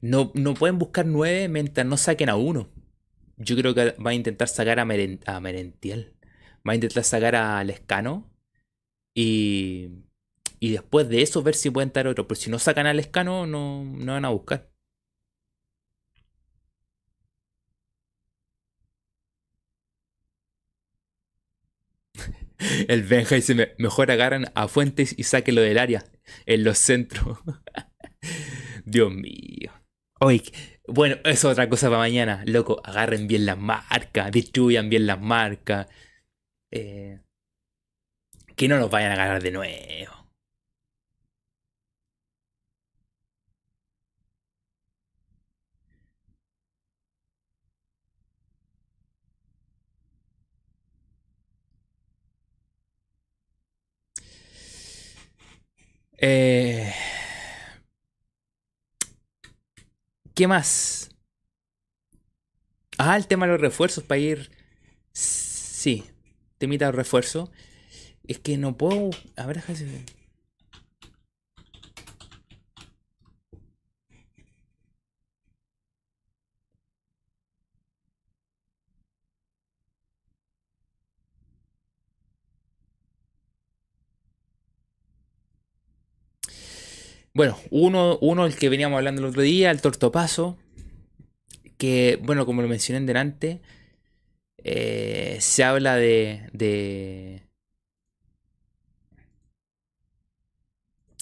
No, 0.00 0.30
no, 0.34 0.54
pueden 0.54 0.78
buscar 0.78 1.06
9 1.06 1.48
mientras 1.48 1.84
no 1.84 1.96
saquen 1.96 2.28
a 2.28 2.36
uno. 2.36 2.70
Yo 3.36 3.56
creo 3.56 3.74
que 3.74 3.96
va 4.00 4.10
a 4.10 4.14
intentar 4.14 4.46
sacar 4.46 4.78
a, 4.78 4.84
Merentiel. 4.84 6.14
Va 6.66 6.72
a 6.72 6.74
intentar 6.76 7.02
sacar 7.02 7.34
a 7.34 7.64
Lescano. 7.64 8.30
Y... 9.12 9.90
Y 10.60 10.70
después 10.70 11.08
de 11.08 11.20
eso 11.20 11.42
ver 11.42 11.56
si 11.56 11.68
pueden 11.68 11.92
dar 11.92 12.06
otro. 12.06 12.28
Pero 12.28 12.40
si 12.40 12.48
no 12.48 12.60
sacan 12.60 12.86
a 12.86 12.94
Lescano, 12.94 13.44
no, 13.44 13.84
no 13.84 14.12
van 14.12 14.24
a 14.24 14.30
buscar. 14.30 14.70
El 22.88 23.02
Benja 23.02 23.34
dice, 23.34 23.74
mejor 23.78 24.10
agarran 24.10 24.50
a 24.54 24.68
Fuentes 24.68 25.14
y 25.16 25.24
sáquenlo 25.24 25.60
del 25.60 25.78
área, 25.78 26.04
en 26.46 26.64
los 26.64 26.78
centros. 26.78 27.38
Dios 28.84 29.12
mío. 29.12 29.72
Oye, 30.20 30.42
bueno, 30.86 31.16
eso 31.24 31.48
es 31.48 31.52
otra 31.52 31.68
cosa 31.68 31.88
para 31.88 31.98
mañana. 31.98 32.42
Loco, 32.46 32.80
agarren 32.84 33.26
bien 33.26 33.46
las 33.46 33.58
marcas, 33.58 34.30
distribuyan 34.30 34.88
bien 34.88 35.06
las 35.06 35.20
marcas. 35.20 35.88
Eh, 36.70 37.20
que 38.56 38.68
no 38.68 38.78
nos 38.78 38.90
vayan 38.90 39.10
a 39.10 39.14
agarrar 39.14 39.42
de 39.42 39.50
nuevo. 39.50 40.23
Eh, 56.26 56.90
¿Qué 60.34 60.48
más? 60.48 61.10
Ah, 62.96 63.16
el 63.16 63.26
tema 63.26 63.44
de 63.46 63.52
los 63.52 63.60
refuerzos 63.60 64.04
para 64.04 64.18
ir. 64.18 64.50
Sí, 65.12 66.04
temita 66.58 66.86
de 66.86 66.92
refuerzo. 66.92 67.50
Es 68.26 68.38
que 68.38 68.58
no 68.58 68.76
puedo. 68.78 69.10
A 69.36 69.46
ver, 69.46 69.56
déjame. 69.56 70.04
Bueno, 87.34 87.58
uno, 87.70 88.18
uno, 88.22 88.46
el 88.46 88.56
que 88.56 88.68
veníamos 88.68 88.96
hablando 88.96 89.20
el 89.22 89.28
otro 89.28 89.42
día, 89.42 89.70
el 89.70 89.80
tortopaso, 89.80 90.56
que, 91.78 92.18
bueno, 92.22 92.46
como 92.46 92.62
lo 92.62 92.68
mencioné 92.68 92.98
en 92.98 93.06
delante, 93.06 93.60
eh, 94.58 95.36
se 95.40 95.64
habla 95.64 95.96
de, 95.96 96.48
de, 96.52 97.42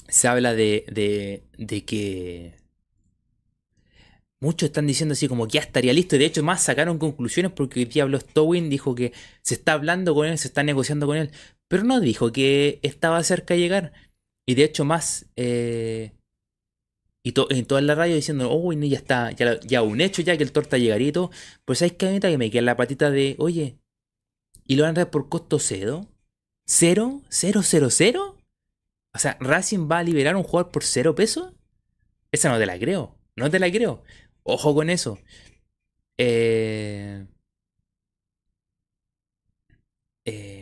Se 0.09 0.29
habla 0.29 0.55
de, 0.55 0.85
de, 0.93 1.43
de 1.59 1.85
que... 1.85 2.55
Muchos 4.41 4.69
están 4.69 4.87
diciendo 4.89 5.13
así 5.13 5.29
como 5.29 5.47
que 5.47 5.53
ya 5.55 5.61
estaría 5.61 5.93
listo. 5.93 6.19
De 6.19 6.25
hecho, 6.25 6.43
más 6.43 6.63
sacaron 6.63 6.99
conclusiones 6.99 7.53
porque 7.53 7.83
el 7.83 7.89
día 7.89 8.03
habló 8.03 8.19
Stowin, 8.19 8.69
dijo 8.69 8.95
que 8.95 9.13
se 9.41 9.55
está 9.55 9.73
hablando 9.75 10.15
con 10.15 10.27
él, 10.27 10.37
se 10.39 10.49
está 10.49 10.63
negociando 10.65 11.07
con 11.07 11.17
él. 11.17 11.31
Pero 11.69 11.85
no 11.85 12.01
dijo 12.01 12.33
que 12.33 12.81
estaba 12.83 13.23
cerca 13.23 13.55
de 13.55 13.61
llegar. 13.61 13.93
Y 14.53 14.55
de 14.55 14.65
hecho, 14.65 14.85
más. 14.85 15.25
Eh, 15.37 16.13
y 17.23 17.33
en 17.51 17.65
toda 17.65 17.81
la 17.81 17.95
radio 17.95 18.17
diciendo, 18.17 18.51
oh, 18.51 18.75
no, 18.75 18.85
ya 18.85 18.99
está, 18.99 19.31
ya, 19.33 19.59
ya, 19.61 19.81
un 19.81 20.03
hecho 20.03 20.21
ya 20.21 20.37
que 20.37 20.43
el 20.43 20.53
torta 20.53 20.77
llegaría 20.77 21.09
y 21.09 21.13
todo. 21.13 21.31
Pues 21.65 21.81
hay 21.81 21.93
que 21.93 22.21
que 22.21 22.37
me 22.39 22.51
queda 22.51 22.61
la 22.61 22.77
patita 22.77 23.11
de, 23.11 23.35
oye, 23.39 23.79
¿y 24.67 24.77
lo 24.77 24.83
van 24.83 24.91
a 24.91 25.05
dar 25.05 25.11
por 25.11 25.31
costo 25.31 25.59
cero? 25.59 26.07
¿Cero? 26.67 27.23
¿Cero, 27.31 27.63
cero, 27.63 27.89
cero? 27.91 28.37
O 29.15 29.19
sea, 29.19 29.39
¿Racing 29.41 29.89
va 29.91 30.01
a 30.01 30.03
liberar 30.03 30.35
a 30.35 30.39
un 30.39 30.45
jugador 30.45 30.71
por 30.71 30.85
cero 30.85 31.15
pesos? 31.15 31.55
Esa 32.31 32.51
no 32.51 32.59
te 32.59 32.67
la 32.67 32.79
creo. 32.79 33.17
No 33.37 33.51
te 33.51 33.59
la 33.59 33.71
creo. 33.71 34.03
Ojo 34.43 34.75
con 34.75 34.91
eso. 34.91 35.19
Eh, 36.19 37.27
eh, 40.27 40.62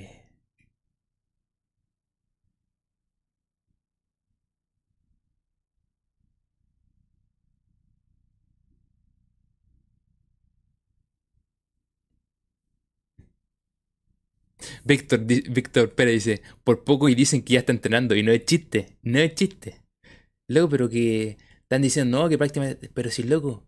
Víctor, 14.85 15.21
Víctor 15.25 15.95
Pérez 15.95 16.25
dice, 16.25 16.43
por 16.65 16.85
poco 16.85 17.09
y 17.09 17.15
dicen 17.15 17.43
que 17.43 17.55
ya 17.55 17.61
está 17.61 17.73
entrenando 17.73 18.15
y 18.15 18.23
no 18.23 18.33
es 18.33 18.45
chiste, 18.45 18.97
no 19.03 19.19
es 19.19 19.35
chiste. 19.35 19.83
Loco, 20.49 20.71
pero 20.71 20.89
que 20.89 21.37
están 21.63 21.83
diciendo, 21.83 22.19
no, 22.19 22.29
que 22.29 22.39
prácticamente, 22.39 22.91
pero 22.93 23.11
si 23.11 23.23
loco. 23.23 23.65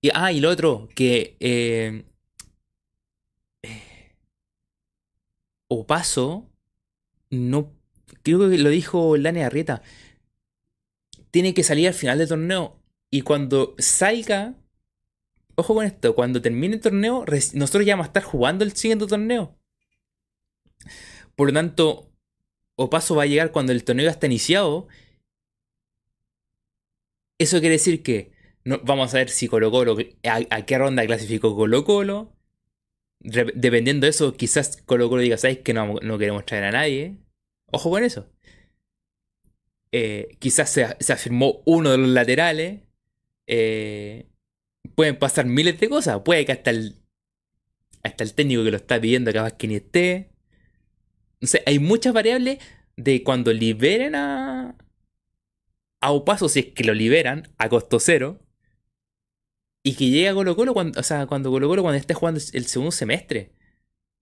Y, 0.00 0.10
ah, 0.14 0.32
y 0.32 0.40
lo 0.40 0.48
otro, 0.50 0.88
que 0.94 1.36
eh, 1.40 2.04
eh, 3.62 4.14
no, 7.30 7.72
creo 8.22 8.50
que 8.50 8.58
lo 8.58 8.70
dijo 8.70 9.16
Lane 9.16 9.44
Arrieta, 9.44 9.82
tiene 11.30 11.54
que 11.54 11.62
salir 11.62 11.88
al 11.88 11.94
final 11.94 12.18
del 12.18 12.28
torneo 12.28 12.80
y 13.10 13.22
cuando 13.22 13.74
salga, 13.78 14.54
ojo 15.56 15.74
con 15.74 15.84
esto, 15.84 16.14
cuando 16.14 16.40
termine 16.40 16.76
el 16.76 16.80
torneo, 16.80 17.24
nosotros 17.54 17.84
ya 17.84 17.94
vamos 17.94 18.06
a 18.06 18.08
estar 18.08 18.22
jugando 18.22 18.64
el 18.64 18.72
siguiente 18.72 19.06
torneo. 19.06 19.59
Por 21.40 21.48
lo 21.48 21.54
tanto, 21.54 22.12
Opaso 22.76 23.16
va 23.16 23.22
a 23.22 23.26
llegar 23.26 23.50
cuando 23.50 23.72
el 23.72 23.82
torneo 23.82 24.10
está 24.10 24.26
iniciado. 24.26 24.88
Eso 27.38 27.60
quiere 27.60 27.76
decir 27.76 28.02
que 28.02 28.32
no, 28.62 28.78
vamos 28.84 29.14
a 29.14 29.16
ver 29.16 29.30
si 29.30 29.48
Colo 29.48 29.70
Colo, 29.70 29.96
a, 30.22 30.66
qué 30.66 30.76
ronda 30.76 31.06
clasificó 31.06 31.56
Colo 31.56 31.82
Colo. 31.84 32.36
dependiendo 33.20 34.04
de 34.04 34.10
eso, 34.10 34.34
quizás 34.36 34.82
Colo 34.84 35.08
Colo 35.08 35.22
diga, 35.22 35.38
¿sabes 35.38 35.60
que 35.60 35.72
no, 35.72 35.98
queremos 36.18 36.44
traer 36.44 36.64
a 36.64 36.72
nadie? 36.72 37.16
Ojo 37.72 37.88
con 37.88 38.04
eso. 38.04 38.30
Eh, 39.92 40.36
quizás 40.40 40.68
se, 40.68 40.84
afirmó 40.84 41.62
uno 41.64 41.90
de 41.92 41.96
los 41.96 42.08
laterales. 42.10 42.82
Eh, 43.46 44.28
pueden 44.94 45.18
pasar 45.18 45.46
miles 45.46 45.80
de 45.80 45.88
cosas. 45.88 46.20
Puede 46.22 46.44
que 46.44 46.52
hasta 46.52 46.68
el, 46.68 46.96
hasta 48.02 48.24
el 48.24 48.34
técnico 48.34 48.62
que 48.62 48.72
lo 48.72 48.76
está 48.76 49.00
pidiendo 49.00 49.32
capaz 49.32 49.52
que 49.52 49.68
ni 49.68 49.76
esté. 49.76 50.29
No 51.40 51.48
sé, 51.48 51.62
hay 51.66 51.78
muchas 51.78 52.12
variables 52.12 52.58
de 52.96 53.22
cuando 53.24 53.52
liberen 53.52 54.14
a. 54.14 54.76
A 56.02 56.12
Opaso, 56.12 56.48
si 56.48 56.60
es 56.60 56.66
que 56.66 56.84
lo 56.84 56.94
liberan 56.94 57.52
a 57.58 57.68
costo 57.68 58.00
cero. 58.00 58.40
Y 59.82 59.94
que 59.94 60.10
llegue 60.10 60.28
a 60.28 60.34
Colo 60.34 60.56
Colo 60.56 60.74
cuando. 60.74 61.00
O 61.00 61.02
sea, 61.02 61.26
cuando 61.26 61.50
Colo 61.50 61.68
Colo 61.68 61.82
cuando 61.82 61.98
esté 61.98 62.14
jugando 62.14 62.40
el 62.52 62.66
segundo 62.66 62.92
semestre. 62.92 63.52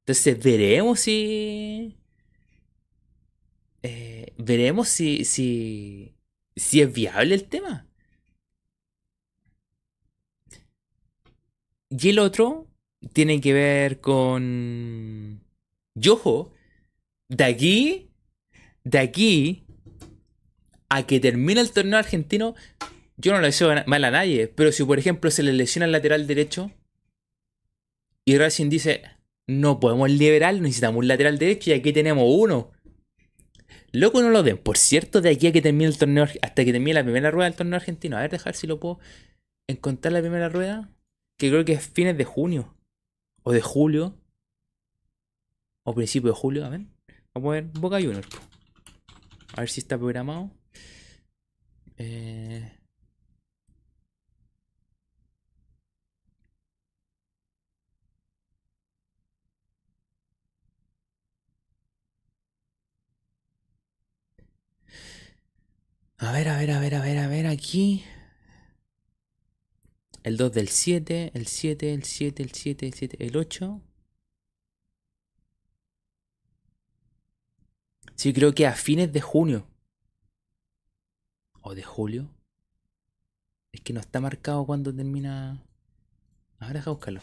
Entonces 0.01 0.43
veremos 0.43 1.01
si. 1.01 1.99
Eh, 3.83 4.35
veremos 4.39 4.89
si, 4.89 5.25
si. 5.25 6.15
Si 6.57 6.81
es 6.81 6.93
viable 6.93 7.35
el 7.35 7.45
tema. 7.49 7.87
Y 11.91 12.09
el 12.11 12.19
otro 12.19 12.67
tiene 13.13 13.41
que 13.41 13.53
ver 13.53 14.01
con. 14.01 15.43
Yojo, 15.95 16.53
de 17.29 17.45
aquí, 17.45 18.11
de 18.85 18.99
aquí 18.99 19.65
a 20.89 21.07
que 21.07 21.21
termine 21.21 21.61
el 21.61 21.71
torneo 21.71 21.99
argentino, 21.99 22.55
yo 23.17 23.33
no 23.33 23.41
le 23.41 23.49
deseo 23.49 23.71
mal 23.87 24.05
a 24.05 24.11
nadie. 24.11 24.49
Pero 24.49 24.73
si, 24.73 24.85
por 24.85 24.99
ejemplo, 24.99 25.31
se 25.31 25.43
le 25.43 25.53
lesiona 25.53 25.87
el 25.87 25.93
lateral 25.93 26.27
derecho 26.27 26.71
y 28.25 28.37
Racing 28.37 28.69
dice, 28.69 29.03
no 29.47 29.81
podemos 29.81 30.11
liberar, 30.11 30.55
necesitamos 30.61 30.99
un 30.99 31.09
lateral 31.09 31.39
derecho 31.39 31.71
y 31.71 31.73
aquí 31.73 31.93
tenemos 31.93 32.25
uno. 32.29 32.71
Loco, 33.93 34.21
no 34.21 34.29
lo 34.29 34.43
den. 34.43 34.59
Por 34.59 34.77
cierto, 34.77 35.23
de 35.23 35.31
aquí 35.31 35.47
a 35.47 35.53
que 35.53 35.63
termine 35.63 35.87
el 35.87 35.97
torneo, 35.97 36.25
hasta 36.43 36.65
que 36.65 36.73
termine 36.73 36.93
la 36.93 37.03
primera 37.03 37.31
rueda 37.31 37.49
del 37.49 37.57
torneo 37.57 37.77
argentino. 37.77 38.19
A 38.19 38.21
ver, 38.21 38.31
dejar 38.31 38.55
si 38.55 38.67
lo 38.67 38.79
puedo 38.79 38.99
encontrar 39.67 40.13
la 40.13 40.21
primera 40.21 40.51
rueda. 40.51 40.91
Que 41.39 41.49
creo 41.49 41.65
que 41.65 41.73
es 41.73 41.87
fines 41.87 42.19
de 42.19 42.25
junio. 42.25 42.77
O 43.45 43.53
de 43.53 43.63
julio. 43.63 44.15
O 45.85 45.95
principio 45.95 46.33
de 46.33 46.37
julio, 46.37 46.67
a 46.67 46.69
ver. 46.69 46.81
Vamos 46.81 46.98
a 47.39 47.55
ver 47.55 47.65
Boca 47.65 48.01
Juniors. 48.01 48.29
A 49.55 49.61
ver 49.61 49.71
si 49.71 49.81
está 49.81 49.99
programado. 49.99 50.51
Eh... 51.97 52.79
A 66.21 66.33
ver, 66.33 66.49
a 66.49 66.59
ver, 66.59 66.71
a 66.73 66.81
ver, 66.81 66.95
a 66.95 67.01
ver, 67.01 67.19
a 67.19 67.29
ver, 67.29 67.47
aquí. 67.47 68.05
El 70.25 70.37
2 70.37 70.53
del 70.53 70.69
7, 70.69 71.31
el 71.35 71.47
7, 71.47 71.95
el 71.95 72.05
7, 72.05 72.43
el 72.43 72.53
7, 72.53 72.87
el 72.87 72.95
7, 72.95 73.17
el 73.25 73.37
8. 73.37 73.88
Sí, 78.19 78.33
creo 78.33 78.53
que 78.53 78.67
a 78.67 78.73
fines 78.75 79.13
de 79.13 79.21
junio. 79.21 79.65
O 81.63 81.73
de 81.77 81.85
julio. 81.85 82.29
Es 83.71 83.81
que 83.81 83.93
no 83.93 84.01
está 84.01 84.21
marcado 84.21 84.67
cuando 84.67 84.93
termina. 84.93 85.63
Ahora 86.59 86.75
deja 86.75 86.91
buscarlo. 86.91 87.21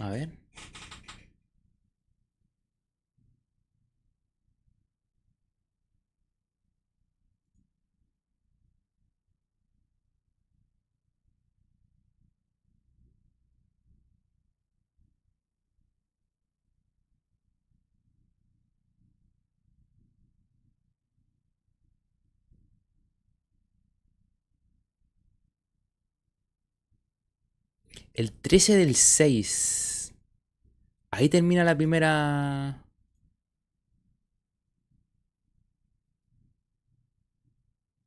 A 0.00 0.10
ver. 0.10 0.43
El 28.14 28.32
13 28.32 28.76
del 28.76 28.94
6. 28.94 30.14
Ahí 31.10 31.28
termina 31.28 31.64
la 31.64 31.76
primera... 31.76 32.84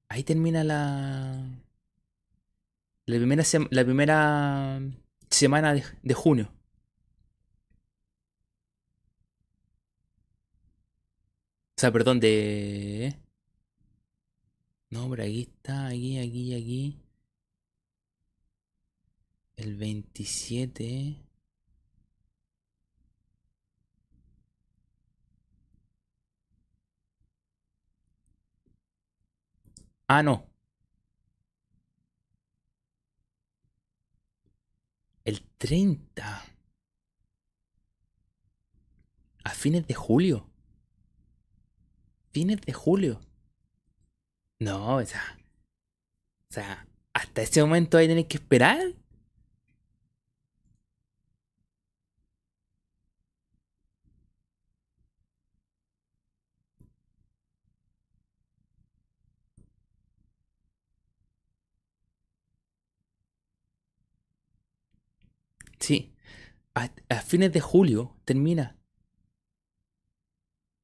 Ahí 0.10 0.24
termina 0.24 0.64
la... 0.64 1.62
La 3.06 3.18
primera, 3.18 3.44
la 3.72 3.84
primera 3.86 4.82
semana 5.30 5.74
de 5.74 6.14
junio. 6.14 6.52
O 11.78 11.80
sea, 11.80 11.92
perdón, 11.92 12.20
de... 12.20 13.16
No, 14.90 15.08
por 15.08 15.22
aquí 15.22 15.42
está, 15.44 15.88
aquí, 15.88 16.18
aquí, 16.18 16.56
aquí. 16.56 17.07
El 19.58 19.76
27. 19.76 21.18
Ah, 30.08 30.24
no. 30.24 30.48
El 35.26 35.42
30. 35.60 36.44
A 39.44 39.50
fines 39.52 39.86
de 39.88 39.94
julio 39.94 40.48
fines 42.38 42.62
de 42.62 42.72
julio. 42.74 43.20
No, 44.60 44.98
o 44.98 45.06
sea. 45.06 45.38
O 46.50 46.54
sea, 46.54 46.88
hasta 47.14 47.42
ese 47.42 47.62
momento 47.62 47.98
hay 47.98 48.08
que 48.08 48.28
que 48.28 48.38
esperar. 48.38 48.80
Sí, 65.80 66.14
a, 67.10 67.22
fines 67.22 67.52
de 67.52 67.60
julio 67.60 68.16
termina. 68.26 68.76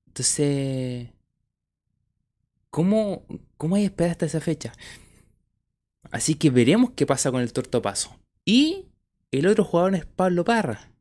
Entonces, 0.08 1.10
¿Cómo, 2.74 3.24
cómo 3.58 3.76
hay 3.76 3.86
esperar 3.86 4.14
hasta 4.14 4.26
esa 4.26 4.42
fecha? 4.42 4.74
Así 6.10 6.34
que 6.34 6.50
veremos 6.50 6.90
qué 6.96 7.06
pasa 7.06 7.30
con 7.30 7.42
el 7.42 7.54
tortopaso. 7.54 8.20
Y 8.46 8.88
el 9.30 9.46
otro 9.46 9.64
jugador 9.64 9.94
es 9.94 10.08
Pablo 10.08 10.44
Parra. 10.44 10.93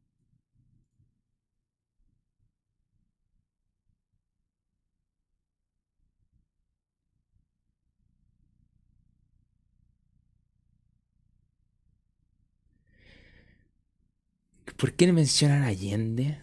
¿Por 14.83 14.95
qué 14.95 15.07
no 15.07 15.13
mencionan 15.13 15.63
Allende? 15.63 16.41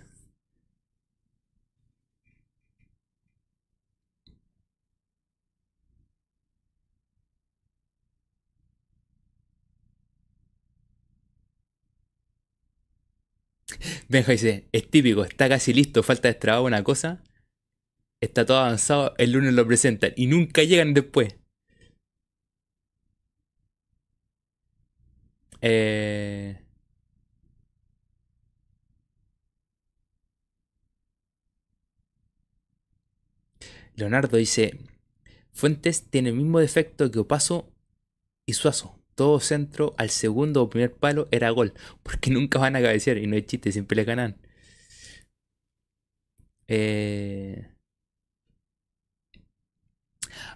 Benja 14.07 14.31
dice, 14.31 14.67
es 14.71 14.89
típico, 14.89 15.23
está 15.23 15.49
casi 15.49 15.73
listo, 15.73 16.03
falta 16.03 16.27
de 16.27 16.33
trabajo 16.35 16.65
una 16.65 16.83
cosa. 16.83 17.21
Está 18.21 18.45
todo 18.45 18.59
avanzado, 18.59 19.15
el 19.17 19.31
lunes 19.33 19.53
lo 19.53 19.67
presentan 19.67 20.13
y 20.15 20.27
nunca 20.27 20.63
llegan 20.63 20.93
después. 20.93 21.35
Eh... 25.61 26.59
Leonardo 33.99 34.38
dice, 34.38 34.80
Fuentes 35.51 36.03
tiene 36.09 36.30
el 36.30 36.35
mismo 36.35 36.59
defecto 36.59 37.11
que 37.11 37.19
Opaso 37.19 37.71
y 38.45 38.53
Suazo 38.53 38.99
todo 39.19 39.41
centro 39.41 39.95
al 39.97 40.11
segundo 40.11 40.63
o 40.63 40.69
primer 40.69 40.93
palo 40.93 41.27
era 41.31 41.49
gol. 41.49 41.73
Porque 42.03 42.31
nunca 42.38 42.57
van 42.57 42.77
a 42.77 42.81
cabecear 42.81 43.17
y 43.17 43.27
no 43.27 43.35
hay 43.35 43.41
chiste, 43.43 43.73
siempre 43.73 43.97
le 43.97 44.05
ganan. 44.05 44.38
Eh... 46.69 47.67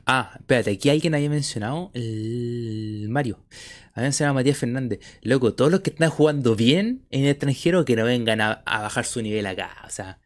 Ah, 0.05 0.35
espérate, 0.39 0.71
aquí 0.71 0.89
alguien 0.89 1.13
había 1.13 1.29
mencionado 1.29 1.91
el 1.93 3.07
Mario. 3.09 3.45
Había 3.93 4.05
mencionado 4.07 4.31
a 4.31 4.35
Matías 4.35 4.57
Fernández. 4.57 4.99
Loco, 5.21 5.53
todos 5.55 5.69
los 5.69 5.81
que 5.81 5.89
están 5.89 6.09
jugando 6.09 6.55
bien 6.55 7.05
en 7.11 7.23
el 7.23 7.31
extranjero 7.31 7.83
que 7.83 7.97
no 7.97 8.05
vengan 8.05 8.39
a, 8.39 8.63
bajar 8.65 9.03
su 9.03 9.21
nivel 9.21 9.45
acá. 9.45 9.75
O 9.85 9.89
sea, 9.89 10.21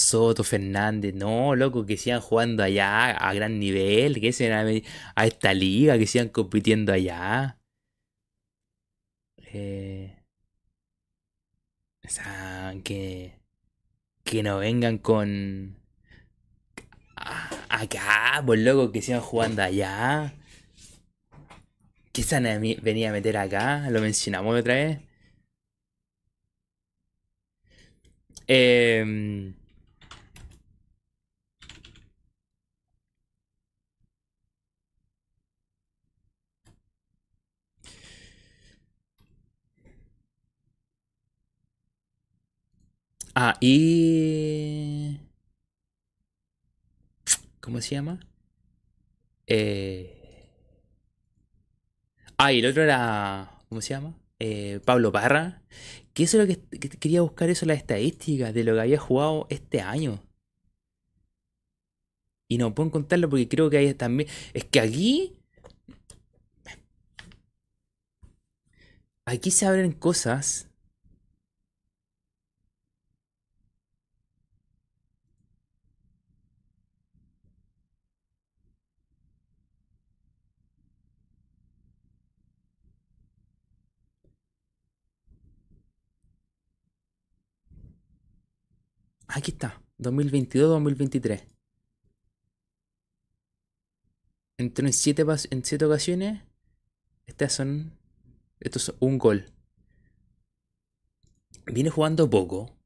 Soto, 0.00 0.44
Fernández, 0.44 1.14
no, 1.14 1.54
loco, 1.54 1.86
que 1.86 1.96
sigan 1.96 2.20
jugando 2.20 2.62
allá 2.62 3.10
a 3.10 3.34
gran 3.34 3.58
nivel, 3.60 4.20
que 4.20 4.32
se 4.32 4.52
a, 4.52 5.26
esta 5.26 5.54
liga, 5.54 5.98
que 5.98 6.06
sigan 6.06 6.28
compitiendo 6.30 6.92
allá. 6.92 7.58
Eh, 9.52 10.16
que, 12.84 13.32
que 14.24 14.42
no 14.42 14.58
vengan 14.58 14.98
con... 14.98 15.76
Acá, 17.68 18.42
pues 18.46 18.60
loco, 18.60 18.92
que 18.92 19.02
sigan 19.02 19.20
jugando 19.20 19.62
allá. 19.62 20.34
¿Qué 22.12 22.22
se 22.22 22.40
venía 22.82 23.10
a 23.10 23.12
meter 23.12 23.36
acá? 23.36 23.88
Lo 23.90 24.00
mencionamos 24.00 24.58
otra 24.58 24.74
vez. 24.74 25.00
Eh, 28.48 29.54
Ah, 43.42 43.56
y... 43.58 45.18
¿Cómo 47.62 47.80
se 47.80 47.94
llama? 47.94 48.20
Eh... 49.46 50.50
Ah, 52.36 52.52
y 52.52 52.58
el 52.58 52.66
otro 52.66 52.82
era... 52.82 53.62
¿Cómo 53.70 53.80
se 53.80 53.94
llama? 53.94 54.14
Eh, 54.40 54.80
Pablo 54.84 55.10
Parra. 55.10 55.62
Que 56.12 56.24
eso 56.24 56.42
es 56.42 56.48
lo 56.48 56.54
que, 56.54 56.88
quería 56.98 57.22
buscar, 57.22 57.48
eso, 57.48 57.64
la 57.64 57.72
estadística 57.72 58.52
de 58.52 58.62
lo 58.62 58.74
que 58.74 58.80
había 58.82 58.98
jugado 58.98 59.46
este 59.48 59.80
año. 59.80 60.22
Y 62.46 62.58
no 62.58 62.74
puedo 62.74 62.90
contarlo 62.90 63.30
porque 63.30 63.48
creo 63.48 63.70
que 63.70 63.78
hay 63.78 63.94
también... 63.94 64.28
Es 64.52 64.64
que 64.64 64.80
aquí... 64.80 65.38
Aquí 69.24 69.50
se 69.50 69.64
abren 69.64 69.92
cosas 69.92 70.69
Aquí 89.32 89.52
está, 89.52 89.80
2022-2023. 90.00 91.46
Entró 94.58 94.86
en 94.86 94.92
siete, 94.92 95.24
en 95.50 95.64
siete 95.64 95.84
ocasiones. 95.84 96.42
Estas 97.26 97.52
son. 97.52 97.96
Esto 98.58 98.78
es 98.78 98.92
un 98.98 99.18
gol. 99.18 99.46
Viene 101.66 101.90
jugando 101.90 102.28
poco. 102.28 102.76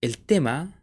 El 0.00 0.18
tema. 0.18 0.82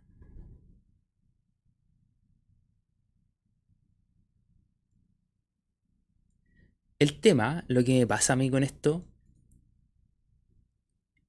El 6.98 7.20
tema, 7.20 7.66
lo 7.68 7.84
que 7.84 8.00
me 8.00 8.08
pasa 8.08 8.34
a 8.34 8.36
mí 8.38 8.50
con 8.50 8.64
esto. 8.64 9.06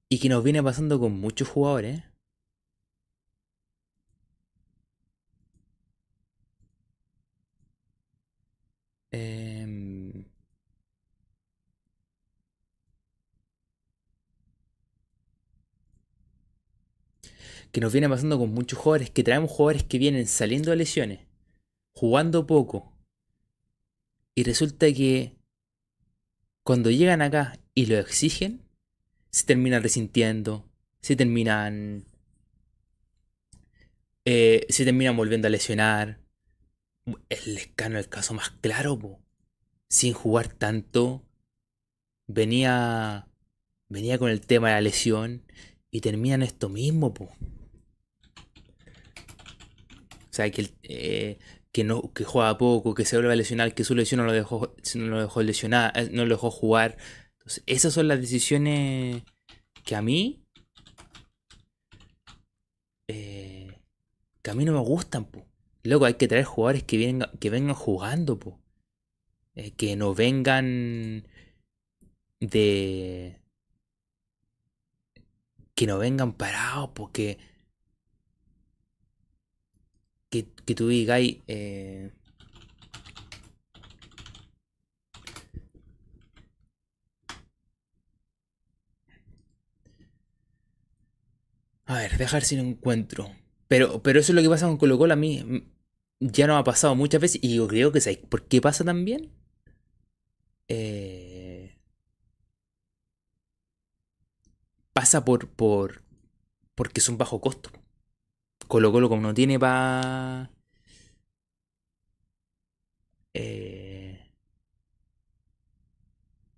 Y 0.08 0.20
que 0.20 0.28
nos 0.28 0.44
viene 0.44 0.62
pasando 0.62 1.00
con 1.00 1.18
muchos 1.18 1.48
jugadores 1.48 2.04
Em, 9.12 10.24
que 17.72 17.80
nos 17.80 17.92
viene 17.92 18.08
pasando 18.08 18.38
con 18.38 18.52
muchos 18.52 18.78
jugadores, 18.78 19.10
que 19.10 19.22
traemos 19.22 19.50
jugadores 19.50 19.84
que 19.84 19.98
vienen 19.98 20.26
saliendo 20.26 20.70
de 20.70 20.76
lesiones, 20.76 21.20
jugando 21.92 22.46
poco, 22.46 22.96
y 24.34 24.44
resulta 24.44 24.92
que 24.92 25.36
cuando 26.62 26.90
llegan 26.90 27.22
acá 27.22 27.58
y 27.74 27.86
lo 27.86 27.98
exigen, 27.98 28.60
se 29.30 29.46
terminan 29.46 29.82
resintiendo, 29.82 30.68
se 31.00 31.16
terminan. 31.16 32.04
Eh, 34.24 34.66
se 34.68 34.84
terminan 34.84 35.16
volviendo 35.16 35.46
a 35.46 35.50
lesionar, 35.50 36.18
el 37.28 37.54
Lescano 37.54 37.98
el 37.98 38.08
caso 38.08 38.34
más 38.34 38.50
claro, 38.50 38.98
po. 38.98 39.20
sin 39.88 40.12
jugar 40.12 40.48
tanto, 40.48 41.22
venía 42.26 43.28
venía 43.88 44.18
con 44.18 44.30
el 44.30 44.40
tema 44.40 44.68
de 44.68 44.74
la 44.74 44.80
lesión 44.80 45.44
y 45.90 46.00
terminan 46.00 46.42
esto 46.42 46.68
mismo, 46.68 47.14
po. 47.14 47.30
O 50.10 50.36
sea, 50.36 50.50
que, 50.50 50.70
eh, 50.82 51.38
que, 51.72 51.84
no, 51.84 52.12
que 52.12 52.24
juega 52.24 52.58
poco, 52.58 52.94
que 52.94 53.04
se 53.06 53.16
vuelve 53.16 53.32
a 53.32 53.36
lesionar, 53.36 53.74
que 53.74 53.84
su 53.84 53.94
lesión 53.94 54.18
no 54.20 54.26
lo 54.26 54.32
dejó, 54.32 54.74
no 54.96 55.06
lo 55.06 55.20
dejó 55.20 55.42
lesionar, 55.42 55.92
eh, 55.96 56.10
no 56.12 56.26
lo 56.26 56.34
dejó 56.34 56.50
jugar. 56.50 56.98
Entonces, 57.38 57.62
esas 57.66 57.94
son 57.94 58.08
las 58.08 58.20
decisiones 58.20 59.22
que 59.84 59.96
a 59.96 60.02
mí. 60.02 60.42
Eh, 63.08 63.72
que 64.42 64.50
a 64.50 64.54
mí 64.54 64.64
no 64.64 64.72
me 64.72 64.80
gustan. 64.80 65.26
Luego 65.86 66.04
hay 66.06 66.14
que 66.14 66.28
traer 66.28 66.44
jugadores 66.44 66.84
que 66.84 66.98
vengan, 66.98 67.30
que 67.40 67.50
vengan 67.50 67.74
jugando, 67.74 68.38
po. 68.38 68.60
que 69.76 69.96
no 69.96 70.14
vengan 70.14 71.24
de 72.40 73.40
que 75.74 75.86
no 75.86 75.98
vengan 75.98 76.32
parados, 76.32 76.90
porque 76.94 77.38
que, 80.30 80.46
que 80.66 80.74
tú 80.74 80.88
digas, 80.88 81.20
eh, 81.46 82.12
A 91.86 91.98
ver, 91.98 92.18
dejar 92.18 92.42
si 92.42 92.56
lo 92.56 92.62
encuentro. 92.62 93.30
Pero, 93.68 94.02
pero 94.02 94.18
eso 94.20 94.32
es 94.32 94.36
lo 94.36 94.42
que 94.42 94.48
pasa 94.48 94.66
con 94.66 94.76
Colo 94.76 94.98
Colo 94.98 95.12
a 95.12 95.16
mí. 95.16 95.66
Ya 96.20 96.46
no 96.46 96.58
ha 96.58 96.62
pasado 96.64 96.94
muchas 96.94 97.22
veces 97.22 97.40
y 97.42 97.56
yo 97.56 97.66
creo 97.68 97.90
que 97.90 98.02
¿sabes 98.02 98.18
por 98.18 98.42
qué 98.46 98.60
pasa 98.60 98.84
también? 98.84 99.32
Eh, 100.68 101.76
pasa 104.92 105.24
por, 105.24 105.48
por 105.48 106.02
porque 106.74 107.00
son 107.00 107.18
bajo 107.18 107.40
costo. 107.40 107.70
Colo 108.68 108.92
Colo 108.92 109.08
como 109.08 109.22
no 109.22 109.34
tiene 109.34 109.58
para... 109.58 110.50
Eh, 113.34 114.18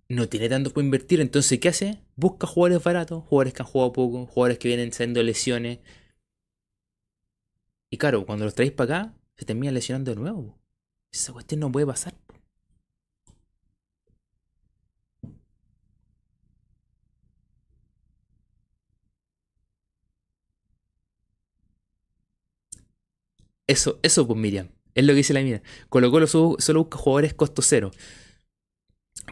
no 0.09 0.27
tiene 0.27 0.49
tanto 0.49 0.71
para 0.71 0.83
invertir, 0.85 1.21
entonces 1.21 1.59
¿qué 1.59 1.69
hace? 1.69 1.99
Busca 2.15 2.47
jugadores 2.47 2.83
baratos, 2.83 3.23
jugadores 3.25 3.53
que 3.53 3.61
han 3.61 3.67
jugado 3.67 3.93
poco, 3.93 4.25
jugadores 4.25 4.57
que 4.59 4.67
vienen 4.67 4.91
siendo 4.91 5.21
lesiones. 5.23 5.79
Y 7.91 7.97
claro, 7.97 8.25
cuando 8.25 8.45
los 8.45 8.55
traéis 8.55 8.73
para 8.73 9.01
acá, 9.01 9.13
se 9.39 9.45
termina 9.45 9.71
lesionando 9.71 10.11
de 10.11 10.19
nuevo. 10.19 10.59
Esa 11.11 11.31
cuestión 11.33 11.61
no 11.61 11.71
puede 11.71 11.85
pasar. 11.87 12.13
Eso, 23.65 23.99
eso 24.03 24.27
pues 24.27 24.37
Miriam. 24.37 24.69
Es 24.93 25.05
lo 25.05 25.13
que 25.13 25.17
dice 25.17 25.33
la 25.33 25.41
mía. 25.41 25.61
Colo 25.87 26.11
Colo 26.11 26.27
solo 26.27 26.57
busca 26.79 26.97
jugadores 26.97 27.33
costo 27.33 27.61
cero. 27.61 27.91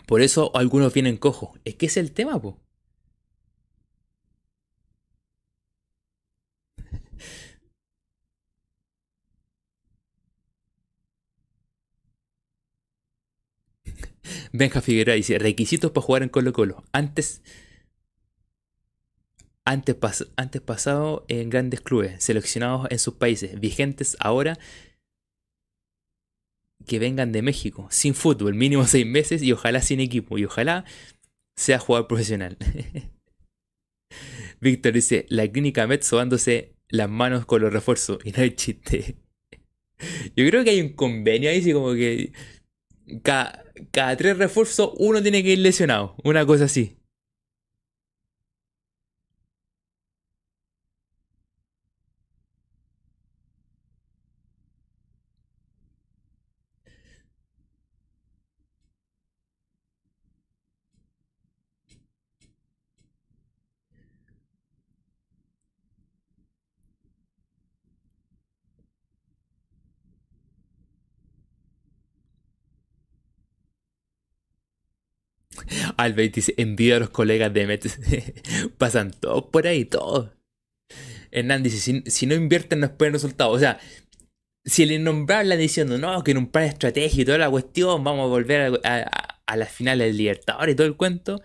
Por 0.08 0.22
eso 0.22 0.56
algunos 0.56 0.94
vienen 0.94 1.18
cojos. 1.18 1.60
Es 1.66 1.76
que 1.76 1.88
es 1.88 1.98
el 1.98 2.14
tema, 2.14 2.42
pues. 2.42 2.56
Benja 14.52 14.82
Figueroa 14.82 15.16
dice, 15.16 15.40
requisitos 15.40 15.92
para 15.92 16.06
jugar 16.06 16.24
en 16.24 16.30
Colo 16.30 16.54
Colo. 16.54 16.84
Antes 16.92 17.42
antes, 19.68 19.98
antes 20.38 20.62
pasado 20.62 21.26
en 21.28 21.50
grandes 21.50 21.82
clubes, 21.82 22.24
seleccionados 22.24 22.88
en 22.90 23.00
sus 23.00 23.16
países, 23.16 23.60
vigentes 23.60 24.16
ahora 24.22 24.58
que 26.86 27.00
vengan 27.00 27.34
de 27.34 27.42
México, 27.42 27.86
sin 27.92 28.16
fútbol, 28.16 28.56
mínimo 28.56 28.84
seis 28.88 29.06
meses 29.06 29.44
y 29.44 29.52
ojalá 29.52 29.82
sin 29.82 30.00
equipo, 30.00 30.38
y 30.38 30.46
ojalá 30.46 30.86
sea 31.58 31.80
jugador 31.80 32.08
profesional. 32.08 32.58
Víctor 34.62 34.94
dice, 34.94 35.26
la 35.28 35.52
clínica 35.52 35.86
Met 35.86 36.02
sobándose 36.02 36.74
las 36.88 37.10
manos 37.10 37.46
con 37.46 37.62
los 37.62 37.74
refuerzos, 37.74 38.20
y 38.24 38.32
no 38.32 38.44
hay 38.44 38.52
chiste. 38.52 39.18
Yo 40.36 40.48
creo 40.48 40.64
que 40.64 40.70
hay 40.70 40.80
un 40.80 40.94
convenio 40.94 41.50
ahí, 41.50 41.60
así 41.60 41.74
como 41.74 41.94
que 41.94 42.32
cada, 43.24 43.64
cada 43.92 44.16
tres 44.18 44.38
refuerzos 44.38 44.92
uno 44.98 45.22
tiene 45.22 45.44
que 45.44 45.54
ir 45.54 45.60
lesionado, 45.60 46.16
una 46.24 46.46
cosa 46.46 46.66
así. 46.66 46.98
Albert 75.98 76.36
dice, 76.36 76.54
envío 76.58 76.96
a 76.96 77.00
los 77.00 77.10
colegas 77.10 77.54
de 77.54 77.68
Mets. 77.68 78.00
Pasan 78.78 79.12
todos 79.12 79.46
por 79.46 79.68
ahí, 79.68 79.86
todos. 79.86 80.32
Hernán 81.32 81.64
dice, 81.64 82.04
si, 82.06 82.26
no 82.26 82.36
invierten 82.36 82.80
no 82.80 82.86
esperan 82.86 83.14
resultados. 83.14 83.56
O 83.56 83.60
sea, 83.60 83.80
si 84.64 84.84
el 84.84 84.92
innombrable 84.92 85.58
diciendo, 85.58 85.98
no, 85.98 86.24
que 86.24 86.32
en 86.32 86.38
un 86.38 86.52
plan 86.52 86.66
estratégico 86.66 87.22
y 87.22 87.26
toda 87.26 87.38
la 87.38 87.50
cuestión, 87.50 88.04
vamos 88.04 88.26
a 88.26 88.28
volver 88.28 88.80
a, 88.84 89.56
las 89.56 89.72
finales 89.72 90.08
del 90.08 90.18
Libertadores 90.18 90.74
y 90.74 90.76
todo 90.76 90.88
el 90.88 90.98
cuento, 90.98 91.42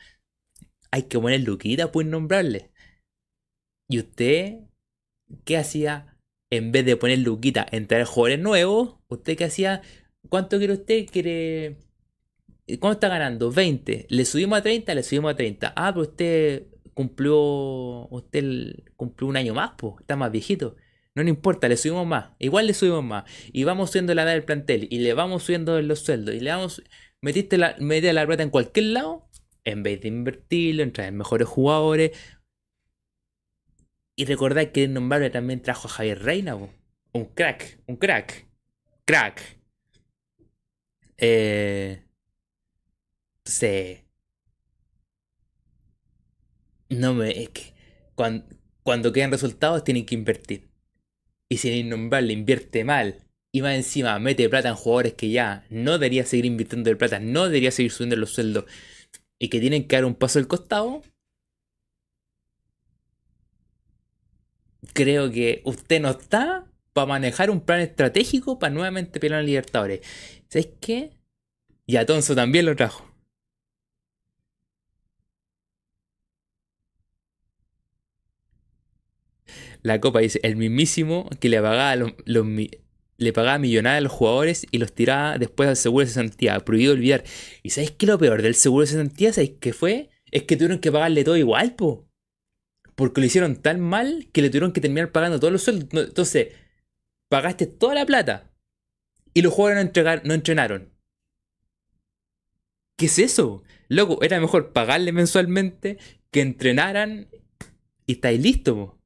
hay 0.90 1.04
que 1.04 1.18
poner 1.18 1.40
Luquita 1.40 1.90
pues 1.90 2.06
innombrable. 2.06 2.70
¿Y 3.88 3.98
usted 4.00 4.58
qué 5.44 5.56
hacía? 5.56 6.08
En 6.50 6.70
vez 6.70 6.84
de 6.84 6.96
poner 6.96 7.20
Luquita 7.20 7.66
en 7.70 7.86
traer 7.86 8.04
jugadores 8.04 8.38
nuevos, 8.38 8.96
¿usted 9.08 9.36
qué 9.36 9.44
hacía? 9.44 9.80
¿Cuánto 10.28 10.58
quiere 10.58 10.74
usted? 10.74 11.06
¿Quiere 11.06 11.76
¿Cuánto 12.66 12.92
está 12.92 13.08
ganando? 13.08 13.50
20. 13.50 14.06
¿Le 14.08 14.24
subimos 14.24 14.58
a 14.58 14.62
30? 14.62 14.94
Le 14.94 15.02
subimos 15.02 15.32
a 15.32 15.36
30. 15.36 15.72
Ah, 15.76 15.92
pero 15.92 16.02
usted 16.02 16.66
cumplió. 16.94 18.08
Usted 18.08 18.74
cumplió 18.96 19.28
un 19.28 19.36
año 19.36 19.54
más, 19.54 19.72
pues. 19.76 19.94
Está 20.00 20.16
más 20.16 20.30
viejito. 20.30 20.76
No 21.14 21.22
le 21.22 21.30
importa, 21.30 21.68
le 21.68 21.76
subimos 21.76 22.06
más. 22.06 22.30
Igual 22.38 22.66
le 22.66 22.74
subimos 22.74 23.04
más. 23.04 23.24
Y 23.52 23.64
vamos 23.64 23.90
subiendo 23.90 24.14
la 24.14 24.22
edad 24.22 24.32
del 24.32 24.44
plantel. 24.44 24.88
Y 24.90 25.00
le 25.00 25.12
vamos 25.14 25.42
subiendo 25.42 25.80
los 25.82 26.00
sueldos. 26.00 26.34
Y 26.34 26.40
le 26.40 26.50
vamos. 26.50 26.82
Metiste 27.20 27.58
la, 27.58 27.76
metiste 27.78 28.12
la 28.12 28.26
plata 28.26 28.42
en 28.42 28.50
cualquier 28.50 28.86
lado. 28.86 29.28
En 29.64 29.82
vez 29.82 30.00
de 30.00 30.08
invertirlo, 30.08 30.82
en 30.82 30.92
traer 30.92 31.12
mejores 31.12 31.48
jugadores. 31.48 32.12
Y 34.14 34.24
recordad 34.24 34.72
que 34.72 34.84
el 34.84 34.92
nombrable 34.92 35.30
también 35.30 35.62
trajo 35.62 35.88
a 35.88 35.90
Javier 35.90 36.22
Reina, 36.22 36.54
un 36.54 37.24
crack, 37.34 37.80
un 37.86 37.96
crack, 37.96 38.46
crack. 39.04 39.58
Eh, 41.16 42.02
Sí. 43.44 44.02
No 46.88 47.14
me. 47.14 47.30
Es 47.42 47.48
que 47.50 47.74
cuando, 48.14 48.44
cuando 48.82 49.12
quedan 49.12 49.30
resultados 49.30 49.84
tienen 49.84 50.06
que 50.06 50.14
invertir. 50.14 50.68
Y 51.48 51.58
si 51.58 51.68
el 51.68 51.86
innombrable 51.86 52.32
invierte 52.32 52.84
mal 52.84 53.18
y 53.52 53.62
más 53.62 53.74
encima 53.74 54.18
mete 54.18 54.48
plata 54.48 54.70
en 54.70 54.74
jugadores 54.76 55.14
que 55.14 55.30
ya 55.30 55.66
no 55.70 55.92
debería 55.92 56.24
seguir 56.26 56.46
invirtiendo 56.46 56.90
de 56.90 56.96
plata, 56.96 57.20
no 57.20 57.44
debería 57.46 57.70
seguir 57.70 57.92
subiendo 57.92 58.16
los 58.16 58.32
sueldos 58.32 58.64
y 59.38 59.48
que 59.48 59.60
tienen 59.60 59.88
que 59.88 59.96
dar 59.96 60.04
un 60.04 60.14
paso 60.14 60.38
al 60.38 60.48
costado, 60.48 61.02
creo 64.94 65.30
que 65.30 65.62
usted 65.64 66.00
no 66.00 66.10
está 66.10 66.66
para 66.92 67.06
manejar 67.06 67.50
un 67.50 67.60
plan 67.60 67.80
estratégico 67.80 68.58
para 68.58 68.72
nuevamente 68.74 69.20
pelear 69.20 69.40
a 69.40 69.44
Libertadores. 69.44 70.00
¿Sabes 70.48 70.68
qué? 70.80 71.10
Y 71.86 71.96
a 71.96 72.06
Tonso 72.06 72.34
también 72.34 72.66
lo 72.66 72.76
trajo. 72.76 73.11
La 79.82 80.00
copa 80.00 80.20
dice, 80.20 80.40
el 80.42 80.56
mismísimo 80.56 81.28
que 81.40 81.48
le 81.48 81.60
pagaba 81.60 82.12
le 83.22 83.32
pagaba 83.32 83.58
millonadas 83.58 83.98
a 83.98 84.02
los 84.02 84.12
jugadores 84.12 84.66
y 84.70 84.78
los 84.78 84.92
tiraba 84.92 85.38
después 85.38 85.68
al 85.68 85.76
seguro 85.76 86.04
de 86.04 86.08
cesantía. 86.08 86.58
Prohibido 86.60 86.92
olvidar. 86.92 87.24
¿Y 87.62 87.70
sabéis 87.70 87.92
qué 87.92 88.06
lo 88.06 88.18
peor 88.18 88.42
del 88.42 88.54
seguro 88.54 88.82
de 88.82 88.92
cesantía? 88.92 89.32
¿Sabéis 89.32 89.54
qué 89.60 89.72
fue? 89.72 90.10
Es 90.30 90.44
que 90.44 90.56
tuvieron 90.56 90.78
que 90.78 90.90
pagarle 90.90 91.24
todo 91.24 91.36
igual, 91.36 91.74
po. 91.74 92.08
Porque 92.94 93.20
lo 93.20 93.26
hicieron 93.26 93.56
tan 93.56 93.80
mal 93.80 94.28
que 94.32 94.42
le 94.42 94.50
tuvieron 94.50 94.72
que 94.72 94.80
terminar 94.80 95.12
pagando 95.12 95.38
todos 95.38 95.52
los 95.52 95.62
sueldos. 95.62 95.88
Entonces, 95.92 96.48
pagaste 97.28 97.66
toda 97.66 97.94
la 97.94 98.06
plata. 98.06 98.50
Y 99.34 99.42
los 99.42 99.52
jugadores 99.52 99.90
no, 100.24 100.34
entrenaron. 100.34 100.92
¿Qué 102.98 103.06
es 103.06 103.18
eso? 103.18 103.62
Loco, 103.88 104.22
era 104.22 104.40
mejor 104.40 104.72
pagarle 104.72 105.12
mensualmente 105.12 105.98
que 106.30 106.40
entrenaran 106.40 107.28
y 108.06 108.12
estáis 108.12 108.40
listos, 108.40 108.74
po. 108.74 109.01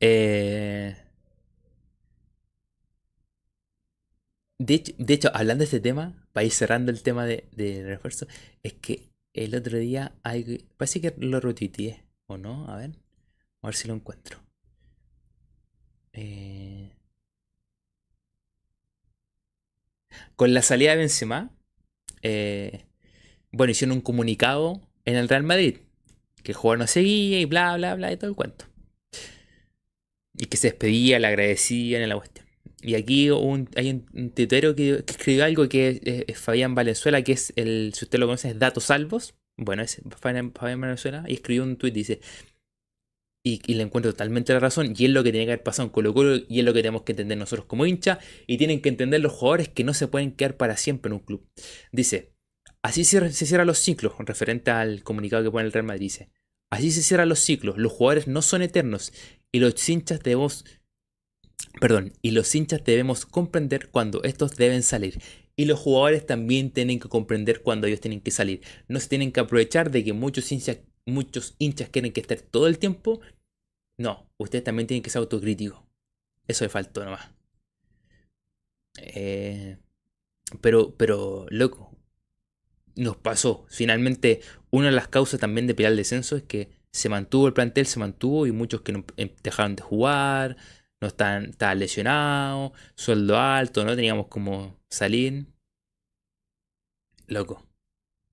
Eh, 0.00 0.96
de, 4.58 5.14
hecho, 5.14 5.30
hablando 5.34 5.62
de 5.62 5.64
este 5.64 5.80
tema, 5.80 6.14
para 6.32 6.44
ir 6.44 6.52
cerrando 6.52 6.90
el 6.92 7.02
tema 7.02 7.26
de, 7.26 7.82
refuerzo, 7.86 8.26
es 8.62 8.74
que 8.74 9.10
el 9.32 9.54
otro 9.54 9.78
día 9.78 10.12
hay, 10.22 10.66
parece 10.76 11.00
que 11.00 11.14
lo 11.18 11.40
retuiteé, 11.40 12.04
¿o 12.26 12.36
no? 12.36 12.68
A 12.68 12.76
ver, 12.76 12.92
a 13.62 13.68
ver 13.68 13.74
si 13.74 13.88
lo 13.88 13.94
encuentro. 13.94 14.38
Eh, 16.12 16.92
con 20.36 20.52
la 20.54 20.62
salida 20.62 20.90
de 20.92 20.98
Benzema, 20.98 21.50
eh, 22.22 22.84
bueno, 23.52 23.70
hicieron 23.70 23.96
un 23.96 24.02
comunicado 24.02 24.80
en 25.04 25.16
el 25.16 25.28
Real 25.28 25.42
Madrid, 25.42 25.78
que 26.42 26.52
el 26.52 26.56
jugador 26.58 26.80
no 26.80 26.86
seguía 26.86 27.40
y 27.40 27.44
bla, 27.46 27.76
bla, 27.76 27.94
bla, 27.94 28.12
y 28.12 28.16
todo 28.16 28.30
el 28.30 28.36
cuento. 28.36 28.69
Y 30.36 30.46
que 30.46 30.56
se 30.56 30.68
despedía, 30.68 31.18
le 31.18 31.26
agradecían 31.26 32.02
en 32.02 32.08
la 32.08 32.16
cuestión. 32.16 32.46
Y 32.82 32.94
aquí 32.94 33.24
hay 33.24 33.30
un, 33.30 33.68
un 34.14 34.30
que, 34.30 35.04
escribió 35.06 35.44
algo 35.44 35.68
que 35.68 36.24
es, 36.26 36.38
Fabián 36.38 36.74
Valenzuela, 36.74 37.22
que 37.22 37.32
es 37.32 37.52
el, 37.56 37.92
si 37.94 38.06
usted 38.06 38.18
lo 38.18 38.26
conoce, 38.26 38.50
es 38.50 38.58
Datos 38.58 38.84
Salvos. 38.84 39.34
Bueno, 39.56 39.82
es 39.82 40.00
Fabián, 40.18 40.52
Valenzuela. 40.52 41.24
Y 41.28 41.34
escribió 41.34 41.62
un 41.62 41.76
tweet, 41.76 41.92
dice, 41.92 42.20
y, 43.42 43.74
le 43.74 43.82
encuentro 43.82 44.12
totalmente 44.12 44.52
la 44.52 44.60
razón, 44.60 44.94
y 44.96 45.04
es 45.04 45.10
lo 45.10 45.22
que 45.22 45.32
tiene 45.32 45.46
que 45.46 45.52
haber 45.52 45.62
pasado 45.62 45.88
en 45.88 45.92
Colo 45.92 46.14
Colo, 46.14 46.36
y 46.48 46.58
es 46.58 46.64
lo 46.64 46.72
que 46.72 46.80
tenemos 46.80 47.02
que 47.02 47.12
entender 47.12 47.36
nosotros 47.36 47.66
como 47.66 47.84
hincha, 47.84 48.18
y 48.46 48.56
tienen 48.56 48.80
que 48.80 48.88
entender 48.88 49.20
los 49.20 49.32
jugadores 49.32 49.68
que 49.68 49.84
no 49.84 49.94
se 49.94 50.08
pueden 50.08 50.32
quedar 50.32 50.56
para 50.56 50.76
siempre 50.76 51.08
en 51.08 51.14
un 51.14 51.20
club. 51.20 51.46
Dice, 51.92 52.32
así 52.82 53.04
se, 53.04 53.32
se 53.32 53.46
cierran 53.46 53.66
los 53.66 53.78
ciclos, 53.78 54.14
referente 54.18 54.70
al 54.70 55.02
comunicado 55.02 55.42
que 55.42 55.50
pone 55.50 55.66
el 55.66 55.72
Real 55.72 55.86
Madrid, 55.86 56.02
dice, 56.02 56.30
así 56.70 56.90
se 56.90 57.02
cierran 57.02 57.28
los 57.28 57.40
ciclos, 57.40 57.76
los 57.78 57.92
jugadores 57.92 58.26
no 58.26 58.42
son 58.42 58.62
eternos, 58.62 59.12
y 59.52 59.60
los 59.60 59.88
hinchas 59.88 60.20
debemos, 60.20 60.64
perdón, 61.80 62.12
y 62.22 62.30
los 62.32 62.54
hinchas 62.54 62.84
debemos 62.84 63.26
comprender 63.26 63.90
cuando 63.90 64.22
estos 64.22 64.56
deben 64.56 64.82
salir. 64.82 65.20
Y 65.56 65.66
los 65.66 65.78
jugadores 65.78 66.24
también 66.24 66.70
tienen 66.70 67.00
que 67.00 67.08
comprender 67.08 67.62
cuando 67.62 67.86
ellos 67.86 68.00
tienen 68.00 68.20
que 68.20 68.30
salir. 68.30 68.62
No 68.88 68.98
se 68.98 69.08
tienen 69.08 69.32
que 69.32 69.40
aprovechar 69.40 69.90
de 69.90 70.04
que 70.04 70.12
muchos 70.12 70.50
hinchas, 70.52 70.78
muchos 71.04 71.54
hinchas 71.58 71.90
quieren 71.90 72.12
que 72.12 72.20
estar 72.20 72.40
todo 72.40 72.66
el 72.66 72.78
tiempo. 72.78 73.20
No, 73.98 74.26
ustedes 74.38 74.64
también 74.64 74.86
tienen 74.86 75.02
que 75.02 75.10
ser 75.10 75.20
autocríticos. 75.20 75.82
Eso 76.48 76.64
le 76.64 76.70
faltó 76.70 77.04
nomás. 77.04 77.30
Eh, 78.98 79.76
pero, 80.60 80.94
pero, 80.96 81.46
loco, 81.50 81.94
nos 82.96 83.16
pasó. 83.16 83.66
Finalmente, 83.68 84.40
una 84.70 84.86
de 84.86 84.92
las 84.92 85.08
causas 85.08 85.40
también 85.40 85.66
de 85.66 85.74
pelear 85.74 85.92
el 85.92 85.98
descenso 85.98 86.36
es 86.36 86.42
que 86.42 86.70
se 86.92 87.08
mantuvo 87.08 87.46
el 87.48 87.52
plantel, 87.54 87.86
se 87.86 87.98
mantuvo 88.00 88.46
y 88.46 88.52
muchos 88.52 88.82
que 88.82 88.92
no, 88.92 89.04
em, 89.16 89.30
dejaron 89.42 89.76
de 89.76 89.82
jugar, 89.82 90.56
no 91.00 91.08
estaban, 91.08 91.46
estaban 91.50 91.78
lesionados, 91.78 92.72
sueldo 92.94 93.38
alto, 93.38 93.84
no 93.84 93.96
teníamos 93.96 94.26
como 94.28 94.78
salir. 94.90 95.46
Loco. 97.28 97.66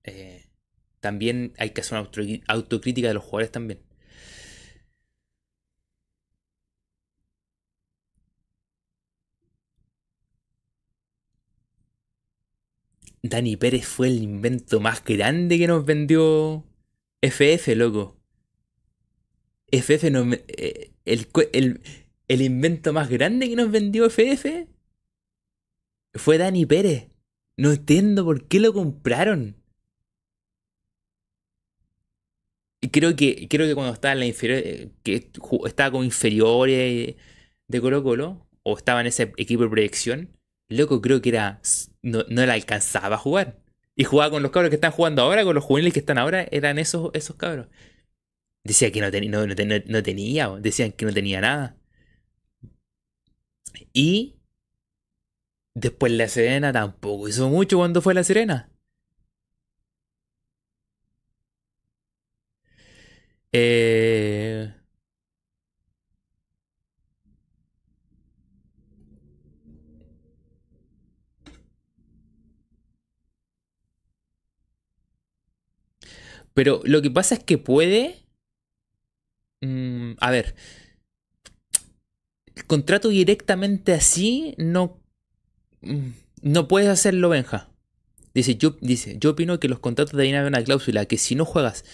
Eh, 0.03 0.49
también 1.01 1.53
hay 1.59 1.71
que 1.71 1.81
hacer 1.81 1.99
una 1.99 2.09
autocrítica 2.47 3.09
de 3.09 3.13
los 3.15 3.23
jugadores 3.23 3.51
también. 3.51 3.81
Dani 13.21 13.57
Pérez 13.57 13.85
fue 13.85 14.07
el 14.07 14.23
invento 14.23 14.79
más 14.79 15.03
grande 15.03 15.59
que 15.59 15.67
nos 15.67 15.85
vendió 15.85 16.65
FF, 17.21 17.75
loco. 17.75 18.16
FF 19.71 20.05
eh, 20.47 20.91
el, 21.05 21.81
el, 22.27 22.41
invento 22.41 22.93
más 22.93 23.09
grande 23.09 23.49
que 23.49 23.55
nos 23.55 23.71
vendió 23.71 24.05
FF 24.09 24.67
fue 26.13 26.37
Dani 26.37 26.65
Pérez. 26.65 27.09
No 27.57 27.71
entiendo 27.71 28.23
por 28.23 28.47
qué 28.47 28.59
lo 28.59 28.73
compraron. 28.73 29.55
Y 32.81 32.89
creo 32.89 33.15
que, 33.15 33.47
creo 33.49 33.67
que 33.67 33.75
cuando 33.75 33.93
estaba 33.93 34.13
en 34.13 34.19
la 34.19 34.25
inferior, 34.25 34.61
eh, 34.63 34.89
estaba 35.65 35.91
como 35.91 36.03
inferior 36.03 36.69
de 36.69 37.81
Colo 37.81 38.03
Colo, 38.03 38.47
o 38.63 38.77
estaba 38.77 39.01
en 39.01 39.07
ese 39.07 39.33
equipo 39.37 39.63
de 39.63 39.69
proyección, 39.69 40.37
loco, 40.69 41.01
creo 41.01 41.21
que 41.21 41.29
era. 41.29 41.61
No, 42.01 42.23
no 42.29 42.45
le 42.45 42.51
alcanzaba 42.51 43.15
a 43.15 43.19
jugar. 43.19 43.59
Y 43.95 44.03
jugaba 44.03 44.31
con 44.31 44.43
los 44.43 44.51
cabros 44.51 44.69
que 44.69 44.75
están 44.75 44.91
jugando 44.91 45.21
ahora, 45.23 45.43
con 45.43 45.55
los 45.55 45.63
juveniles 45.63 45.93
que 45.93 45.99
están 45.99 46.17
ahora, 46.17 46.47
eran 46.51 46.77
esos, 46.79 47.09
esos 47.13 47.35
cabros. 47.35 47.67
Decía 48.67 48.91
que 48.91 48.99
no, 49.01 49.07
no, 49.07 50.03
tenía, 50.03 50.49
decían 50.59 50.91
que 50.91 51.05
no 51.05 51.13
tenía 51.13 51.39
nada. 51.41 51.77
Y 53.93 54.35
después 55.73 56.11
la 56.11 56.27
Serena 56.27 56.73
tampoco 56.73 57.27
hizo 57.29 57.49
mucho 57.49 57.77
cuando 57.77 58.01
fue 58.01 58.13
la 58.13 58.23
Serena. 58.25 58.69
Eh... 63.51 64.73
Pero 76.53 76.81
lo 76.83 77.01
que 77.01 77.11
pasa 77.11 77.35
es 77.35 77.43
que 77.43 77.57
puede 77.57 78.26
a 80.27 80.31
ver. 80.31 80.55
El 82.55 82.65
contrato 82.65 83.09
directamente 83.09 83.93
así 83.93 84.55
no. 84.57 84.99
Mm, 85.81 86.09
no 86.41 86.67
puedes 86.67 86.89
hacerlo, 86.89 87.29
Benja. 87.29 87.69
Dice 88.33 88.55
yo, 88.55 88.77
dice, 88.81 89.17
yo 89.19 89.31
opino 89.31 89.59
que 89.59 89.69
los 89.69 89.79
contratos 89.79 90.11
deberían 90.11 90.39
haber 90.39 90.49
una 90.49 90.63
cláusula 90.63 91.05
que 91.05 91.17
si 91.17 91.35
no 91.35 91.45
juegas 91.45 91.85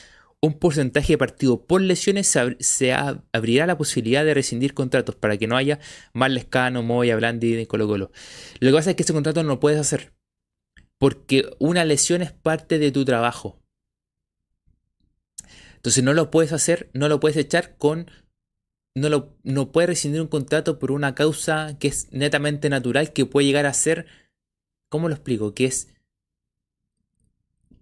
un 0.43 0.60
porcentaje 0.60 1.14
de 1.14 1.18
partido 1.18 1.65
por 1.65 1.81
lesiones, 1.81 2.27
se, 2.60 2.93
abrirá 3.31 3.65
la 3.65 3.77
posibilidad 3.77 4.26
de 4.26 4.34
rescindir 4.34 4.73
contratos 4.73 5.15
para 5.15 5.38
que 5.38 5.47
no 5.47 5.55
haya 5.55 5.80
más 6.11 6.31
Lescano, 6.31 6.84
Moya, 6.84 7.15
Blandi 7.15 7.65
Colo 7.65 7.88
Colo. 7.88 8.11
Lo 8.60 8.69
que 8.69 8.76
pasa 8.76 8.89
es 8.89 8.97
que 8.97 9.03
ese 9.03 9.14
contrato 9.14 9.41
no 9.41 9.47
lo 9.47 9.60
puedes 9.61 9.80
hacer. 9.80 10.11
Porque 10.97 11.49
una 11.60 11.85
lesión 11.85 12.22
es 12.22 12.34
parte 12.34 12.77
de 12.77 12.91
tu 12.91 13.05
trabajo. 13.05 13.61
Entonces 15.76 16.03
no 16.03 16.14
lo 16.14 16.30
puedes 16.30 16.51
hacer, 16.51 16.89
no 16.93 17.07
lo 17.07 17.22
puedes 17.22 17.38
echar 17.38 17.77
con... 17.77 18.11
No, 18.95 19.10
lo, 19.10 19.36
no 19.44 19.72
puedes 19.72 19.90
rescindir 19.90 20.22
un 20.22 20.28
contrato 20.28 20.78
por 20.78 20.91
una 20.91 21.15
causa 21.15 21.78
que 21.80 21.88
es 21.88 22.11
netamente 22.11 22.70
natural, 22.70 23.11
que 23.14 23.26
puede 23.26 23.48
llegar 23.48 23.65
a 23.65 23.74
ser... 23.74 24.06
¿Cómo 24.90 25.07
lo 25.07 25.15
explico? 25.15 25.53
Que 25.53 25.65
es... 25.65 25.90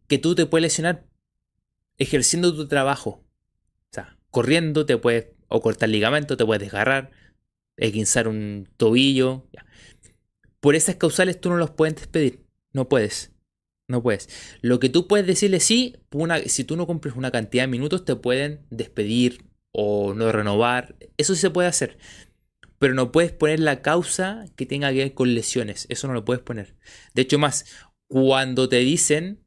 Que 0.07 0.17
tú 0.17 0.35
te 0.35 0.45
puedes 0.45 0.63
lesionar 0.63 1.05
ejerciendo 1.97 2.55
tu 2.55 2.67
trabajo. 2.67 3.23
O 3.89 3.93
sea, 3.93 4.17
corriendo 4.29 4.85
te 4.85 4.97
puedes... 4.97 5.27
O 5.49 5.61
cortar 5.61 5.89
ligamento, 5.89 6.38
te 6.38 6.45
puedes 6.45 6.61
desgarrar, 6.61 7.11
esguinzar 7.75 8.29
un 8.29 8.69
tobillo. 8.77 9.49
Por 10.61 10.75
esas 10.75 10.95
causales 10.95 11.41
tú 11.41 11.49
no 11.49 11.57
los 11.57 11.71
puedes 11.71 11.95
despedir. 11.95 12.45
No 12.71 12.88
puedes. 12.88 13.33
No 13.89 14.01
puedes. 14.01 14.29
Lo 14.61 14.79
que 14.79 14.88
tú 14.88 15.07
puedes 15.07 15.27
decirle 15.27 15.59
sí, 15.59 15.97
si 16.45 16.63
tú 16.63 16.77
no 16.77 16.88
cumples 16.88 17.15
una 17.15 17.31
cantidad 17.31 17.63
de 17.63 17.67
minutos, 17.67 18.05
te 18.05 18.15
pueden 18.15 18.65
despedir 18.69 19.50
o 19.72 20.14
no 20.14 20.31
renovar. 20.31 20.95
Eso 21.18 21.35
sí 21.35 21.41
se 21.41 21.49
puede 21.49 21.68
hacer. 21.68 21.98
Pero 22.80 22.93
no 22.93 23.11
puedes 23.11 23.31
poner 23.31 23.60
la 23.60 23.81
causa 23.81 24.45
que 24.56 24.65
tenga 24.65 24.91
que 24.91 24.99
ver 24.99 25.14
con 25.14 25.34
lesiones. 25.34 25.85
Eso 25.89 26.07
no 26.07 26.14
lo 26.14 26.26
puedes 26.26 26.41
poner. 26.41 26.76
De 27.14 27.22
hecho, 27.23 27.38
más, 27.39 27.65
cuando 28.07 28.68
te 28.69 28.77
dicen 28.77 29.45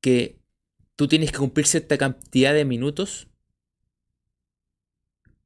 que 0.00 0.38
tú 0.94 1.08
tienes 1.08 1.32
que 1.32 1.38
cumplir 1.38 1.66
cierta 1.66 1.98
cantidad 1.98 2.54
de 2.54 2.64
minutos, 2.64 3.28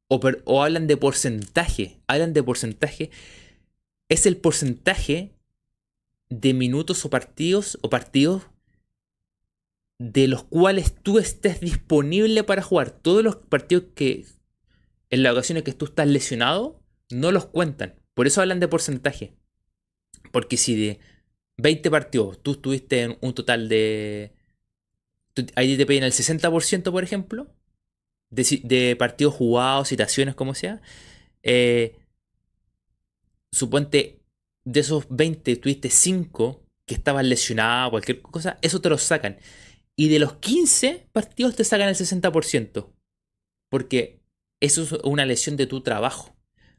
o, 0.09 0.21
o 0.45 0.63
hablan 0.63 0.87
de 0.87 0.97
porcentaje, 0.97 2.01
hablan 2.07 2.33
de 2.33 2.43
porcentaje, 2.43 3.11
es 4.09 4.27
el 4.27 4.37
porcentaje 4.37 5.33
de 6.29 6.53
minutos 6.53 7.05
o 7.05 7.11
partidos 7.11 7.79
o 7.83 7.91
partidos 7.91 8.50
de 10.01 10.29
los 10.29 10.45
cuales 10.45 10.95
tú 10.95 11.19
estés 11.19 11.61
disponible 11.61 12.43
para 12.43 12.63
jugar. 12.63 12.91
Todos 12.91 13.23
los 13.23 13.37
partidos 13.37 13.85
que 13.95 14.25
en 15.11 15.23
las 15.23 15.35
ocasiones 15.35 15.63
que 15.63 15.75
tú 15.75 15.85
estás 15.85 16.09
lesionado 16.09 16.83
no 17.11 17.33
los 17.33 17.45
cuentan. 17.45 18.01
Por 18.15 18.27
eso 18.27 18.41
hablan 18.41 18.61
de 18.61 18.69
porcentaje. 18.69 19.35
Porque 20.33 20.57
si 20.57 20.75
de 20.75 21.01
20 21.59 21.91
partidos 21.91 22.43
tú 22.43 22.53
estuviste 22.53 23.03
en 23.03 23.19
un 23.21 23.35
total 23.35 23.69
de... 23.69 24.33
Ahí 25.55 25.77
te 25.77 25.85
piden 25.85 26.05
el 26.05 26.13
60%, 26.13 26.91
por 26.91 27.05
ejemplo, 27.05 27.55
de, 28.31 28.97
partidos 28.99 29.35
jugados, 29.35 29.89
citaciones, 29.89 30.35
como 30.35 30.55
sea. 30.55 30.81
Eh, 31.43 31.99
suponte, 33.53 34.23
de 34.65 34.81
esos 34.81 35.05
20 35.11 35.57
tuviste 35.57 35.91
5 35.91 36.65
que 36.87 36.95
estaban 36.95 37.29
lesionados, 37.29 37.91
cualquier 37.91 38.23
cosa, 38.23 38.59
eso 38.63 38.81
te 38.81 38.89
lo 38.89 38.97
sacan. 38.97 39.37
Y 40.01 40.09
de 40.09 40.19
los 40.19 40.37
15 40.37 41.09
partidos 41.13 41.57
te 41.57 41.63
sacan 41.63 41.91
el 41.91 41.95
60%. 41.95 42.91
Porque 43.71 44.23
eso 44.59 44.83
es 44.83 44.93
una 45.05 45.27
lesión 45.27 45.59
de 45.59 45.67
tu 45.67 45.83
trabajo. 45.83 46.35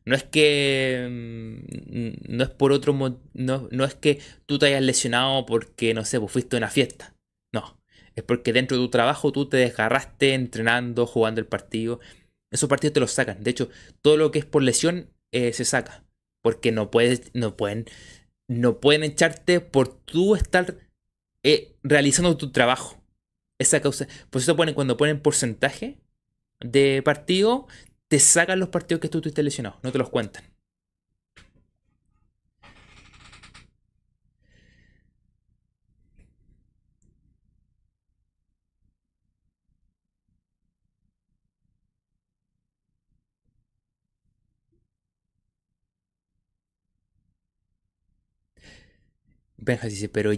No 0.06 0.16
es 0.16 0.24
que. 0.24 1.08
Mm, 1.08 2.36
no 2.36 2.44
es 2.44 2.50
por 2.50 2.72
otro. 2.72 2.94
No, 3.34 3.70
no 3.70 3.86
es 3.86 3.94
que 3.94 4.20
tú 4.48 4.58
te 4.58 4.66
hayas 4.66 4.82
lesionado 4.82 5.46
porque, 5.46 5.94
no 5.94 6.04
sé, 6.04 6.20
pues 6.20 6.32
fuiste 6.32 6.56
a 6.56 6.58
una 6.58 6.72
fiesta. 6.72 7.14
No. 7.54 7.80
Es 8.16 8.24
porque 8.24 8.54
dentro 8.54 8.76
de 8.76 8.86
tu 8.86 8.90
trabajo 8.90 9.32
tú 9.32 9.48
te 9.48 9.58
desgarraste 9.58 10.34
entrenando, 10.34 11.06
jugando 11.06 11.40
el 11.42 11.46
partido. 11.46 12.00
Esos 12.50 12.70
partidos 12.70 12.94
te 12.94 13.02
los 13.02 13.12
sacan. 13.12 13.44
De 13.44 13.52
hecho, 13.52 13.70
todo 14.02 14.18
lo 14.18 14.32
que 14.32 14.40
es 14.40 14.46
por 14.46 14.64
lesión 14.64 15.12
eh, 15.32 15.54
se 15.54 15.66
saca. 15.66 16.04
Porque 16.42 16.72
no 16.72 16.90
puedes. 16.90 17.30
No 17.36 17.56
pueden. 17.56 17.86
No 18.48 18.80
pueden 18.80 19.04
echarte 19.04 19.60
por 19.60 19.90
tú 19.90 20.36
estar 20.36 20.76
eh, 21.44 21.76
realizando 21.84 22.36
tu 22.36 22.52
trabajo. 22.52 23.01
Esa 23.62 23.82
causa. 23.82 24.08
Por 24.30 24.42
eso 24.42 24.56
ponen, 24.56 24.76
cuando 24.76 24.98
ponen 24.98 25.22
porcentaje 25.22 26.00
de 26.62 27.02
partido, 27.04 27.68
te 28.10 28.20
sacan 28.20 28.60
los 28.60 28.70
partidos 28.70 29.02
que 29.02 29.10
tú 29.10 29.20
estuviste 29.20 29.44
lesionado, 29.44 29.80
no 29.84 29.92
te 29.92 30.00
los 30.00 30.10
cuentan. 30.10 30.44
Benja 49.58 49.88
dice, 49.88 50.10
pero 50.10 50.32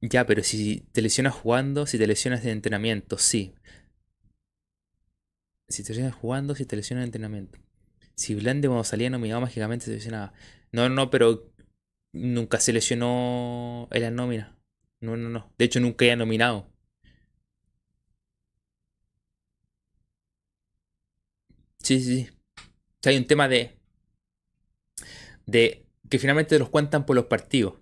ya, 0.00 0.26
pero 0.26 0.42
si 0.42 0.80
te 0.92 1.02
lesionas 1.02 1.34
jugando, 1.34 1.86
si 1.86 1.98
te 1.98 2.06
lesionas 2.06 2.42
de 2.42 2.50
entrenamiento, 2.52 3.18
sí. 3.18 3.54
Si 5.68 5.82
te 5.84 5.90
lesionas 5.90 6.14
jugando, 6.14 6.54
si 6.54 6.66
te 6.66 6.76
lesionas 6.76 7.02
en 7.04 7.08
entrenamiento. 7.08 7.58
Si 8.16 8.34
Blande 8.34 8.68
cuando 8.68 8.84
salía 8.84 9.10
nominado 9.10 9.40
mágicamente 9.42 9.86
se 9.86 9.92
lesionaba. 9.92 10.32
No, 10.72 10.88
no, 10.88 11.10
pero 11.10 11.52
nunca 12.12 12.60
se 12.60 12.72
lesionó 12.72 13.88
en 13.92 14.02
la 14.02 14.10
nómina. 14.10 14.58
No, 15.00 15.16
no, 15.16 15.28
no. 15.30 15.52
De 15.58 15.66
hecho, 15.66 15.80
nunca 15.80 16.04
había 16.06 16.16
nominado. 16.16 16.68
Sí, 21.82 22.00
sí, 22.00 22.24
sí. 22.24 22.28
O 22.30 22.98
sea, 23.02 23.10
hay 23.12 23.18
un 23.18 23.26
tema 23.26 23.48
de. 23.48 23.78
de 25.46 25.84
que 26.08 26.18
finalmente 26.18 26.58
los 26.58 26.68
cuentan 26.70 27.06
por 27.06 27.16
los 27.16 27.26
partidos. 27.26 27.74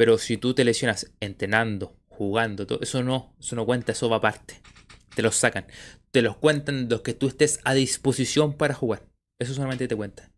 Pero 0.00 0.16
si 0.16 0.38
tú 0.38 0.54
te 0.54 0.64
lesionas 0.64 1.12
entrenando, 1.20 1.94
jugando, 2.08 2.66
todo, 2.66 2.80
eso 2.80 3.02
no, 3.02 3.34
eso 3.38 3.54
no 3.54 3.66
cuenta, 3.66 3.92
eso 3.92 4.08
va 4.08 4.16
aparte. 4.16 4.62
Te 5.14 5.20
los 5.20 5.36
sacan 5.36 5.66
te 6.10 6.22
los 6.22 6.38
cuentan 6.38 6.88
los 6.88 7.02
que 7.02 7.12
tú 7.12 7.28
estés 7.28 7.60
a 7.64 7.74
disposición 7.74 8.54
para 8.54 8.72
jugar. 8.72 9.06
Eso 9.38 9.52
solamente 9.52 9.88
te 9.88 9.96
cuenta. 9.96 10.30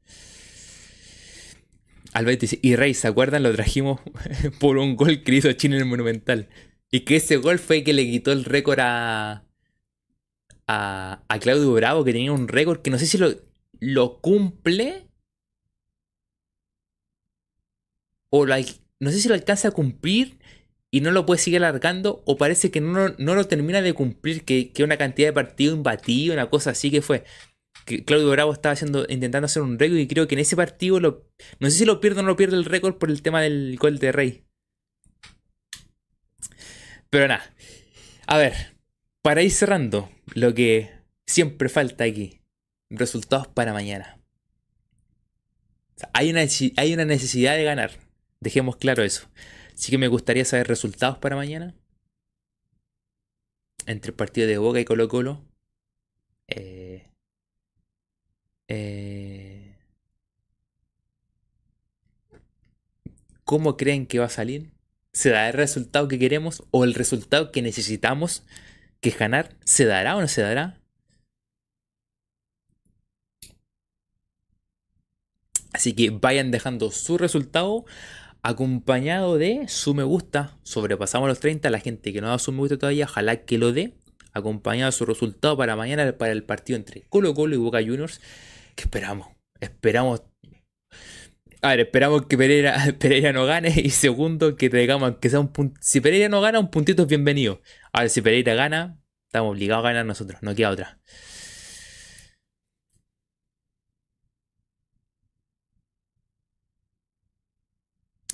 Albert 2.12 2.40
dice, 2.40 2.58
y 2.60 2.74
Rey, 2.74 2.92
¿se 2.92 3.06
acuerdan? 3.06 3.44
Lo 3.44 3.52
trajimos 3.54 4.00
por 4.58 4.78
un 4.78 4.96
gol 4.96 5.22
que 5.22 5.36
hizo 5.36 5.52
Chile 5.52 5.76
en 5.76 5.82
el 5.82 5.88
Monumental. 5.88 6.48
Y 6.90 7.00
que 7.00 7.14
ese 7.14 7.36
gol 7.36 7.60
fue 7.60 7.78
el 7.78 7.84
que 7.84 7.92
le 7.92 8.04
quitó 8.04 8.32
el 8.32 8.44
récord 8.44 8.80
a, 8.80 9.44
a, 10.66 11.38
Claudio 11.40 11.72
Bravo, 11.72 12.04
que 12.04 12.12
tenía 12.12 12.32
un 12.32 12.48
récord 12.48 12.82
que 12.82 12.90
no 12.90 12.98
sé 12.98 13.06
si 13.06 13.16
lo, 13.16 13.32
lo 13.78 14.20
cumple 14.20 15.08
o 18.28 18.44
no 19.02 19.10
sé 19.10 19.18
si 19.18 19.28
lo 19.28 19.34
alcanza 19.34 19.66
a 19.66 19.72
cumplir 19.72 20.38
y 20.92 21.00
no 21.00 21.10
lo 21.10 21.26
puede 21.26 21.40
seguir 21.40 21.58
alargando 21.58 22.22
o 22.24 22.36
parece 22.36 22.70
que 22.70 22.80
no, 22.80 23.08
lo 23.08 23.44
termina 23.48 23.82
de 23.82 23.94
cumplir, 23.94 24.44
que, 24.44 24.70
que 24.70 24.84
una 24.84 24.96
cantidad 24.96 25.26
de 25.26 25.32
partido 25.32 25.74
imbatido, 25.74 26.34
una 26.34 26.48
cosa 26.48 26.70
así 26.70 26.88
que 26.92 27.02
fue. 27.02 27.24
Que 27.84 28.04
Claudio 28.04 28.30
Bravo 28.30 28.52
estaba 28.52 28.74
haciendo, 28.74 29.04
intentando 29.08 29.46
hacer 29.46 29.62
un 29.62 29.76
récord 29.76 29.98
y 29.98 30.06
creo 30.06 30.28
que 30.28 30.36
en 30.36 30.42
ese 30.42 30.54
partido 30.54 31.00
lo, 31.00 31.28
no 31.58 31.68
sé 31.68 31.78
si 31.78 31.84
lo 31.84 32.00
pierde 32.00 32.20
o 32.20 32.22
no 32.22 32.36
pierde 32.36 32.56
el 32.56 32.64
récord 32.64 32.94
por 32.94 33.10
el 33.10 33.22
tema 33.22 33.42
del 33.42 33.76
gol 33.76 33.98
de 33.98 34.12
Rey. 34.12 34.44
Pero 37.10 37.26
nada. 37.26 37.52
A 38.28 38.38
ver, 38.38 38.54
para 39.20 39.42
ir 39.42 39.50
cerrando, 39.50 40.10
lo 40.32 40.54
que 40.54 40.92
siempre 41.26 41.68
falta 41.68 42.04
aquí. 42.04 42.40
Resultados 42.88 43.48
para 43.48 43.72
mañana. 43.72 44.20
hay, 46.12 46.30
una, 46.30 46.42
hay 46.76 46.94
una 46.94 47.04
necesidad 47.04 47.56
de 47.56 47.64
ganar. 47.64 48.01
Dejemos 48.42 48.74
claro 48.76 49.04
eso. 49.04 49.28
Así 49.72 49.92
que 49.92 49.98
me 49.98 50.08
gustaría 50.08 50.44
saber 50.44 50.66
resultados 50.66 51.16
para 51.18 51.36
mañana. 51.36 51.76
Entre 53.86 54.10
el 54.10 54.16
partido 54.16 54.48
de 54.48 54.58
Boca 54.58 54.80
y 54.80 54.84
Colo 54.84 55.06
Colo. 55.06 55.44
Eh, 56.48 57.06
eh, 58.66 59.76
¿Cómo 63.44 63.76
creen 63.76 64.06
que 64.06 64.18
va 64.18 64.24
a 64.26 64.28
salir? 64.28 64.72
¿Se 65.12 65.30
dará 65.30 65.46
el 65.50 65.54
resultado 65.54 66.08
que 66.08 66.18
queremos 66.18 66.64
o 66.72 66.82
el 66.82 66.94
resultado 66.94 67.52
que 67.52 67.62
necesitamos 67.62 68.42
que 69.00 69.10
ganar? 69.10 69.54
¿Se 69.64 69.84
dará 69.84 70.16
o 70.16 70.20
no 70.20 70.26
se 70.26 70.42
dará? 70.42 70.80
Así 75.72 75.94
que 75.94 76.10
vayan 76.10 76.50
dejando 76.50 76.90
su 76.90 77.18
resultado 77.18 77.84
acompañado 78.42 79.38
de 79.38 79.66
su 79.68 79.94
me 79.94 80.02
gusta. 80.02 80.58
Sobrepasamos 80.62 81.28
los 81.28 81.40
30. 81.40 81.70
La 81.70 81.78
gente 81.78 82.12
que 82.12 82.20
no 82.20 82.26
dado 82.26 82.38
su 82.38 82.52
me 82.52 82.58
gusta 82.58 82.78
todavía, 82.78 83.06
ojalá 83.06 83.44
que 83.44 83.58
lo 83.58 83.72
dé. 83.72 83.94
Acompañado 84.32 84.90
de 84.90 84.96
su 84.96 85.04
resultado 85.04 85.56
para 85.56 85.76
mañana, 85.76 86.16
para 86.16 86.32
el 86.32 86.42
partido 86.42 86.76
entre 86.78 87.02
Colo 87.02 87.34
Colo 87.34 87.54
y 87.54 87.58
Boca 87.58 87.80
Juniors. 87.80 88.20
Que 88.74 88.84
esperamos. 88.84 89.28
Esperamos. 89.60 90.22
A 91.60 91.68
ver, 91.70 91.80
esperamos 91.80 92.26
que 92.26 92.36
Pereira, 92.36 92.76
Pereira 92.98 93.32
no 93.32 93.46
gane. 93.46 93.72
Y 93.76 93.90
segundo, 93.90 94.56
que 94.56 94.68
tengamos 94.70 95.18
que 95.20 95.30
sea 95.30 95.40
un 95.40 95.48
punto. 95.48 95.78
Si 95.80 96.00
Pereira 96.00 96.28
no 96.28 96.40
gana, 96.40 96.58
un 96.58 96.70
puntito 96.70 97.02
es 97.02 97.08
bienvenido. 97.08 97.60
A 97.92 98.00
ver, 98.00 98.10
si 98.10 98.20
Pereira 98.22 98.54
gana, 98.54 98.98
estamos 99.26 99.52
obligados 99.52 99.84
a 99.84 99.88
ganar 99.88 100.06
nosotros. 100.06 100.42
No 100.42 100.54
queda 100.54 100.70
otra. 100.70 100.98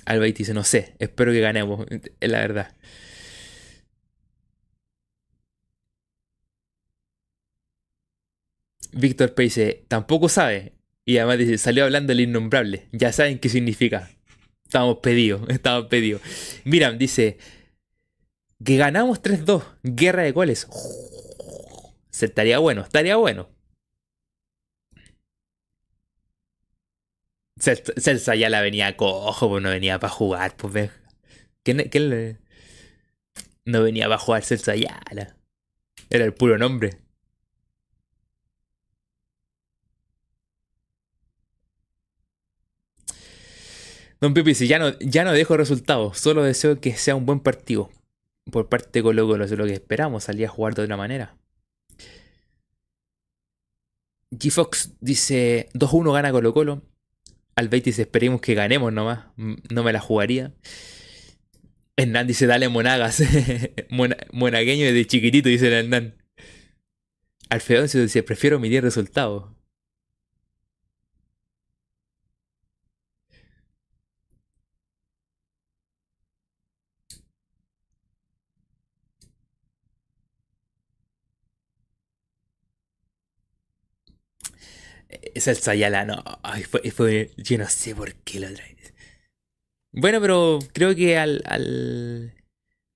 Albait 0.09 0.35
dice, 0.35 0.55
no 0.55 0.63
sé, 0.63 0.95
espero 0.97 1.31
que 1.31 1.39
ganemos, 1.39 1.85
es 2.19 2.29
la 2.31 2.39
verdad. 2.39 2.75
Víctor 8.91 9.35
P 9.35 9.43
dice, 9.43 9.85
tampoco 9.87 10.27
sabe. 10.29 10.73
Y 11.05 11.17
además 11.17 11.37
dice, 11.37 11.59
salió 11.59 11.83
hablando 11.83 12.11
el 12.13 12.21
innombrable. 12.21 12.87
Ya 12.91 13.13
saben 13.13 13.37
qué 13.37 13.49
significa. 13.49 14.09
Estamos 14.65 14.97
pedidos, 14.97 15.41
estamos 15.49 15.85
pedidos. 15.85 16.21
Mira, 16.63 16.91
dice, 16.91 17.37
que 18.65 18.77
ganamos 18.77 19.21
3-2. 19.21 19.63
Guerra 19.83 20.23
de 20.23 20.31
goles. 20.31 20.67
Se 22.09 22.25
estaría 22.25 22.57
bueno, 22.57 22.81
estaría 22.81 23.15
bueno. 23.15 23.47
Celsa 27.59 28.35
ya 28.35 28.49
la 28.49 28.61
venía 28.61 28.95
cojo, 28.95 29.49
pues 29.49 29.61
no 29.63 29.69
venía 29.69 29.99
para 29.99 30.13
jugar, 30.13 30.55
pues 30.55 30.73
ve. 30.73 30.91
¿Quién, 31.63 32.39
No 33.65 33.83
venía 33.83 34.05
para 34.05 34.17
jugar 34.17 34.43
Celsa 34.43 34.75
ya. 34.75 35.01
Era 36.09 36.25
el 36.25 36.33
puro 36.33 36.57
nombre. 36.57 36.97
Don 44.21 44.33
Pipi 44.33 44.49
dice, 44.49 44.67
ya 44.67 44.79
no, 44.79 44.97
ya 44.99 45.23
no 45.23 45.31
dejo 45.31 45.55
resultados, 45.55 46.17
solo 46.17 46.43
deseo 46.43 46.81
que 46.81 46.95
sea 46.95 47.15
un 47.15 47.25
buen 47.25 47.39
partido. 47.39 47.89
Por 48.51 48.67
parte 48.67 48.99
de 48.99 49.03
Colo 49.03 49.27
Colo, 49.27 49.45
es 49.45 49.51
lo 49.51 49.65
que 49.65 49.73
esperamos, 49.73 50.25
salir 50.25 50.45
a 50.47 50.49
jugar 50.49 50.75
de 50.75 50.83
otra 50.83 50.97
manera. 50.97 51.37
G-Fox 54.31 54.93
dice, 54.99 55.69
2-1 55.73 56.13
gana 56.13 56.31
Colo 56.31 56.53
Colo 56.53 56.88
al 57.59 57.67
Betis 57.67 57.99
esperemos 57.99 58.39
que 58.39 58.53
ganemos 58.53 58.93
nomás. 58.93 59.25
No 59.35 59.83
me 59.83 59.91
la 59.91 59.99
jugaría. 59.99 60.53
Hernán 61.97 62.25
dice, 62.25 62.47
dale 62.47 62.69
monagas. 62.69 63.21
monagueño 64.31 64.85
desde 64.85 65.05
chiquitito, 65.05 65.49
dice 65.49 65.67
el 65.67 65.73
Hernán. 65.73 66.15
Alfredo 67.49 67.83
dice, 67.83 68.23
prefiero 68.23 68.59
medir 68.59 68.81
resultados. 68.81 69.49
Esa 85.39 85.55
Sayala, 85.55 86.03
no. 86.03 86.21
Ay, 86.43 86.63
fue, 86.63 86.91
fue, 86.91 87.31
yo 87.37 87.57
no 87.57 87.65
sé 87.69 87.95
por 87.95 88.13
qué 88.13 88.41
lo 88.41 88.53
traen. 88.53 88.75
Bueno, 89.93 90.19
pero 90.19 90.59
creo 90.73 90.93
que 90.93 91.17
al, 91.17 91.41
al. 91.45 92.33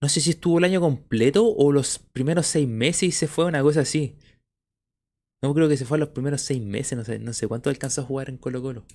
No 0.02 0.10
sé 0.10 0.20
si 0.20 0.32
estuvo 0.32 0.58
el 0.58 0.66
año 0.66 0.82
completo 0.82 1.48
o 1.48 1.72
los 1.72 2.00
primeros 2.00 2.46
seis 2.48 2.68
meses 2.68 3.04
y 3.04 3.12
se 3.14 3.28
fue 3.28 3.46
una 3.46 3.62
cosa 3.62 3.80
así. 3.82 4.18
No 5.42 5.54
creo 5.54 5.70
que 5.70 5.78
se 5.78 5.86
fue 5.86 5.98
a 5.98 6.00
los 6.02 6.10
primeros 6.10 6.42
seis 6.42 6.62
meses, 6.62 6.98
no 6.98 7.06
sé, 7.06 7.18
no 7.18 7.32
sé 7.32 7.48
cuánto 7.48 7.70
alcanzó 7.70 8.02
a 8.02 8.06
jugar 8.06 8.30
en 8.30 8.38
Colo 8.38 8.62
Colo. 8.62 8.86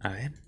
A 0.00 0.08
ver. 0.10 0.45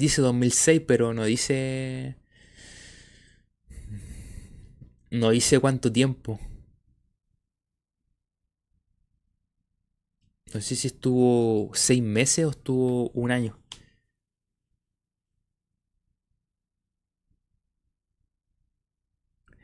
Dice 0.00 0.22
2006, 0.22 0.82
pero 0.86 1.12
no 1.12 1.24
dice... 1.24 2.16
No 5.10 5.28
dice 5.30 5.58
cuánto 5.60 5.92
tiempo. 5.92 6.40
No 10.54 10.60
sé 10.62 10.74
si 10.74 10.86
estuvo 10.86 11.70
seis 11.74 12.02
meses 12.02 12.46
o 12.46 12.50
estuvo 12.50 13.10
un 13.10 13.30
año. 13.30 13.58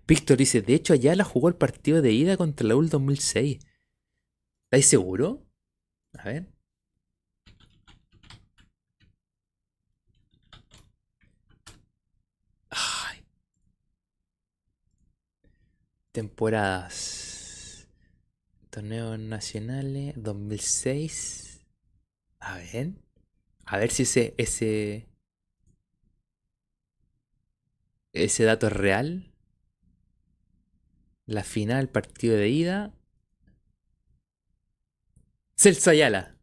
Víctor 0.06 0.36
dice, 0.36 0.60
de 0.60 0.74
hecho 0.74 0.92
allá 0.92 1.14
la 1.16 1.24
jugó 1.24 1.48
el 1.48 1.56
partido 1.56 2.02
de 2.02 2.12
ida 2.12 2.36
contra 2.36 2.66
la 2.66 2.76
UL 2.76 2.90
2006. 2.90 3.58
¿Estáis 4.66 4.86
seguro? 4.86 5.46
A 6.12 6.24
ver. 6.24 6.46
Ay. 12.70 13.24
Temporadas. 16.16 17.86
Torneos 18.70 19.18
nacionales 19.18 20.14
2006. 20.16 21.60
A 22.38 22.56
ver. 22.56 22.93
A 23.66 23.76
ver 23.76 23.90
si 23.90 24.05
ese 24.05 24.34
ese 24.38 25.10
ese 28.14 28.44
dato 28.44 28.68
es 28.68 28.72
real. 28.72 29.30
La 31.26 31.44
final, 31.44 31.90
partido 31.90 32.38
de 32.38 32.48
ida. 32.48 32.94
Celso 35.55 35.90
Ayala, 35.90 36.38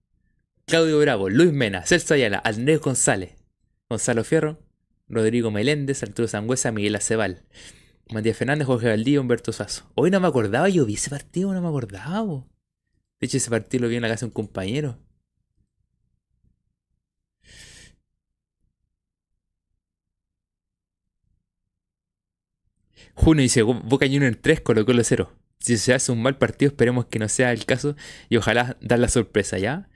Claudio 0.67 0.99
Bravo, 0.99 1.29
Luis 1.29 1.51
Mena, 1.51 1.83
Celso 1.83 2.13
Ayala, 2.13 2.43
Andrés 2.45 2.79
González, 2.79 3.43
Gonzalo 3.89 4.23
Fierro, 4.23 4.59
Rodrigo 5.07 5.49
Meléndez, 5.49 6.03
Arturo 6.03 6.27
Sangüesa, 6.27 6.71
Miguel 6.71 6.95
Acebal, 6.95 7.43
Matías 8.13 8.37
Fernández, 8.37 8.67
Jorge 8.67 8.87
Valdío, 8.87 9.21
Humberto 9.21 9.51
Sazo. 9.51 9.91
Hoy 9.95 10.11
no 10.11 10.19
me 10.19 10.27
acordaba, 10.27 10.69
yo 10.69 10.85
vi 10.85 10.93
ese 10.93 11.09
partido, 11.09 11.53
no 11.53 11.61
me 11.61 11.67
acordaba. 11.67 12.45
De 13.19 13.25
hecho, 13.27 13.37
ese 13.37 13.49
partido 13.49 13.83
lo 13.83 13.89
vi 13.89 13.95
en 13.95 14.03
la 14.03 14.07
casa 14.09 14.21
de 14.21 14.27
un 14.27 14.33
compañero. 14.33 14.99
Junio 23.15 23.41
dice, 23.41 23.61
Boca 23.61 24.05
Juniors 24.05 24.35
en 24.35 24.41
3, 24.41 24.61
Colo 24.61 24.85
Colo 24.85 25.03
0. 25.03 25.31
Si 25.59 25.77
se 25.77 25.93
hace 25.93 26.11
un 26.11 26.21
mal 26.21 26.37
partido, 26.37 26.69
esperemos 26.69 27.05
que 27.05 27.19
no 27.19 27.29
sea 27.29 27.51
el 27.51 27.65
caso 27.65 27.95
y 28.29 28.37
ojalá 28.37 28.77
dar 28.81 28.99
la 28.99 29.07
sorpresa, 29.07 29.57
¿ya? 29.57 29.89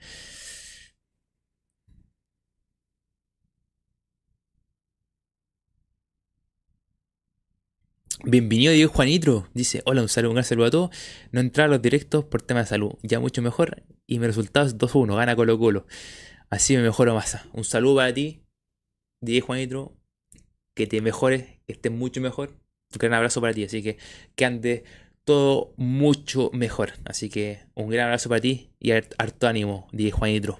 Bienvenido 8.29 8.73
Diego 8.73 8.91
Juanitro. 8.91 9.47
Dice, 9.53 9.81
hola, 9.85 10.01
un 10.01 10.09
saludo, 10.09 10.31
un 10.31 10.35
gran 10.35 10.43
saludo 10.43 10.65
a 10.65 10.71
todos. 10.71 10.89
No 11.31 11.39
entrar 11.39 11.67
a 11.67 11.69
los 11.69 11.81
directos 11.81 12.25
por 12.25 12.41
tema 12.41 12.59
de 12.59 12.65
salud. 12.65 12.95
Ya 13.01 13.21
mucho 13.21 13.41
mejor. 13.41 13.83
Y 14.05 14.19
mi 14.19 14.27
resultado 14.27 14.67
es 14.67 14.77
2-1. 14.77 15.15
Gana 15.15 15.37
Colo 15.37 15.57
Colo. 15.57 15.85
Así 16.49 16.75
me 16.75 16.83
mejoro 16.83 17.15
más. 17.15 17.39
Un 17.53 17.63
saludo 17.63 17.95
para 17.95 18.13
ti, 18.13 18.41
Diego 19.21 19.47
Juanitro. 19.47 19.95
Que 20.75 20.87
te 20.87 20.99
mejores, 20.99 21.45
que 21.65 21.71
estés 21.71 21.89
mucho 21.89 22.19
mejor. 22.19 22.49
Un 22.49 22.97
gran 22.99 23.13
abrazo 23.13 23.39
para 23.39 23.53
ti. 23.53 23.63
Así 23.63 23.81
que 23.81 23.97
que 24.35 24.43
ande 24.43 24.83
todo 25.23 25.73
mucho 25.77 26.51
mejor. 26.51 26.95
Así 27.05 27.29
que 27.29 27.61
un 27.75 27.87
gran 27.87 28.07
abrazo 28.07 28.27
para 28.27 28.41
ti 28.41 28.71
y 28.77 28.91
harto 28.91 29.47
ánimo, 29.47 29.87
Diego 29.93 30.17
Juanitro. 30.17 30.59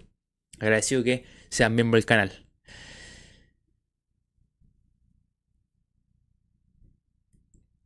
Agradecido 0.58 1.04
que 1.04 1.26
sean 1.50 1.76
miembro 1.76 1.98
del 1.98 2.06
canal. 2.06 2.47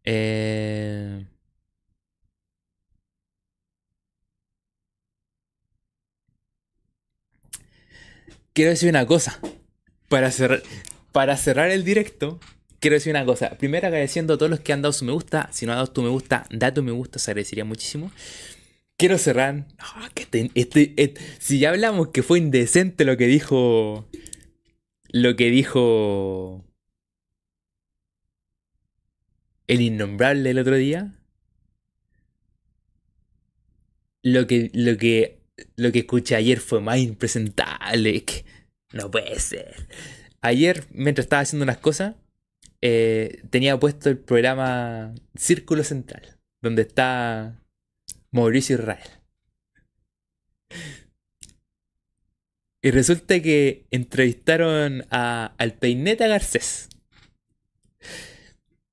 Eh... 0.03 1.25
Quiero 8.53 8.71
decir 8.71 8.89
una 8.89 9.05
cosa. 9.05 9.39
Para 10.09 10.29
cerrar, 10.31 10.61
para 11.11 11.37
cerrar 11.37 11.71
el 11.71 11.83
directo, 11.85 12.39
quiero 12.79 12.95
decir 12.95 13.11
una 13.11 13.25
cosa. 13.25 13.51
Primero 13.57 13.87
agradeciendo 13.87 14.33
a 14.33 14.37
todos 14.37 14.49
los 14.49 14.59
que 14.59 14.73
han 14.73 14.81
dado 14.81 14.93
su 14.93 15.05
me 15.05 15.13
gusta. 15.13 15.49
Si 15.51 15.65
no 15.65 15.71
has 15.71 15.77
dado 15.77 15.91
tu 15.91 16.01
me 16.01 16.09
gusta, 16.09 16.45
da 16.49 16.73
tu 16.73 16.83
me 16.83 16.91
gusta, 16.91 17.19
se 17.19 17.31
agradecería 17.31 17.65
muchísimo. 17.65 18.11
Quiero 18.97 19.17
cerrar. 19.17 19.67
Ah, 19.79 20.09
este, 20.15 20.51
este, 20.55 21.21
si 21.39 21.59
ya 21.59 21.69
hablamos 21.69 22.09
que 22.09 22.23
fue 22.23 22.39
indecente 22.39 23.05
lo 23.05 23.17
que 23.17 23.27
dijo. 23.27 24.09
Lo 25.09 25.35
que 25.35 25.49
dijo. 25.49 26.65
El 29.71 29.79
innombrable 29.79 30.49
el 30.49 30.59
otro 30.59 30.75
día. 30.75 31.13
Lo 34.21 34.45
que. 34.45 34.69
Lo 34.73 34.97
que. 34.97 35.39
Lo 35.77 35.93
que 35.93 35.99
escuché 35.99 36.35
ayer 36.35 36.59
fue 36.59 36.81
más 36.81 36.99
impresentable. 36.99 38.25
No 38.93 39.09
puede 39.09 39.39
ser. 39.39 39.87
Ayer, 40.41 40.83
mientras 40.91 41.23
estaba 41.23 41.43
haciendo 41.43 41.63
unas 41.63 41.77
cosas, 41.77 42.15
eh, 42.81 43.41
tenía 43.49 43.79
puesto 43.79 44.09
el 44.09 44.17
programa 44.17 45.15
Círculo 45.37 45.85
Central, 45.85 46.37
donde 46.61 46.81
está 46.81 47.63
Mauricio 48.31 48.75
Israel. 48.75 49.09
Y 52.81 52.91
resulta 52.91 53.41
que 53.41 53.87
entrevistaron 53.91 55.05
a, 55.09 55.55
al 55.57 55.71
Peineta 55.75 56.27
Garcés. 56.27 56.90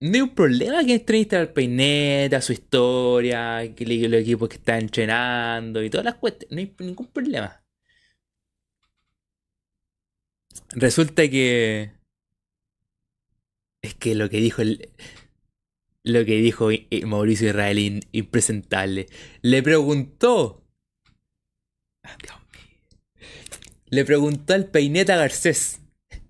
No 0.01 0.15
hay 0.15 0.21
un 0.21 0.35
problema 0.35 0.85
que 0.85 0.95
entrevisten 0.95 1.41
al 1.41 1.53
Peineta, 1.53 2.41
su 2.41 2.53
historia, 2.53 3.75
que 3.75 3.85
los 3.85 4.21
equipos 4.21 4.49
que 4.49 4.57
está 4.57 4.79
entrenando 4.79 5.83
y 5.83 5.91
todas 5.91 6.05
las 6.05 6.15
cuestiones. 6.15 6.53
No 6.53 6.59
hay 6.61 6.87
ningún 6.87 7.07
problema. 7.09 7.65
Resulta 10.71 11.29
que 11.29 11.93
es 13.83 13.95
que 13.95 14.15
lo 14.15 14.29
que 14.29 14.39
dijo 14.39 14.63
el, 14.63 14.91
lo 16.05 16.25
que 16.25 16.37
dijo 16.37 16.69
Mauricio 17.07 17.49
Israel 17.49 18.01
impresentable. 18.13 19.07
Le 19.43 19.63
preguntó. 19.63 20.65
Ah, 22.05 22.17
le 23.91 24.05
preguntó 24.05 24.55
al 24.55 24.71
Peineta 24.71 25.17
Garcés 25.17 25.81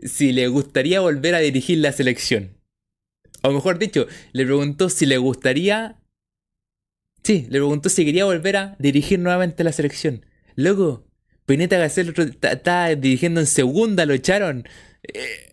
si 0.00 0.32
le 0.32 0.48
gustaría 0.48 1.00
volver 1.00 1.34
a 1.34 1.40
dirigir 1.40 1.78
la 1.78 1.92
selección. 1.92 2.57
O 3.42 3.52
mejor 3.52 3.78
dicho, 3.78 4.06
le 4.32 4.44
preguntó 4.44 4.88
si 4.88 5.06
le 5.06 5.18
gustaría. 5.18 5.96
Sí, 7.22 7.46
le 7.50 7.58
preguntó 7.58 7.88
si 7.88 8.04
quería 8.04 8.24
volver 8.24 8.56
a 8.56 8.76
dirigir 8.78 9.18
nuevamente 9.18 9.64
la 9.64 9.72
selección. 9.72 10.24
Luego, 10.56 11.06
Peineta 11.46 11.78
Garcés 11.78 12.08
está 12.42 12.94
dirigiendo 12.94 13.40
en 13.40 13.46
segunda, 13.46 14.06
lo 14.06 14.14
echaron. 14.14 14.66
Eh, 15.02 15.48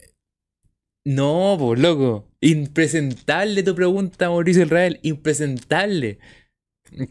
no, 1.05 1.55
pues 1.59 1.79
loco. 1.79 2.27
Impresentable 2.41 3.63
tu 3.63 3.75
pregunta, 3.75 4.29
Mauricio 4.29 4.63
Israel. 4.63 4.99
Impresentable. 5.03 6.19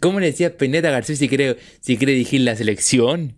¿Cómo 0.01 0.21
le 0.21 0.27
decías 0.27 0.53
Peneta 0.53 0.91
García 0.91 1.17
si 1.17 1.29
quiere, 1.29 1.57
si 1.81 1.97
quiere 1.97 2.13
dirigir 2.13 2.41
la 2.43 2.57
selección? 2.57 3.37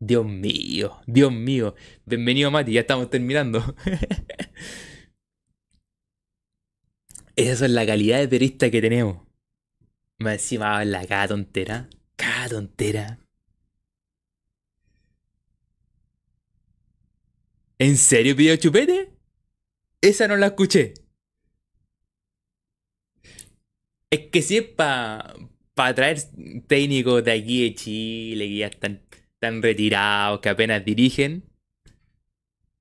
Dios 0.00 0.26
mío, 0.26 0.98
Dios 1.06 1.30
mío. 1.30 1.74
Bienvenido, 2.06 2.50
Mati, 2.50 2.72
ya 2.72 2.80
estamos 2.80 3.10
terminando. 3.10 3.62
Esa 7.36 7.66
es 7.66 7.70
la 7.70 7.86
calidad 7.86 8.18
de 8.18 8.28
periodista 8.28 8.70
que 8.70 8.80
tenemos. 8.80 9.20
Me 10.18 10.32
encima 10.32 10.78
habla 10.78 11.06
cada 11.06 11.28
tontera. 11.28 11.88
Cada 12.16 12.48
tontera. 12.48 13.18
¿En 17.78 17.96
serio 17.98 18.34
pidió 18.36 18.56
chupete? 18.56 19.10
Esa 20.00 20.28
no 20.28 20.36
la 20.36 20.46
escuché. 20.48 20.94
Es 24.10 24.28
que 24.30 24.42
si 24.42 24.58
es 24.58 24.64
para 24.64 25.34
pa 25.74 25.94
traer 25.94 26.18
técnicos 26.66 27.24
de 27.24 27.32
aquí 27.32 27.62
de 27.62 27.74
Chile 27.74 28.48
que 28.48 28.56
ya 28.56 28.66
están 28.66 29.02
tan 29.40 29.62
retirados, 29.62 30.40
que 30.40 30.50
apenas 30.50 30.84
dirigen, 30.84 31.50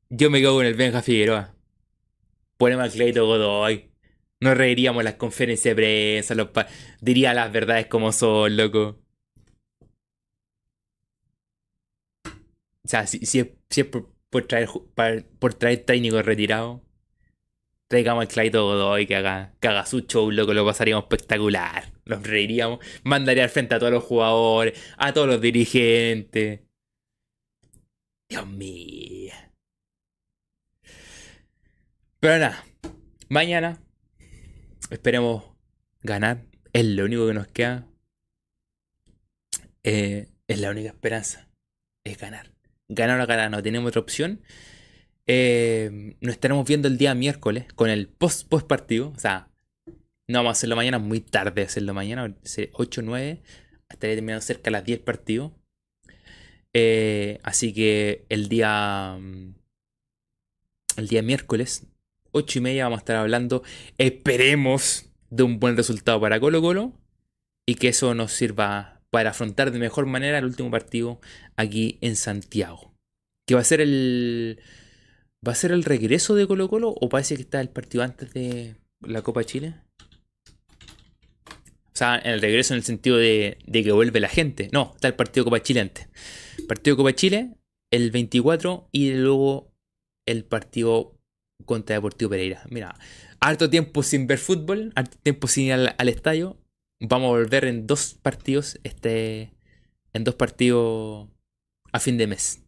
yo 0.10 0.30
me 0.30 0.40
quedo 0.40 0.56
con 0.56 0.66
el 0.66 0.76
Benja 0.76 1.02
Figueroa. 1.02 1.56
Ponemos 2.58 2.88
a 2.88 2.92
Cleito 2.92 3.26
Godoy. 3.26 3.92
Nos 4.42 4.58
reiríamos 4.58 5.04
las 5.04 5.16
conferencias 5.16 5.76
de 5.76 5.82
prensa, 5.82 6.36
los 6.36 6.50
diría 7.02 7.34
las 7.34 7.52
verdades 7.52 7.88
como 7.88 8.12
son, 8.12 8.58
loco. 8.58 9.00
O 12.84 12.88
sea, 12.88 13.06
si, 13.06 13.20
si 13.26 13.40
es, 13.40 13.86
por, 14.30 14.48
traer, 14.48 14.70
por 15.40 15.54
traer 15.54 15.86
técnicos 15.86 16.26
retirados, 16.26 16.82
traigamos 17.90 18.22
al 18.22 18.28
Clayto 18.28 18.66
Godoy 18.66 19.08
que 19.08 19.16
haga, 19.16 19.56
haga 19.62 19.86
su 19.86 20.02
show, 20.02 20.32
loco, 20.32 20.54
lo 20.54 20.66
pasaríamos 20.66 21.04
espectacular. 21.04 21.92
Nos 22.06 22.24
reiríamos, 22.24 22.80
mandaría 23.04 23.44
al 23.44 23.50
frente 23.50 23.76
a 23.76 23.80
todos 23.80 23.92
los 23.92 24.04
jugadores, 24.04 24.80
a 24.98 25.12
todos 25.12 25.28
los 25.28 25.42
dirigentes. 25.42 26.62
Dios 28.30 28.48
mío. 28.48 29.34
Pero 32.20 32.38
nada, 32.38 32.64
mañana 33.28 33.82
esperemos 34.92 35.46
ganar. 36.02 36.46
Es 36.72 36.86
lo 36.86 37.06
único 37.06 37.26
que 37.26 37.34
nos 37.34 37.48
queda. 37.48 37.88
Eh, 39.84 40.30
es 40.48 40.60
la 40.60 40.70
única 40.70 40.90
esperanza. 40.90 41.50
Es 42.04 42.20
ganar. 42.20 42.52
Ganar 42.88 43.20
o 43.20 43.26
ganar, 43.26 43.50
no 43.50 43.64
tenemos 43.64 43.90
otra 43.90 44.02
opción. 44.02 44.44
Eh, 45.32 46.16
nos 46.22 46.34
estaremos 46.34 46.68
viendo 46.68 46.88
el 46.88 46.98
día 46.98 47.14
miércoles 47.14 47.72
con 47.76 47.92
el 47.92 48.08
post, 48.08 48.50
post 48.50 48.66
partido. 48.66 49.14
O 49.16 49.20
sea, 49.20 49.48
no 50.28 50.40
vamos 50.40 50.50
a 50.50 50.52
hacerlo 50.54 50.76
mañana, 50.76 50.98
muy 50.98 51.22
tarde 51.22 51.62
hacerlo 51.62 51.94
mañana, 51.94 52.36
8 52.74 53.02
o 53.02 53.04
9. 53.04 53.40
Estaría 53.90 54.16
terminando 54.16 54.42
cerca 54.42 54.72
a 54.72 54.74
las 54.74 54.86
10 54.86 55.02
partidos. 55.02 55.52
Eh, 56.74 57.40
así 57.44 57.74
que 57.74 58.26
el 58.30 58.50
día. 58.50 59.20
El 60.98 61.08
día 61.08 61.22
miércoles, 61.22 61.86
8 62.32 62.58
y 62.58 62.62
media, 62.64 62.86
vamos 62.86 62.98
a 62.98 63.02
estar 63.02 63.16
hablando. 63.16 63.62
Esperemos 64.00 65.12
de 65.30 65.44
un 65.44 65.60
buen 65.60 65.78
resultado 65.78 66.20
para 66.20 66.40
Colo 66.40 66.60
Colo. 66.60 66.94
Y 67.68 67.76
que 67.76 67.90
eso 67.90 68.16
nos 68.16 68.32
sirva 68.32 69.04
para 69.12 69.30
afrontar 69.30 69.72
de 69.72 69.78
mejor 69.78 70.08
manera 70.08 70.40
el 70.40 70.46
último 70.46 70.72
partido 70.72 71.22
aquí 71.56 72.00
en 72.02 72.16
Santiago. 72.16 72.96
Que 73.46 73.54
va 73.54 73.62
a 73.62 73.64
ser 73.64 73.80
el 73.80 74.60
¿Va 75.48 75.54
a 75.54 75.56
ser 75.56 75.72
el 75.72 75.84
regreso 75.84 76.36
de 76.36 76.48
Colo 76.48 76.70
Colo 76.70 76.90
o 76.90 77.10
parece 77.10 77.36
que 77.36 77.44
está 77.44 77.62
el 77.62 77.70
partido 77.70 78.04
antes 78.04 78.34
de 78.34 78.76
la 79.02 79.22
Copa 79.22 79.44
Chile? 79.46 79.76
O 81.56 81.98
sea, 82.00 82.18
el 82.18 82.42
regreso 82.42 82.74
en 82.74 82.80
el 82.80 82.84
sentido 82.84 83.18
de, 83.18 83.58
que 83.72 83.92
vuelve 83.92 84.20
la 84.20 84.28
gente. 84.28 84.70
No, 84.74 84.92
está 84.96 85.08
el 85.08 85.16
partido 85.16 85.46
Copa 85.46 85.62
Chile 85.62 85.82
antes. 85.82 86.08
Partido 86.68 86.98
Copa 86.98 87.14
Chile 87.14 87.56
el 87.92 88.12
24 88.12 88.90
y 88.92 89.14
luego 89.14 89.72
el 90.26 90.44
partido 90.44 91.18
contra 91.66 91.96
Deportivo 91.96 92.30
Pereira. 92.30 92.64
Mira, 92.70 92.96
harto 93.40 93.70
tiempo 93.70 94.04
sin 94.04 94.28
ver 94.28 94.38
fútbol, 94.38 94.92
harto 94.96 95.18
tiempo 95.24 95.48
sin 95.48 95.66
ir 95.66 95.74
al, 95.74 95.96
al 95.98 96.10
estadio. 96.10 96.58
Vamos 97.00 97.28
a 97.28 97.38
volver 97.40 97.66
en 97.66 97.88
dos 97.88 98.14
partidos, 98.22 98.80
este, 98.84 99.54
en 100.14 100.24
dos 100.26 100.36
partidos 100.36 101.30
a 101.92 102.00
fin 102.00 102.18
de 102.18 102.28
mes. 102.28 102.62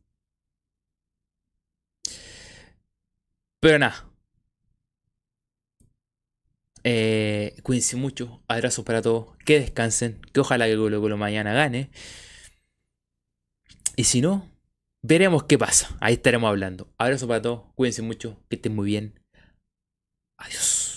Pero 3.61 3.77
nada. 3.79 4.11
Eh, 6.83 7.55
cuídense 7.63 7.95
mucho. 7.95 8.43
Abrazos 8.47 8.83
para 8.83 9.01
todos. 9.01 9.37
Que 9.45 9.59
descansen. 9.59 10.19
Que 10.33 10.39
ojalá 10.41 10.65
que 10.65 10.75
Colo 10.75 10.99
Colo 10.99 11.15
mañana 11.17 11.53
gane. 11.53 11.91
Y 13.95 14.05
si 14.05 14.19
no, 14.21 14.49
veremos 15.03 15.43
qué 15.43 15.57
pasa. 15.57 15.95
Ahí 16.01 16.15
estaremos 16.15 16.49
hablando. 16.49 16.91
Abrazo 16.97 17.27
para 17.27 17.41
todos. 17.41 17.61
Cuídense 17.75 18.01
mucho. 18.01 18.37
Que 18.49 18.55
estén 18.55 18.75
muy 18.75 18.87
bien. 18.87 19.19
Adiós. 20.37 20.90